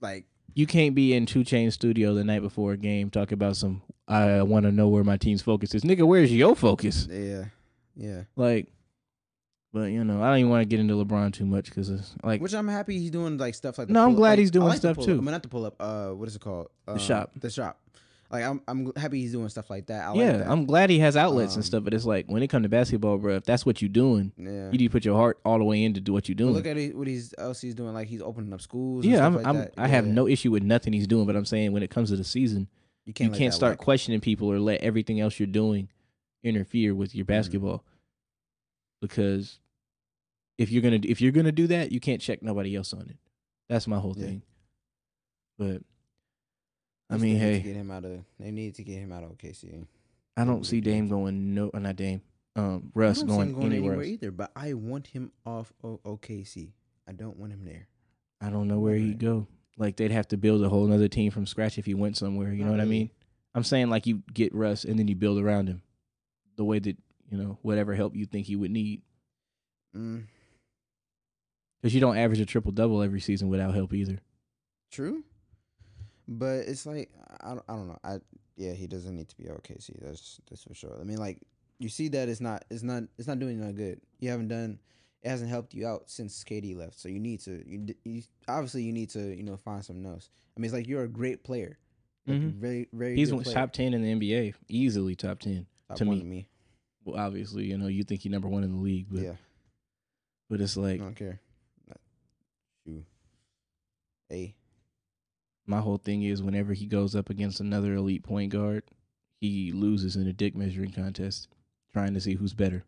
like 0.00 0.26
You 0.54 0.66
can't 0.66 0.94
be 0.94 1.14
in 1.14 1.24
Two 1.26 1.44
Chain 1.44 1.70
Studio 1.70 2.14
the 2.14 2.24
night 2.24 2.40
before 2.42 2.72
a 2.72 2.76
game 2.76 3.10
talking 3.10 3.34
about 3.34 3.56
some. 3.56 3.82
I 4.08 4.42
want 4.42 4.64
to 4.64 4.72
know 4.72 4.88
where 4.88 5.04
my 5.04 5.16
team's 5.16 5.42
focus 5.42 5.74
is, 5.74 5.82
nigga. 5.82 6.06
Where's 6.06 6.32
your 6.32 6.56
focus? 6.56 7.06
yeah, 7.10 7.44
yeah. 7.94 8.22
Like, 8.34 8.68
but 9.72 9.92
you 9.92 10.02
know, 10.02 10.22
I 10.22 10.30
don't 10.30 10.38
even 10.38 10.50
want 10.50 10.62
to 10.62 10.66
get 10.68 10.80
into 10.80 10.94
LeBron 10.94 11.32
too 11.32 11.44
much 11.46 11.66
because 11.66 11.90
it's 11.90 12.14
like 12.24 12.40
Which 12.40 12.54
I'm 12.54 12.66
happy 12.68 12.98
he's 12.98 13.10
doing 13.10 13.36
like 13.36 13.54
stuff 13.54 13.78
like. 13.78 13.88
No, 13.90 14.04
I'm 14.04 14.14
glad 14.14 14.30
like, 14.30 14.38
he's 14.40 14.50
doing 14.50 14.66
like 14.68 14.78
stuff 14.78 14.96
too. 14.98 15.12
I 15.12 15.16
mean, 15.16 15.26
not 15.26 15.42
to 15.42 15.48
pull 15.48 15.66
up. 15.66 15.76
Uh, 15.78 16.08
what 16.10 16.26
is 16.26 16.34
it 16.34 16.40
called? 16.40 16.68
Uh, 16.88 16.94
the 16.94 16.98
shop. 16.98 17.32
The 17.36 17.50
shop. 17.50 17.78
Like 18.30 18.44
I'm, 18.44 18.60
I'm 18.68 18.92
happy 18.94 19.20
he's 19.20 19.32
doing 19.32 19.48
stuff 19.48 19.70
like 19.70 19.86
that. 19.86 20.06
I 20.06 20.14
yeah, 20.14 20.26
like 20.32 20.38
that. 20.40 20.48
I'm 20.50 20.66
glad 20.66 20.90
he 20.90 20.98
has 20.98 21.16
outlets 21.16 21.54
Um, 21.54 21.58
and 21.60 21.64
stuff. 21.64 21.82
But 21.84 21.94
it's 21.94 22.04
like 22.04 22.26
when 22.26 22.42
it 22.42 22.48
comes 22.48 22.64
to 22.64 22.68
basketball, 22.68 23.16
bro, 23.16 23.36
if 23.36 23.44
that's 23.44 23.64
what 23.64 23.80
you're 23.80 23.88
doing, 23.88 24.32
yeah. 24.36 24.66
you 24.70 24.72
need 24.72 24.78
to 24.78 24.90
put 24.90 25.04
your 25.06 25.16
heart 25.16 25.38
all 25.46 25.56
the 25.56 25.64
way 25.64 25.82
in 25.82 25.94
to 25.94 26.00
do 26.00 26.12
what 26.12 26.28
you're 26.28 26.34
doing. 26.36 26.52
look 26.52 26.66
at 26.66 26.76
it, 26.76 26.94
what 26.94 27.06
he's 27.06 27.32
else 27.38 27.60
he's 27.62 27.74
doing. 27.74 27.94
Like 27.94 28.06
he's 28.08 28.20
opening 28.20 28.52
up 28.52 28.60
schools. 28.60 29.04
and 29.04 29.12
yeah, 29.12 29.18
stuff 29.20 29.46
I'm, 29.46 29.56
like 29.56 29.72
I'm. 29.78 29.84
I 29.84 29.88
have 29.88 30.06
no 30.06 30.28
issue 30.28 30.50
with 30.50 30.62
nothing 30.62 30.92
he's 30.92 31.06
doing, 31.06 31.26
but 31.26 31.36
I'm 31.36 31.46
saying 31.46 31.72
when 31.72 31.82
it 31.82 31.88
comes 31.90 32.10
to 32.10 32.16
the 32.16 32.24
season, 32.24 32.68
You 33.06 33.10
you 33.10 33.12
can't, 33.14 33.34
can't, 33.34 33.54
start 33.54 33.72
whack. 33.78 33.84
questioning 33.84 34.20
people 34.20 34.48
or 34.52 34.58
let 34.58 34.82
everything 34.82 35.20
else 35.20 35.40
you're 35.40 35.46
doing 35.46 35.88
interfere 36.44 36.94
with 36.94 37.14
your 37.14 37.24
Mm-hmm. 37.24 37.32
basketball. 37.32 37.84
Because 39.00 39.58
if 40.58 40.70
you're 40.70 40.82
gonna 40.82 41.00
if 41.04 41.20
you're 41.20 41.32
gonna 41.32 41.52
do 41.52 41.66
that, 41.68 41.92
you 41.92 42.00
can't 42.00 42.20
check 42.20 42.42
nobody 42.42 42.74
else 42.76 42.92
on 42.92 43.02
it. 43.08 43.16
That's 43.68 43.86
my 43.86 43.98
whole 43.98 44.14
Yeah. 44.18 44.26
thing. 44.26 44.42
But 45.58 45.82
I 47.10 47.16
mean, 47.16 47.38
they 47.38 47.44
need 47.46 47.52
to 47.54 47.58
hey, 47.58 47.60
get 47.60 47.76
him 47.76 47.90
out 47.90 48.04
of. 48.04 48.20
They 48.38 48.50
need 48.50 48.74
to 48.76 48.84
get 48.84 48.98
him 48.98 49.12
out 49.12 49.24
of 49.24 49.30
OKC. 49.38 49.86
I 50.36 50.44
don't 50.44 50.64
see 50.64 50.80
Dame 50.80 51.08
going 51.08 51.54
no, 51.54 51.70
uh, 51.74 51.78
not 51.78 51.96
Dame, 51.96 52.20
um, 52.54 52.92
I 52.94 52.98
Russ 52.98 53.22
going, 53.22 53.52
going 53.54 53.66
anywhere. 53.72 53.92
anywhere 53.94 54.04
either. 54.04 54.30
But 54.30 54.52
I 54.54 54.74
want 54.74 55.06
him 55.08 55.32
off 55.46 55.72
o- 55.82 56.00
OKC. 56.04 56.72
I 57.08 57.12
don't 57.12 57.36
want 57.38 57.52
him 57.52 57.64
there. 57.64 57.88
I 58.40 58.50
don't 58.50 58.68
know 58.68 58.78
where 58.78 58.94
Okay. 58.94 59.04
he'd 59.04 59.18
go. 59.18 59.46
Like 59.78 59.96
they'd 59.96 60.10
have 60.10 60.28
to 60.28 60.36
build 60.36 60.62
a 60.62 60.68
whole 60.68 60.92
other 60.92 61.08
team 61.08 61.30
from 61.30 61.46
scratch 61.46 61.78
if 61.78 61.86
he 61.86 61.94
went 61.94 62.16
somewhere. 62.16 62.52
You 62.52 62.60
know 62.64 62.70
Not 62.70 62.78
what 62.78 62.80
I 62.82 62.86
mean? 62.86 63.10
I'm 63.54 63.64
saying 63.64 63.90
like 63.90 64.06
you 64.06 64.22
get 64.32 64.54
Russ 64.54 64.84
and 64.84 64.98
then 64.98 65.08
you 65.08 65.16
build 65.16 65.38
around 65.40 65.68
him, 65.68 65.82
the 66.56 66.64
way 66.64 66.78
that 66.78 66.96
you 67.30 67.38
know 67.38 67.58
whatever 67.62 67.94
help 67.94 68.14
you 68.14 68.26
think 68.26 68.46
he 68.46 68.54
would 68.56 68.70
need. 68.70 69.02
Mm, 69.96 70.24
Because 71.80 71.94
you 71.94 72.00
don't 72.00 72.16
average 72.18 72.40
a 72.40 72.46
triple 72.46 72.72
double 72.72 73.02
every 73.02 73.20
season 73.20 73.48
without 73.48 73.74
help 73.74 73.92
either. 73.94 74.18
true. 74.92 75.24
But 76.28 76.66
it's 76.68 76.84
like 76.86 77.10
I, 77.40 77.48
don't- 77.54 77.64
I 77.68 77.72
don't 77.74 77.88
know. 77.88 77.98
I 78.04 78.18
yeah, 78.56 78.72
he 78.72 78.86
doesn't 78.86 79.16
need 79.16 79.28
to 79.30 79.36
be 79.36 79.44
OKC. 79.44 79.98
That's 80.02 80.40
that's 80.50 80.64
for 80.64 80.74
sure. 80.74 80.98
I 81.00 81.04
mean, 81.04 81.18
like 81.18 81.40
you 81.78 81.88
see 81.88 82.08
that 82.08 82.28
it's 82.28 82.40
not 82.40 82.64
it's 82.70 82.82
not 82.82 83.04
it's 83.16 83.26
not 83.28 83.38
doing 83.38 83.58
you 83.58 83.64
no 83.64 83.72
good. 83.72 84.00
You 84.20 84.30
haven't 84.30 84.48
done 84.48 84.78
it 85.22 85.28
hasn't 85.30 85.50
helped 85.50 85.74
you 85.74 85.86
out 85.86 86.08
since 86.10 86.44
KD 86.44 86.76
left. 86.76 86.98
So 86.98 87.08
you 87.08 87.18
need 87.18 87.40
to 87.40 87.62
you, 87.66 87.94
you 88.04 88.22
obviously 88.46 88.82
you 88.82 88.92
need 88.92 89.10
to 89.10 89.34
you 89.34 89.42
know 89.42 89.56
find 89.56 89.84
something 89.84 90.04
else. 90.06 90.28
I 90.56 90.60
mean, 90.60 90.66
it's 90.66 90.74
like 90.74 90.86
you're 90.86 91.04
a 91.04 91.08
great 91.08 91.42
player. 91.44 91.78
Like, 92.26 92.36
Mhm. 92.40 92.52
Very 92.56 92.88
very. 92.92 93.16
He's 93.16 93.30
top 93.54 93.72
ten 93.72 93.94
in 93.94 94.02
the 94.02 94.12
NBA, 94.12 94.54
easily 94.68 95.14
top 95.16 95.38
ten. 95.38 95.66
Top 95.88 95.96
to 95.98 96.04
me. 96.04 96.22
me. 96.22 96.48
Well, 97.04 97.18
obviously, 97.18 97.64
you 97.64 97.78
know, 97.78 97.86
you 97.86 98.04
think 98.04 98.20
he 98.20 98.28
number 98.28 98.48
one 98.48 98.64
in 98.64 98.72
the 98.72 98.82
league, 98.82 99.06
but 99.10 99.22
yeah, 99.22 99.36
but 100.50 100.60
it's 100.60 100.76
like 100.76 101.00
I 101.00 101.04
don't 101.04 101.16
care. 101.16 101.40
Shoot. 102.86 103.04
A. 104.30 104.54
my 105.68 105.80
whole 105.80 105.98
thing 105.98 106.22
is 106.22 106.42
whenever 106.42 106.72
he 106.72 106.86
goes 106.86 107.14
up 107.14 107.30
against 107.30 107.60
another 107.60 107.94
elite 107.94 108.22
point 108.22 108.50
guard, 108.52 108.82
he 109.40 109.70
loses 109.72 110.16
in 110.16 110.26
a 110.26 110.32
dick 110.32 110.56
measuring 110.56 110.90
contest, 110.90 111.48
trying 111.92 112.14
to 112.14 112.20
see 112.20 112.34
who's 112.34 112.54
better 112.54 112.84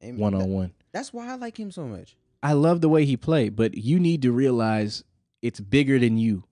one 0.00 0.34
on 0.34 0.48
one. 0.50 0.72
That's 0.92 1.12
why 1.12 1.30
I 1.30 1.36
like 1.36 1.58
him 1.58 1.70
so 1.70 1.86
much. 1.86 2.16
I 2.42 2.52
love 2.52 2.80
the 2.80 2.88
way 2.88 3.04
he 3.04 3.16
played, 3.16 3.56
but 3.56 3.76
you 3.76 3.98
need 3.98 4.22
to 4.22 4.32
realize 4.32 5.04
it's 5.40 5.60
bigger 5.60 5.98
than 5.98 6.18
you. 6.18 6.44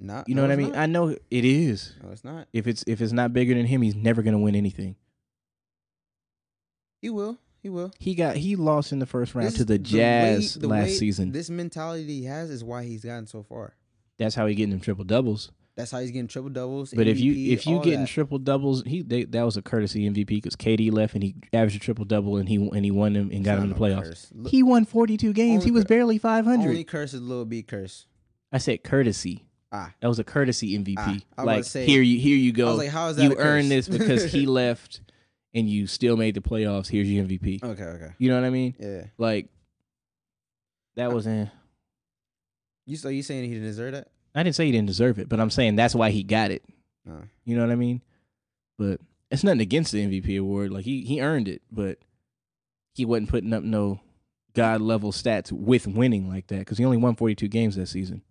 Not. 0.00 0.28
You 0.28 0.34
know 0.34 0.42
no, 0.42 0.48
what 0.48 0.52
I 0.52 0.56
mean? 0.56 0.72
not. 0.72 0.78
I 0.78 0.86
know 0.86 1.08
it 1.08 1.44
is. 1.44 1.94
no, 2.02 2.10
it's 2.10 2.24
not. 2.24 2.48
If 2.52 2.66
it's 2.66 2.82
if 2.88 3.00
it's 3.00 3.12
not 3.12 3.32
bigger 3.32 3.54
than 3.54 3.66
him, 3.66 3.82
he's 3.82 3.94
never 3.94 4.22
gonna 4.22 4.38
win 4.40 4.56
anything. 4.56 4.96
He 7.00 7.10
will. 7.10 7.38
He 7.62 7.68
will. 7.68 7.92
He 8.00 8.14
got 8.16 8.36
he 8.36 8.56
lost 8.56 8.90
in 8.92 8.98
the 8.98 9.06
first 9.06 9.34
round 9.34 9.48
This- 9.48 9.54
to 9.58 9.64
the 9.64 9.74
way- 9.74 9.78
Jazz 9.78 10.54
the 10.54 10.66
last 10.68 10.86
way 10.88 10.94
season. 10.94 11.30
This 11.30 11.48
mentality 11.50 12.06
he 12.06 12.24
has 12.24 12.50
is 12.50 12.64
why 12.64 12.82
he's 12.84 13.04
gotten 13.04 13.26
so 13.28 13.42
far. 13.44 13.74
That's 14.22 14.34
how 14.34 14.46
he 14.46 14.54
getting 14.54 14.70
them 14.70 14.80
triple 14.80 15.04
doubles. 15.04 15.50
That's 15.74 15.90
how 15.90 16.00
he's 16.00 16.10
getting 16.10 16.28
triple 16.28 16.50
doubles. 16.50 16.92
But 16.94 17.06
if 17.08 17.18
you 17.18 17.32
if 17.52 17.66
you 17.66 17.78
getting 17.82 18.00
that. 18.00 18.08
triple 18.08 18.38
doubles, 18.38 18.82
he 18.86 19.02
they, 19.02 19.24
that 19.24 19.42
was 19.42 19.56
a 19.56 19.62
courtesy 19.62 20.08
MVP 20.08 20.26
because 20.28 20.54
KD 20.54 20.92
left 20.92 21.14
and 21.14 21.22
he 21.24 21.34
averaged 21.52 21.76
a 21.76 21.78
triple 21.80 22.04
double 22.04 22.36
and 22.36 22.46
he 22.48 22.56
and 22.56 22.84
he 22.84 22.90
won 22.90 23.14
them 23.14 23.22
and 23.30 23.32
It's 23.38 23.44
got 23.44 23.56
him 23.58 23.64
in 23.64 23.70
the 23.70 23.74
playoffs. 23.76 24.28
Look, 24.34 24.50
He 24.50 24.62
won 24.62 24.84
forty 24.84 25.16
two 25.16 25.32
games. 25.32 25.64
He 25.64 25.70
was 25.70 25.84
cur- 25.84 25.88
barely 25.88 26.18
five 26.18 26.44
hundred. 26.44 26.68
only 26.68 26.84
curse 26.84 27.14
is 27.14 27.22
little 27.22 27.46
B 27.46 27.62
curse. 27.62 28.06
I 28.52 28.58
said 28.58 28.84
courtesy. 28.84 29.46
Ah, 29.72 29.92
That 30.00 30.08
was 30.08 30.18
a 30.18 30.24
courtesy 30.24 30.78
MVP. 30.78 30.94
Ah, 30.98 31.16
I 31.38 31.42
like 31.44 31.64
say- 31.64 31.86
here 31.86 32.02
you 32.02 32.20
here 32.20 32.36
you 32.36 32.52
go. 32.52 32.66
I 32.66 32.70
was 32.70 32.78
like, 32.78 32.90
how 32.90 33.08
is 33.08 33.16
that 33.16 33.22
you 33.24 33.36
earned 33.38 33.70
this 33.70 33.88
because 33.88 34.30
he 34.30 34.44
left 34.62 35.00
and 35.54 35.68
you 35.68 35.86
still 35.86 36.18
made 36.18 36.34
the 36.34 36.42
playoffs. 36.42 36.88
Here's 36.88 37.10
your 37.10 37.24
MVP. 37.24 37.62
okay, 37.64 37.82
okay, 37.82 38.10
You 38.18 38.28
know 38.28 38.38
what 38.38 38.46
I 38.46 38.50
mean? 38.50 38.74
yeah. 38.78 39.04
Like 39.16 39.48
that 40.96 41.12
was 41.12 41.26
in. 41.26 41.50
You 42.86 42.96
so 42.96 43.08
you 43.08 43.22
saying 43.22 43.44
he 43.44 43.50
didn't 43.54 43.64
deserve 43.68 43.92
that? 43.92 44.08
I 44.34 44.42
didn't 44.42 44.56
say 44.56 44.66
he 44.66 44.72
didn't 44.72 44.88
deserve 44.88 45.18
it, 45.18 45.28
but 45.28 45.40
I'm 45.40 45.50
saying 45.50 45.76
that's 45.76 45.94
why 45.94 46.10
he 46.10 46.22
got 46.22 46.50
it. 46.50 46.64
No. 47.04 47.22
You 47.44 47.56
know 47.56 47.62
what 47.62 47.72
I 47.72 47.76
mean? 47.76 48.02
But 48.78 49.00
it's 49.30 49.44
nothing 49.44 49.60
against 49.60 49.92
the 49.92 50.04
MVP 50.04 50.38
award. 50.38 50.72
Like 50.72 50.84
he 50.84 51.02
he 51.02 51.20
earned 51.20 51.48
it, 51.48 51.62
but 51.70 51.98
he 52.94 53.04
wasn't 53.04 53.28
putting 53.30 53.52
up 53.52 53.62
no 53.62 54.00
god 54.54 54.80
level 54.80 55.12
stats 55.12 55.50
with 55.52 55.86
winning 55.86 56.28
like 56.28 56.46
that 56.48 56.58
because 56.60 56.78
he 56.78 56.84
only 56.84 56.96
won 56.98 57.14
42 57.14 57.48
games 57.48 57.76
that 57.76 57.86
season. 57.86 58.22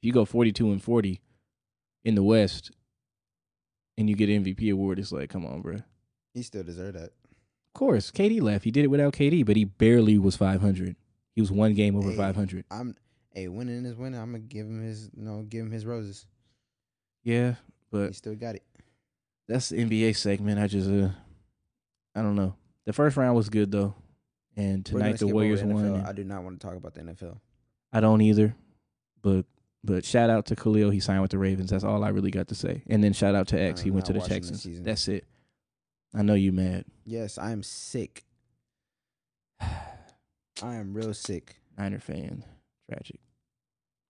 If 0.00 0.06
you 0.06 0.12
go 0.12 0.24
42 0.24 0.70
and 0.70 0.82
40 0.82 1.20
in 2.04 2.14
the 2.14 2.22
West 2.22 2.70
and 3.96 4.08
you 4.08 4.14
get 4.14 4.28
MVP 4.28 4.72
award, 4.72 4.98
it's 5.00 5.10
like, 5.10 5.28
come 5.30 5.44
on, 5.44 5.60
bro. 5.60 5.74
Of 5.74 5.82
He 6.34 6.42
still 6.42 6.62
deserved 6.62 6.96
that. 6.96 7.10
Of 7.10 7.74
course, 7.74 8.10
KD 8.12 8.40
left. 8.40 8.64
He 8.64 8.70
did 8.70 8.84
it 8.84 8.88
without 8.88 9.12
KD, 9.14 9.44
but 9.44 9.56
he 9.56 9.64
barely 9.64 10.18
was 10.18 10.36
500. 10.36 10.94
He 11.34 11.40
was 11.40 11.50
one 11.50 11.74
game 11.74 11.96
over 11.96 12.10
Hey. 12.10 12.16
500. 12.16 12.64
I'm 12.70 12.94
hey, 13.38 13.48
winning 13.48 13.84
is 13.84 13.96
winning. 13.96 14.20
I'm 14.20 14.32
gonna 14.32 14.40
give 14.40 14.66
him 14.66 14.82
his 14.82 15.10
you 15.16 15.24
know, 15.24 15.42
give 15.48 15.64
him 15.64 15.70
his 15.70 15.86
roses. 15.86 16.26
Yeah, 17.22 17.54
but 17.90 18.08
He 18.08 18.12
still 18.14 18.34
got 18.34 18.56
it. 18.56 18.62
that's 19.46 19.68
the 19.68 19.78
NBA 19.78 20.16
segment. 20.16 20.58
I 20.58 20.66
just 20.66 20.88
uh 20.90 21.10
I 22.14 22.22
don't 22.22 22.36
know. 22.36 22.54
The 22.84 22.92
first 22.92 23.16
round 23.16 23.36
was 23.36 23.48
good 23.48 23.70
though. 23.70 23.94
And 24.56 24.84
tonight 24.84 25.18
the 25.18 25.28
Warriors 25.28 25.62
NFL. 25.62 25.72
won. 25.72 26.00
I 26.06 26.12
do 26.12 26.24
not 26.24 26.42
want 26.42 26.60
to 26.60 26.66
talk 26.66 26.76
about 26.76 26.94
the 26.94 27.00
NFL. 27.02 27.38
I 27.92 28.00
don't 28.00 28.20
either. 28.22 28.56
But 29.22 29.44
but 29.84 30.04
shout 30.04 30.30
out 30.30 30.46
to 30.46 30.56
Khalil. 30.56 30.90
He 30.90 31.00
signed 31.00 31.22
with 31.22 31.30
the 31.30 31.38
Ravens. 31.38 31.70
That's 31.70 31.84
all 31.84 32.02
I 32.02 32.08
really 32.08 32.32
got 32.32 32.48
to 32.48 32.54
say. 32.54 32.82
And 32.88 33.02
then 33.02 33.12
shout 33.12 33.34
out 33.36 33.48
to 33.48 33.60
X. 33.60 33.80
He 33.80 33.90
went 33.90 34.06
to 34.06 34.12
the 34.12 34.18
the 34.20 34.28
Texans. 34.28 34.66
That's 34.82 35.06
it. 35.06 35.24
I 36.14 36.22
know 36.22 36.34
you 36.34 36.50
mad. 36.50 36.86
Yes, 37.04 37.38
I 37.38 37.52
am 37.52 37.62
sick. 37.62 38.24
I 39.60 39.76
am 40.62 40.94
real 40.94 41.14
sick. 41.14 41.60
Niner 41.76 42.00
fan. 42.00 42.44
Tragic. 42.90 43.20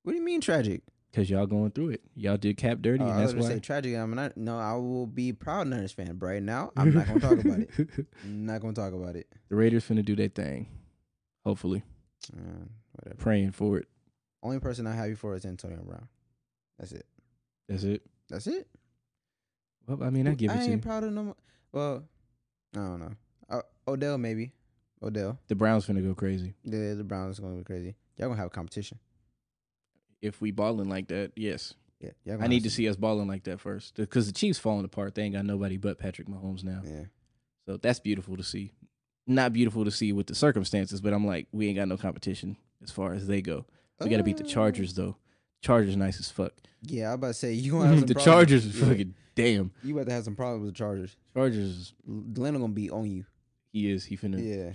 What 0.09 0.13
do 0.15 0.19
you 0.21 0.25
mean 0.25 0.41
tragic? 0.41 0.81
Cause 1.13 1.29
y'all 1.29 1.45
going 1.45 1.71
through 1.71 1.91
it. 1.91 2.01
Y'all 2.17 2.39
did 2.39 2.57
cap 2.57 2.79
dirty, 2.81 3.05
Oh, 3.05 3.09
and 3.09 3.13
I 3.13 3.21
was 3.21 3.25
that's 3.25 3.33
gonna 3.35 3.45
why. 3.45 3.55
say 3.57 3.61
tragic. 3.61 3.95
I'm 3.95 4.15
not. 4.15 4.39
No, 4.39 4.59
I 4.59 4.73
will 4.73 5.07
be 5.07 5.35
proud 5.35 5.67
Niners 5.69 5.93
fan. 5.93 6.17
But 6.17 6.25
right 6.25 6.43
now, 6.43 6.73
I'm 6.79 6.95
not 6.95 7.07
gonna 7.07 7.21
talk 7.21 7.39
about 7.45 7.59
it. 7.59 7.71
I'm 8.25 8.47
not 8.47 8.63
gonna 8.63 8.73
talk 8.73 8.95
about 8.95 9.17
it. 9.17 9.27
the 9.51 9.57
Raiders 9.57 9.87
finna 9.87 10.03
do 10.03 10.17
their 10.17 10.29
thing. 10.29 10.67
Hopefully, 11.45 11.83
Uh, 12.35 12.41
whatever. 12.93 13.17
praying 13.19 13.51
for 13.51 13.77
it. 13.77 13.87
Only 14.43 14.61
person 14.61 14.87
I 14.87 14.93
have 14.93 14.99
happy 15.01 15.15
for 15.15 15.35
is 15.35 15.45
Antonio 15.45 15.83
Brown. 15.85 16.09
That's 16.79 16.93
it. 16.93 17.05
That's 17.69 17.85
it. 17.85 18.01
That's 18.31 18.47
it. 18.47 18.67
Well, 19.87 20.03
I 20.03 20.09
mean, 20.09 20.27
I 20.27 20.33
give 20.35 20.51
it 20.51 20.55
I 20.57 20.65
to 20.65 20.73
ain't 20.73 20.81
proud 20.83 21.05
of 21.05 21.13
no 21.13 21.23
more. 21.23 21.37
Well, 21.71 22.05
I 22.75 22.79
don't 22.79 23.01
know. 23.01 23.13
Uh, 23.51 23.61
Odell 23.87 24.17
maybe. 24.17 24.53
Odell. 25.03 25.39
The 25.49 25.55
Browns 25.55 25.87
finna 25.87 26.03
go 26.03 26.15
crazy. 26.15 26.55
Yeah, 26.65 26.95
the 26.95 27.05
Browns 27.05 27.39
gonna 27.41 27.57
be 27.57 27.65
crazy. 27.65 27.95
Y'all 28.17 28.29
gonna 28.29 28.39
have 28.41 28.47
a 28.47 28.51
competition. 28.51 28.99
If 30.23 30.41
we 30.41 30.51
balling 30.51 30.89
like 30.89 31.09
that, 31.09 31.33
yes. 31.37 31.75
Yeah. 32.01 32.37
I 32.41 32.47
need 32.47 32.63
to 32.63 32.71
see 32.71 32.89
us 32.89 32.97
balling 32.97 33.27
like 33.29 33.45
that 33.45 33.61
first, 33.61 33.97
because 33.97 34.27
the 34.27 34.33
Chiefs 34.33 34.59
falling 34.59 34.85
apart. 34.85 35.15
They 35.15 35.23
ain't 35.23 35.35
got 35.35 35.45
nobody 35.45 35.77
but 35.77 35.99
Patrick 35.99 36.29
Mahomes 36.29 36.63
now. 36.63 36.81
Yeah. 36.85 37.05
So 37.67 37.77
that's 37.77 37.99
beautiful 38.01 38.37
to 38.37 38.43
see. 38.45 38.73
Not 39.27 39.53
beautiful 39.53 39.85
to 39.85 39.91
see 39.91 40.13
with 40.13 40.27
the 40.29 40.35
circumstances, 40.35 41.01
but 41.01 41.13
I'm 41.13 41.27
like, 41.27 41.49
we 41.53 41.67
ain't 41.69 41.77
got 41.77 41.89
no 41.89 41.97
competition 41.97 42.57
as 42.83 42.91
far 42.91 43.13
as 43.15 43.27
they 43.27 43.43
go. 43.43 43.67
We 44.01 44.09
got 44.09 44.19
to 44.19 44.23
beat 44.23 44.37
the 44.37 44.45
Uh, 44.45 44.49
Chargers 44.49 44.95
though. 44.95 45.17
Chargers 45.61 45.97
nice 45.97 46.21
as 46.21 46.31
fuck. 46.31 46.53
Yeah, 46.83 47.11
I 47.11 47.15
about 47.15 47.27
to 47.29 47.35
say 47.35 47.53
you 47.53 47.73
gonna 47.79 47.89
have 47.89 47.99
some 47.99 48.07
the 48.07 48.15
problems. 48.15 48.25
Chargers 48.37 48.65
is 48.67 48.79
Yeah. 48.81 48.87
fucking 48.87 49.15
damn. 49.35 49.73
You 49.83 49.95
about 49.95 50.07
to 50.07 50.13
have 50.13 50.25
some 50.25 50.37
problems 50.37 50.65
with 50.67 50.75
the 50.75 50.79
Chargers. 50.79 51.17
Chargers, 51.35 51.95
Glenn 52.33 52.55
gonna 52.55 52.69
be 52.69 52.91
on 52.91 53.11
you. 53.11 53.25
he 53.73 53.91
is. 53.91 54.05
He 54.05 54.17
finna. 54.17 54.39
Yeah. 54.43 54.73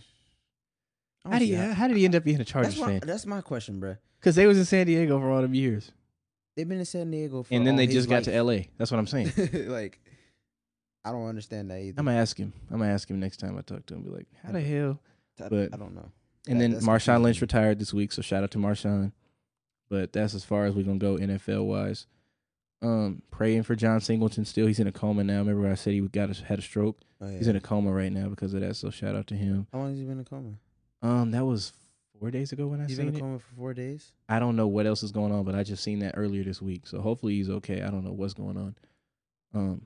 I 1.25 1.29
How 1.29 1.39
don't 1.39 1.47
did 1.47 1.47
he? 1.47 1.55
How 1.55 1.87
did 1.87 1.97
he 1.97 2.05
end 2.05 2.15
up 2.15 2.23
being 2.23 2.41
a 2.41 2.45
Chargers 2.45 2.75
that's 2.75 2.81
my, 2.81 2.99
fan? 2.99 3.01
That's 3.05 3.25
my 3.25 3.41
question, 3.41 3.79
bro. 3.79 3.95
Because 4.19 4.35
they 4.35 4.45
was 4.47 4.57
in 4.57 4.65
San 4.65 4.85
Diego 4.87 5.19
for 5.19 5.29
all 5.31 5.41
them 5.41 5.53
years, 5.53 5.91
They've 6.55 6.67
been 6.67 6.79
in 6.79 6.85
San 6.85 7.09
Diego 7.09 7.43
for 7.43 7.53
and 7.53 7.65
then 7.65 7.73
all 7.73 7.77
they 7.77 7.85
his 7.87 7.95
just 7.95 8.09
got 8.09 8.23
to 8.25 8.29
life. 8.31 8.37
L.A. 8.37 8.69
That's 8.77 8.91
what 8.91 8.99
I'm 8.99 9.07
saying. 9.07 9.31
like, 9.69 9.99
I 11.03 11.11
don't 11.11 11.27
understand 11.27 11.71
that 11.71 11.79
either. 11.79 11.99
I'm 11.99 12.05
gonna 12.05 12.17
ask 12.19 12.37
him. 12.37 12.53
I'm 12.71 12.79
gonna 12.79 12.91
ask 12.91 13.09
him 13.09 13.19
next 13.19 13.37
time 13.37 13.57
I 13.57 13.61
talk 13.61 13.85
to 13.87 13.93
him. 13.95 14.03
Be 14.03 14.09
like, 14.09 14.27
how 14.43 14.51
the 14.51 14.61
hell? 14.61 14.99
I, 15.43 15.49
but- 15.49 15.73
I 15.73 15.77
don't 15.77 15.95
know. 15.95 16.11
And 16.47 16.59
That- 16.59 16.63
then 16.63 16.71
that's 16.73 16.85
Marshawn 16.85 17.05
confusing 17.05 17.23
Lynch 17.23 17.41
retired 17.41 17.79
this 17.79 17.93
week, 17.93 18.11
so 18.11 18.21
shout 18.21 18.43
out 18.43 18.51
to 18.51 18.57
Marshawn. 18.57 19.13
But 19.89 20.11
that's 20.13 20.33
as 20.33 20.43
far 20.43 20.65
as 20.65 20.75
we're 20.75 20.83
gonna 20.83 20.97
go 20.99 21.17
NFL 21.17 21.65
wise. 21.65 22.05
Um, 22.81 23.21
praying 23.31 23.63
for 23.63 23.75
John 23.75 24.01
Singleton 24.01 24.43
still. 24.43 24.67
He's 24.67 24.79
in 24.79 24.87
a 24.87 24.91
coma 24.91 25.23
now. 25.23 25.39
Remember 25.39 25.69
I 25.71 25.75
said 25.75 25.93
he 25.93 26.01
got 26.01 26.37
a, 26.37 26.43
had 26.43 26.59
a 26.59 26.61
stroke. 26.61 26.99
Oh, 27.21 27.29
yeah. 27.29 27.37
He's 27.37 27.47
in 27.47 27.55
a 27.55 27.61
coma 27.61 27.91
right 27.93 28.11
now 28.11 28.27
because 28.27 28.53
of 28.53 28.59
that. 28.59 28.75
So 28.75 28.89
shout 28.89 29.15
out 29.15 29.27
to 29.27 29.35
him. 29.35 29.67
How 29.71 29.79
long 29.79 29.91
has 29.91 29.99
he 29.99 30.03
been 30.03 30.13
in 30.13 30.19
a 30.19 30.23
coma? 30.25 30.49
Um, 31.03 31.31
that 31.31 31.45
was 31.45 31.73
four 32.19 32.31
days 32.31 32.51
ago 32.53 32.67
when 32.67 32.79
I 32.81 32.85
He's 32.87 32.97
seen 32.97 33.09
in 33.09 33.13
a 33.13 33.17
it. 33.17 33.21
coma 33.21 33.37
for 33.39 33.55
four 33.55 33.73
days. 33.73 34.11
I 34.29 34.39
don't 34.39 34.55
know 34.55 34.67
what 34.67 34.85
else 34.85 35.03
is 35.03 35.11
going 35.11 35.31
on, 35.31 35.43
but 35.43 35.53
I 35.53 35.63
just 35.63 35.83
seen 35.83 35.99
that 35.99 36.15
earlier 36.17 36.43
this 36.43 36.61
week. 36.61 36.87
So 36.87 37.01
hopefully 37.01 37.33
he's 37.35 37.49
okay. 37.49 37.81
I 37.81 37.89
don't 37.91 38.03
know 38.05 38.13
what's 38.13 38.33
going 38.33 38.57
on. 38.57 38.75
Um, 39.53 39.81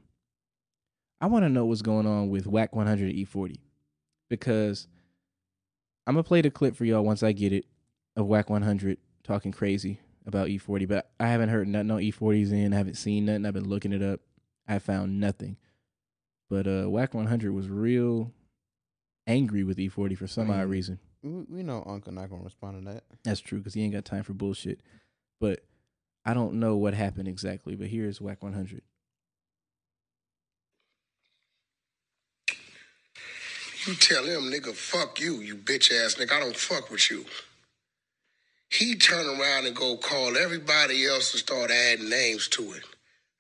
I 1.20 1.26
want 1.26 1.44
to 1.44 1.50
know 1.50 1.66
what's 1.66 1.82
going 1.82 2.06
on 2.06 2.30
with 2.30 2.46
Wack 2.46 2.76
100 2.76 3.14
E40 3.16 3.56
because 4.30 4.88
I'm 6.06 6.14
gonna 6.14 6.24
play 6.24 6.42
the 6.42 6.52
clip 6.52 6.76
for 6.76 6.86
y'all 6.86 7.04
once 7.04 7.24
I 7.24 7.32
get 7.32 7.52
it 7.52 7.66
of 8.16 8.28
Wack 8.28 8.50
100 8.50 8.98
talking 9.24 9.52
crazy 9.52 10.00
about 10.28 10.48
E40, 10.50 10.88
but 10.88 11.10
I 11.20 11.28
haven't 11.30 11.50
heard 11.50 11.68
nothing 11.68 11.92
on 11.92 12.00
E40's 12.00 12.52
in. 12.52 12.74
I 12.74 12.78
haven't 12.78 12.96
seen 12.96 13.26
nothing. 13.26 13.46
I've 13.46 13.54
been 13.54 13.68
looking 13.68 13.94
it 13.94 14.04
up. 14.04 14.20
I 14.68 14.78
found 14.80 15.20
nothing. 15.20 15.58
But 16.50 16.68
uh, 16.68 16.90
Wack 16.90 17.14
100 17.14 17.52
was 17.52 17.68
real 17.68 18.32
angry 19.26 19.64
with 19.64 19.78
E40 19.78 20.18
for 20.18 20.28
some 20.28 20.50
odd 20.52 20.68
reason. 20.70 21.00
We, 21.24 21.30
we 21.50 21.64
know 21.64 21.84
Uncle 21.86 22.14
not 22.14 22.30
gonna 22.30 22.44
respond 22.44 22.86
to 22.86 22.94
that. 22.94 23.04
That's 23.24 23.40
true 23.40 23.60
because 23.60 23.74
he 23.74 23.84
ain't 23.84 23.94
got 23.94 24.06
time 24.06 24.24
for 24.24 24.34
bullshit. 24.34 24.82
But 25.40 25.64
I 26.26 26.34
don't 26.34 26.56
know 26.56 26.76
what 26.76 26.94
happened 26.94 27.28
exactly. 27.28 27.76
But 27.76 27.88
here's 27.88 28.22
Wack 28.22 28.44
100. 28.44 28.82
You 33.86 33.96
tell 33.96 34.26
him, 34.26 34.52
nigga, 34.52 34.74
fuck 34.74 35.22
you, 35.22 35.36
you 35.36 35.56
bitch 35.56 35.92
ass 35.94 36.16
nigga. 36.16 36.34
I 36.34 36.40
don't 36.42 36.58
fuck 36.58 36.92
with 36.92 37.10
you. 37.10 37.24
He 38.70 38.96
turn 38.96 39.26
around 39.26 39.66
and 39.66 39.76
go 39.76 39.96
call 39.96 40.36
everybody 40.38 41.06
else 41.06 41.32
and 41.32 41.40
start 41.40 41.72
adding 41.72 42.10
names 42.10 42.50
to 42.50 42.74
it. 42.74 42.84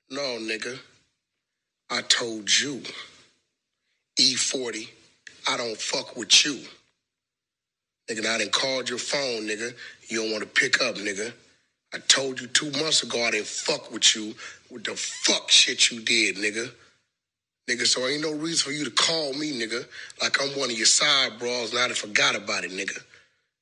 No, 0.09 0.37
nigga. 0.39 0.79
I 1.89 2.01
told 2.01 2.49
you. 2.57 2.81
E40, 4.17 4.89
I 5.49 5.57
don't 5.57 5.77
fuck 5.77 6.15
with 6.15 6.45
you. 6.45 6.61
Nigga, 8.09 8.25
I 8.25 8.37
done 8.37 8.49
called 8.49 8.89
your 8.89 8.99
phone, 8.99 9.47
nigga. 9.47 9.73
You 10.07 10.23
don't 10.23 10.31
want 10.31 10.43
to 10.43 10.49
pick 10.49 10.81
up, 10.81 10.95
nigga. 10.95 11.33
I 11.93 11.99
told 12.07 12.39
you 12.39 12.47
two 12.47 12.71
months 12.71 13.03
ago 13.03 13.21
I 13.23 13.31
didn't 13.31 13.47
fuck 13.47 13.91
with 13.91 14.15
you 14.15 14.33
with 14.69 14.83
the 14.83 14.95
fuck 14.95 15.49
shit 15.49 15.91
you 15.91 16.01
did, 16.01 16.35
nigga. 16.35 16.69
Nigga, 17.69 17.85
so 17.85 18.07
ain't 18.07 18.21
no 18.21 18.31
reason 18.33 18.65
for 18.65 18.71
you 18.71 18.85
to 18.85 18.91
call 18.91 19.33
me, 19.33 19.59
nigga, 19.59 19.85
like 20.21 20.41
I'm 20.41 20.57
one 20.57 20.71
of 20.71 20.77
your 20.77 20.85
side 20.85 21.37
bras 21.37 21.71
and 21.71 21.79
I 21.79 21.87
done 21.87 21.95
forgot 21.95 22.35
about 22.35 22.63
it, 22.63 22.71
nigga. 22.71 22.97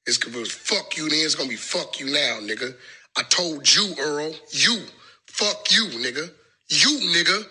It's 0.05 0.23
it 0.23 0.35
was 0.35 0.51
fuck 0.51 0.95
you, 0.95 1.09
then 1.09 1.19
it's 1.23 1.33
gonna 1.33 1.49
be 1.49 1.55
fuck 1.55 1.99
you 1.99 2.07
now, 2.07 2.39
nigga. 2.41 2.75
I 3.17 3.23
told 3.23 3.73
you, 3.73 3.95
Earl, 3.99 4.33
you, 4.51 4.81
fuck 5.27 5.71
you, 5.71 5.85
nigga. 5.85 6.29
You, 6.67 6.99
nigga. 7.13 7.45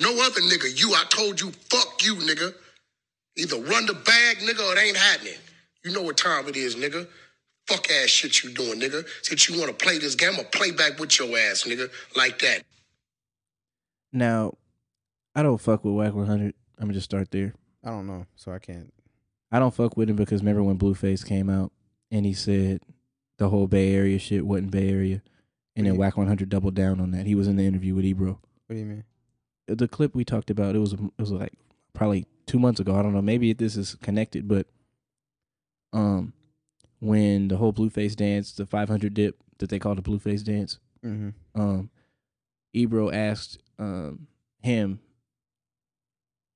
No 0.00 0.10
other 0.24 0.40
nigga. 0.42 0.78
You, 0.78 0.92
I 0.94 1.04
told 1.08 1.40
you, 1.40 1.50
fuck 1.70 2.04
you, 2.04 2.16
nigga. 2.16 2.52
Either 3.36 3.56
run 3.60 3.86
the 3.86 3.94
bag, 3.94 4.38
nigga, 4.38 4.60
or 4.60 4.76
it 4.76 4.82
ain't 4.82 4.96
happening. 4.96 5.34
You 5.86 5.92
know 5.92 6.02
what 6.02 6.16
time 6.16 6.48
it 6.48 6.56
is, 6.56 6.74
nigga. 6.74 7.06
Fuck 7.68 7.88
ass 7.92 8.08
shit 8.10 8.42
you 8.42 8.50
doing, 8.50 8.80
nigga. 8.80 9.06
Since 9.22 9.48
you 9.48 9.56
want 9.56 9.76
to 9.76 9.84
play 9.84 9.98
this 9.98 10.16
game, 10.16 10.32
I'll 10.36 10.42
play 10.44 10.72
back 10.72 10.98
with 10.98 11.16
your 11.16 11.28
ass, 11.38 11.62
nigga. 11.62 11.88
Like 12.16 12.40
that. 12.40 12.62
Now, 14.12 14.54
I 15.36 15.44
don't 15.44 15.60
fuck 15.60 15.84
with 15.84 15.94
Wack 15.94 16.12
100. 16.12 16.54
I'm 16.78 16.86
gonna 16.86 16.94
just 16.94 17.04
start 17.04 17.30
there. 17.30 17.54
I 17.84 17.90
don't 17.90 18.08
know, 18.08 18.26
so 18.34 18.50
I 18.50 18.58
can't. 18.58 18.92
I 19.52 19.60
don't 19.60 19.72
fuck 19.72 19.96
with 19.96 20.10
him 20.10 20.16
because 20.16 20.40
remember 20.40 20.64
when 20.64 20.76
Blueface 20.76 21.24
came 21.24 21.48
out 21.48 21.70
and 22.10 22.26
he 22.26 22.34
said 22.34 22.80
the 23.38 23.48
whole 23.48 23.68
Bay 23.68 23.94
Area 23.94 24.18
shit 24.18 24.44
wasn't 24.44 24.72
Bay 24.72 24.90
Area, 24.90 25.22
and 25.76 25.86
then 25.86 25.94
Yeah. 25.94 26.00
Wack 26.00 26.16
100 26.16 26.48
doubled 26.48 26.74
down 26.74 26.98
on 26.98 27.12
that. 27.12 27.26
He 27.26 27.36
was 27.36 27.46
in 27.46 27.54
the 27.54 27.64
interview 27.64 27.94
with 27.94 28.04
Ebro. 28.04 28.40
What 28.66 28.74
do 28.74 28.76
you 28.76 28.86
mean? 28.86 29.04
The 29.68 29.86
clip 29.86 30.16
we 30.16 30.24
talked 30.24 30.50
about 30.50 30.74
it 30.74 30.80
was 30.80 30.94
it 30.94 31.00
was 31.16 31.30
like 31.30 31.52
probably 31.92 32.26
two 32.46 32.58
months 32.58 32.80
ago. 32.80 32.96
I 32.96 33.02
don't 33.02 33.14
know. 33.14 33.22
Maybe 33.22 33.52
this 33.52 33.76
is 33.76 33.94
connected, 34.02 34.48
but 34.48 34.66
um, 35.96 36.32
when 37.00 37.48
the 37.48 37.56
whole 37.56 37.72
Blueface 37.72 38.14
dance, 38.14 38.52
the 38.52 38.66
500 38.66 39.14
dip 39.14 39.36
that 39.58 39.68
they 39.70 39.78
call 39.78 39.94
the 39.94 40.02
Blueface 40.02 40.44
dance, 40.44 40.78
Mm-hmm. 41.04 41.60
um, 41.60 41.90
Ebro 42.72 43.10
asked 43.10 43.58
um 43.78 44.26
him 44.62 44.98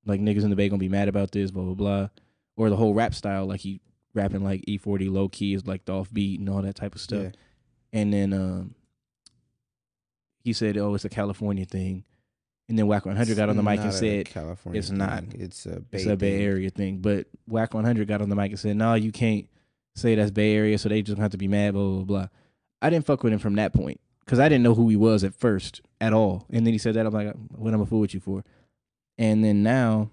like 0.06 0.20
niggas 0.20 0.42
in 0.42 0.50
the 0.50 0.56
Bay 0.56 0.68
gonna 0.68 0.78
be 0.78 0.88
mad 0.88 1.08
about 1.08 1.30
this, 1.32 1.50
blah 1.50 1.62
blah 1.64 1.74
blah, 1.74 2.08
or 2.56 2.68
the 2.70 2.76
whole 2.76 2.94
rap 2.94 3.14
style, 3.14 3.46
like 3.46 3.60
he 3.60 3.80
rapping 4.14 4.42
like 4.42 4.62
E40 4.66 5.10
low 5.10 5.28
key 5.28 5.54
is 5.54 5.66
like 5.66 5.84
the 5.84 5.92
offbeat 5.92 6.38
and 6.38 6.48
all 6.48 6.62
that 6.62 6.74
type 6.74 6.94
of 6.94 7.00
stuff. 7.00 7.22
Yeah. 7.24 7.30
And 7.92 8.12
then 8.12 8.32
um, 8.32 8.74
he 10.42 10.52
said, 10.52 10.76
"Oh, 10.76 10.94
it's 10.94 11.04
a 11.04 11.08
California 11.10 11.64
thing," 11.66 12.04
and 12.70 12.78
then 12.78 12.86
Wack 12.86 13.04
100 13.04 13.36
got 13.36 13.48
on 13.50 13.56
the 13.56 13.62
mic 13.62 13.80
and 13.80 13.92
said, 13.92 14.26
California. 14.26 14.78
it's 14.78 14.90
not. 14.90 15.24
thing. 15.24 15.40
It's 15.40 15.66
a 15.66 15.80
Bay 15.80 15.98
"It's 15.98 16.06
a 16.06 16.16
Bay. 16.16 16.42
Area 16.42 16.70
thing." 16.70 16.98
But 16.98 17.26
Wack 17.46 17.74
100 17.74 18.06
got 18.08 18.22
on 18.22 18.28
the 18.30 18.36
mic 18.36 18.50
and 18.52 18.58
said, 18.60 18.76
"No, 18.76 18.94
you 18.94 19.12
can't 19.12 19.46
say 19.96 20.14
that's 20.14 20.30
Bay 20.30 20.54
Area, 20.54 20.78
so 20.78 20.88
they 20.88 21.02
just 21.02 21.18
have 21.18 21.32
to 21.32 21.36
be 21.36 21.48
mad." 21.48 21.74
Blah 21.74 21.82
blah 21.96 22.04
blah. 22.04 22.28
I 22.80 22.88
didn't 22.88 23.04
fuck 23.06 23.22
with 23.24 23.32
him 23.32 23.40
from 23.40 23.56
that 23.56 23.74
point 23.74 24.00
because 24.24 24.38
I 24.38 24.48
didn't 24.48 24.62
know 24.62 24.74
who 24.74 24.88
he 24.88 24.96
was 24.96 25.24
at 25.24 25.34
first 25.34 25.82
at 26.00 26.12
all. 26.14 26.46
And 26.48 26.64
then 26.64 26.72
he 26.72 26.78
said 26.78 26.94
that 26.94 27.04
I'm 27.06 27.12
like, 27.12 27.34
"What 27.56 27.74
am 27.74 27.82
I 27.82 27.84
fool 27.84 28.00
with 28.00 28.14
you 28.14 28.20
for?" 28.20 28.44
And 29.18 29.44
then 29.44 29.62
now 29.64 30.10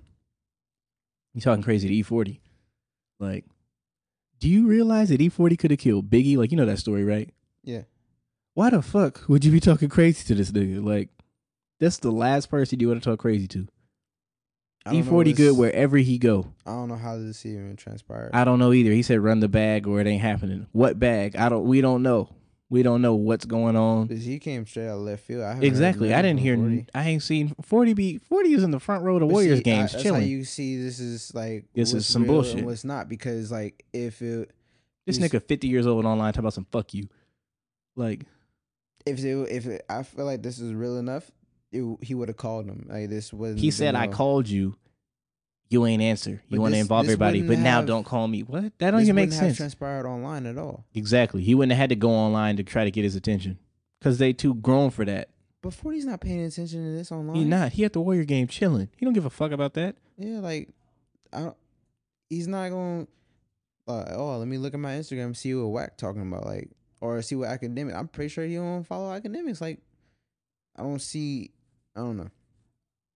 he's 1.34 1.44
talking 1.44 1.64
crazy 1.64 1.88
to 1.88 1.94
E40. 1.94 2.40
Like, 3.20 3.46
do 4.40 4.50
you 4.50 4.68
realize 4.68 5.10
that 5.10 5.22
E40 5.22 5.58
could 5.58 5.72
have 5.72 5.80
killed 5.80 6.10
Biggie? 6.10 6.38
Like, 6.38 6.52
you 6.52 6.58
know 6.58 6.66
that 6.66 6.80
story, 6.80 7.04
right? 7.04 7.30
Yeah. 7.64 7.84
Why 8.56 8.72
the 8.72 8.82
fuck 8.82 9.24
would 9.30 9.46
you 9.46 9.52
be 9.52 9.60
talking 9.60 9.90
crazy 9.90 10.26
to 10.26 10.36
this 10.36 10.52
nigga? 10.52 10.84
Like, 10.84 11.10
that's 11.80 11.98
the 12.00 12.12
last 12.12 12.50
person 12.50 12.80
you 12.80 12.88
want 12.90 13.02
to 13.04 13.10
talk 13.10 13.20
crazy 13.20 13.48
to. 13.50 13.68
Know 14.86 14.94
E40 14.94 15.36
good 15.36 15.58
wherever 15.58 15.98
he 15.98 16.18
go. 16.18 16.54
I 16.66 16.72
don't 16.72 16.88
know 16.88 16.96
how 16.96 17.18
this 17.18 17.46
even 17.46 17.76
transpired. 17.76 18.32
I 18.34 18.46
don't 18.46 18.58
know 18.60 18.72
either. 18.72 18.92
He 18.92 19.04
said 19.04 19.20
run 19.20 19.42
the 19.42 19.50
bag 19.50 19.86
or 19.86 20.00
it 20.00 20.08
ain't 20.08 20.22
happening. 20.22 20.68
What 20.72 20.98
bag? 20.98 21.36
I 21.36 21.50
don't. 21.50 21.66
We 21.66 21.82
don't 21.82 22.04
know. 22.04 22.30
We 22.70 22.84
don't 22.84 23.02
know 23.02 23.16
what's 23.16 23.46
going 23.46 23.76
on. 23.76 24.08
Because 24.08 24.24
he 24.26 24.40
came 24.40 24.66
straight 24.66 24.88
out 24.88 24.96
of 24.96 25.02
left 25.02 25.24
field. 25.24 25.44
I 25.44 25.58
Exactly. 25.60 26.14
I 26.14 26.22
didn't 26.22 26.40
hear. 26.40 26.56
40. 26.56 26.70
n- 26.78 26.88
I 26.94 27.04
ain't 27.10 27.24
seen 27.24 27.54
forty 27.62 27.94
be 27.94 28.18
forty 28.18 28.54
is 28.54 28.64
in 28.64 28.72
the 28.72 28.80
front 28.80 29.04
row 29.04 29.16
of 29.16 29.20
the 29.22 29.26
But 29.26 29.34
Warriors 29.34 29.60
see, 29.60 29.64
games, 29.64 29.90
I, 29.90 29.94
that's 29.94 30.04
chilling. 30.04 30.22
how 30.22 30.28
you 30.28 30.44
see 30.46 30.82
this 30.82 31.00
is 31.02 31.34
like 31.36 31.66
This 31.74 31.94
is 31.94 32.06
some 32.08 32.26
bullshit. 32.26 32.64
what's 32.64 32.84
not 32.86 33.10
because 33.10 33.52
like 33.52 33.86
if 33.94 34.22
it 34.22 34.52
this 35.06 35.20
nigga 35.20 35.42
fifty 35.44 35.68
years 35.68 35.86
old 35.88 36.06
online 36.06 36.32
talking 36.34 36.40
about 36.46 36.54
some 36.54 36.68
fuck 36.72 36.94
you. 36.94 37.08
Like 37.98 38.26
if 39.06 39.20
it, 39.24 39.50
if 39.50 39.66
it, 39.66 39.86
I 39.90 40.04
feel 40.04 40.26
like 40.26 40.44
this 40.44 40.60
is 40.60 40.74
real 40.74 40.98
enough, 40.98 41.30
it, 41.72 41.98
he 42.02 42.16
would 42.16 42.30
have 42.30 42.38
called 42.38 42.66
him. 42.66 42.88
Like 42.90 43.10
this 43.10 43.34
was 43.34 43.60
he 43.60 43.72
said, 43.72 43.96
I 43.96 44.08
called 44.08 44.48
you. 44.48 44.76
You 45.70 45.86
ain't 45.86 46.02
answer. 46.02 46.42
You 46.48 46.62
want 46.62 46.76
to 46.76 46.80
involve 46.80 47.06
everybody, 47.06 47.42
but 47.42 47.50
wouldn't 47.50 47.64
now 47.66 47.82
don't 47.82 48.06
call 48.06 48.28
me. 48.28 48.42
What? 48.42 48.72
That 48.80 48.92
don't 48.92 49.02
even 49.02 49.16
make 49.16 49.32
have 49.32 49.40
sense. 49.40 49.58
transpired 49.58 50.08
online 50.08 50.46
at 50.46 50.58
all. 50.58 50.86
exactly. 50.94 51.44
He 51.44 51.56
wouldn't 51.56 51.74
have 51.74 51.80
had 51.80 51.90
to 51.90 51.96
go 51.98 52.10
online 52.10 52.56
to 52.56 52.64
try 52.64 52.86
to 52.86 52.92
get 52.92 53.04
his 53.04 53.16
attention 53.16 53.60
because 54.00 54.18
they 54.18 54.32
too 54.32 54.54
grown 54.56 54.92
for 54.92 55.04
that. 55.04 55.30
But 55.62 55.74
40's 55.74 56.06
not 56.06 56.22
paying 56.22 56.42
attention 56.42 56.86
to 56.86 56.98
this 56.98 57.12
online. 57.12 57.36
He 57.36 57.44
not. 57.44 57.74
He 57.74 57.84
at 57.84 57.92
the 57.92 58.00
Warrior 58.00 58.24
game 58.24 58.48
chilling. 58.48 58.90
He 58.96 59.06
don't 59.06 59.14
give 59.14 59.26
a 59.26 59.30
fuck 59.30 59.52
about 59.52 59.74
that. 59.74 59.98
Yeah, 60.18 60.40
like 60.40 60.70
I 61.34 61.40
don't, 61.40 61.58
he's 62.30 62.48
not 62.48 62.70
going. 62.70 63.08
Uh, 63.88 64.06
oh, 64.12 64.38
let 64.38 64.48
me 64.48 64.58
look 64.58 64.74
at 64.74 64.80
my 64.80 64.94
Instagram, 64.94 65.36
see 65.36 65.54
what 65.54 65.68
Wack 65.68 65.98
talking 65.98 66.22
about, 66.22 66.46
like, 66.46 66.70
or 67.00 67.22
see 67.22 67.36
what 67.36 67.50
academic. 67.50 67.96
I'm 67.96 68.08
pretty 68.08 68.30
sure 68.30 68.46
he 68.46 68.56
don't 68.56 68.84
follow 68.84 69.12
academics. 69.12 69.62
Like, 69.62 69.80
I 70.76 70.84
don't 70.84 71.02
see. 71.02 71.52
I 71.98 72.02
don't 72.02 72.18
know. 72.18 72.30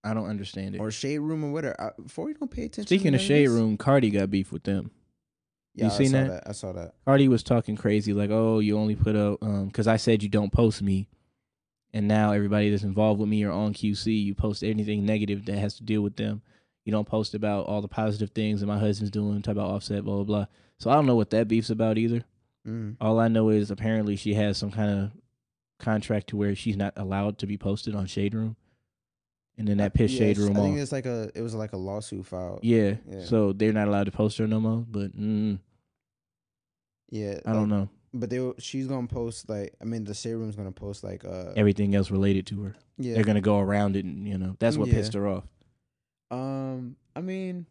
I 0.04 0.14
don't 0.16 0.26
understand 0.28 0.76
it. 0.76 0.80
Or 0.80 0.90
shade 0.90 1.20
room 1.20 1.44
or 1.44 1.52
whatever. 1.52 1.80
I, 1.80 1.92
40 2.08 2.34
don't 2.40 2.50
pay 2.50 2.64
attention. 2.64 2.88
Speaking 2.88 3.14
of 3.14 3.22
shade 3.22 3.48
room, 3.50 3.78
Cardi 3.78 4.10
got 4.10 4.32
beef 4.32 4.52
with 4.52 4.64
them. 4.64 4.90
yeah, 5.76 5.86
you 5.86 5.92
I 5.92 5.94
seen 5.96 6.10
saw 6.10 6.24
that? 6.24 6.44
I 6.48 6.52
saw 6.54 6.72
that. 6.74 6.96
Cardi 7.06 7.28
was 7.28 7.44
talking 7.44 7.76
crazy, 7.76 8.12
like, 8.12 8.32
"Oh, 8.32 8.60
you 8.60 8.78
only 8.78 8.96
put 8.96 9.16
up 9.16 9.44
um 9.44 9.68
because 9.68 9.88
I 9.88 9.98
said 9.98 10.24
you 10.24 10.30
don't 10.30 10.52
post 10.52 10.82
me, 10.82 11.08
and 11.94 12.08
now 12.08 12.32
everybody 12.32 12.72
that's 12.72 12.82
involved 12.84 13.20
with 13.20 13.30
me 13.30 13.44
are 13.44 13.52
on 13.52 13.74
QC, 13.74 14.24
you 14.24 14.34
post 14.34 14.64
anything 14.64 15.06
negative 15.06 15.46
that 15.46 15.58
has 15.60 15.76
to 15.76 15.84
deal 15.84 16.02
with 16.02 16.16
them. 16.16 16.42
You 16.84 16.92
don't 16.92 17.08
post 17.08 17.36
about 17.36 17.68
all 17.68 17.82
the 17.82 17.88
positive 17.88 18.32
things 18.32 18.62
that 18.62 18.68
my 18.68 18.80
husband's 18.80 19.12
doing, 19.12 19.44
talk 19.44 19.52
about 19.52 19.70
Offset, 19.70 20.04
blah 20.04 20.16
blah 20.16 20.24
blah. 20.24 20.46
So 20.80 20.90
I 20.90 20.96
don't 20.96 21.06
know 21.06 21.16
what 21.16 21.30
that 21.30 21.48
beef's 21.48 21.70
about 21.70 22.00
either. 22.00 22.24
Mm. 22.68 22.96
All 23.00 23.20
I 23.20 23.28
know 23.28 23.50
is 23.50 23.70
apparently 23.70 24.16
she 24.16 24.34
has 24.34 24.58
some 24.58 24.72
kind 24.72 24.90
of 25.00 25.12
contract 25.80 26.28
to 26.28 26.38
where 26.38 26.56
she's 26.56 26.76
not 26.78 26.94
allowed 26.96 27.38
to 27.40 27.46
be 27.46 27.58
posted 27.58 27.94
on 27.96 28.08
Shade 28.08 28.34
Room, 28.34 28.56
and 29.62 29.68
then 29.70 29.78
that 29.78 29.94
pissed 29.94 30.14
Yeah, 30.16 30.20
Shade 30.20 30.38
Room 30.40 30.58
I 30.58 30.60
think 30.62 30.76
off. 30.76 30.82
it's 30.82 30.92
like 30.92 31.06
a. 31.06 31.30
It 31.36 31.42
was 31.42 31.54
like 31.56 31.74
a 31.74 31.78
lawsuit 31.78 32.26
filed. 32.26 32.60
Yeah, 32.64 32.96
Yeah. 33.10 33.24
so 33.26 33.54
they're 33.54 33.72
not 33.74 33.88
allowed 33.88 34.06
to 34.06 34.12
post 34.12 34.38
her 34.40 34.48
no 34.48 34.60
more. 34.60 34.84
But 34.90 35.16
mm, 35.18 35.60
Yeah, 37.10 37.40
I 37.46 37.54
don't 37.54 37.70
know 37.70 37.90
But 38.14 38.30
they 38.30 38.40
were- 38.40 38.56
she's 38.58 38.88
gonna 38.88 39.08
post 39.08 39.48
like 39.50 39.74
I 39.82 39.86
mean 39.86 40.04
the 40.04 40.14
shade 40.14 40.34
room's 40.34 40.56
gonna 40.56 40.72
post 40.72 41.04
like 41.04 41.24
uh 41.26 41.54
everything 41.56 41.94
else 41.96 42.10
related 42.12 42.46
to 42.48 42.62
her. 42.64 42.76
yeah 42.98 43.14
they're 43.16 43.24
gonna 43.24 43.42
go 43.42 43.60
around 43.60 43.96
it, 43.96 44.06
and 44.06 44.28
you 44.28 44.38
know 44.38 44.56
that's 44.60 44.78
what 44.78 44.88
Yeah. 44.90 44.96
pissed 44.96 45.14
her 45.14 45.28
off. 45.28 45.46
um 46.32 46.96
I 47.16 47.22
mean, 47.22 47.66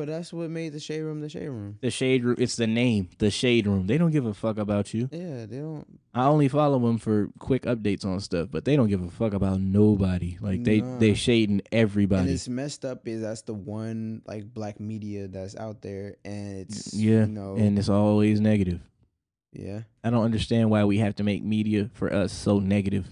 but 0.00 0.08
that's 0.08 0.32
what 0.32 0.48
made 0.48 0.72
the 0.72 0.80
shade 0.80 1.02
room 1.02 1.20
the 1.20 1.28
shade 1.28 1.48
room. 1.48 1.76
The 1.82 1.90
shade 1.90 2.24
room, 2.24 2.36
it's 2.38 2.56
the 2.56 2.66
name, 2.66 3.10
the 3.18 3.30
shade 3.30 3.66
room. 3.66 3.86
They 3.86 3.98
don't 3.98 4.10
give 4.12 4.24
a 4.24 4.32
fuck 4.32 4.56
about 4.56 4.94
you. 4.94 5.10
Yeah, 5.12 5.44
they 5.44 5.58
don't. 5.58 5.86
I 6.14 6.24
only 6.24 6.48
follow 6.48 6.78
them 6.78 6.96
for 6.96 7.28
quick 7.38 7.64
updates 7.64 8.04
on 8.06 8.18
stuff, 8.20 8.48
but 8.50 8.64
they 8.64 8.76
don't 8.76 8.88
give 8.88 9.02
a 9.02 9.10
fuck 9.10 9.34
about 9.34 9.60
nobody. 9.60 10.38
Like 10.40 10.64
they 10.64 10.80
Nah. 10.80 10.98
they 10.98 11.12
shading 11.12 11.60
everybody. 11.70 12.22
And 12.22 12.30
it's 12.30 12.48
messed 12.48 12.84
up 12.86 13.06
is 13.06 13.20
that's 13.20 13.42
the 13.42 13.52
one 13.54 14.22
like 14.26 14.52
black 14.54 14.80
media 14.80 15.28
that's 15.28 15.54
out 15.56 15.82
there, 15.82 16.16
and 16.24 16.56
it's 16.60 16.94
Yeah, 16.94 17.20
you 17.20 17.26
know, 17.26 17.56
and 17.56 17.78
it's 17.78 17.90
always 17.90 18.40
negative. 18.40 18.80
yeah, 19.52 19.82
I 20.02 20.08
don't 20.10 20.24
understand 20.24 20.70
why 20.70 20.84
we 20.84 20.96
have 20.98 21.14
to 21.16 21.22
make 21.24 21.44
media 21.44 21.90
for 21.92 22.10
us 22.12 22.32
so 22.32 22.58
negative. 22.58 23.06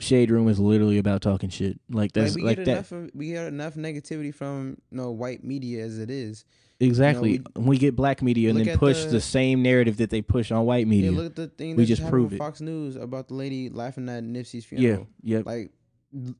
Shade 0.00 0.30
room 0.30 0.48
is 0.48 0.60
literally 0.60 0.98
about 0.98 1.22
talking 1.22 1.50
shit. 1.50 1.80
Like 1.90 2.12
that's 2.12 2.34
like 2.36 2.42
we 2.42 2.48
like, 2.48 2.64
that 2.66 2.92
of, 2.92 3.10
we 3.14 3.30
get 3.30 3.46
enough 3.46 3.74
negativity 3.74 4.32
from 4.32 4.76
you 4.90 4.96
know 4.98 5.10
white 5.10 5.42
media 5.42 5.84
as 5.84 5.98
it 5.98 6.08
is. 6.10 6.44
exactly. 6.78 7.40
we- 7.56 7.62
we, 7.62 7.78
get 7.78 7.96
black 7.96 8.22
media 8.22 8.50
and 8.50 8.60
then 8.60 8.78
push 8.78 9.02
the- 9.04 9.10
the, 9.10 9.20
same 9.20 9.60
narrative 9.62 9.96
that 9.96 10.10
they 10.10 10.22
push 10.22 10.52
on 10.52 10.64
white 10.66 10.86
media. 10.86 11.10
Yeah, 11.10 11.16
look 11.16 11.26
at 11.26 11.36
the 11.36 11.48
thing 11.48 11.74
We 11.74 11.82
that 11.84 11.88
just 11.88 12.08
prove 12.08 12.32
it. 12.32 12.38
Fox 12.38 12.60
News 12.60 12.94
about 12.94 13.26
the 13.28 13.34
lady 13.34 13.70
laughing 13.70 14.08
at 14.08 14.22
Nipsey's 14.22 14.64
funeral. 14.64 15.08
yeah. 15.22 15.38
Yeah. 15.38 15.42
Like 15.44 15.72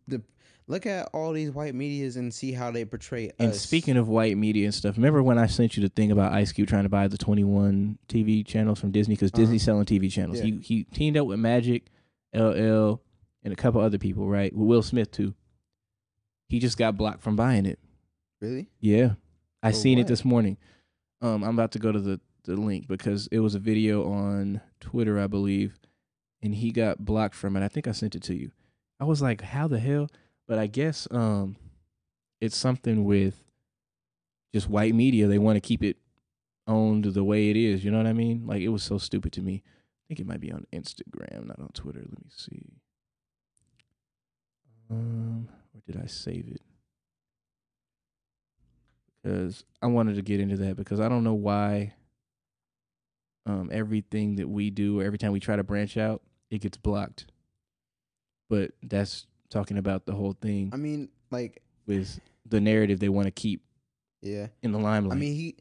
the 0.06 0.22
look 0.68 0.86
at 0.86 1.08
all 1.12 1.32
these 1.32 1.50
white 1.50 1.74
medias 1.74 2.16
and 2.16 2.32
see 2.32 2.52
how 2.52 2.70
they 2.70 2.84
portray 2.84 3.28
us. 3.30 3.34
And 3.40 3.54
speaking 3.54 3.96
of 3.96 4.06
white 4.06 4.36
media 4.36 4.66
and 4.66 4.74
stuff, 4.74 4.96
remember 4.96 5.20
when 5.22 5.36
I 5.38 5.46
sent 5.46 5.76
you 5.76 5.82
the 5.82 5.88
thing 5.88 6.12
about 6.12 6.32
Ice 6.32 6.52
Cube 6.52 6.68
trying 6.68 6.84
to 6.84 6.88
buy 6.88 7.08
the 7.08 7.18
21 7.18 7.98
TV 8.08 8.46
channels 8.46 8.78
from 8.78 8.92
Disney 8.92 9.16
because 9.16 9.32
Uh-huh. 9.32 9.42
Disney's 9.42 9.64
selling 9.64 9.84
TV 9.86 10.08
channels. 10.12 10.38
Yeah. 10.38 10.44
He 10.44 10.58
he 10.62 10.84
teamed 10.84 11.16
up 11.16 11.26
with 11.26 11.40
Magic, 11.40 11.86
LL, 12.32 13.00
and 13.42 13.52
a 13.52 13.56
couple 13.56 13.80
other 13.80 13.98
people, 13.98 14.28
right? 14.28 14.54
Will 14.54 14.82
Smith 14.82 15.10
too. 15.10 15.34
He 16.48 16.58
just 16.58 16.78
got 16.78 16.96
blocked 16.96 17.22
from 17.22 17.36
buying 17.36 17.66
it. 17.66 17.78
really, 18.40 18.68
Yeah, 18.80 19.12
I 19.62 19.72
seen 19.72 19.98
it 19.98 20.06
this 20.06 20.24
morning. 20.24 20.56
Um, 21.20 21.42
I'm 21.42 21.54
about 21.54 21.72
to 21.72 21.78
go 21.78 21.92
to 21.92 22.00
the 22.00 22.20
the 22.44 22.56
link 22.56 22.88
because 22.88 23.28
it 23.30 23.40
was 23.40 23.54
a 23.54 23.58
video 23.58 24.10
on 24.10 24.60
Twitter, 24.80 25.18
I 25.18 25.26
believe, 25.26 25.78
and 26.42 26.54
he 26.54 26.70
got 26.70 27.04
blocked 27.04 27.34
from 27.34 27.56
it. 27.56 27.64
I 27.64 27.68
think 27.68 27.86
I 27.86 27.92
sent 27.92 28.14
it 28.14 28.22
to 28.24 28.34
you. 28.34 28.50
I 29.00 29.04
was 29.04 29.20
like, 29.20 29.42
how 29.42 29.68
the 29.68 29.78
hell? 29.78 30.08
But 30.46 30.58
I 30.58 30.66
guess 30.66 31.06
um, 31.10 31.56
it's 32.40 32.56
something 32.56 33.04
with 33.04 33.44
just 34.54 34.68
white 34.68 34.94
media. 34.94 35.26
They 35.26 35.38
want 35.38 35.56
to 35.56 35.60
keep 35.60 35.82
it 35.84 35.98
owned 36.66 37.04
the 37.04 37.24
way 37.24 37.50
it 37.50 37.56
is. 37.56 37.84
You 37.84 37.90
know 37.90 37.98
what 37.98 38.06
I 38.06 38.12
mean? 38.12 38.46
Like 38.46 38.62
it 38.62 38.68
was 38.68 38.82
so 38.82 38.98
stupid 38.98 39.32
to 39.34 39.42
me. 39.42 39.62
I 39.66 40.02
think 40.08 40.20
it 40.20 40.26
might 40.26 40.40
be 40.40 40.52
on 40.52 40.66
Instagram, 40.72 41.46
not 41.46 41.60
on 41.60 41.70
Twitter. 41.74 42.00
Let 42.00 42.24
me 42.24 42.30
see. 42.34 42.77
Um, 44.90 45.48
or 45.74 45.80
did 45.86 46.02
I 46.02 46.06
save 46.06 46.48
it? 46.48 46.62
Because 49.22 49.64
I 49.82 49.86
wanted 49.86 50.16
to 50.16 50.22
get 50.22 50.40
into 50.40 50.56
that 50.58 50.76
because 50.76 51.00
I 51.00 51.08
don't 51.08 51.24
know 51.24 51.34
why. 51.34 51.94
Um, 53.46 53.70
everything 53.72 54.36
that 54.36 54.48
we 54.48 54.68
do, 54.68 55.00
or 55.00 55.04
every 55.04 55.16
time 55.16 55.32
we 55.32 55.40
try 55.40 55.56
to 55.56 55.64
branch 55.64 55.96
out, 55.96 56.20
it 56.50 56.60
gets 56.60 56.76
blocked. 56.76 57.26
But 58.50 58.72
that's 58.82 59.26
talking 59.48 59.78
about 59.78 60.04
the 60.04 60.12
whole 60.12 60.34
thing 60.34 60.68
I 60.74 60.76
mean, 60.76 61.08
like 61.30 61.62
with 61.86 62.20
the 62.44 62.60
narrative 62.60 63.00
they 63.00 63.08
want 63.08 63.26
to 63.26 63.30
keep 63.30 63.62
Yeah. 64.20 64.48
in 64.62 64.72
the 64.72 64.78
limelight. 64.78 65.16
I 65.16 65.20
mean, 65.20 65.34
he. 65.34 65.56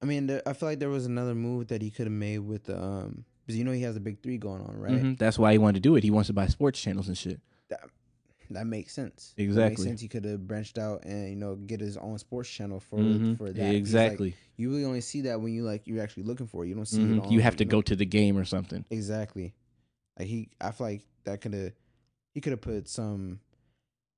I 0.00 0.06
mean, 0.06 0.26
there, 0.26 0.42
I 0.46 0.52
feel 0.54 0.68
like 0.70 0.78
there 0.78 0.88
was 0.88 1.04
another 1.04 1.34
move 1.34 1.68
that 1.68 1.82
he 1.82 1.90
could 1.90 2.06
have 2.06 2.12
made 2.12 2.38
with 2.38 2.64
the 2.64 2.80
um 2.82 3.24
because 3.44 3.58
you 3.58 3.64
know 3.64 3.72
he 3.72 3.82
has 3.82 3.92
the 3.94 4.00
big 4.00 4.22
three 4.22 4.38
going 4.38 4.62
on, 4.62 4.76
right? 4.78 4.92
Mhm. 5.02 5.18
that's 5.18 5.38
why 5.38 5.52
he 5.52 5.58
wanted 5.58 5.82
to 5.82 5.88
do 5.88 5.96
it. 5.96 6.04
He 6.04 6.10
wants 6.10 6.28
to 6.28 6.32
buy 6.32 6.46
sports 6.46 6.80
channels 6.80 7.08
and 7.08 7.18
shit. 7.18 7.40
That 7.68 7.80
makes 8.50 8.92
sense. 8.92 9.34
That 9.36 9.42
makes 9.42 9.48
Exactly. 9.50 9.84
sense. 9.86 10.00
He 10.00 10.08
could 10.08 10.24
have 10.24 10.46
branched 10.46 10.78
out 10.78 11.04
and 11.04 11.28
you 11.30 11.36
know 11.36 11.56
get 11.56 11.80
his 11.80 11.96
own 11.96 12.18
sports 12.18 12.48
channel 12.50 12.80
for 12.80 12.98
Mhm. 12.98 13.36
for 13.36 13.46
that. 13.52 13.54
'Cause, 13.56 13.64
like, 13.66 13.74
Exactly. 13.76 14.34
you 14.56 14.70
really 14.70 14.84
only 14.84 15.00
see 15.00 15.22
that 15.22 15.40
when 15.40 15.52
you 15.52 15.64
like 15.64 15.86
you're 15.86 16.02
actually 16.02 16.24
looking 16.24 16.46
for 16.46 16.64
it. 16.64 16.68
You 16.68 16.74
don't 16.74 16.86
see 16.86 17.02
it. 17.02 17.06
Mhm. 17.06 17.22
On, 17.26 17.32
You 17.32 17.40
have 17.40 17.56
to 17.56 17.64
know- 17.64 17.70
go 17.70 17.82
to 17.82 17.94
the 17.96 18.06
game 18.06 18.36
or 18.36 18.44
something. 18.44 18.84
Exactly. 18.90 19.54
Like 20.18 20.28
he, 20.28 20.48
I 20.60 20.70
feel 20.72 20.86
like 20.86 21.02
that 21.24 21.40
could 21.40 21.52
have, 21.54 21.72
he 22.34 22.40
could 22.40 22.52
have 22.52 22.60
put 22.60 22.88
some. 22.88 23.40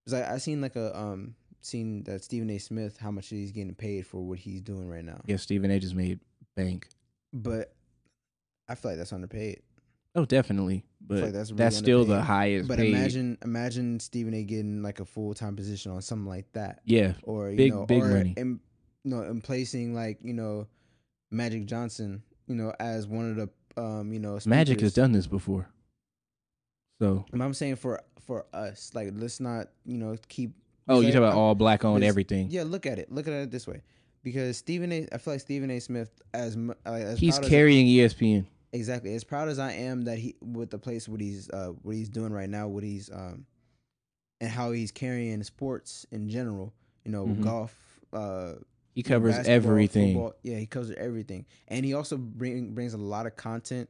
Cause 0.07 0.15
I 0.15 0.35
I 0.35 0.39
seen 0.39 0.61
like 0.61 0.77
a 0.77 0.97
um 0.99 1.35
seen 1.61 2.05
that 2.05 2.25
Stephen 2.25 2.49
A. 2.51 2.59
Smith 2.59 2.97
how 2.97 3.11
much 3.11 3.29
he's 3.29 3.53
getting 3.53 3.75
paid 3.75 4.07
for 4.07 4.23
what 4.27 4.39
he's 4.39 4.63
doing 4.63 4.89
right 4.89 5.05
now. 5.05 5.21
Yeah, 5.27 5.37
Stephen 5.37 5.71
A. 5.71 5.79
just 5.79 5.95
made 5.95 6.21
bank. 6.57 6.89
But 7.33 7.75
I 8.67 8.75
feel 8.77 8.93
like 8.93 8.99
that's 8.99 9.13
underpaid. 9.13 9.61
Oh, 10.15 10.25
definitely. 10.25 10.85
But 11.01 11.23
like 11.23 11.33
that's, 11.33 11.51
that's 11.51 11.77
still 11.77 12.05
the 12.05 12.21
highest. 12.23 12.69
But 12.69 12.79
paid. 12.79 12.95
imagine 12.95 13.39
imagine 13.43 13.99
Stephen 14.01 14.33
A. 14.35 14.45
getting 14.45 14.83
like 14.83 15.01
a 15.01 15.05
full 15.05 15.35
time 15.35 15.57
position 15.57 15.91
on 15.93 16.03
something 16.03 16.29
like 16.29 16.53
that, 16.53 16.81
yeah, 16.85 17.15
or 17.25 17.51
you 17.51 17.57
Big- 17.57 17.73
know, 17.75 17.85
big 17.87 18.03
or 18.03 18.09
money. 18.09 18.35
In, 18.37 18.61
you 19.05 19.11
know, 19.11 19.23
in 19.23 19.41
placing 19.41 19.93
like 19.95 20.19
you 20.23 20.35
know, 20.35 20.69
Magic 21.33 21.67
Johnson, 21.67 22.23
you 22.47 22.55
know, 22.55 22.73
as 22.79 23.09
one 23.09 23.31
of 23.31 23.37
the 23.37 23.83
um 23.83 24.13
you 24.13 24.21
know 24.21 24.39
Magic 24.47 24.81
has 24.81 24.95
done 24.95 25.11
this 25.13 25.27
before. 25.27 25.69
So, 27.01 27.25
But 27.31 27.41
I'm 27.41 27.55
saying 27.55 27.77
for 27.77 28.01
for 28.27 28.47
us, 28.53 28.91
like 28.95 29.09
let's 29.15 29.41
not 29.41 29.69
you 29.85 29.99
know 29.99 30.17
keep. 30.29 30.53
oh, 30.89 31.01
you 31.01 31.09
talk 31.09 31.17
about 31.19 31.31
I'm- 31.31 31.39
all 31.39 31.55
black 31.55 31.85
owned 31.85 32.03
this- 32.03 32.09
everything. 32.09 32.49
Yeah, 32.51 32.65
look 32.65 32.87
at 32.87 32.99
it. 32.99 33.11
Look 33.11 33.27
at 33.27 33.33
it 33.33 33.51
this 33.51 33.67
way, 33.67 33.83
because 34.23 34.59
Stephen 34.59 34.93
A. 34.93 35.09
I 35.13 35.19
feel 35.19 35.35
like 35.35 35.41
Stephen 35.41 35.71
A. 35.71 35.81
Smith 35.81 36.11
as 36.35 36.57
as 36.85 37.19
He's 37.19 37.39
as- 37.39 37.49
carrying 37.49 37.87
E 37.87 37.97
ESPN. 37.99 38.47
Exactly 38.73 39.15
as 39.15 39.25
proud 39.25 39.49
as 39.49 39.59
I 39.59 39.73
am 39.73 40.03
that 40.03 40.19
he 40.19 40.37
with 40.41 40.71
the 40.71 40.79
place 40.79 41.09
what 41.09 41.21
he's 41.21 41.49
uh 41.51 41.73
what 41.83 41.95
he's 41.95 42.09
doing 42.09 42.33
right 42.33 42.49
now, 42.49 42.69
what 42.69 42.83
he's 42.85 43.11
um 43.11 43.47
and 44.41 44.51
how 44.51 44.71
he's 44.73 44.91
carrying 44.91 45.43
sports 45.43 46.07
in 46.11 46.29
general. 46.29 46.73
You 47.05 47.13
know, 47.13 47.27
Mhm. 47.27 47.41
golf. 47.43 48.01
Uh, 48.13 48.55
He 48.95 49.03
covers 49.03 49.35
everything. 49.47 50.15
football. 50.15 50.35
Yeah, 50.43 50.59
he 50.59 50.67
covers 50.67 50.91
everything, 50.93 51.47
and 51.69 51.85
he 51.85 51.95
also 51.95 52.17
bring 52.17 52.75
brings 52.75 52.93
a 52.95 52.99
lot 52.99 53.27
of 53.27 53.37
content 53.37 53.89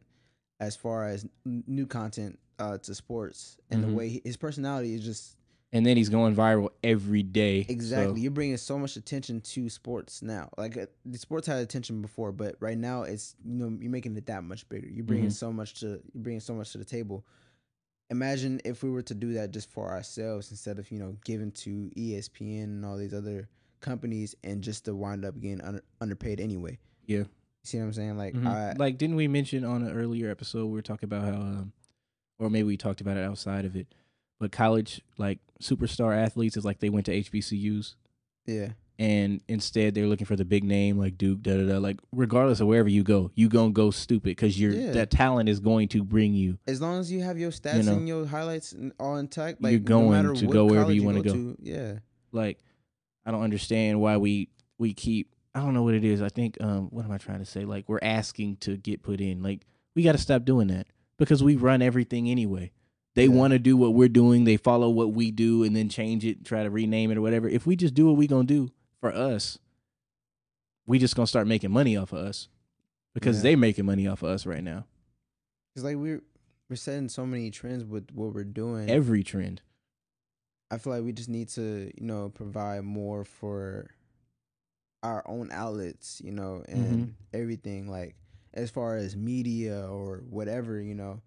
as 0.61 0.77
far 0.77 1.07
as 1.09 1.24
n- 1.47 1.65
new 1.66 1.86
content 1.86 2.39
uh 2.59 2.77
to 2.78 2.94
sports 2.94 3.57
and 3.70 3.82
Mhm. 3.82 3.89
the 3.89 3.94
way 3.94 4.09
he, 4.11 4.20
his 4.24 4.36
personality 4.36 4.93
is 4.94 5.02
just 5.02 5.36
And 5.73 5.87
then 5.87 5.97
he's 5.97 6.09
going 6.09 6.35
viral 6.35 6.71
every 6.83 7.23
day. 7.23 7.65
Exactly. 7.69 8.15
So, 8.17 8.23
You're 8.23 8.33
bringing 8.33 8.57
so 8.57 8.77
much 8.77 8.97
attention 8.97 9.41
to 9.43 9.69
sports 9.69 10.21
now. 10.21 10.51
Like 10.59 10.77
uh, 10.77 10.87
the 11.05 11.17
sports 11.19 11.47
had 11.47 11.59
attention 11.59 12.03
before, 12.03 12.33
but 12.33 12.57
right 12.59 12.77
now 12.77 13.03
it's 13.05 13.37
you 13.45 13.55
know 13.55 13.79
you're 13.81 13.91
making 13.91 14.17
it 14.17 14.27
that 14.27 14.43
much 14.43 14.69
bigger. 14.69 14.89
You're 14.89 15.05
bringing 15.05 15.29
Mhm. 15.29 15.33
so 15.33 15.53
much 15.53 15.75
to 15.81 15.87
you're 16.13 16.23
bringing 16.23 16.41
so 16.41 16.55
much 16.55 16.73
to 16.73 16.79
the 16.79 16.85
table. 16.85 17.25
Imagine 18.11 18.61
if 18.65 18.83
we 18.83 18.91
were 18.91 19.03
to 19.03 19.15
do 19.15 19.35
that 19.35 19.53
just 19.53 19.71
for 19.71 19.91
ourselves 19.91 20.51
instead 20.51 20.81
of 20.81 20.91
you 20.91 20.99
know 20.99 21.17
giving 21.25 21.53
to 21.53 21.93
ESPN 21.97 22.65
and 22.65 22.85
all 22.85 22.97
these 22.97 23.15
other 23.15 23.49
companies 23.79 24.35
and 24.43 24.63
just 24.63 24.85
to 24.87 24.95
wind 24.95 25.25
up 25.25 25.39
getting 25.41 25.61
under, 25.63 25.83
underpaid 26.01 26.41
anyway. 26.41 26.79
Yeah. 27.07 27.19
You 27.19 27.27
see 27.63 27.79
what 27.79 27.85
I'm 27.85 27.93
saying? 27.93 28.17
Like 28.17 28.35
Mhm. 28.35 28.47
I 28.47 28.73
like, 28.73 28.99
didn't 28.99 29.17
we 29.17 29.29
mention 29.29 29.65
on 29.65 29.83
an 29.83 29.93
earlier 29.93 30.31
episode 30.31 30.67
we 30.67 30.73
were 30.73 30.83
talking 30.83 31.07
about 31.07 31.23
how, 31.33 31.41
um, 31.41 31.73
or 32.41 32.51
maybe 32.51 32.65
we 32.65 32.77
talked 32.77 33.01
about 33.01 33.17
it 33.17 33.25
outside 33.25 33.65
of 33.65 33.77
it, 33.77 33.87
but 34.41 34.51
college 34.51 35.01
like 35.19 35.39
superstar 35.62 36.17
athletes 36.17 36.57
is 36.57 36.65
like 36.65 36.81
they 36.81 36.89
went 36.91 37.07
to 37.07 37.12
HBCUs 37.12 37.95
yeah 38.47 38.71
and 38.99 39.41
instead 39.49 39.95
they're 39.95 40.07
looking 40.07 40.27
for 40.27 40.37
the 40.37 40.45
big 40.45 40.62
name 40.62 40.99
like 40.99 41.17
Duke, 41.17 41.41
da 41.41 41.57
da 41.57 41.67
da. 41.67 41.79
Like 41.79 41.99
regardless 42.12 42.61
of 42.61 42.67
wherever 42.67 42.89
you 42.89 43.03
go, 43.03 43.31
you 43.35 43.49
gonna 43.49 43.73
go 43.73 43.91
stupid 43.91 44.25
because 44.37 44.61
you're 44.61 44.73
Yeah. 44.75 44.91
that 44.93 45.11
talent 45.11 45.49
is 45.49 45.59
going 45.59 45.89
to 45.89 46.05
bring 46.05 46.35
you. 46.35 46.59
as 46.67 46.83
long 46.83 47.01
as 47.01 47.11
you 47.11 47.23
have 47.23 47.39
your 47.39 47.51
stats 47.51 47.87
know, 47.87 47.95
and 47.95 48.07
your 48.07 48.27
highlights 48.27 48.75
all 48.99 49.17
intact, 49.17 49.62
like 49.62 49.71
you're 49.73 49.81
no 49.81 49.87
going 49.87 50.11
matter 50.11 50.35
to 50.35 50.47
go 50.47 50.67
wherever 50.67 50.93
you 50.93 51.03
go. 51.23 51.23
to, 51.33 51.57
yeah. 51.62 51.95
Like 52.31 52.59
I 53.25 53.31
don't 53.31 53.43
understand 53.43 54.01
why 54.03 54.19
we 54.19 54.51
we 54.77 54.93
keep. 54.93 55.35
I 55.55 55.61
don't 55.61 55.73
know 55.73 55.83
what 55.83 55.95
it 55.95 56.05
is. 56.05 56.21
I 56.21 56.29
think 56.29 56.59
um 56.61 56.89
what 56.91 57.07
am 57.07 57.11
I 57.11 57.17
trying 57.17 57.39
to 57.39 57.47
say? 57.47 57.65
Like 57.65 57.89
we're 57.89 58.01
asking 58.03 58.57
to 58.59 58.77
get 58.77 59.03
put 59.03 59.23
in. 59.23 59.43
Like 59.43 59.62
we 59.95 60.03
got 60.03 60.12
to 60.12 60.19
stop 60.19 60.45
doing 60.45 60.67
that 60.69 60.87
because 61.17 61.43
we 61.43 61.57
run 61.57 61.81
everything 61.81 62.29
anyway. 62.29 62.71
They 63.15 63.27
Yeah. 63.27 63.35
want 63.35 63.53
to 63.53 63.59
do 63.59 63.77
what 63.77 63.95
we're 63.95 64.09
doing. 64.09 64.45
They 64.45 64.57
follow 64.57 64.89
what 64.91 65.12
we 65.12 65.31
do 65.31 65.65
and 65.65 65.74
then 65.74 65.89
change 65.89 66.24
it, 66.24 66.45
try 66.45 66.62
to 66.62 66.70
rename 66.70 67.11
it 67.11 67.16
or 67.19 67.20
whatever. 67.23 67.49
If 67.49 67.66
we 67.66 67.77
just 67.77 67.95
do 67.95 68.07
what 68.07 68.16
we're 68.16 68.28
gonna 68.28 68.45
do 68.45 68.70
for 69.01 69.12
us, 69.12 69.59
we 70.87 70.99
just 70.99 71.16
gonna 71.16 71.27
start 71.27 71.47
making 71.47 71.70
money 71.73 71.97
off 71.97 72.12
of 72.12 72.19
us 72.19 72.49
because 73.15 73.39
Yeah. 73.39 73.43
they 73.43 73.57
making 73.57 73.85
money 73.87 74.07
off 74.07 74.23
of 74.23 74.28
us 74.31 74.47
right 74.47 74.62
now. 74.62 74.87
It's 75.74 75.85
like 75.85 75.97
we're 75.97 76.23
we're 76.69 76.77
setting 76.77 77.09
so 77.09 77.27
many 77.27 77.51
trends 77.51 77.85
with 77.85 78.12
what 78.12 78.32
we're 78.32 78.45
doing. 78.45 78.89
Every 78.89 79.24
trend. 79.24 79.61
I 80.70 80.78
feel 80.78 80.93
like 80.93 81.03
we 81.03 81.12
just 81.12 81.28
need 81.28 81.49
to, 81.51 81.91
you 82.01 82.07
know, 82.07 82.28
provide 82.28 82.85
more 82.85 83.24
for 83.24 83.91
our 85.03 85.24
own 85.28 85.51
outlets, 85.51 86.20
you 86.24 86.31
know, 86.31 86.62
and 86.69 86.85
Mm-hmm. 86.85 87.11
everything 87.32 87.89
like 87.91 88.15
as 88.55 88.70
far 88.70 88.95
as 88.97 89.16
media 89.16 89.85
or 89.91 90.19
whatever, 90.31 90.81
you 90.81 90.95
know. 90.95 91.23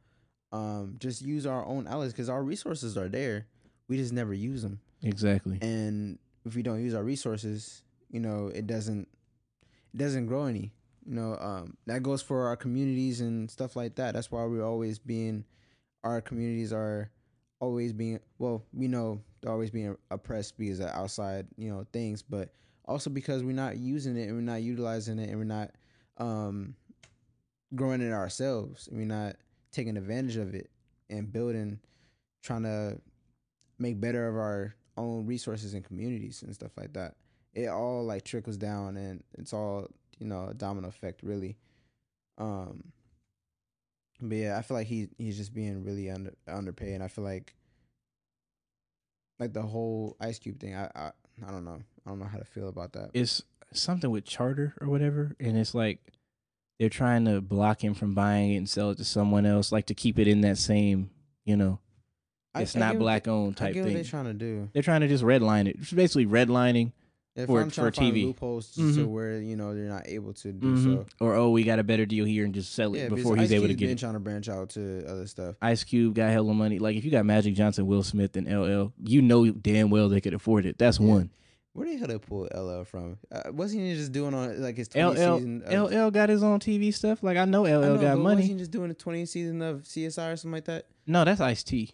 Um 0.53 0.95
just 0.99 1.21
use 1.21 1.45
our 1.45 1.65
own 1.65 1.87
outlets 1.87 2.13
cuz 2.13 2.29
our 2.29 2.43
resources 2.43 2.97
are 2.97 3.09
there. 3.09 3.47
We 3.89 3.97
just 3.97 4.13
never 4.13 4.33
use 4.33 4.61
them. 4.61 4.79
Exactly. 5.01 5.59
And 5.61 6.17
if 6.45 6.55
we 6.55 6.63
don't 6.63 6.81
use 6.81 6.93
our 6.93 7.03
resources, 7.03 7.83
you 8.09 8.21
know, 8.21 8.47
it 8.47 8.67
doesn't 8.67 9.09
it 9.93 9.97
doesn't 9.97 10.27
grow 10.27 10.45
any. 10.45 10.71
You 11.05 11.15
know, 11.15 11.37
um, 11.39 11.77
that 11.85 12.01
goes 12.01 12.21
for 12.21 12.47
our 12.47 12.55
communities 12.55 13.19
and 13.19 13.51
stuff 13.51 13.75
like 13.75 13.95
that. 13.95 14.13
That's 14.13 14.31
why 14.31 14.43
we're 14.45 14.65
always 14.65 14.99
being, 14.99 15.43
our 16.03 16.21
communities 16.21 16.71
are 16.71 17.11
always 17.59 17.91
being. 17.91 18.19
Well, 18.39 18.63
we 18.73 18.87
know 18.87 19.21
they're 19.41 19.51
always 19.51 19.69
being 19.69 19.97
oppressed 20.11 20.57
because 20.57 20.79
of 20.79 20.87
outside, 20.89 21.47
you 21.57 21.69
know, 21.69 21.85
things, 21.91 22.21
but 22.21 22.53
also 22.85 23.09
because 23.09 23.43
we're 23.43 23.51
not 23.51 23.77
using 23.77 24.15
it 24.15 24.27
and 24.27 24.35
we're 24.35 24.41
not 24.41 24.61
utilizing 24.61 25.19
it 25.19 25.29
and 25.29 25.37
we're 25.37 25.43
not 25.43 25.71
um, 26.17 26.75
growing 27.75 28.01
it 28.01 28.13
ourselves. 28.13 28.87
We're 28.91 29.05
not 29.05 29.35
taking 29.73 29.97
advantage 29.97 30.37
of 30.37 30.55
it 30.55 30.69
and 31.09 31.31
building, 31.31 31.79
trying 32.41 32.63
to 32.63 32.97
make 33.79 33.99
better 33.99 34.27
of 34.27 34.35
our 34.35 34.75
own 34.95 35.25
resources 35.25 35.73
and 35.73 35.83
communities 35.83 36.43
and 36.43 36.53
stuff 36.53 36.71
like 36.77 36.93
that. 36.93 37.15
It 37.53 37.67
all 37.67 38.05
like 38.05 38.23
trickles 38.23 38.57
down 38.57 38.95
and 38.95 39.23
it's 39.37 39.53
all 39.53 39.87
you 40.19 40.25
know 40.27 40.47
a 40.49 40.53
domino 40.53 40.87
effect 40.87 41.21
really. 41.23 41.57
Um, 42.37 42.93
but 44.21 44.37
yeah, 44.37 44.57
I 44.57 44.61
feel 44.61 44.77
like 44.77 44.87
he 44.87 45.09
he's 45.17 45.37
just 45.37 45.53
being 45.53 45.83
really 45.83 46.09
under 46.09 46.33
underpaid, 46.47 46.93
and 46.93 47.03
I 47.03 47.09
feel 47.09 47.25
like 47.25 47.53
like 49.39 49.53
the 49.53 49.61
whole 49.61 50.15
Ice 50.21 50.39
Cube 50.39 50.59
thing. 50.59 50.75
I 50.75 50.89
I, 50.95 51.11
I 51.45 51.51
don't 51.51 51.65
know. 51.65 51.81
I 52.05 52.09
don't 52.09 52.19
know 52.19 52.25
how 52.25 52.37
to 52.37 52.45
feel 52.45 52.69
about 52.69 52.93
that. 52.93 53.09
it's 53.13 53.43
something 53.71 54.11
with 54.11 54.23
charter 54.23 54.75
or 54.79 54.87
whatever 54.87 55.35
and 55.39 55.57
it's 55.57 55.73
like 55.73 55.99
they're 56.83 56.89
trying 56.89 57.23
to 57.23 57.39
block 57.39 57.81
him 57.81 57.93
from 57.93 58.13
buying 58.13 58.51
it 58.51 58.57
and 58.57 58.69
sell 58.69 58.89
it 58.89 58.97
to 58.97 59.05
someone 59.05 59.45
else 59.45 59.71
like 59.71 59.85
to 59.85 59.93
keep 59.93 60.19
it 60.19 60.27
in 60.27 60.41
that 60.41 60.57
same 60.57 61.09
you 61.45 61.55
know 61.55 61.79
it's 62.55 62.75
I 62.75 62.79
not 62.79 62.99
black 62.99 63.25
owned 63.29 63.55
type 63.55 63.73
thing 63.73 63.93
they're 63.93 64.03
trying 64.03 64.25
to 64.25 64.33
do. 64.33 64.67
they're 64.73 64.83
trying 64.83 64.99
to 65.01 65.07
just 65.07 65.23
redline 65.23 65.67
it 65.67 65.77
it's 65.79 65.93
basically 65.93 66.25
redlining 66.25 66.91
If 67.35 67.47
for- 67.47 67.67
for 67.69 67.89
to 67.89 68.01
TV. 68.01 68.25
loopholes 68.25 68.75
just 68.75 68.95
to 68.99 69.07
where 69.07 69.39
you 69.41 69.55
know 69.55 69.73
they're 69.73 69.85
not 69.89 70.07
able 70.07 70.33
to 70.33 70.51
do 70.51 70.67
Mhm. 70.75 70.83
so. 70.83 71.05
or 71.19 71.35
oh 71.35 71.49
we 71.51 71.63
got 71.63 71.79
a 71.79 71.83
better 71.83 72.05
deal 72.05 72.25
here 72.25 72.43
and 72.45 72.53
just 72.53 72.73
sell 72.73 72.93
it 72.93 72.99
Yeah, 72.99 73.09
before 73.09 73.37
he's 73.37 73.45
Ice 73.51 73.53
able 73.53 73.63
to 73.63 73.67
Cube's 73.69 73.79
get 73.79 73.85
been 73.87 73.97
it 73.97 73.99
trying 73.99 74.13
to 74.13 74.19
branch 74.19 74.49
out 74.49 74.69
to 74.71 75.03
other 75.07 75.25
stuff. 75.25 75.55
ice 75.61 75.83
cube 75.83 76.13
got 76.15 76.29
hella 76.31 76.53
money 76.53 76.77
like 76.79 76.95
if 76.97 77.05
you 77.05 77.09
got 77.11 77.25
magic 77.25 77.55
johnson 77.55 77.87
will 77.87 78.03
smith 78.03 78.35
and 78.35 78.47
ll 78.47 78.91
you 79.03 79.21
know 79.21 79.49
damn 79.51 79.89
well 79.89 80.09
they 80.09 80.21
could 80.21 80.33
afford 80.35 80.65
it 80.65 80.77
that's 80.77 80.99
Yeah. 80.99 81.07
one 81.07 81.29
Where 81.73 81.87
the 81.87 81.95
hell 81.97 82.07
they 82.07 82.19
pull 82.19 82.47
LL 82.55 82.83
from? 82.83 83.17
Uh, 83.31 83.51
wasn't 83.51 83.81
he 83.83 83.95
just 83.95 84.11
doing 84.11 84.33
on 84.33 84.61
like 84.61 84.77
his 84.77 84.87
20 84.89 85.05
ll 85.07 85.37
season? 85.37 85.63
Of, 85.65 85.91
ll 85.91 86.11
got 86.11 86.29
his 86.29 86.43
own 86.43 86.59
tv 86.59 86.93
stuff 86.93 87.23
like 87.23 87.35
i 87.37 87.45
know 87.45 87.63
ll 87.63 87.83
I 87.83 87.87
know, 87.87 87.97
got 87.97 88.17
money 88.19 88.35
Wasn't 88.41 88.51
he 88.51 88.55
just 88.59 88.71
doing 88.71 88.89
the 88.89 88.95
20th 88.95 89.27
season 89.29 89.61
of 89.63 89.81
CSI 89.81 90.33
or 90.33 90.35
something 90.35 90.51
like 90.51 90.65
that? 90.65 90.85
no 91.07 91.23
that's 91.25 91.41
ice 91.41 91.63
t 91.63 91.91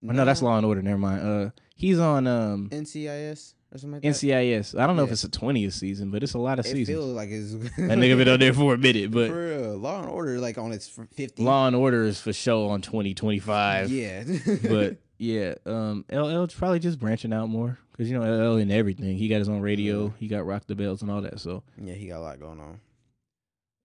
no 0.00 0.24
that's 0.24 0.40
law 0.42 0.56
and 0.56 0.64
order 0.66 0.80
never 0.82 0.98
mind 0.98 1.20
uh 1.26 1.50
he's 1.76 1.98
on 1.98 2.26
um 2.26 2.68
NCIS 2.70 3.54
or 3.72 3.78
something 3.78 3.92
like 3.94 4.02
that. 4.02 4.08
NCIS. 4.08 4.78
I 4.78 4.86
don't 4.86 4.94
know 4.96 5.02
if 5.04 5.10
it's 5.10 5.24
a 5.24 5.28
twentieth 5.28 5.74
season, 5.74 6.10
but 6.12 6.22
it's 6.22 6.34
a 6.34 6.38
lot 6.38 6.58
of 6.60 6.64
seasons. 6.64 6.88
it 6.88 6.92
seasons. 6.92 7.04
feels 7.04 7.14
like 7.16 7.28
it's 7.30 7.52
That 7.76 7.98
nigga 7.98 8.16
been 8.16 8.28
on 8.28 8.38
there 8.38 8.54
for 8.54 8.74
a 8.74 8.78
minute, 8.78 9.10
but 9.10 9.28
for 9.30 9.46
real. 9.48 9.76
Law 9.78 9.98
and 10.00 10.08
Order 10.08 10.38
like 10.38 10.58
on 10.58 10.70
its 10.72 10.88
f- 10.96 11.08
50. 11.12 11.42
Law 11.42 11.66
and 11.66 11.74
Order 11.74 12.04
is 12.04 12.20
for 12.20 12.32
show 12.32 12.68
on 12.68 12.82
twenty 12.82 13.14
twenty 13.14 13.40
five. 13.40 13.90
Yeah, 13.90 14.22
But 14.62 14.98
yeah, 15.18 15.54
um, 15.66 16.04
LL's 16.10 16.54
probably 16.54 16.78
just 16.80 16.98
branching 16.98 17.32
out 17.32 17.48
more 17.48 17.78
because 17.92 18.10
you 18.10 18.18
know 18.18 18.24
LL 18.52 18.56
in 18.58 18.70
everything. 18.70 19.16
He 19.16 19.28
got 19.28 19.38
his 19.38 19.48
own 19.48 19.60
radio. 19.60 20.12
He 20.18 20.26
got 20.28 20.46
Rock 20.46 20.64
the 20.66 20.74
Bells 20.74 21.02
and 21.02 21.10
all 21.10 21.20
that. 21.22 21.40
So 21.40 21.62
yeah, 21.80 21.94
he 21.94 22.08
got 22.08 22.18
a 22.18 22.22
lot 22.22 22.40
going 22.40 22.60
on. 22.60 22.80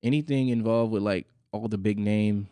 anything 0.03 0.49
involved 0.49 0.91
with 0.91 1.03
like 1.03 1.27
all 1.51 1.67
the 1.67 1.77
big 1.77 1.99
name 1.99 2.47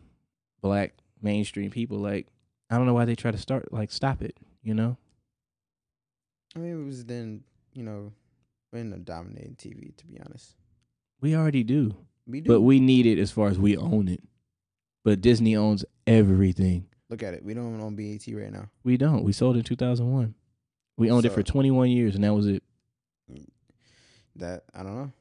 black 0.62 0.94
mainstream 1.22 1.72
people, 1.72 1.98
like 1.98 2.28
I 2.70 2.78
don't 2.78 2.86
know 2.86 2.94
why 2.94 3.06
they 3.06 3.16
try 3.16 3.32
to 3.32 3.38
start 3.38 3.72
like 3.74 3.92
stop 3.92 4.22
it. 4.22 4.36
You 4.64 4.74
know, 4.74 4.98
I 6.56 6.60
mean, 6.60 6.82
it 6.82 6.86
was 6.86 7.06
then 7.06 7.44
you 7.74 7.84
know 7.84 8.12
We 8.74 8.80
end 8.80 8.94
up 8.94 9.06
dominating 9.06 9.56
TV, 9.56 9.96
to 9.98 10.06
be 10.06 10.20
honest. 10.20 10.56
We 11.22 11.36
already 11.36 11.64
do, 11.64 11.96
We 12.28 12.42
do. 12.42 12.48
but 12.50 12.62
we 12.62 12.80
need 12.80 13.06
it 13.06 13.18
as 13.20 13.32
far 13.32 13.48
as 13.48 13.58
we 13.58 13.76
own 13.78 14.08
it. 14.08 14.22
But 15.04 15.22
Disney 15.22 15.56
owns 15.56 15.86
everything. 16.06 16.86
Look 17.10 17.24
at 17.24 17.34
it. 17.34 17.44
We 17.44 17.54
don't 17.54 17.80
own 17.82 17.96
BET 17.96 18.26
right 18.34 18.52
now. 18.52 18.70
We 18.84 18.98
don't. 18.98 19.24
We 19.24 19.32
sold 19.32 19.56
it 19.56 19.60
in 19.60 19.66
2001. 19.66 20.34
We 20.98 21.10
owned 21.12 21.26
it 21.26 21.32
for 21.32 21.44
21 21.44 21.90
years, 21.92 22.16
and 22.16 22.24
that 22.24 22.34
was 22.34 22.48
it. 22.48 22.64
That 24.36 24.64
I 24.74 24.84
don't 24.84 24.96
know. 24.96 25.12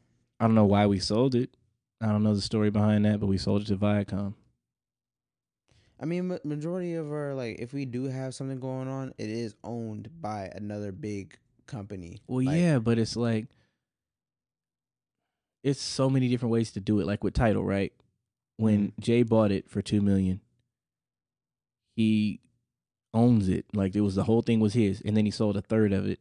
I 0.41 0.47
don't 0.47 0.55
know 0.55 0.65
why 0.65 0.87
we 0.87 0.99
sold 0.99 1.35
it. 1.35 1.57
I 2.01 2.07
don't 2.07 2.23
know 2.23 2.35
the 2.35 2.43
story 2.43 2.71
behind 2.71 3.05
that, 3.07 3.21
but 3.21 3.27
we 3.27 3.39
sold 3.39 3.63
it 3.63 3.67
to 3.69 3.77
Viacom. 3.77 4.35
I 5.99 6.05
mean, 6.05 6.39
majority 6.45 6.95
of 6.95 7.11
our 7.11 7.35
like, 7.35 7.59
if 7.59 7.73
we 7.73 7.87
do 7.87 8.05
have 8.05 8.35
something 8.35 8.61
going 8.61 8.89
on, 8.89 9.15
it 9.17 9.31
is 9.31 9.55
owned 9.65 10.11
by 10.21 10.51
another 10.55 10.93
big 10.93 11.39
company. 11.67 12.21
Well, 12.27 12.45
Like, 12.45 12.57
yeah, 12.59 12.79
but 12.79 12.99
it's 12.99 13.17
like 13.17 13.47
it's 15.65 15.81
so 15.81 16.11
many 16.11 16.29
different 16.29 16.53
ways 16.53 16.71
to 16.73 16.81
do 16.81 17.01
it. 17.01 17.07
Like 17.07 17.25
with 17.25 17.35
Tidal, 17.35 17.65
right? 17.65 17.93
When 18.59 18.89
Mm-hmm. 18.89 19.01
Jay 19.01 19.23
bought 19.23 19.53
it 19.53 19.71
for 19.71 19.81
two 19.81 20.01
million, 20.03 20.41
he 21.97 22.41
owns 23.13 23.49
it. 23.49 23.65
Like 23.75 23.97
it 23.97 24.03
was 24.03 24.15
the 24.15 24.25
whole 24.25 24.43
thing 24.43 24.61
was 24.61 24.75
his, 24.75 25.01
and 25.05 25.17
then 25.17 25.25
he 25.25 25.31
sold 25.31 25.57
a 25.57 25.63
third 25.63 25.93
of 25.93 26.07
it 26.07 26.21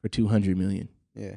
for 0.00 0.08
two 0.08 0.28
hundred 0.28 0.56
million. 0.56 0.88
Yeah. 1.14 1.36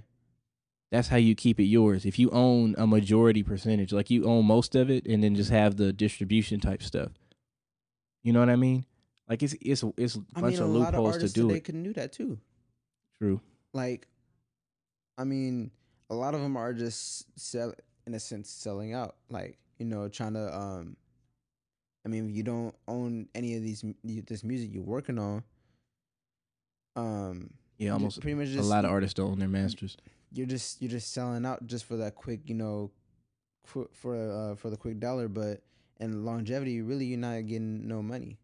That's 0.91 1.09
how 1.09 1.17
you 1.17 1.35
keep 1.35 1.59
it 1.59 1.65
yours. 1.65 2.05
If 2.05 2.17
you 2.17 2.31
own 2.31 2.73
a 2.77 2.87
majority 2.87 3.43
percentage, 3.43 3.91
like 3.93 4.09
you 4.09 4.25
own 4.25 4.45
most 4.45 4.73
of 4.75 4.89
it, 4.89 5.05
and 5.05 5.23
then 5.23 5.35
just 5.35 5.51
have 5.51 5.75
the 5.75 5.91
distribution 5.93 6.59
type 6.59 6.81
stuff. 6.81 7.11
You 8.23 8.33
know 8.33 8.39
what 8.39 8.49
I 8.49 8.55
mean? 8.55 8.85
Like 9.27 9.43
it's 9.43 9.55
it's 9.61 9.83
it's 9.97 10.15
a 10.15 10.21
I 10.35 10.41
bunch 10.41 10.53
mean, 10.55 10.63
a 10.63 10.65
of 10.65 10.71
lot 10.71 10.93
of 10.93 11.01
loopholes 11.01 11.11
to 11.11 11.17
artists 11.17 11.35
do 11.35 11.49
it. 11.51 11.63
can 11.63 11.83
do 11.83 11.93
that 11.93 12.11
too. 12.13 12.39
True. 13.21 13.41
Like, 13.73 14.07
I 15.17 15.23
mean, 15.25 15.69
a 16.09 16.15
lot 16.15 16.33
of 16.33 16.41
them 16.41 16.57
are 16.57 16.73
just 16.73 17.25
sell 17.39 17.73
in 18.07 18.15
a 18.15 18.19
sense 18.19 18.49
selling 18.49 18.93
out. 18.93 19.15
Like, 19.29 19.59
you 19.77 19.85
know, 19.85 20.07
trying 20.09 20.33
to 20.33 20.55
um. 20.55 20.97
I 22.09 22.11
mean, 22.11 22.27
if 22.31 22.35
you 22.35 22.41
don't 22.41 22.73
own 22.87 23.27
any 23.35 23.53
of 23.55 23.61
these 23.61 23.83
this 24.03 24.43
music 24.43 24.71
you're 24.73 24.81
working 24.81 25.19
on, 25.19 25.43
um, 26.95 27.51
Yeah, 27.77 27.91
almost 27.93 28.19
pretty 28.19 28.33
much 28.33 28.55
a 28.55 28.61
lot 28.63 28.83
of 28.83 28.89
artists 28.89 29.13
don't 29.13 29.29
own 29.31 29.37
their 29.39 29.47
masters. 29.47 29.95
you're 30.31 30.47
just 30.47 30.81
you're 30.81 30.89
just 30.89 31.13
selling 31.13 31.45
out 31.45 31.67
just 31.67 31.85
for 31.85 31.97
that 31.97 32.15
quick, 32.15 32.39
you 32.45 32.55
know, 32.55 32.89
for 33.63 33.87
for 33.93 34.15
uh 34.15 34.55
for 34.55 34.71
the 34.71 34.77
quick 34.77 34.99
dollar, 34.99 35.27
but 35.27 35.61
in 35.99 36.25
longevity, 36.25 36.81
really 36.81 37.05
you're 37.05 37.19
not 37.19 37.45
getting 37.45 37.87
no 37.87 38.01
money. 38.01 38.39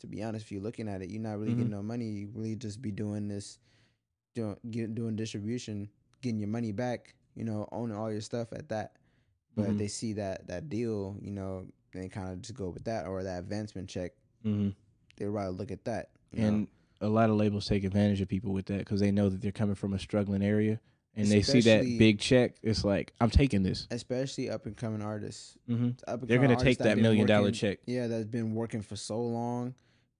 To 0.00 0.06
be 0.06 0.22
honest, 0.22 0.44
if 0.44 0.52
you're 0.52 0.60
looking 0.62 0.86
at 0.86 1.00
it, 1.00 1.08
you're 1.08 1.22
not 1.22 1.38
really 1.38 1.54
getting 1.54 1.68
Mhm. 1.68 1.76
no 1.80 1.82
money. 1.82 2.04
You 2.04 2.30
really 2.34 2.56
just 2.56 2.82
be 2.82 2.90
doing 2.90 3.26
this, 3.26 3.58
doing 4.34 4.56
get, 4.70 4.94
doing 4.94 5.16
distribution, 5.16 5.88
getting 6.20 6.38
your 6.40 6.48
money 6.50 6.72
back. 6.72 7.14
You 7.34 7.44
know, 7.44 7.66
owning 7.72 7.96
all 7.96 8.12
your 8.12 8.20
stuff 8.20 8.52
at 8.52 8.68
that. 8.68 8.96
But 9.56 9.70
Mhm. 9.70 9.78
they 9.78 9.88
see 9.88 10.12
that 10.12 10.46
that 10.48 10.68
deal, 10.68 11.16
you 11.22 11.30
know, 11.30 11.66
they 12.02 12.08
kind 12.08 12.30
of 12.32 12.40
just 12.42 12.54
go 12.54 12.68
with 12.68 12.84
that 12.84 13.06
or 13.06 13.22
that 13.22 13.38
advancement 13.40 13.88
check. 13.88 14.12
hmm 14.42 14.70
They 15.16 15.26
rather 15.26 15.50
look 15.50 15.70
at 15.70 15.84
that. 15.84 16.10
you 16.32 16.42
know? 16.42 16.48
And 16.48 16.68
a 17.00 17.08
lot 17.08 17.30
of 17.30 17.36
labels 17.36 17.66
take 17.66 17.84
advantage 17.84 18.20
of 18.20 18.28
people 18.28 18.52
with 18.52 18.66
that 18.66 18.78
because 18.78 19.00
they 19.00 19.10
know 19.10 19.28
that 19.28 19.40
they're 19.40 19.52
coming 19.52 19.74
from 19.76 19.92
a 19.94 19.98
struggling 19.98 20.42
area, 20.42 20.80
and 21.14 21.26
they 21.28 21.42
see 21.42 21.60
that 21.62 21.82
big 21.98 22.18
check. 22.18 22.54
It's 22.62 22.84
like 22.84 23.12
I'm 23.20 23.30
taking 23.30 23.62
this. 23.62 23.86
especially 23.90 24.50
up 24.50 24.66
and 24.66 24.76
coming 24.76 25.02
artists. 25.02 25.56
hmm 25.66 25.90
up 26.06 26.20
and 26.20 26.28
They're 26.28 26.38
gonna 26.38 26.54
take 26.56 26.60
artists 26.80 26.82
that 26.84 26.98
million 26.98 27.26
dollar 27.26 27.42
working- 27.42 27.54
check. 27.54 27.78
Yeah, 27.86 28.06
that's 28.08 28.24
been 28.26 28.54
working 28.54 28.82
for 28.82 28.96
so 28.96 29.20
long, 29.20 29.74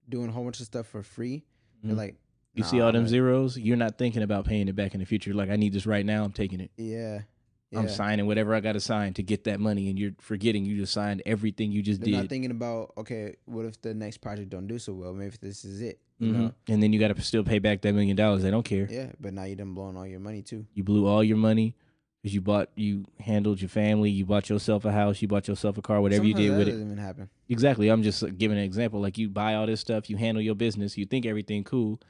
doing 0.08 0.28
a 0.28 0.32
whole 0.32 0.44
bunch 0.44 0.60
of 0.60 0.66
stuff 0.66 0.86
for 0.86 1.02
free. 1.02 1.44
They're 1.82 1.94
Mhm. 1.94 1.98
like, 1.98 2.16
You 2.54 2.64
see 2.64 2.80
all 2.80 2.90
them 2.92 3.02
gonna-" 3.02 3.08
zeros. 3.08 3.56
You're 3.58 3.76
not 3.76 3.98
thinking 3.98 4.22
about 4.22 4.44
paying 4.46 4.66
it 4.68 4.74
back 4.74 4.94
in 4.94 5.00
the 5.00 5.06
future. 5.06 5.32
Like 5.34 5.50
I 5.50 5.56
need 5.56 5.72
this 5.72 5.86
right 5.86 6.04
now. 6.04 6.24
I'm 6.24 6.32
taking 6.32 6.60
it. 6.60 6.70
Yeah, 6.76 7.22
yeah. 7.70 7.80
I'm 7.80 7.88
signing 7.88 8.26
whatever 8.26 8.54
I 8.54 8.60
got 8.60 8.72
to 8.72 8.80
sign 8.80 9.14
to 9.14 9.22
get 9.22 9.44
that 9.44 9.60
money, 9.60 9.88
and 9.90 9.98
you're 9.98 10.12
forgetting 10.20 10.64
you 10.64 10.76
just 10.76 10.92
signed 10.92 11.22
everything 11.26 11.70
you 11.72 11.82
just 11.82 12.00
They're 12.00 12.14
not 12.14 12.28
thinking 12.28 12.50
about 12.50 12.92
okay, 12.96 13.36
what 13.44 13.64
if 13.64 13.80
the 13.82 13.94
next 13.94 14.18
project 14.18 14.50
don't 14.50 14.66
do 14.66 14.78
so 14.78 14.94
well? 14.94 15.12
Maybe 15.12 15.36
this 15.40 15.64
is 15.64 15.80
it. 15.80 16.00
Mhm. 16.20 16.32
know? 16.32 16.52
And 16.68 16.82
then 16.82 16.92
you 16.92 16.98
got 16.98 17.14
to 17.14 17.22
still 17.22 17.44
pay 17.44 17.58
back 17.58 17.82
that 17.82 17.92
million 17.92 18.16
dollars. 18.16 18.42
They 18.42 18.50
don't 18.50 18.64
care. 18.64 18.88
Yeah, 18.90 19.12
but 19.20 19.34
now 19.34 19.44
you 19.44 19.54
done 19.56 19.74
blowing 19.74 19.96
all 19.96 20.06
your 20.06 20.20
money 20.20 20.42
too. 20.42 20.66
You 20.74 20.82
blew 20.82 21.06
all 21.06 21.22
your 21.22 21.36
money 21.36 21.76
because 22.22 22.34
you 22.34 22.40
bought, 22.40 22.70
you 22.74 23.04
handled 23.20 23.60
your 23.60 23.68
family, 23.68 24.10
you 24.10 24.26
bought 24.26 24.48
yourself 24.48 24.84
a 24.84 24.90
house, 24.90 25.22
you 25.22 25.28
bought 25.28 25.46
yourself 25.46 25.78
a 25.78 25.82
car, 25.82 26.00
whatever 26.00 26.24
you 26.24 26.34
did 26.34 26.50
with 26.56 26.68
it. 26.68 26.74
even 26.74 26.96
happen. 26.96 27.28
Exactly. 27.48 27.88
I'm 27.88 28.02
just 28.02 28.24
giving 28.36 28.58
an 28.58 28.64
example. 28.64 29.00
Like 29.00 29.16
you 29.18 29.28
buy 29.28 29.54
all 29.54 29.66
this 29.66 29.80
stuff, 29.80 30.10
you 30.10 30.16
handle 30.16 30.42
your 30.42 30.56
business, 30.56 30.98
you 30.98 31.04
think 31.06 31.24
everything 31.26 31.62
cool. 31.64 32.00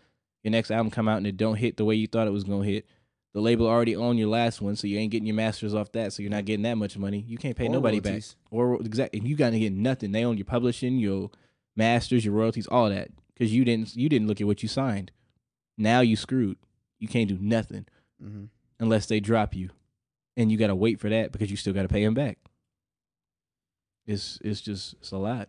Your 0.42 0.52
next 0.52 0.70
album 0.70 0.90
come 0.90 1.08
out 1.08 1.18
and 1.18 1.26
it 1.26 1.36
don't 1.36 1.56
hit 1.56 1.76
the 1.76 1.84
way 1.84 1.96
you 1.96 2.06
thought 2.06 2.26
it 2.26 2.30
was 2.30 2.44
gonna 2.44 2.64
hit. 2.64 2.86
The 3.34 3.40
label 3.40 3.66
already 3.66 3.94
owned 3.94 4.18
your 4.18 4.28
last 4.28 4.60
one, 4.62 4.74
so 4.74 4.86
you 4.86 4.98
ain't 4.98 5.12
getting 5.12 5.26
your 5.26 5.36
masters 5.36 5.74
off 5.74 5.92
that, 5.92 6.12
so 6.12 6.22
you're 6.22 6.30
not 6.30 6.46
getting 6.46 6.62
that 6.62 6.76
much 6.76 6.96
money. 6.96 7.24
You 7.28 7.36
can't 7.36 7.56
pay 7.56 7.66
Or 7.66 7.70
nobody 7.70 8.00
royalties. 8.00 8.34
back. 8.34 8.36
Or 8.50 8.80
exactly, 8.80 9.20
you 9.20 9.36
gotta 9.36 9.58
get 9.58 9.72
nothing. 9.72 10.12
They 10.12 10.24
own 10.24 10.38
your 10.38 10.46
publishing, 10.46 10.98
your 10.98 11.30
masters, 11.76 12.24
your 12.24 12.34
royalties, 12.34 12.66
all 12.66 12.88
that, 12.88 13.10
because 13.34 13.52
you 13.52 13.64
didn't 13.64 13.94
you 13.94 14.08
didn't 14.08 14.28
look 14.28 14.40
at 14.40 14.46
what 14.46 14.62
you 14.62 14.68
signed. 14.68 15.10
Now 15.76 16.00
you 16.00 16.16
screwed. 16.16 16.56
You 16.98 17.06
can't 17.08 17.28
do 17.28 17.38
nothing 17.40 17.86
hmm 18.20 18.44
unless 18.80 19.06
they 19.06 19.18
drop 19.20 19.54
you, 19.54 19.70
and 20.36 20.50
you 20.50 20.56
gotta 20.58 20.74
wait 20.74 20.98
for 21.00 21.08
that 21.10 21.30
because 21.32 21.50
you 21.50 21.56
still 21.56 21.72
gotta 21.74 21.88
pay 21.88 22.04
them 22.04 22.14
back. 22.14 22.38
It's 24.06 24.38
it's 24.42 24.60
just 24.60 24.94
it's 24.94 25.10
a 25.12 25.18
lot. 25.18 25.48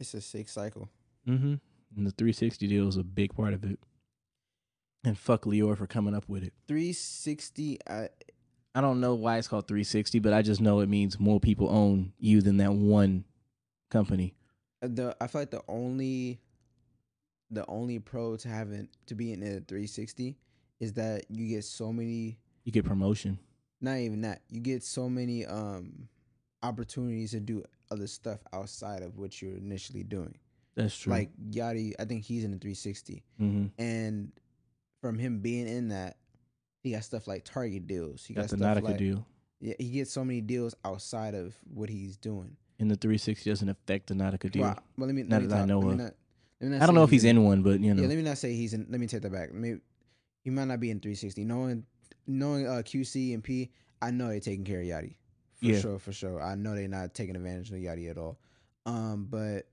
It's 0.00 0.12
a 0.14 0.20
sick 0.20 0.48
cycle. 0.48 0.88
Mm-hmm. 1.28 1.54
And 1.96 2.06
the 2.06 2.10
360 2.10 2.66
deal 2.66 2.88
is 2.88 2.96
a 2.96 3.04
big 3.04 3.34
part 3.34 3.54
of 3.54 3.64
it. 3.64 3.78
And 5.06 5.16
fuck 5.16 5.44
Lyor 5.44 5.78
for 5.78 5.86
coming 5.86 6.14
up 6.14 6.28
with 6.28 6.42
it. 6.42 6.52
360. 6.66 7.78
I 7.88 8.08
I 8.74 8.80
don't 8.82 9.00
know 9.00 9.14
why 9.14 9.38
it's 9.38 9.48
called 9.48 9.68
360, 9.68 10.18
but 10.18 10.32
I 10.34 10.42
just 10.42 10.60
know 10.60 10.80
it 10.80 10.88
means 10.88 11.18
more 11.18 11.40
people 11.40 11.68
own 11.70 12.12
you 12.18 12.42
than 12.42 12.56
that 12.58 12.72
one 12.72 13.24
company. 13.88 14.34
the 14.82 15.16
I 15.20 15.28
feel 15.28 15.42
like 15.42 15.50
the 15.52 15.62
only 15.68 16.40
the 17.50 17.64
only 17.68 18.00
pro 18.00 18.36
to 18.36 18.48
having 18.48 18.88
to 19.06 19.14
be 19.14 19.32
in 19.32 19.42
a 19.42 19.60
360 19.60 20.36
is 20.80 20.92
that 20.94 21.24
you 21.30 21.46
get 21.48 21.64
so 21.64 21.92
many 21.92 22.38
You 22.64 22.72
get 22.72 22.84
promotion. 22.84 23.38
not 23.80 23.98
even 23.98 24.22
that 24.22 24.42
you 24.50 24.60
get 24.60 24.82
so 24.82 25.08
many 25.08 25.46
um 25.46 26.08
opportunities 26.64 27.30
to 27.30 27.40
do 27.40 27.62
other 27.92 28.08
stuff 28.08 28.40
outside 28.52 29.02
of 29.02 29.16
what 29.16 29.40
you're 29.40 29.56
initially 29.56 30.02
doing 30.02 30.34
That's 30.74 30.98
true. 30.98 31.12
like 31.12 31.30
Yachty 31.50 31.94
I 32.00 32.04
think 32.04 32.24
he's 32.24 32.42
in 32.42 32.50
the 32.50 32.58
360 32.58 33.22
mm-hmm. 33.40 33.66
and 33.80 34.32
from 35.00 35.18
him 35.18 35.40
being 35.40 35.66
in 35.68 35.88
that 35.88 36.16
he 36.82 36.92
got 36.92 37.04
stuff 37.04 37.26
like 37.26 37.44
Target 37.44 37.86
deals 37.86 38.24
he 38.24 38.34
got 38.34 38.42
got, 38.42 38.50
the 38.50 38.56
stuff 38.58 38.78
Nautica 38.78 38.82
like 38.82 38.98
deal. 38.98 39.26
yeah 39.60 39.74
he 39.78 39.90
gets 39.90 40.10
so 40.12 40.24
many 40.24 40.40
deals 40.40 40.74
outside 40.84 41.34
of 41.34 41.54
what 41.72 41.88
he's 41.88 42.16
doing 42.16 42.56
And 42.78 42.90
the 42.90 42.96
360 42.96 43.48
doesn't 43.50 43.68
affect 43.68 44.08
the 44.08 44.14
Nautica 44.14 44.50
deal. 44.50 44.62
well, 44.62 44.78
well, 44.96 45.06
let 45.06 45.14
me 45.14 45.22
Not 45.22 45.30
let 45.30 45.42
me 45.42 45.46
that 45.48 45.62
I 45.62 45.64
know 45.66 45.78
let 45.80 45.86
me 45.86 45.92
of. 45.92 45.98
not- 45.98 46.14
not 46.60 46.82
I 46.82 46.86
don't 46.86 46.94
know 46.94 47.02
if 47.04 47.10
he's 47.10 47.24
in 47.24 47.44
one, 47.44 47.62
but 47.62 47.80
you 47.80 47.92
know. 47.92 48.00
Yeah, 48.02 48.08
let 48.08 48.16
me 48.16 48.22
not 48.22 48.38
say 48.38 48.54
he's 48.54 48.72
in. 48.72 48.86
Let 48.88 48.98
me 48.98 49.06
take 49.06 49.20
that 49.20 49.30
back. 49.32 49.52
Maybe 49.52 49.80
he 50.42 50.48
might 50.48 50.64
not 50.64 50.80
be 50.80 50.90
in 50.90 51.00
360. 51.00 51.44
Knowing 51.44 51.84
knowing 52.26 52.66
uh, 52.66 52.80
QC 52.82 53.34
and 53.34 53.44
P, 53.44 53.70
I 54.00 54.10
know 54.10 54.28
they're 54.28 54.40
taking 54.40 54.64
care 54.64 54.80
of 54.80 54.86
Yachty 54.86 55.16
for 55.56 55.66
Yeah. 55.66 55.80
sure, 55.80 55.98
for 55.98 56.12
sure. 56.12 56.40
I 56.40 56.54
know 56.54 56.74
they're 56.74 56.88
not 56.88 57.12
taking 57.12 57.36
advantage 57.36 57.68
of 57.70 57.76
Yachty 57.76 58.10
at 58.10 58.16
all. 58.16 58.38
Um, 58.86 59.26
but 59.28 59.68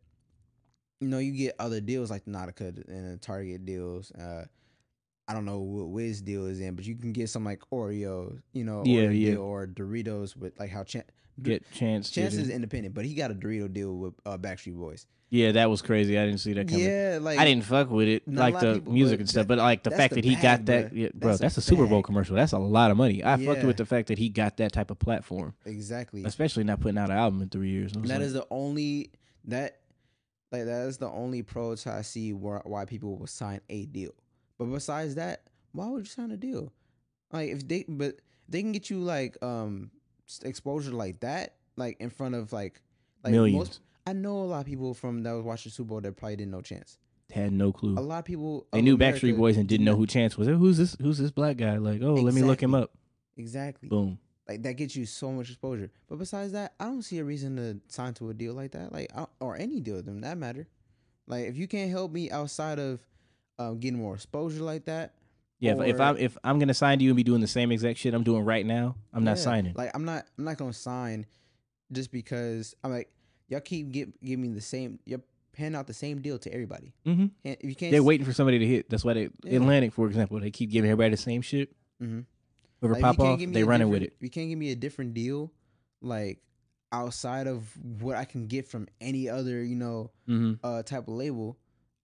you 0.99 1.07
know, 1.07 1.19
you 1.19 1.31
get 1.31 1.55
other 1.57 1.79
deals 1.79 2.11
like 2.11 2.25
the 2.25 2.31
Nautica 2.31 2.85
and 2.89 3.21
Target 3.21 3.63
deals. 3.65 4.11
Uh, 4.11 4.43
I 5.33 5.35
don't 5.35 5.45
know 5.45 5.57
what 5.61 5.87
Wiz 5.89 6.21
deal 6.21 6.45
is 6.45 6.59
in, 6.59 6.75
but 6.75 6.85
you 6.85 6.93
can 6.95 7.11
get 7.11 7.27
some 7.27 7.43
like 7.43 7.59
Oreos, 7.71 8.39
you 8.53 8.63
know, 8.63 8.83
Yeah, 8.85 9.05
Oreo 9.05 9.31
yeah. 9.31 9.35
or 9.37 9.65
Doritos 9.65 10.37
with 10.37 10.59
like 10.59 10.69
how 10.69 10.83
Chan- 10.83 11.05
get 11.41 11.63
chance. 11.71 12.11
Chance 12.11 12.35
is 12.35 12.49
independent, 12.51 12.93
but 12.93 13.03
he 13.03 13.15
got 13.15 13.31
a 13.31 13.33
Dorito 13.33 13.73
deal 13.73 13.95
with 13.97 14.13
uh, 14.27 14.37
Backstreet 14.37 14.77
Boys. 14.77 15.07
Yeah, 15.31 15.53
that 15.53 15.67
was 15.71 15.81
crazy. 15.81 16.19
I 16.19 16.25
didn't 16.27 16.41
see 16.41 16.53
that 16.53 16.67
coming. 16.67 16.85
Yeah, 16.85 17.17
like 17.19 17.39
I 17.39 17.45
didn't 17.45 17.63
fuck 17.65 17.89
with 17.89 18.07
it, 18.07 18.27
like 18.31 18.59
the 18.59 18.75
people, 18.75 18.93
music 18.93 19.19
and 19.21 19.27
stuff. 19.27 19.47
that- 19.47 19.47
But 19.47 19.57
like 19.57 19.81
the 19.81 19.89
fact 19.89 20.13
the 20.13 20.21
that 20.21 20.25
he 20.29 20.35
bag, 20.35 20.43
got 20.43 20.65
that, 20.67 20.93
bruh. 20.93 20.97
yeah, 20.97 21.09
bro, 21.15 21.29
That's 21.29 21.39
that's 21.41 21.57
a 21.57 21.61
Super 21.61 21.87
Bowl 21.87 22.01
bag. 22.01 22.05
commercial. 22.05 22.35
That's 22.35 22.51
a 22.51 22.59
lot 22.59 22.91
of 22.91 22.97
money. 22.97 23.23
I 23.23 23.43
fucked 23.43 23.63
with 23.63 23.77
the 23.77 23.85
fact 23.87 24.09
that 24.09 24.19
he 24.19 24.29
got 24.29 24.57
that 24.57 24.71
type 24.73 24.91
of 24.91 24.99
platform, 24.99 25.55
exactly. 25.65 26.23
especially 26.25 26.63
not 26.65 26.79
putting 26.81 26.99
out 26.99 27.09
an 27.09 27.17
album 27.17 27.41
in 27.41 27.49
three 27.49 27.71
years. 27.71 27.93
That 27.93 28.05
like, 28.07 28.19
is 28.19 28.33
the 28.33 28.45
only 28.51 29.09
that 29.45 29.79
like 30.51 30.65
that 30.65 30.85
is 30.85 30.97
the 30.97 31.09
only 31.09 31.41
pro 31.41 31.73
to 31.73 31.91
I 31.91 32.03
see 32.03 32.31
where, 32.31 32.61
why 32.63 32.85
people 32.85 33.17
will 33.17 33.25
sign 33.25 33.61
a 33.71 33.87
deal. 33.87 34.11
But 34.57 34.65
besides 34.65 35.15
that, 35.15 35.43
why 35.71 35.87
would 35.87 35.99
you 35.99 36.05
sign 36.05 36.31
a 36.31 36.37
deal? 36.37 36.71
Like 37.31 37.49
if 37.49 37.67
they 37.67 37.85
but 37.87 38.15
they 38.47 38.61
can 38.61 38.71
get 38.71 38.89
you 38.89 38.99
like 38.99 39.37
um 39.41 39.91
exposure 40.43 40.91
like 40.91 41.19
that, 41.21 41.55
like 41.75 41.97
in 41.99 42.09
front 42.09 42.35
of 42.35 42.53
like 42.53 42.81
like 43.23 43.31
Millions. 43.31 43.79
I 44.05 44.13
know 44.13 44.41
a 44.41 44.45
lot 44.45 44.59
of 44.59 44.65
people 44.65 44.93
from 44.93 45.23
that 45.23 45.31
was 45.31 45.43
watching 45.43 45.71
Super 45.71 45.89
Bowl 45.89 46.01
that 46.01 46.17
probably 46.17 46.35
didn't 46.35 46.51
know 46.51 46.61
Chance. 46.61 46.97
had 47.31 47.53
no 47.53 47.71
clue. 47.71 47.97
A 47.97 48.01
lot 48.01 48.19
of 48.19 48.25
people 48.25 48.67
They 48.73 48.81
knew 48.81 48.95
America 48.95 49.25
Backstreet 49.25 49.37
Boys 49.37 49.57
and 49.57 49.67
didn't 49.67 49.85
know 49.85 49.95
who 49.95 50.05
Chance 50.05 50.37
was. 50.37 50.47
Who's 50.47 50.77
this? 50.77 50.95
Who's 51.01 51.17
this 51.17 51.31
black 51.31 51.57
guy? 51.57 51.77
Like, 51.77 52.01
oh, 52.01 52.15
let 52.15 52.33
me 52.33 52.43
look 52.43 52.61
him 52.61 52.75
up. 52.75 52.91
exactly. 53.37 53.89
Boom. 53.89 54.19
Like 54.47 54.61
that 54.63 54.73
gets 54.73 54.95
you 54.95 55.05
so 55.05 55.31
much 55.31 55.49
exposure. 55.49 55.89
But 56.09 56.19
besides 56.19 56.51
that, 56.51 56.73
I 56.79 56.85
don't 56.85 57.01
see 57.01 57.19
a 57.19 57.23
reason 57.23 57.55
to 57.55 57.79
sign 57.87 58.13
to 58.15 58.29
a 58.29 58.33
deal 58.33 58.53
like 58.53 58.71
that. 58.71 58.91
Like 58.91 59.09
or 59.39 59.55
any 59.55 59.79
deal 59.79 59.95
with 59.95 60.05
them 60.05 60.21
that 60.21 60.37
matter. 60.37 60.67
Like 61.27 61.45
if 61.45 61.55
you 61.55 61.67
can't 61.67 61.89
help 61.89 62.11
me 62.11 62.29
outside 62.29 62.77
of 62.77 62.99
um, 63.59 63.79
getting 63.79 63.99
more 63.99 64.15
exposure 64.15 64.63
like 64.63 64.85
that, 64.85 65.13
Yeah, 65.59 65.73
if, 65.73 65.95
if 65.95 65.99
I'm 66.01 66.17
if 66.17 66.37
I'm 66.43 66.59
gonna 66.59 66.73
sign 66.73 66.99
to 66.99 67.03
you 67.03 67.11
and 67.11 67.17
be 67.17 67.23
doing 67.23 67.41
the 67.41 67.47
same 67.47 67.71
exact 67.71 67.99
shit 67.99 68.13
I'm 68.13 68.23
doing 68.23 68.43
right 68.45 68.65
now, 68.65 68.95
I'm 69.13 69.23
not 69.23 69.37
Yeah, 69.37 69.43
signing. 69.43 69.73
Like 69.75 69.91
I'm 69.93 70.05
not 70.05 70.25
I'm 70.37 70.43
not 70.43 70.57
gonna 70.57 70.73
sign 70.73 71.25
just 71.91 72.11
because 72.11 72.75
I'm 72.83 72.91
like 72.91 73.09
y'all 73.49 73.59
keep 73.61 73.91
give 73.91 74.09
give 74.23 74.39
me 74.39 74.49
the 74.49 74.61
same 74.61 74.99
you're 75.05 75.21
paying 75.51 75.75
out 75.75 75.85
the 75.85 75.93
same 75.93 76.19
deal 76.21 76.39
to 76.39 76.51
everybody. 76.51 76.93
Mm-hmm. 77.05 77.27
And 77.45 77.57
if 77.59 77.69
you 77.69 77.75
can't 77.75 77.91
They're 77.91 78.01
waiting 78.03 78.25
for 78.25 78.33
somebody 78.33 78.57
to 78.59 78.65
hit. 78.65 78.89
That's 78.89 79.05
why 79.05 79.13
they 79.13 79.29
Yeah. 79.43 79.57
Atlantic, 79.59 79.93
for 79.93 80.07
example, 80.07 80.39
they 80.39 80.49
keep 80.51 80.71
giving 80.71 80.89
everybody 80.89 81.11
the 81.11 81.17
same 81.21 81.41
shit. 81.41 81.75
Mhm. 82.01 82.25
Whoever 82.81 82.95
like, 82.95 83.03
pop 83.03 83.19
off, 83.19 83.39
they 83.39 83.63
running 83.63 83.89
with 83.89 84.01
it. 84.01 84.13
If 84.17 84.23
you 84.23 84.29
can't 84.29 84.49
give 84.49 84.57
me 84.59 84.71
a 84.71 84.75
different 84.75 85.13
deal, 85.13 85.51
like 86.01 86.39
outside 86.91 87.47
of 87.47 87.71
what 88.01 88.15
I 88.15 88.25
can 88.25 88.47
get 88.47 88.67
from 88.67 88.87
any 88.99 89.29
other, 89.29 89.63
you 89.63 89.75
know, 89.75 90.11
hmm 90.27 90.53
uh 90.63 90.83
type 90.83 91.07
of 91.07 91.13
label, 91.13 91.57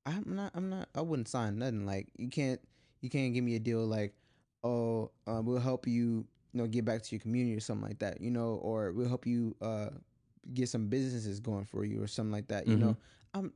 I'm 0.06 0.24
not 0.36 0.52
I'm 0.56 0.70
not 0.70 0.90
I 0.96 1.02
wouldn't 1.02 1.28
sign 1.28 1.60
nothing. 1.60 1.86
Like 1.86 2.08
you 2.18 2.30
can't 2.30 2.60
you 3.02 3.10
can't 3.10 3.34
give 3.34 3.44
me 3.44 3.56
a 3.56 3.60
deal 3.60 3.86
like, 3.86 4.14
oh, 4.64 5.12
uh, 5.28 5.42
we'll 5.42 5.60
help 5.60 5.88
you, 5.88 6.26
you 6.54 6.62
know, 6.62 6.68
get 6.68 6.86
back 6.86 7.02
to 7.04 7.16
your 7.16 7.22
community 7.22 7.56
or 7.56 7.60
something 7.60 7.88
like 7.88 8.00
that, 8.00 8.20
you 8.22 8.32
know, 8.32 8.60
or 8.62 8.92
we'll 8.92 9.08
help 9.08 9.26
you 9.26 9.56
uh 9.62 9.90
get 10.54 10.70
some 10.70 10.88
businesses 10.88 11.40
going 11.40 11.66
for 11.66 11.86
you 11.86 12.02
or 12.02 12.08
something 12.08 12.32
like 12.32 12.48
that. 12.48 12.68
You 12.68 12.78
know, 12.78 12.98
I'm 13.34 13.54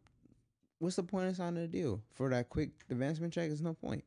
what's 0.80 0.96
the 0.98 1.04
point 1.04 1.30
of 1.30 1.36
signing 1.36 1.64
a 1.64 1.68
deal? 1.68 2.02
For 2.14 2.30
that 2.30 2.50
quick 2.50 2.72
advancement 2.90 3.34
check, 3.34 3.48
there's 3.48 3.62
no 3.62 3.74
point. 3.74 4.04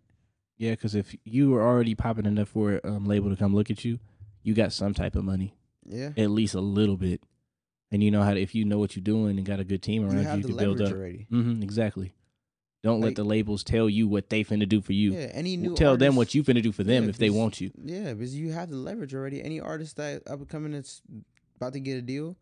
Yeah, 0.59 0.71
because 0.71 0.95
if 0.95 1.15
you 1.25 1.51
were 1.51 1.63
already 1.63 1.95
popping 1.95 2.27
enough 2.27 2.49
for 2.49 2.81
a 2.83 2.89
um, 2.89 3.05
label 3.07 3.29
to 3.31 3.37
come 3.37 3.55
look 3.55 3.71
at 3.71 3.85
you, 3.85 3.99
you 4.43 4.55
got 4.55 4.73
some 4.73 4.95
type 4.95 5.15
of 5.17 5.25
money, 5.25 5.55
Yeah. 5.85 6.13
at 6.17 6.31
least 6.31 6.55
a 6.55 6.61
little 6.61 6.97
bit, 6.97 7.23
and 7.91 8.03
you 8.03 8.11
know 8.11 8.23
how 8.23 8.33
to. 8.33 8.41
If 8.41 8.55
you 8.55 8.65
know 8.65 8.79
what 8.79 8.97
you're 8.97 9.03
doing 9.03 9.37
and 9.37 9.45
got 9.45 9.61
a 9.61 9.65
good 9.65 9.83
team 9.83 10.05
around 10.05 10.19
you, 10.19 10.25
have 10.25 10.39
you 10.39 10.45
can 10.45 10.57
build 10.57 10.81
up. 10.81 10.93
already. 10.93 11.27
hmm 11.29 11.63
exactly. 11.63 12.15
Don't 12.87 13.01
let 13.01 13.17
the 13.17 13.25
labels 13.25 13.63
tell 13.65 13.89
you 13.91 14.07
what 14.09 14.31
they 14.31 14.45
finna 14.45 14.69
do 14.69 14.81
for 14.81 14.93
you. 14.93 15.13
Yeah, 15.13 15.29
any 15.33 15.57
new 15.57 15.75
Tell 15.75 15.97
them 15.97 16.17
what 16.17 16.35
you 16.35 16.43
finna 16.45 16.63
do 16.63 16.73
for 16.73 16.85
them 16.85 17.05
Yeah, 17.05 17.11
if 17.11 17.19
they 17.19 17.31
want 17.31 17.61
you. 17.61 17.71
Yeah, 17.83 18.15
because 18.15 18.35
you 18.35 18.53
have 18.53 18.71
the 18.71 18.77
leverage 18.77 19.15
already. 19.15 19.43
Any 19.43 19.59
artist 19.61 19.97
that 19.97 20.23
up 20.29 20.39
and 20.39 20.49
coming 20.49 20.73
that's 20.73 21.03
about 21.57 21.73
to 21.75 21.81
get 21.81 21.97
a 21.99 22.03
deal, 22.03 22.37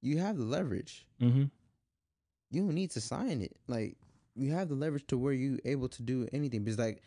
you 0.00 0.18
have 0.18 0.36
the 0.38 0.44
leverage. 0.44 1.06
hmm 1.20 1.44
You 2.50 2.62
don't 2.62 2.74
need 2.74 2.90
to 2.92 3.00
sign 3.00 3.42
it. 3.42 3.54
Like 3.68 3.96
you 4.34 4.52
have 4.52 4.68
the 4.68 4.74
leverage 4.74 5.06
to 5.08 5.18
where 5.18 5.32
you 5.34 5.58
able 5.64 5.88
to 5.90 6.02
do 6.02 6.26
anything. 6.32 6.64
Because 6.64 6.78
like 6.78 7.02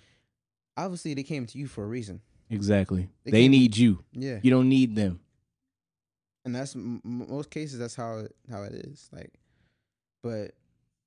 obviously 0.78 1.14
they 1.16 1.24
came 1.24 1.46
to 1.48 1.58
you 1.58 1.68
for 1.68 1.84
a 1.84 1.88
reason. 1.88 2.22
Exactly. 2.50 3.10
They 3.24 3.32
They, 3.32 3.48
need 3.48 3.76
you. 3.76 4.04
Yeah, 4.14 4.40
You 4.44 4.52
don't 4.52 4.70
need 4.70 4.96
them. 4.96 5.20
and 6.46 6.54
that's 6.54 6.76
m- 6.76 7.02
most 7.04 7.50
cases 7.50 7.80
that's 7.80 7.96
how 7.96 8.28
how 8.52 8.62
it 8.64 8.74
is. 8.74 9.10
Like, 9.12 9.34
but 10.22 10.52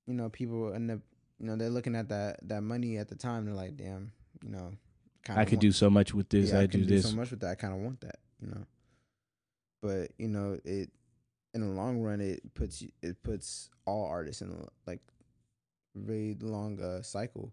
you 0.09 0.15
know 0.15 0.29
people 0.31 0.73
end 0.73 0.91
up 0.91 1.01
you 1.39 1.47
know 1.47 1.57
they're 1.57 1.71
looking 1.71 1.95
at 1.95 2.09
that 2.09 2.41
that 2.49 2.63
money 2.63 2.99
at 2.99 3.09
the 3.09 3.15
time. 3.15 3.45
They're 3.45 3.55
like, 3.55 3.77
damn, 3.77 4.13
you 4.43 4.51
know, 4.51 4.73
I 5.29 5.45
could 5.45 5.61
do 5.61 5.73
so 5.73 5.91
much 5.91 6.15
with 6.15 6.29
this. 6.29 6.51
yeah, 6.51 6.61
I, 6.61 6.67
can 6.67 6.81
do 6.81 6.87
this. 6.87 7.09
so 7.11 7.17
much 7.17 7.31
with 7.31 7.41
that. 7.41 7.51
I 7.51 7.55
kind 7.55 7.75
of 7.75 7.81
want 7.81 8.01
that, 8.01 8.19
you 8.41 8.49
know. 8.49 8.65
But 9.83 10.11
you 10.19 10.29
know, 10.29 10.59
it 10.65 10.91
in 11.55 11.61
the 11.61 11.67
long 11.75 12.01
run, 12.01 12.21
it 12.21 12.43
puts 12.55 12.83
you, 12.83 12.91
it 13.03 13.23
puts 13.23 13.71
all 13.85 14.07
artists 14.07 14.43
in 14.43 14.51
a, 14.51 14.67
like 14.89 15.01
really 15.95 16.37
long 16.41 16.81
uh, 16.81 17.03
cycle. 17.03 17.53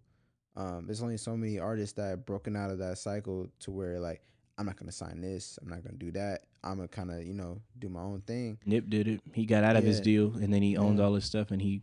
Um, 0.56 0.86
there's 0.86 1.02
only 1.04 1.18
so 1.18 1.36
many 1.36 1.60
artists 1.60 1.94
that 1.96 2.10
have 2.10 2.26
broken 2.26 2.56
out 2.56 2.72
of 2.72 2.78
that 2.80 2.98
cycle 2.98 3.50
to 3.60 3.72
where 3.72 4.00
like 4.00 4.22
I'm 4.58 4.66
not 4.66 4.78
gonna 4.78 4.92
sign 4.92 5.22
this, 5.22 5.60
I'm 5.62 5.70
not 5.70 5.84
gonna 5.84 5.98
do 5.98 6.12
that. 6.12 6.44
I'm 6.64 6.78
gonna 6.78 6.88
kind 6.88 7.12
of 7.12 7.24
you 7.26 7.34
know 7.34 7.62
do 7.78 7.90
my 7.90 8.02
own 8.02 8.22
thing. 8.22 8.58
Nip 8.66 8.90
did 8.90 9.08
it. 9.08 9.22
He 9.34 9.46
got 9.46 9.64
out 9.64 9.76
of 9.76 9.84
his 9.84 10.00
deal 10.00 10.34
and 10.36 10.54
then 10.54 10.62
he 10.62 10.78
owned 10.78 10.98
Yeah. 11.00 11.06
all 11.06 11.14
his 11.14 11.26
stuff 11.26 11.52
and 11.52 11.62
he 11.62 11.82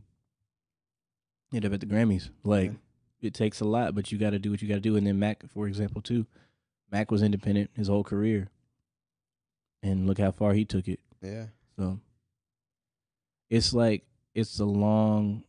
ended 1.53 1.71
up 1.71 1.75
at 1.75 1.81
the 1.81 1.87
Grammys. 1.87 2.31
Like 2.45 2.71
Yeah. 2.73 2.77
it 3.29 3.35
takes 3.35 3.61
a 3.61 3.65
lot, 3.65 3.95
but 3.95 4.11
you 4.13 4.19
got 4.19 4.31
to 4.31 4.39
do 4.39 4.51
what 4.51 4.63
you 4.63 4.69
got 4.69 4.75
to 4.77 4.81
do. 4.81 4.97
And 4.97 5.07
then 5.07 5.19
Mac, 5.19 5.49
for 5.49 5.67
example, 5.67 6.01
too. 6.03 6.27
Mac 6.91 7.11
was 7.11 7.23
independent 7.23 7.71
his 7.75 7.89
whole 7.89 8.05
career, 8.05 8.49
and 9.83 10.07
look 10.07 10.19
how 10.19 10.31
far 10.31 10.53
he 10.53 10.65
took 10.65 10.89
it. 10.89 11.01
Yeah, 11.23 11.47
So 11.79 12.01
it's 13.49 13.73
like 13.73 14.03
it's 14.35 14.59
a 14.59 14.65
long 14.65 15.45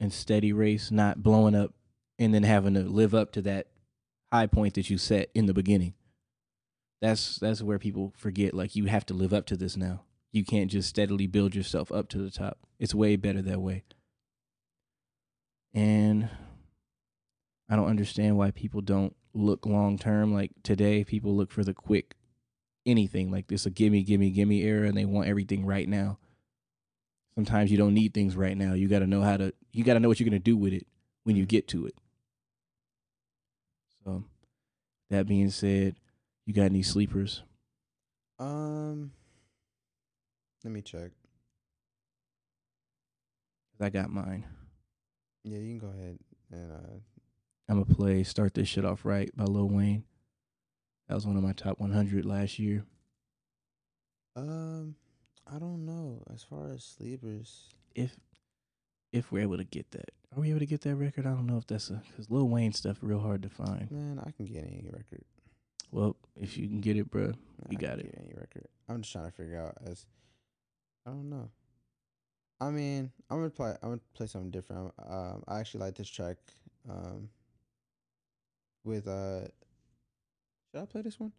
and 0.00 0.12
steady 0.12 0.52
race, 0.52 0.90
not 0.90 1.22
blowing 1.22 1.54
up 1.54 1.74
and 2.18 2.32
then 2.34 2.42
having 2.42 2.74
to 2.74 2.80
live 2.82 3.14
up 3.14 3.32
to 3.32 3.42
that 3.42 3.66
high 4.32 4.46
point 4.46 4.74
that 4.74 4.90
you 4.90 4.98
set 4.98 5.30
in 5.34 5.46
the 5.46 5.54
beginning. 5.54 5.94
That's 7.00 7.36
that's 7.36 7.62
where 7.62 7.78
people 7.78 8.12
forget 8.16 8.54
like 8.54 8.74
you 8.74 8.86
have 8.86 9.06
to 9.06 9.14
live 9.14 9.32
up 9.32 9.46
to 9.46 9.56
this 9.56 9.76
now. 9.76 10.02
You 10.32 10.44
can't 10.44 10.70
just 10.70 10.88
steadily 10.88 11.26
build 11.26 11.54
yourself 11.54 11.92
up 11.92 12.08
to 12.10 12.18
the 12.18 12.30
top. 12.30 12.58
It's 12.78 12.94
way 12.94 13.16
better 13.16 13.40
that 13.42 13.60
way. 13.60 13.84
And 15.78 16.28
I 17.70 17.76
don't 17.76 17.86
understand 17.86 18.36
why 18.36 18.50
people 18.50 18.80
don't 18.80 19.14
look 19.32 19.64
long 19.64 19.96
term. 19.96 20.34
Like 20.34 20.50
today, 20.64 21.04
people 21.04 21.36
look 21.36 21.52
for 21.52 21.62
the 21.62 21.72
quick 21.72 22.16
anything. 22.84 23.30
Like 23.30 23.46
this 23.46 23.64
a 23.64 23.70
gimme, 23.70 24.02
gimme, 24.02 24.30
gimme 24.30 24.64
era, 24.64 24.88
and 24.88 24.96
they 24.96 25.04
want 25.04 25.28
everything 25.28 25.64
right 25.64 25.88
now. 25.88 26.18
Sometimes 27.36 27.70
you 27.70 27.76
don't 27.76 27.94
need 27.94 28.12
things 28.12 28.34
right 28.34 28.56
now. 28.56 28.72
You 28.74 28.88
got 28.88 28.98
to 29.00 29.06
know 29.06 29.22
how 29.22 29.36
to. 29.36 29.54
You 29.72 29.84
got 29.84 29.94
to 29.94 30.00
know 30.00 30.08
what 30.08 30.18
you're 30.18 30.28
gonna 30.28 30.40
do 30.40 30.56
with 30.56 30.72
it 30.72 30.84
when 31.22 31.36
you 31.36 31.46
get 31.46 31.68
to 31.68 31.86
it. 31.86 31.94
So, 34.04 34.24
that 35.10 35.28
being 35.28 35.50
said, 35.50 35.94
you 36.44 36.54
got 36.54 36.64
any 36.64 36.82
sleepers? 36.82 37.44
um, 38.40 39.12
let 40.64 40.72
me 40.72 40.82
check. 40.82 41.12
I 43.80 43.90
got 43.90 44.10
mine. 44.10 44.44
Yeah, 45.44 45.58
you 45.58 45.78
can 45.78 45.78
go 45.78 45.94
ahead 45.96 46.18
and 46.50 46.72
uh, 46.72 46.98
I'm 47.68 47.82
gonna 47.82 47.94
play 47.94 48.22
"Start 48.24 48.54
This 48.54 48.68
Shit 48.68 48.84
Off 48.84 49.04
Right" 49.04 49.34
by 49.36 49.44
Lil 49.44 49.68
Wayne. 49.68 50.04
That 51.08 51.14
was 51.14 51.26
one 51.26 51.36
of 51.36 51.42
my 51.42 51.52
top 51.52 51.78
100 51.80 52.24
last 52.26 52.58
year. 52.58 52.84
um, 54.36 54.94
I 55.50 55.58
don't 55.58 55.86
know 55.86 56.22
as 56.32 56.42
far 56.42 56.70
as 56.72 56.84
sleepers. 56.84 57.68
If 57.94 58.16
if 59.12 59.32
we're 59.32 59.42
able 59.42 59.56
to 59.56 59.64
get 59.64 59.90
that, 59.92 60.10
are 60.36 60.40
we 60.40 60.50
able 60.50 60.58
to 60.60 60.66
get 60.66 60.82
that 60.82 60.96
record? 60.96 61.26
I 61.26 61.30
don't 61.30 61.46
know 61.46 61.56
if 61.56 61.66
that's 61.66 61.88
a 61.90 62.02
because 62.10 62.30
Lil 62.30 62.48
Wayne 62.48 62.72
stuff 62.72 62.98
real 63.00 63.20
hard 63.20 63.42
to 63.42 63.48
find. 63.48 63.90
Man, 63.90 64.22
I 64.24 64.30
can 64.32 64.44
get 64.46 64.64
any 64.64 64.88
record. 64.92 65.24
Well, 65.90 66.16
if 66.36 66.58
you 66.58 66.68
can 66.68 66.82
get 66.82 66.98
it, 66.98 67.10
bruh, 67.10 67.28
Man, 67.28 67.36
You 67.70 67.78
I 67.78 67.80
got 67.80 67.90
can 67.92 68.00
it. 68.00 68.12
Get 68.12 68.18
any 68.22 68.34
record. 68.36 68.66
I'm 68.90 69.00
just 69.00 69.12
trying 69.12 69.24
to 69.26 69.32
figure 69.32 69.58
out 69.58 69.76
as. 69.90 70.04
I 71.06 71.10
don't 71.10 71.30
know. 71.30 71.48
I 72.60 72.70
mean, 72.70 73.10
I'm 73.30 73.38
gonna 73.38 73.50
play. 73.50 73.70
I'm 73.82 73.90
gonna 73.90 74.00
play 74.14 74.26
something 74.26 74.50
different. 74.50 74.92
Um, 75.08 75.44
I 75.46 75.60
actually 75.60 75.80
like 75.80 75.96
this 75.96 76.08
track. 76.08 76.36
Um. 76.88 77.28
With 78.84 79.06
uh. 79.06 79.42
Should 80.70 80.82
I 80.82 80.84
play 80.86 81.02
this 81.02 81.18
one? 81.18 81.32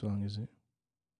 what 0.00 0.10
song 0.10 0.22
is 0.24 0.38
it? 0.38 0.48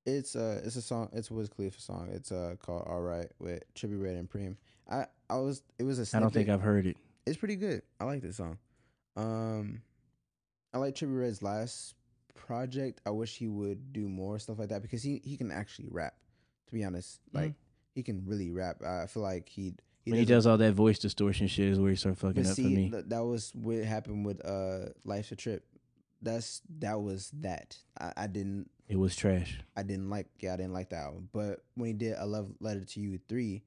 It's 0.07 0.37
uh, 0.37 0.61
it's 0.65 0.77
a 0.77 0.83
song. 0.83 1.11
It's 1.13 1.31
a 1.31 1.35
Wiz 1.35 1.49
Khalifa 1.49 1.81
song. 1.81 2.09
It's 2.13 2.33
uh 2.33 2.55
called 2.61 2.85
"All 2.87 3.01
Right" 3.01 3.29
with 3.39 3.63
Trippie 3.75 4.01
Redd 4.01 4.17
and 4.17 4.29
Preme. 4.29 4.57
I 4.91 5.07
I 5.29 5.37
was 5.37 5.63
it 5.79 5.85
was 5.85 5.99
a. 5.99 6.17
I 6.17 6.21
don't 6.21 6.33
think. 6.33 6.49
I've 6.49 6.63
heard 6.63 6.87
it. 6.87 6.97
it's 7.27 7.37
pretty 7.37 7.57
good. 7.57 7.83
I 8.01 8.05
like 8.05 8.23
this 8.23 8.37
song. 8.37 8.59
Um, 9.17 9.83
I 10.73 10.79
like 10.79 10.95
Trippie 10.95 11.19
Redd's 11.19 11.43
last 11.43 11.95
project. 12.35 13.01
I 13.05 13.11
wish 13.11 13.37
he 13.37 13.49
would 13.49 13.93
do 13.93 14.09
more 14.09 14.39
stuff 14.39 14.59
like 14.59 14.71
that 14.71 14.83
because 14.83 15.03
he 15.03 15.21
he 15.25 15.37
can 15.37 15.51
actually 15.51 15.89
rap. 15.91 16.15
To 16.69 16.75
be 16.75 16.85
honest, 16.85 17.21
like 17.33 17.55
he 17.99 18.03
can 18.05 18.23
really 18.27 18.51
rap. 18.51 18.83
I 18.85 19.07
feel 19.07 19.23
like 19.25 19.49
he 19.49 19.75
Mm-hmm. 20.07 20.13
when 20.13 20.21
he 20.21 20.25
does 20.25 20.47
all 20.47 20.57
that 20.57 20.73
voice 20.73 20.99
distortion 21.01 21.49
shit 21.49 21.69
is 21.69 21.79
where 21.79 21.91
he 21.91 21.97
start 21.97 22.17
fucking 22.17 22.47
up 22.47 22.55
for 22.55 22.63
me. 22.63 22.89
th- 22.89 23.05
that 23.09 23.25
was 23.25 23.53
what 23.55 23.85
happened 23.85 24.25
with 24.25 24.43
uh 24.47 24.91
Life's 25.05 25.33
a 25.33 25.37
Trip. 25.37 25.63
That's 26.23 26.63
that 26.79 26.99
was 27.01 27.31
that. 27.41 27.77
I, 28.01 28.13
I 28.17 28.27
didn't 28.27 28.71
It 28.89 28.97
was 28.99 29.15
trash. 29.15 29.61
I 29.77 29.83
didn't 29.83 30.09
like 30.09 30.29
yeah, 30.41 30.55
I 30.55 30.57
didn't 30.57 30.73
like 30.73 30.89
that 30.91 31.03
album. 31.05 31.29
But 31.33 31.63
when 31.75 31.89
he 31.89 31.93
did 31.93 32.15
a 32.17 32.25
love 32.25 32.49
letter 32.61 32.85
to 32.85 33.01
you 33.01 33.19
three, 33.29 33.65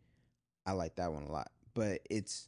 I 0.65 0.71
like 0.71 0.95
that 0.95 1.11
one 1.13 1.23
a 1.23 1.31
lot. 1.31 1.51
But 1.75 1.99
it's 2.09 2.47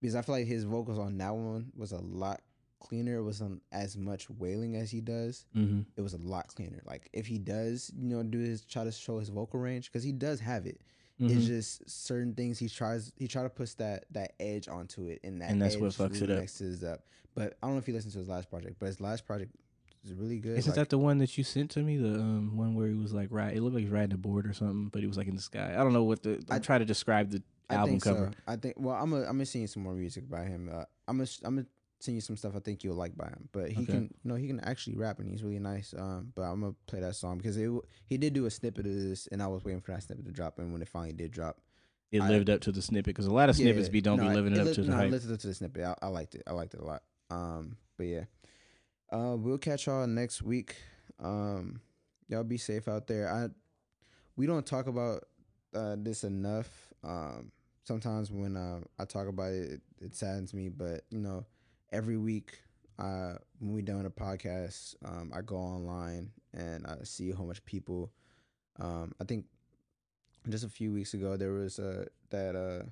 because 0.00 0.14
I 0.14 0.22
feel 0.22 0.36
like 0.36 0.46
his 0.46 0.64
vocals 0.64 0.98
on 0.98 1.18
that 1.18 1.34
one 1.34 1.72
was 1.76 1.92
a 1.92 2.00
lot 2.00 2.40
cleaner. 2.80 3.18
It 3.18 3.22
wasn't 3.24 3.62
as 3.72 3.96
much 3.96 4.28
wailing 4.30 4.76
as 4.76 4.90
he 4.90 5.00
does. 5.00 5.44
hmm 5.52 5.80
It 5.96 6.00
was 6.00 6.14
a 6.14 6.18
lot 6.18 6.48
cleaner. 6.48 6.80
Like 6.84 7.08
if 7.12 7.26
he 7.26 7.38
does, 7.38 7.90
you 7.96 8.08
know, 8.08 8.22
do 8.22 8.38
his 8.38 8.64
try 8.64 8.84
to 8.84 8.92
show 8.92 9.18
his 9.18 9.28
vocal 9.28 9.60
range 9.60 9.90
because 9.90 10.02
he 10.02 10.12
does 10.12 10.40
have 10.40 10.66
it. 10.66 10.80
Mm-hmm. 11.20 11.36
It's 11.36 11.46
just 11.46 11.88
certain 11.88 12.34
things 12.34 12.58
he 12.58 12.68
tries 12.68 13.12
he 13.16 13.26
try 13.26 13.42
to 13.42 13.48
push 13.48 13.72
that 13.74 14.04
that 14.10 14.34
edge 14.38 14.68
onto 14.68 15.06
it, 15.06 15.20
and 15.24 15.40
that 15.40 15.50
And 15.50 15.62
that's 15.62 15.76
what 15.76 15.92
fucks 15.92 16.20
it 16.20 16.30
up. 16.30 16.92
Up. 16.92 17.00
But 17.34 17.56
I 17.62 17.66
don't 17.66 17.74
know 17.76 17.78
if 17.78 17.88
you 17.88 17.94
listened 17.94 18.12
to 18.14 18.18
his 18.18 18.28
last 18.28 18.50
project, 18.50 18.76
but 18.78 18.86
his 18.86 19.00
last 19.00 19.26
project 19.26 19.54
is 20.04 20.12
really 20.12 20.38
good. 20.38 20.58
Isn't 20.58 20.70
like- 20.70 20.76
that 20.76 20.90
the 20.90 20.98
one 20.98 21.18
that 21.18 21.38
you 21.38 21.44
sent 21.44 21.70
to 21.72 21.80
me? 21.80 21.96
The 21.96 22.14
um, 22.20 22.56
one 22.56 22.74
where 22.74 22.86
he 22.88 22.94
was 22.94 23.14
like 23.14 23.28
right. 23.30 23.56
It 23.56 23.62
looked 23.62 23.74
like 23.74 23.80
he 23.82 23.86
was 23.86 23.94
riding 23.94 24.12
a 24.12 24.18
board 24.18 24.46
or 24.46 24.52
something, 24.52 24.88
but 24.88 25.00
he 25.00 25.06
was 25.06 25.16
like 25.16 25.26
in 25.26 25.36
the 25.36 25.42
sky. 25.42 25.72
I 25.74 25.78
don't 25.78 25.94
know 25.94 26.04
what 26.04 26.22
the. 26.22 26.42
I- 26.50 26.58
trying 26.58 26.80
to 26.80 26.84
describe 26.86 27.30
the 27.30 27.42
I 27.68 27.74
album 27.76 27.90
think 27.92 28.04
cover. 28.04 28.30
So. 28.32 28.38
I 28.46 28.56
think. 28.56 28.74
Well, 28.78 28.94
I'm 28.94 29.10
gonna 29.10 29.22
I'm 29.22 29.38
gonna 29.38 29.46
you 29.54 29.66
some 29.66 29.82
more 29.82 29.94
music 29.94 30.28
by 30.28 30.44
him. 30.44 30.70
Uh, 30.72 30.84
I'm 31.08 31.16
gonna 31.18 31.28
I'm 31.44 31.54
gonna 31.56 31.66
send 31.98 32.14
you 32.14 32.20
some 32.20 32.36
stuff 32.36 32.54
I 32.54 32.60
think 32.60 32.84
you'll 32.84 32.94
like 32.96 33.16
by 33.16 33.26
him. 33.26 33.48
But 33.52 33.70
he 33.70 33.82
Okay. 33.82 33.92
can, 33.92 34.02
you 34.22 34.28
know, 34.28 34.34
he 34.34 34.46
can 34.46 34.60
actually 34.60 34.96
rap 34.96 35.18
and 35.18 35.28
he's 35.28 35.42
really 35.42 35.58
nice. 35.58 35.94
Um, 35.96 36.32
but 36.34 36.42
I'm 36.42 36.60
gonna 36.60 36.74
play 36.86 37.00
that 37.00 37.16
song 37.16 37.38
because 37.38 37.56
it 37.56 37.70
he 38.06 38.16
did 38.18 38.32
do 38.34 38.46
a 38.46 38.50
snippet 38.50 38.86
of 38.86 38.92
this, 38.94 39.26
and 39.28 39.42
I 39.42 39.46
was 39.46 39.64
waiting 39.64 39.80
for 39.80 39.92
that 39.92 40.02
snippet 40.02 40.24
to 40.26 40.32
drop. 40.32 40.58
And 40.58 40.72
when 40.72 40.82
it 40.82 40.88
finally 40.88 41.12
did 41.14 41.30
drop, 41.32 41.58
It 42.12 42.20
I- 42.22 42.28
lived 42.28 42.50
up 42.50 42.60
to 42.62 42.72
the 42.72 42.82
snippet 42.82 43.06
because 43.06 43.26
a 43.26 43.32
lot 43.32 43.48
of 43.48 43.56
snippets 43.56 43.88
Yeah, 43.88 43.92
be 43.92 44.00
don't 44.00 44.18
no, 44.18 44.28
be 44.28 44.34
living 44.34 44.52
it 44.52 44.58
up 44.60 44.66
li- 44.66 44.74
to 44.74 44.82
the 44.84 44.90
no, 44.90 44.98
I 44.98 45.06
listened 45.08 45.38
to 45.40 45.46
the 45.46 45.54
snippet. 45.54 45.82
I, 45.84 45.96
I 46.02 46.06
liked 46.08 46.34
it. 46.34 46.42
I 46.46 46.52
liked 46.52 46.74
it 46.74 46.80
a 46.80 46.84
lot. 46.84 47.02
Um, 47.30 47.76
but 47.96 48.06
yeah, 48.06 48.24
Uh, 49.10 49.36
we'll 49.38 49.58
catch 49.58 49.86
y'all 49.86 50.06
next 50.06 50.42
week. 50.42 50.76
Um, 51.18 51.80
y'all 52.28 52.44
be 52.44 52.58
safe 52.58 52.88
out 52.88 53.06
there. 53.06 53.28
I 53.32 53.48
we 54.36 54.46
don't 54.46 54.66
talk 54.66 54.86
about 54.86 55.24
uh, 55.74 55.96
this 55.98 56.24
enough. 56.24 56.92
Um, 57.02 57.50
sometimes 57.84 58.30
when 58.30 58.56
uh, 58.56 58.80
I 58.98 59.04
talk 59.06 59.28
about 59.28 59.52
it, 59.52 59.72
it, 59.72 59.80
it 60.00 60.14
saddens 60.14 60.52
me. 60.52 60.68
But 60.68 61.02
you 61.10 61.18
know, 61.20 61.44
every 61.92 62.16
week, 62.16 62.58
uh, 62.98 63.34
when 63.58 63.72
we 63.74 63.82
done 63.82 64.06
a 64.06 64.10
podcast, 64.10 64.94
um, 65.04 65.32
I 65.34 65.40
go 65.42 65.56
online 65.56 66.30
and 66.54 66.86
I 66.86 66.96
see 67.04 67.32
how 67.32 67.44
much 67.44 67.64
people. 67.64 68.10
Um, 68.78 69.12
I 69.20 69.24
think 69.24 69.46
just 70.48 70.64
a 70.64 70.68
few 70.68 70.92
weeks 70.92 71.12
ago 71.14 71.36
there 71.36 71.52
was 71.52 71.78
a 71.78 72.06
that 72.30 72.54
uh 72.54 72.84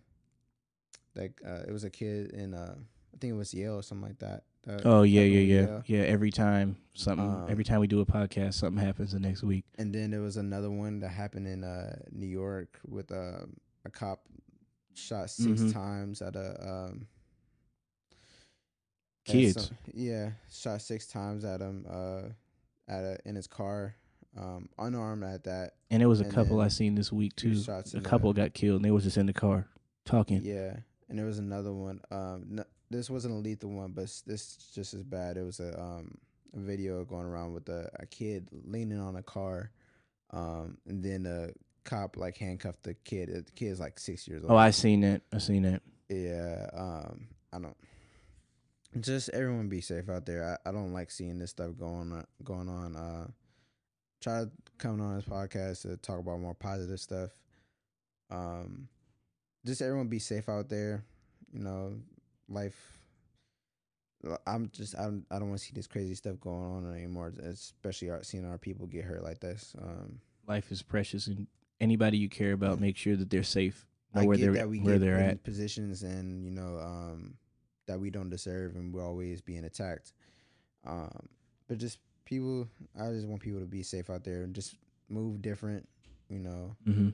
that 1.14 1.30
uh, 1.46 1.62
it 1.68 1.72
was 1.72 1.84
a 1.84 1.90
kid 1.90 2.32
in 2.32 2.52
uh 2.54 2.74
I 2.76 3.16
think 3.20 3.32
it 3.32 3.36
was 3.36 3.54
Yale 3.54 3.76
or 3.76 3.82
something 3.82 4.08
like 4.08 4.18
that. 4.18 4.42
that 4.64 4.82
Oh 4.84 5.02
yeah, 5.02 5.22
yeah, 5.22 5.38
yeah, 5.40 5.60
Yale. 5.66 5.82
yeah. 5.86 6.00
Every 6.00 6.30
time 6.32 6.76
something, 6.94 7.24
Um, 7.24 7.46
every 7.48 7.62
time 7.64 7.78
we 7.80 7.86
do 7.86 8.00
a 8.00 8.06
podcast, 8.06 8.54
something 8.54 8.84
happens 8.84 9.12
the 9.12 9.20
next 9.20 9.42
week. 9.44 9.64
And 9.78 9.94
then 9.94 10.10
there 10.10 10.20
was 10.20 10.36
another 10.36 10.70
one 10.70 10.98
that 11.00 11.10
happened 11.10 11.46
in 11.46 11.62
uh, 11.62 11.96
New 12.10 12.26
York 12.26 12.80
with 12.88 13.12
uh, 13.12 13.46
a 13.84 13.90
cop 13.90 14.26
shot 14.94 15.30
6 15.30 15.60
Mhm. 15.62 15.72
times 15.72 16.22
at 16.22 16.34
a 16.34 16.68
um, 16.68 17.06
Kids. 19.24 19.66
some- 19.68 19.76
yeah, 19.92 20.30
shot 20.52 20.82
six 20.82 21.06
times 21.06 21.44
at 21.44 21.60
him 21.60 21.86
uh, 21.88 22.22
at 22.88 23.04
a, 23.04 23.18
in 23.24 23.34
his 23.36 23.46
car, 23.46 23.94
um, 24.36 24.68
unarmed 24.78 25.24
at 25.24 25.44
that. 25.44 25.74
And 25.90 26.00
there 26.00 26.08
was 26.08 26.20
a 26.20 26.24
and 26.24 26.32
couple 26.32 26.60
I 26.60 26.68
seen 26.68 26.94
this 26.94 27.10
week 27.12 27.34
too. 27.36 27.52
A 27.68 27.78
in 27.94 28.02
the- 28.02 28.08
couple 28.08 28.32
got 28.32 28.52
killed, 28.54 28.76
and 28.76 28.84
they 28.84 28.90
was 28.90 29.04
just 29.04 29.16
in 29.16 29.26
the 29.26 29.32
car 29.32 29.66
talking. 30.04 30.42
Yeah, 30.42 30.76
and 31.08 31.18
there 31.18 31.26
was 31.26 31.38
another 31.38 31.72
one. 31.72 32.00
Um, 32.10 32.46
n- 32.58 32.64
this 32.90 33.08
wasn't 33.10 33.34
a 33.34 33.38
lethal 33.38 33.70
one, 33.70 33.92
but 33.92 34.04
this 34.26 34.56
just 34.74 34.94
as 34.94 35.02
bad. 35.02 35.36
It 35.36 35.42
was 35.44 35.60
a 35.60 35.80
um 35.80 36.18
a 36.54 36.58
video 36.60 37.04
going 37.04 37.26
around 37.26 37.52
with 37.54 37.68
a, 37.68 37.90
a 37.98 38.06
kid 38.06 38.48
leaning 38.66 39.00
on 39.00 39.16
a 39.16 39.22
car, 39.22 39.70
um, 40.30 40.76
and 40.86 41.02
then 41.02 41.26
a 41.26 41.48
cop 41.88 42.16
like 42.16 42.36
handcuffed 42.36 42.82
the 42.82 42.94
kid. 42.94 43.28
The 43.30 43.50
kid's 43.52 43.80
like 43.80 43.98
six 43.98 44.28
years 44.28 44.42
old. 44.44 44.52
Oh, 44.52 44.56
I 44.56 44.70
seen 44.70 45.02
it. 45.02 45.22
I 45.32 45.38
seen 45.38 45.64
it. 45.64 45.82
yeah. 46.08 46.68
Um, 46.74 47.28
I 47.52 47.58
don't. 47.58 47.76
Just 49.00 49.28
everyone 49.30 49.68
be 49.68 49.80
safe 49.80 50.08
out 50.08 50.24
there. 50.26 50.58
I, 50.64 50.68
I 50.68 50.72
don't 50.72 50.92
like 50.92 51.10
seeing 51.10 51.38
this 51.38 51.50
stuff 51.50 51.76
going 51.78 52.12
on, 52.12 52.24
going 52.44 52.68
on. 52.68 52.96
Uh, 52.96 53.26
try 54.20 54.44
coming 54.78 55.00
on 55.04 55.16
this 55.16 55.24
podcast 55.24 55.82
to 55.82 55.96
talk 55.96 56.18
about 56.20 56.40
more 56.40 56.54
positive 56.54 57.00
stuff. 57.00 57.30
Um, 58.30 58.88
just 59.66 59.82
everyone 59.82 60.08
be 60.08 60.18
safe 60.18 60.48
out 60.48 60.68
there. 60.68 61.04
You 61.52 61.60
know, 61.60 61.94
life. 62.48 62.76
I'm 64.46 64.70
just 64.72 64.96
I 64.98 65.02
don't 65.02 65.26
I 65.30 65.38
don't 65.38 65.48
want 65.48 65.60
to 65.60 65.66
see 65.66 65.72
this 65.74 65.86
crazy 65.86 66.14
stuff 66.14 66.40
going 66.40 66.64
on 66.64 66.94
anymore. 66.94 67.32
Especially 67.42 68.10
our, 68.10 68.22
seeing 68.22 68.46
our 68.46 68.58
people 68.58 68.86
get 68.86 69.04
hurt 69.04 69.22
like 69.22 69.40
this. 69.40 69.74
Um, 69.80 70.20
Life 70.46 70.70
is 70.70 70.82
precious, 70.82 71.26
and 71.26 71.46
anybody 71.80 72.18
you 72.18 72.28
care 72.28 72.52
about, 72.52 72.80
make 72.80 72.96
sure 72.96 73.16
that 73.16 73.28
they're 73.30 73.42
safe. 73.42 73.86
Know 74.14 74.22
I 74.22 74.26
where 74.26 74.36
get 74.36 74.42
they're 74.44 74.52
that 74.54 74.68
we 74.68 74.78
where 74.80 74.94
get 74.94 75.00
they're 75.00 75.18
in 75.18 75.30
at. 75.30 75.42
positions 75.42 76.02
and 76.02 76.44
you 76.44 76.50
know 76.50 76.78
um, 76.78 77.34
that 77.86 78.00
we 78.00 78.10
don't 78.10 78.30
deserve 78.30 78.76
and 78.76 78.94
we're 78.94 79.04
always 79.04 79.40
being 79.40 79.64
attacked. 79.64 80.12
Um, 80.86 81.28
but 81.68 81.78
just 81.78 81.98
people, 82.24 82.68
I 82.98 83.10
just 83.10 83.26
want 83.26 83.42
people 83.42 83.60
to 83.60 83.66
be 83.66 83.82
safe 83.82 84.10
out 84.10 84.24
there 84.24 84.42
and 84.42 84.54
just 84.54 84.76
move 85.08 85.42
different. 85.42 85.88
You 86.28 86.38
know, 86.40 86.76
hmm 86.84 87.10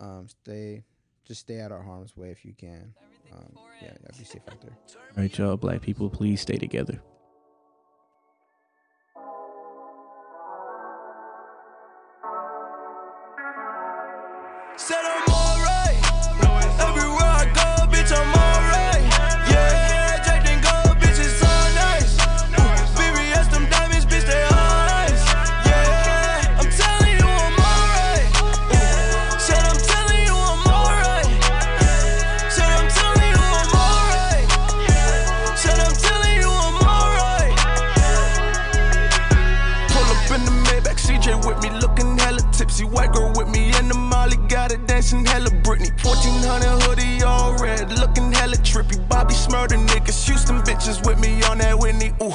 um, 0.00 0.26
stay, 0.28 0.82
just 1.24 1.40
stay 1.40 1.60
out 1.60 1.70
of 1.72 1.84
harm's 1.84 2.16
way 2.16 2.30
if 2.30 2.44
you 2.44 2.54
can. 2.54 2.92
Um, 3.32 3.56
yeah, 3.80 3.92
yeah, 4.02 4.18
be 4.18 4.24
safe 4.24 4.42
out 4.48 4.60
there. 4.60 4.76
All 5.16 5.22
right, 5.22 5.38
y'all, 5.38 5.56
black 5.56 5.80
people, 5.80 6.10
please 6.10 6.40
stay 6.40 6.56
together. 6.56 7.00
Ooh, 52.20 52.34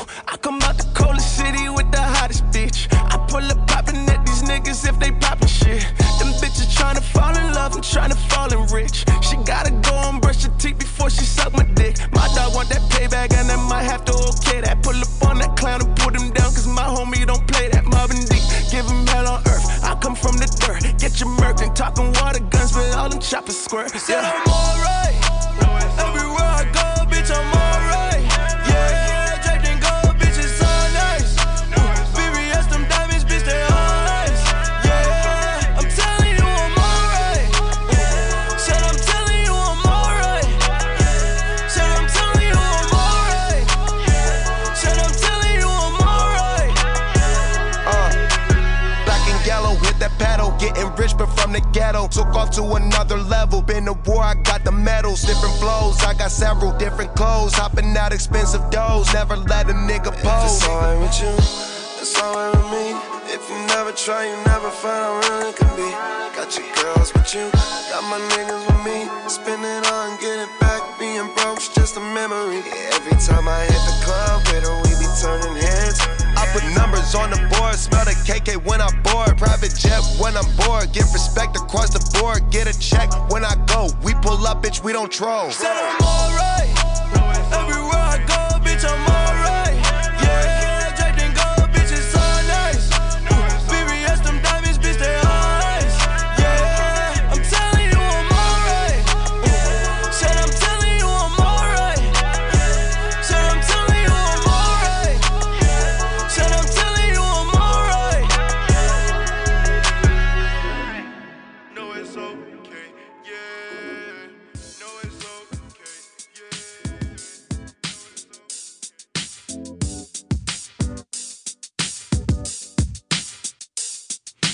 off 52.37 52.51
to 52.51 52.63
another 52.75 53.17
level. 53.17 53.61
Been 53.61 53.85
to 53.85 53.93
war, 54.05 54.21
I 54.21 54.35
got 54.35 54.63
the 54.63 54.71
medals, 54.71 55.21
different 55.23 55.55
flows. 55.55 55.99
I 56.03 56.13
got 56.13 56.31
several 56.31 56.71
different 56.77 57.15
clothes, 57.15 57.53
hopping 57.53 57.97
out 57.97 58.13
expensive 58.13 58.69
doors. 58.69 59.11
Never 59.13 59.35
let 59.35 59.69
a 59.69 59.73
nigga 59.73 60.13
If 60.13 60.21
pose. 60.23 60.57
it's 60.57 60.67
alright 60.67 60.99
with 61.01 61.17
you, 61.21 61.33
it's 62.01 62.15
alright 62.21 62.53
with 62.55 62.69
me. 62.71 62.85
If 63.33 63.43
you 63.49 63.57
never 63.75 63.91
try, 63.91 64.23
you 64.29 64.37
never 64.45 64.69
find 64.69 65.03
out 65.03 65.23
real 65.27 65.49
it 65.49 65.55
can 65.57 65.71
be. 65.75 65.89
Got 66.37 66.55
your 66.55 66.69
girls 66.79 67.11
with 67.13 67.33
you, 67.33 67.49
got 67.91 68.03
my 68.13 68.19
niggas 68.37 68.63
with 68.69 68.81
me. 68.85 69.09
Spin 69.27 69.59
it 69.59 69.83
on, 69.91 70.19
get 70.21 70.37
it 70.45 70.51
back. 70.61 70.81
Being 70.99 71.29
broke's 71.35 71.67
just 71.69 71.97
a 71.97 71.99
memory. 71.99 72.61
Yeah, 72.61 72.95
every 72.97 73.17
time 73.19 73.47
I 73.47 73.65
hit 73.65 73.83
the 73.89 73.95
club 74.05 74.37
with 74.53 74.63
her, 74.63 74.75
we 74.85 74.91
be 75.01 75.09
turning 75.19 75.57
heads. 75.57 75.76
Put 76.57 76.73
numbers 76.73 77.13
on 77.13 77.29
the 77.29 77.37
board, 77.53 77.75
smell 77.75 78.03
the 78.03 78.17
KK 78.25 78.65
when 78.65 78.81
I'm 78.81 79.03
bored. 79.03 79.37
Private 79.37 79.75
jet 79.75 80.01
when 80.19 80.35
I'm 80.35 80.49
bored, 80.55 80.91
get 80.91 81.03
respect 81.13 81.55
across 81.55 81.91
the 81.91 82.01
board. 82.19 82.49
Get 82.49 82.65
a 82.65 82.73
check 82.79 83.11
when 83.29 83.45
I 83.45 83.53
go. 83.67 83.89
We 84.03 84.15
pull 84.15 84.43
up, 84.47 84.63
bitch, 84.63 84.83
we 84.83 84.91
don't 84.91 85.11
troll. 85.11 85.51
Said 85.51 85.69
I'm 85.69 86.01
alright. 86.01 86.47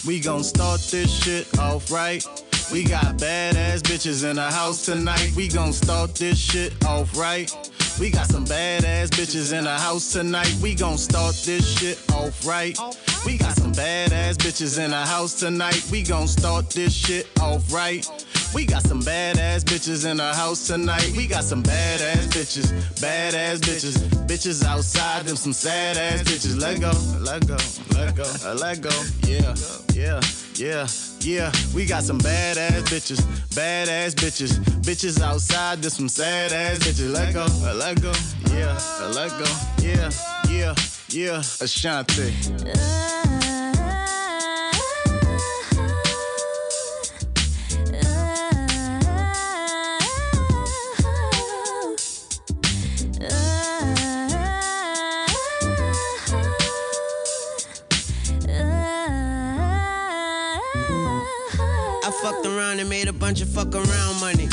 We 0.06 0.20
gon' 0.20 0.44
start 0.44 0.82
this 0.82 1.10
shit 1.10 1.58
off 1.60 1.90
right. 1.90 2.26
We 2.74 2.84
got 2.84 3.18
badass 3.18 3.82
bitches 3.84 4.30
in 4.30 4.36
the 4.36 4.52
house 4.52 4.86
tonight. 4.86 5.32
We 5.34 5.48
gon' 5.48 5.72
start 5.72 6.14
this 6.16 6.38
shit 6.38 6.74
off 6.86 7.16
right. 7.18 7.50
We 8.02 8.10
got 8.10 8.26
some 8.26 8.44
badass 8.46 9.10
bitches 9.12 9.58
in 9.58 9.64
the 9.64 9.78
house 9.78 10.12
tonight. 10.12 10.54
We 10.62 10.76
gon' 10.76 10.98
start 10.98 11.36
this 11.46 11.66
shit 11.78 12.00
off 12.12 12.46
right. 12.46 12.78
We 13.26 13.38
got 13.38 13.56
some 13.56 13.72
badass 13.72 14.36
bitches 14.36 14.84
in 14.84 14.92
the 14.92 15.06
house 15.06 15.40
tonight. 15.40 15.82
We 15.90 16.04
gon' 16.04 16.28
start 16.28 16.70
this 16.72 16.94
shit 16.94 17.30
off 17.40 17.72
right. 17.72 18.06
We 18.54 18.66
got 18.68 18.84
some 18.84 19.02
badass 19.02 19.64
bitches 19.64 20.10
in 20.10 20.18
the 20.18 20.34
house 20.34 20.68
tonight. 20.68 21.12
We 21.18 21.26
got 21.26 21.44
some 21.44 21.64
badass 21.64 22.28
bitches, 22.28 22.72
badass 23.02 23.58
bitches, 23.58 23.98
bitches 24.28 24.64
outside 24.64 25.26
them 25.26 25.36
some 25.36 25.54
sad 25.54 25.98
ass 25.98 26.22
bitches. 26.22 26.62
Let 26.62 26.80
go, 26.80 26.92
let 27.20 27.48
go, 27.48 27.58
let 27.98 28.16
go, 28.16 28.54
let 28.54 28.82
go. 28.82 28.92
Yeah, 29.28 29.56
yeah, 29.94 30.22
yeah, 30.56 30.88
yeah. 31.22 31.52
We 31.74 31.88
got 31.88 32.04
some 32.04 32.20
badass 32.20 32.84
bitches, 32.84 33.22
badass 33.56 34.14
bitches, 34.14 34.60
bitches 34.82 35.20
outside 35.20 35.82
them 35.82 35.90
some 35.90 36.10
sad 36.10 36.54
ass 36.54 36.78
bitches. 36.78 37.12
Let 37.12 37.34
go, 37.34 37.48
let 37.74 38.02
go. 38.02 38.14
Yeah, 38.56 38.78
let 39.16 39.32
go. 39.32 39.46
Yeah, 39.82 40.12
yeah, 40.48 40.76
yeah. 41.10 41.40
Ashanti. 41.60 43.33
Bunch 63.34 63.42
of 63.42 63.50
fuck 63.50 63.74
around 63.74 64.20
money. 64.20 64.53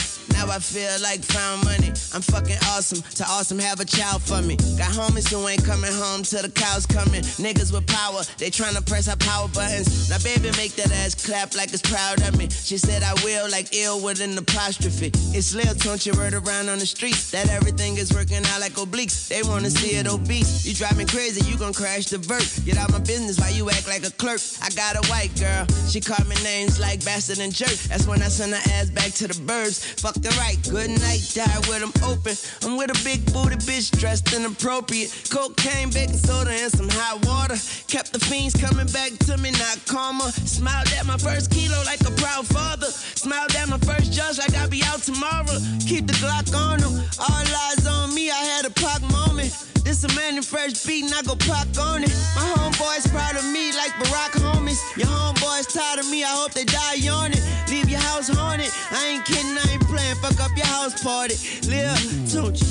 I 0.50 0.58
feel 0.58 0.90
like 1.00 1.22
found 1.22 1.64
money. 1.64 1.94
I'm 2.10 2.22
fucking 2.26 2.58
awesome. 2.74 3.02
To 3.22 3.24
awesome 3.30 3.58
have 3.60 3.78
a 3.78 3.84
child 3.84 4.20
for 4.20 4.42
me. 4.42 4.56
Got 4.74 4.90
homies 4.90 5.30
who 5.30 5.46
ain't 5.46 5.64
coming 5.64 5.92
home 5.92 6.24
till 6.24 6.42
the 6.42 6.50
cows 6.50 6.86
coming. 6.86 7.22
Niggas 7.38 7.72
with 7.72 7.86
power, 7.86 8.26
they 8.36 8.50
tryna 8.50 8.84
press 8.84 9.06
our 9.06 9.16
power 9.16 9.46
buttons. 9.48 10.10
Now 10.10 10.18
baby 10.18 10.50
make 10.58 10.74
that 10.74 10.90
ass 10.90 11.14
clap 11.14 11.54
like 11.54 11.72
it's 11.72 11.86
proud 11.86 12.20
of 12.26 12.36
me. 12.36 12.50
She 12.50 12.78
said 12.78 13.04
I 13.04 13.14
will 13.22 13.48
like 13.48 13.72
ill 13.74 14.02
with 14.02 14.20
an 14.20 14.36
apostrophe. 14.36 15.12
It's 15.30 15.54
Lil 15.54 15.70
Tunechi 15.78 16.10
word 16.18 16.34
around 16.34 16.68
on 16.68 16.80
the 16.82 16.86
streets. 16.86 17.30
That 17.30 17.48
everything 17.48 17.96
is 17.96 18.12
working 18.12 18.42
out 18.50 18.60
like 18.60 18.74
obliques. 18.74 19.28
They 19.28 19.42
wanna 19.46 19.70
see 19.70 19.94
it 19.94 20.10
obese. 20.10 20.66
You 20.66 20.74
drive 20.74 20.96
me 20.98 21.04
crazy, 21.04 21.48
you 21.48 21.56
gon' 21.56 21.72
crash 21.72 22.06
the 22.06 22.18
vert. 22.18 22.42
Get 22.66 22.76
out 22.76 22.90
my 22.90 22.98
business 22.98 23.38
while 23.38 23.54
you 23.54 23.70
act 23.70 23.86
like 23.86 24.04
a 24.04 24.10
clerk. 24.10 24.42
I 24.60 24.70
got 24.70 24.98
a 24.98 25.06
white 25.08 25.30
girl. 25.38 25.64
She 25.86 26.00
called 26.00 26.26
me 26.26 26.34
names 26.42 26.80
like 26.80 27.04
bastard 27.04 27.38
and 27.38 27.54
jerk. 27.54 27.78
That's 27.86 28.06
when 28.08 28.20
I 28.20 28.28
send 28.28 28.52
her 28.52 28.64
ass 28.74 28.90
back 28.90 29.12
to 29.22 29.28
the 29.28 29.38
birds. 29.42 29.78
Fuck 30.02 30.14
the 30.14 30.39
right. 30.40 30.58
Good 30.64 30.90
night, 30.90 31.20
die 31.34 31.60
with 31.68 31.80
them 31.84 31.92
open. 32.02 32.34
I'm 32.64 32.76
with 32.76 32.90
a 32.90 32.98
big 33.04 33.20
booty 33.32 33.56
bitch 33.68 33.92
dressed 34.00 34.32
inappropriate. 34.32 35.12
Cocaine, 35.30 35.90
baking 35.90 36.16
soda, 36.16 36.50
and 36.50 36.72
some 36.72 36.88
hot 36.88 37.24
water. 37.26 37.58
Kept 37.86 38.12
the 38.12 38.20
fiends 38.20 38.54
coming 38.56 38.88
back 38.88 39.12
to 39.28 39.36
me, 39.36 39.50
not 39.52 39.78
karma. 39.86 40.32
Smiled 40.32 40.88
at 40.98 41.06
my 41.06 41.18
first 41.18 41.50
kilo 41.50 41.78
like 41.84 42.00
a 42.00 42.12
proud 42.22 42.46
father. 42.46 42.86
Smiled 42.86 43.54
at 43.54 43.68
my 43.68 43.78
first 43.78 44.12
judge 44.12 44.38
like 44.38 44.54
I'll 44.54 44.70
be 44.70 44.82
out 44.84 45.02
tomorrow. 45.02 45.56
Keep 45.86 46.06
the 46.06 46.16
Glock 46.22 46.48
on 46.56 46.80
them. 46.80 46.94
All 47.18 47.44
eyes 47.66 47.86
on 47.86 48.14
me, 48.14 48.30
I 48.30 48.42
had 48.56 48.64
a 48.64 48.70
pop 48.70 49.02
moment. 49.12 49.52
This 49.84 50.04
a 50.04 50.08
Mannie 50.14 50.42
Fresh 50.42 50.84
beat, 50.84 51.04
and 51.04 51.14
I 51.14 51.22
go 51.22 51.34
pop 51.34 51.66
on 51.78 52.04
it. 52.04 52.14
My 52.36 52.46
homeboys 52.54 53.10
proud 53.10 53.36
of 53.36 53.44
me 53.50 53.72
like 53.72 53.90
Barack 53.98 54.38
homies. 54.38 54.78
Your 54.96 55.08
homeboys 55.08 55.72
tired 55.72 55.98
of 55.98 56.08
me, 56.10 56.22
I 56.22 56.28
hope 56.28 56.52
they 56.52 56.64
die 56.64 57.08
on 57.10 57.32
it. 57.32 57.42
Leave 57.68 57.88
your 57.88 58.00
house 58.00 58.28
haunted. 58.28 58.70
I 58.90 59.06
ain't 59.08 59.24
kidding, 59.24 59.56
I 59.56 59.66
ain't 59.72 59.82
playing. 59.88 60.16
Fuck 60.16 60.29
up 60.38 60.50
your 60.56 60.66
house 60.66 61.02
party. 61.02 61.34
Lil 61.68 61.94
Tunechi. 62.28 62.64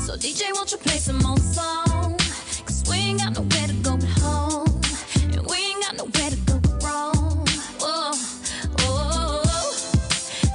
So 0.00 0.14
DJ, 0.16 0.52
won't 0.54 0.72
you 0.72 0.78
play 0.78 0.96
some 0.98 1.18
more 1.18 1.36
songs? 1.38 2.62
Cause 2.64 2.82
we 2.88 2.96
ain't 2.96 3.20
got 3.20 3.34
nowhere 3.34 3.66
to 3.68 3.74
go 3.82 3.96
but 3.96 4.08
home. 4.22 4.80
And 5.32 5.46
we 5.46 5.56
ain't 5.56 5.82
got 5.82 5.96
nowhere 5.96 6.30
to 6.30 6.36
go 6.46 6.58
but 6.60 6.82
wrong. 6.82 7.46
Oh, 7.80 8.12
oh, 8.80 9.42
oh. 9.44 9.72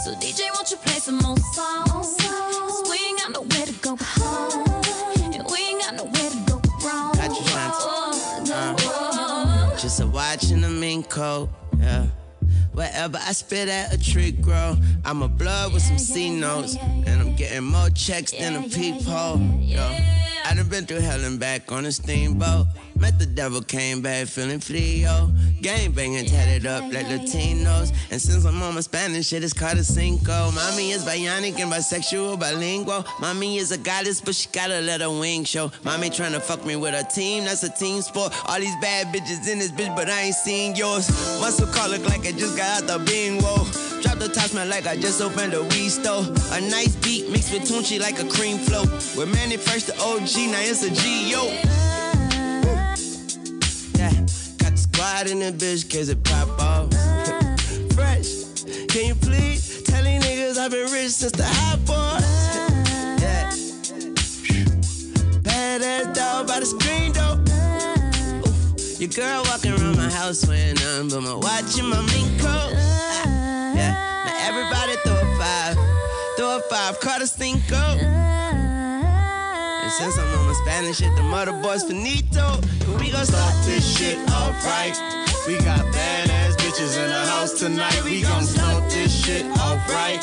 So 0.03 0.13
DJ, 0.15 0.51
won't 0.53 0.69
you 0.71 0.77
play 0.77 0.99
some 0.99 1.17
more 1.19 1.38
songs? 1.38 2.17
Cause 2.17 2.84
we 2.89 2.97
ain't 3.07 3.19
got 3.19 3.31
nowhere 3.31 3.65
to 3.67 3.73
go 3.81 3.95
but 3.95 4.07
home. 4.17 4.81
And 5.34 5.43
we 5.51 5.57
ain't 5.59 5.81
got 5.81 5.95
nowhere 5.95 6.30
to 6.31 6.38
go 6.47 6.59
but 6.59 6.84
wrong. 6.84 7.13
Got 7.13 7.30
you, 7.30 7.43
Shanti. 7.45 7.75
Oh, 7.80 8.09
Uh. 8.51 9.77
Just 9.77 9.99
a 10.01 10.07
watch 10.07 10.51
and 10.51 10.63
a 10.65 10.69
mink 10.69 11.09
coat. 11.09 11.49
Wherever 12.74 13.18
I 13.18 13.34
spit 13.34 13.70
at 13.70 13.94
a 13.94 14.00
tree 14.00 14.32
grow, 14.32 14.76
I'm 15.06 15.22
a 15.22 15.28
blood 15.28 15.74
with 15.74 15.84
some 15.84 16.00
C 16.00 16.30
notes, 16.32 16.76
and 16.76 17.22
I'm 17.22 17.36
getting 17.36 17.64
more 17.64 17.90
checks 17.91 18.32
than 18.32 18.56
a 18.56 18.68
peephole. 18.68 19.40
Yo, 19.60 19.82
I 20.45 20.54
done 20.56 20.68
been 20.70 20.86
through 20.88 21.02
hell 21.02 21.24
and 21.24 21.40
back 21.40 21.72
on 21.72 21.86
a 21.86 21.91
steamboat. 21.91 22.66
Met 23.03 23.19
the 23.19 23.25
devil, 23.25 23.61
came 23.61 24.01
back 24.01 24.27
feeling 24.27 24.61
frio. 24.61 25.30
Gang 25.61 25.91
banging, 25.91 26.23
tatted 26.23 26.65
up 26.65 26.84
like 26.84 27.05
Latinos. 27.07 27.91
And 28.09 28.21
since 28.21 28.45
I'm 28.45 28.63
on 28.63 28.75
my 28.75 28.80
Spanish 28.80 29.27
shit, 29.27 29.43
it's 29.43 29.51
called 29.51 29.77
a 29.77 29.84
cinco. 29.84 30.51
Mommy 30.51 30.91
is 30.91 31.03
bionic 31.03 31.59
and 31.59 31.69
bisexual, 31.69 32.39
bilingual. 32.39 33.05
Mommy 33.19 33.57
is 33.57 33.73
a 33.73 33.77
goddess, 33.77 34.21
but 34.21 34.34
she 34.34 34.47
gotta 34.53 34.80
let 34.80 35.01
her 35.01 35.09
wing 35.09 35.43
show. 35.43 35.69
Mommy 35.84 36.11
tryna 36.11 36.41
fuck 36.41 36.65
me 36.65 36.77
with 36.77 36.93
a 36.93 37.03
team, 37.13 37.43
that's 37.43 37.61
a 37.63 37.69
team 37.69 38.01
sport. 38.01 38.31
All 38.47 38.57
these 38.57 38.77
bad 38.80 39.13
bitches 39.13 39.51
in 39.51 39.59
this 39.59 39.71
bitch, 39.71 39.93
but 39.97 40.09
I 40.09 40.21
ain't 40.21 40.35
seen 40.35 40.73
yours. 40.73 41.09
Muscle 41.41 41.67
car 41.67 41.89
look 41.89 42.05
like 42.07 42.25
I 42.25 42.31
just 42.31 42.55
got 42.55 42.84
out 42.84 42.88
the 42.88 43.03
bingo. 43.03 43.65
Drop 44.01 44.17
the 44.17 44.30
top, 44.34 44.47
smell 44.47 44.65
like 44.67 44.88
I 44.88 44.95
just 44.95 45.21
opened 45.21 45.53
a 45.53 45.61
weed 45.61 45.89
store. 45.89 46.23
A 46.53 46.61
nice 46.61 46.95
beat 47.03 47.30
mixed 47.30 47.51
with 47.51 47.63
Tunechi 47.63 47.99
like 47.99 48.21
a 48.21 48.30
cream 48.30 48.59
flow. 48.59 48.84
With 49.17 49.30
Manny 49.34 49.57
first 49.57 49.88
the 49.88 49.93
OG, 49.99 50.51
now 50.53 50.61
it's 50.61 50.84
a 50.84 50.89
G, 50.89 51.31
yo. 51.31 51.93
Yeah, 54.03 54.11
got 54.57 54.71
the 54.71 54.77
squad 54.77 55.27
in 55.27 55.39
the 55.39 55.53
bitch, 55.53 55.89
cause 55.89 56.09
it 56.09 56.21
pop 56.25 56.49
off. 56.59 56.91
Fresh, 57.95 58.63
can 58.89 59.05
you 59.07 59.15
please 59.15 59.81
tell 59.84 60.03
these 60.03 60.21
niggas 60.25 60.57
I've 60.57 60.71
been 60.71 60.91
rich 60.91 61.11
since 61.11 61.31
the 61.31 61.45
hot 61.45 61.80
boys? 61.85 62.27
Yeah. 63.23 63.49
Badass 65.47 66.13
dog 66.13 66.47
by 66.47 66.59
the 66.59 66.65
screen. 66.65 67.11
Oof. 68.45 68.99
Your 68.99 69.09
girl 69.11 69.43
walking 69.45 69.71
around 69.71 69.95
my 69.95 70.09
house 70.09 70.45
wearing 70.47 70.75
nothing 70.75 71.07
but 71.07 71.21
my 71.21 71.35
watch 71.35 71.80
and 71.80 71.88
my 71.88 72.01
mink 72.11 72.41
coat. 72.41 72.73
Ah, 72.75 73.73
Yeah, 73.73 73.93
now 74.27 74.49
everybody 74.49 74.97
throw 75.05 75.15
a 75.15 75.38
five, 75.39 75.77
throw 76.35 76.57
a 76.57 76.61
five, 76.69 76.99
Carter 76.99 77.25
Cinco. 77.25 78.32
And 79.94 80.11
since 80.11 80.18
I'm 80.18 80.40
on 80.40 80.48
my 80.48 80.53
Spanish 80.53 80.98
shit, 80.98 81.15
the 81.15 81.22
mother 81.22 81.52
boys 81.61 81.84
finito. 81.84 82.60
We 82.98 83.11
gon' 83.11 83.26
start 83.26 83.53
this 83.64 83.86
shit 83.86 84.18
off 84.32 84.65
right. 84.65 84.98
We 85.45 85.57
got 85.60 85.86
badass 85.94 86.56
bitches 86.57 86.98
in 86.98 87.10
the 87.10 87.26
house 87.30 87.60
tonight. 87.60 88.03
We 88.03 88.24
gon' 88.24 88.44
start 88.44 88.90
this 88.90 89.14
shit 89.14 89.45
off 89.60 89.88
right. 89.90 90.18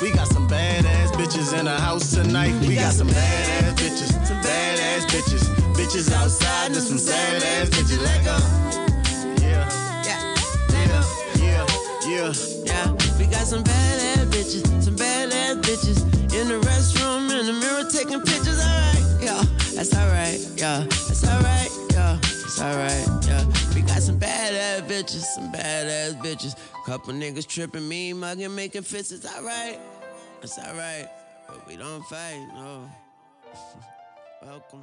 We 0.00 0.10
got 0.12 0.26
some 0.28 0.48
badass 0.48 1.12
bitches 1.12 1.52
in 1.58 1.66
the 1.66 1.76
house 1.76 2.12
tonight. 2.12 2.54
We 2.66 2.76
got 2.76 2.94
some 2.94 3.08
badass 3.08 3.74
bitches, 3.76 4.10
some 4.24 4.40
badass 4.40 5.04
bitches, 5.12 5.44
bitches 5.74 6.10
outside. 6.14 6.72
There's 6.72 6.88
some 6.88 6.96
sad 6.98 7.42
ass 7.42 7.68
bitches. 7.68 8.00
Let 8.02 8.24
go. 8.24 8.38
Yeah, 9.44 9.68
Yeah, 10.08 11.04
yeah, 11.36 11.66
yeah, 12.08 12.32
yeah. 12.64 12.92
We 13.18 13.26
got 13.26 13.46
some 13.46 13.64
badass 13.64 14.24
bitches, 14.32 14.82
some 14.82 14.96
badass 14.96 15.60
bitches 15.60 16.20
in 16.32 16.48
the 16.48 16.58
restroom, 16.66 17.28
in 17.38 17.46
the 17.46 17.52
mirror 17.52 17.84
taking 17.90 18.20
pictures. 18.22 18.60
Alright, 18.60 19.09
yeah, 19.22 19.42
that's 19.74 19.94
alright, 19.96 20.40
yeah, 20.56 20.84
that's 20.88 21.24
alright, 21.26 21.70
yeah, 21.90 22.18
that's 22.20 22.60
alright, 22.60 23.26
yeah. 23.26 23.44
We 23.74 23.82
got 23.82 24.02
some 24.02 24.18
badass 24.18 24.86
bitches, 24.88 25.22
some 25.22 25.52
badass 25.52 26.20
bitches. 26.22 26.56
Couple 26.86 27.14
niggas 27.14 27.46
tripping 27.46 27.86
me, 27.86 28.12
mugging, 28.12 28.54
making 28.54 28.82
fits. 28.82 29.12
It's 29.12 29.26
alright, 29.26 29.78
it's 30.42 30.58
alright, 30.58 31.08
but 31.46 31.66
we 31.66 31.76
don't 31.76 32.04
fight, 32.06 32.46
no. 32.54 32.90
Welcome. 34.42 34.82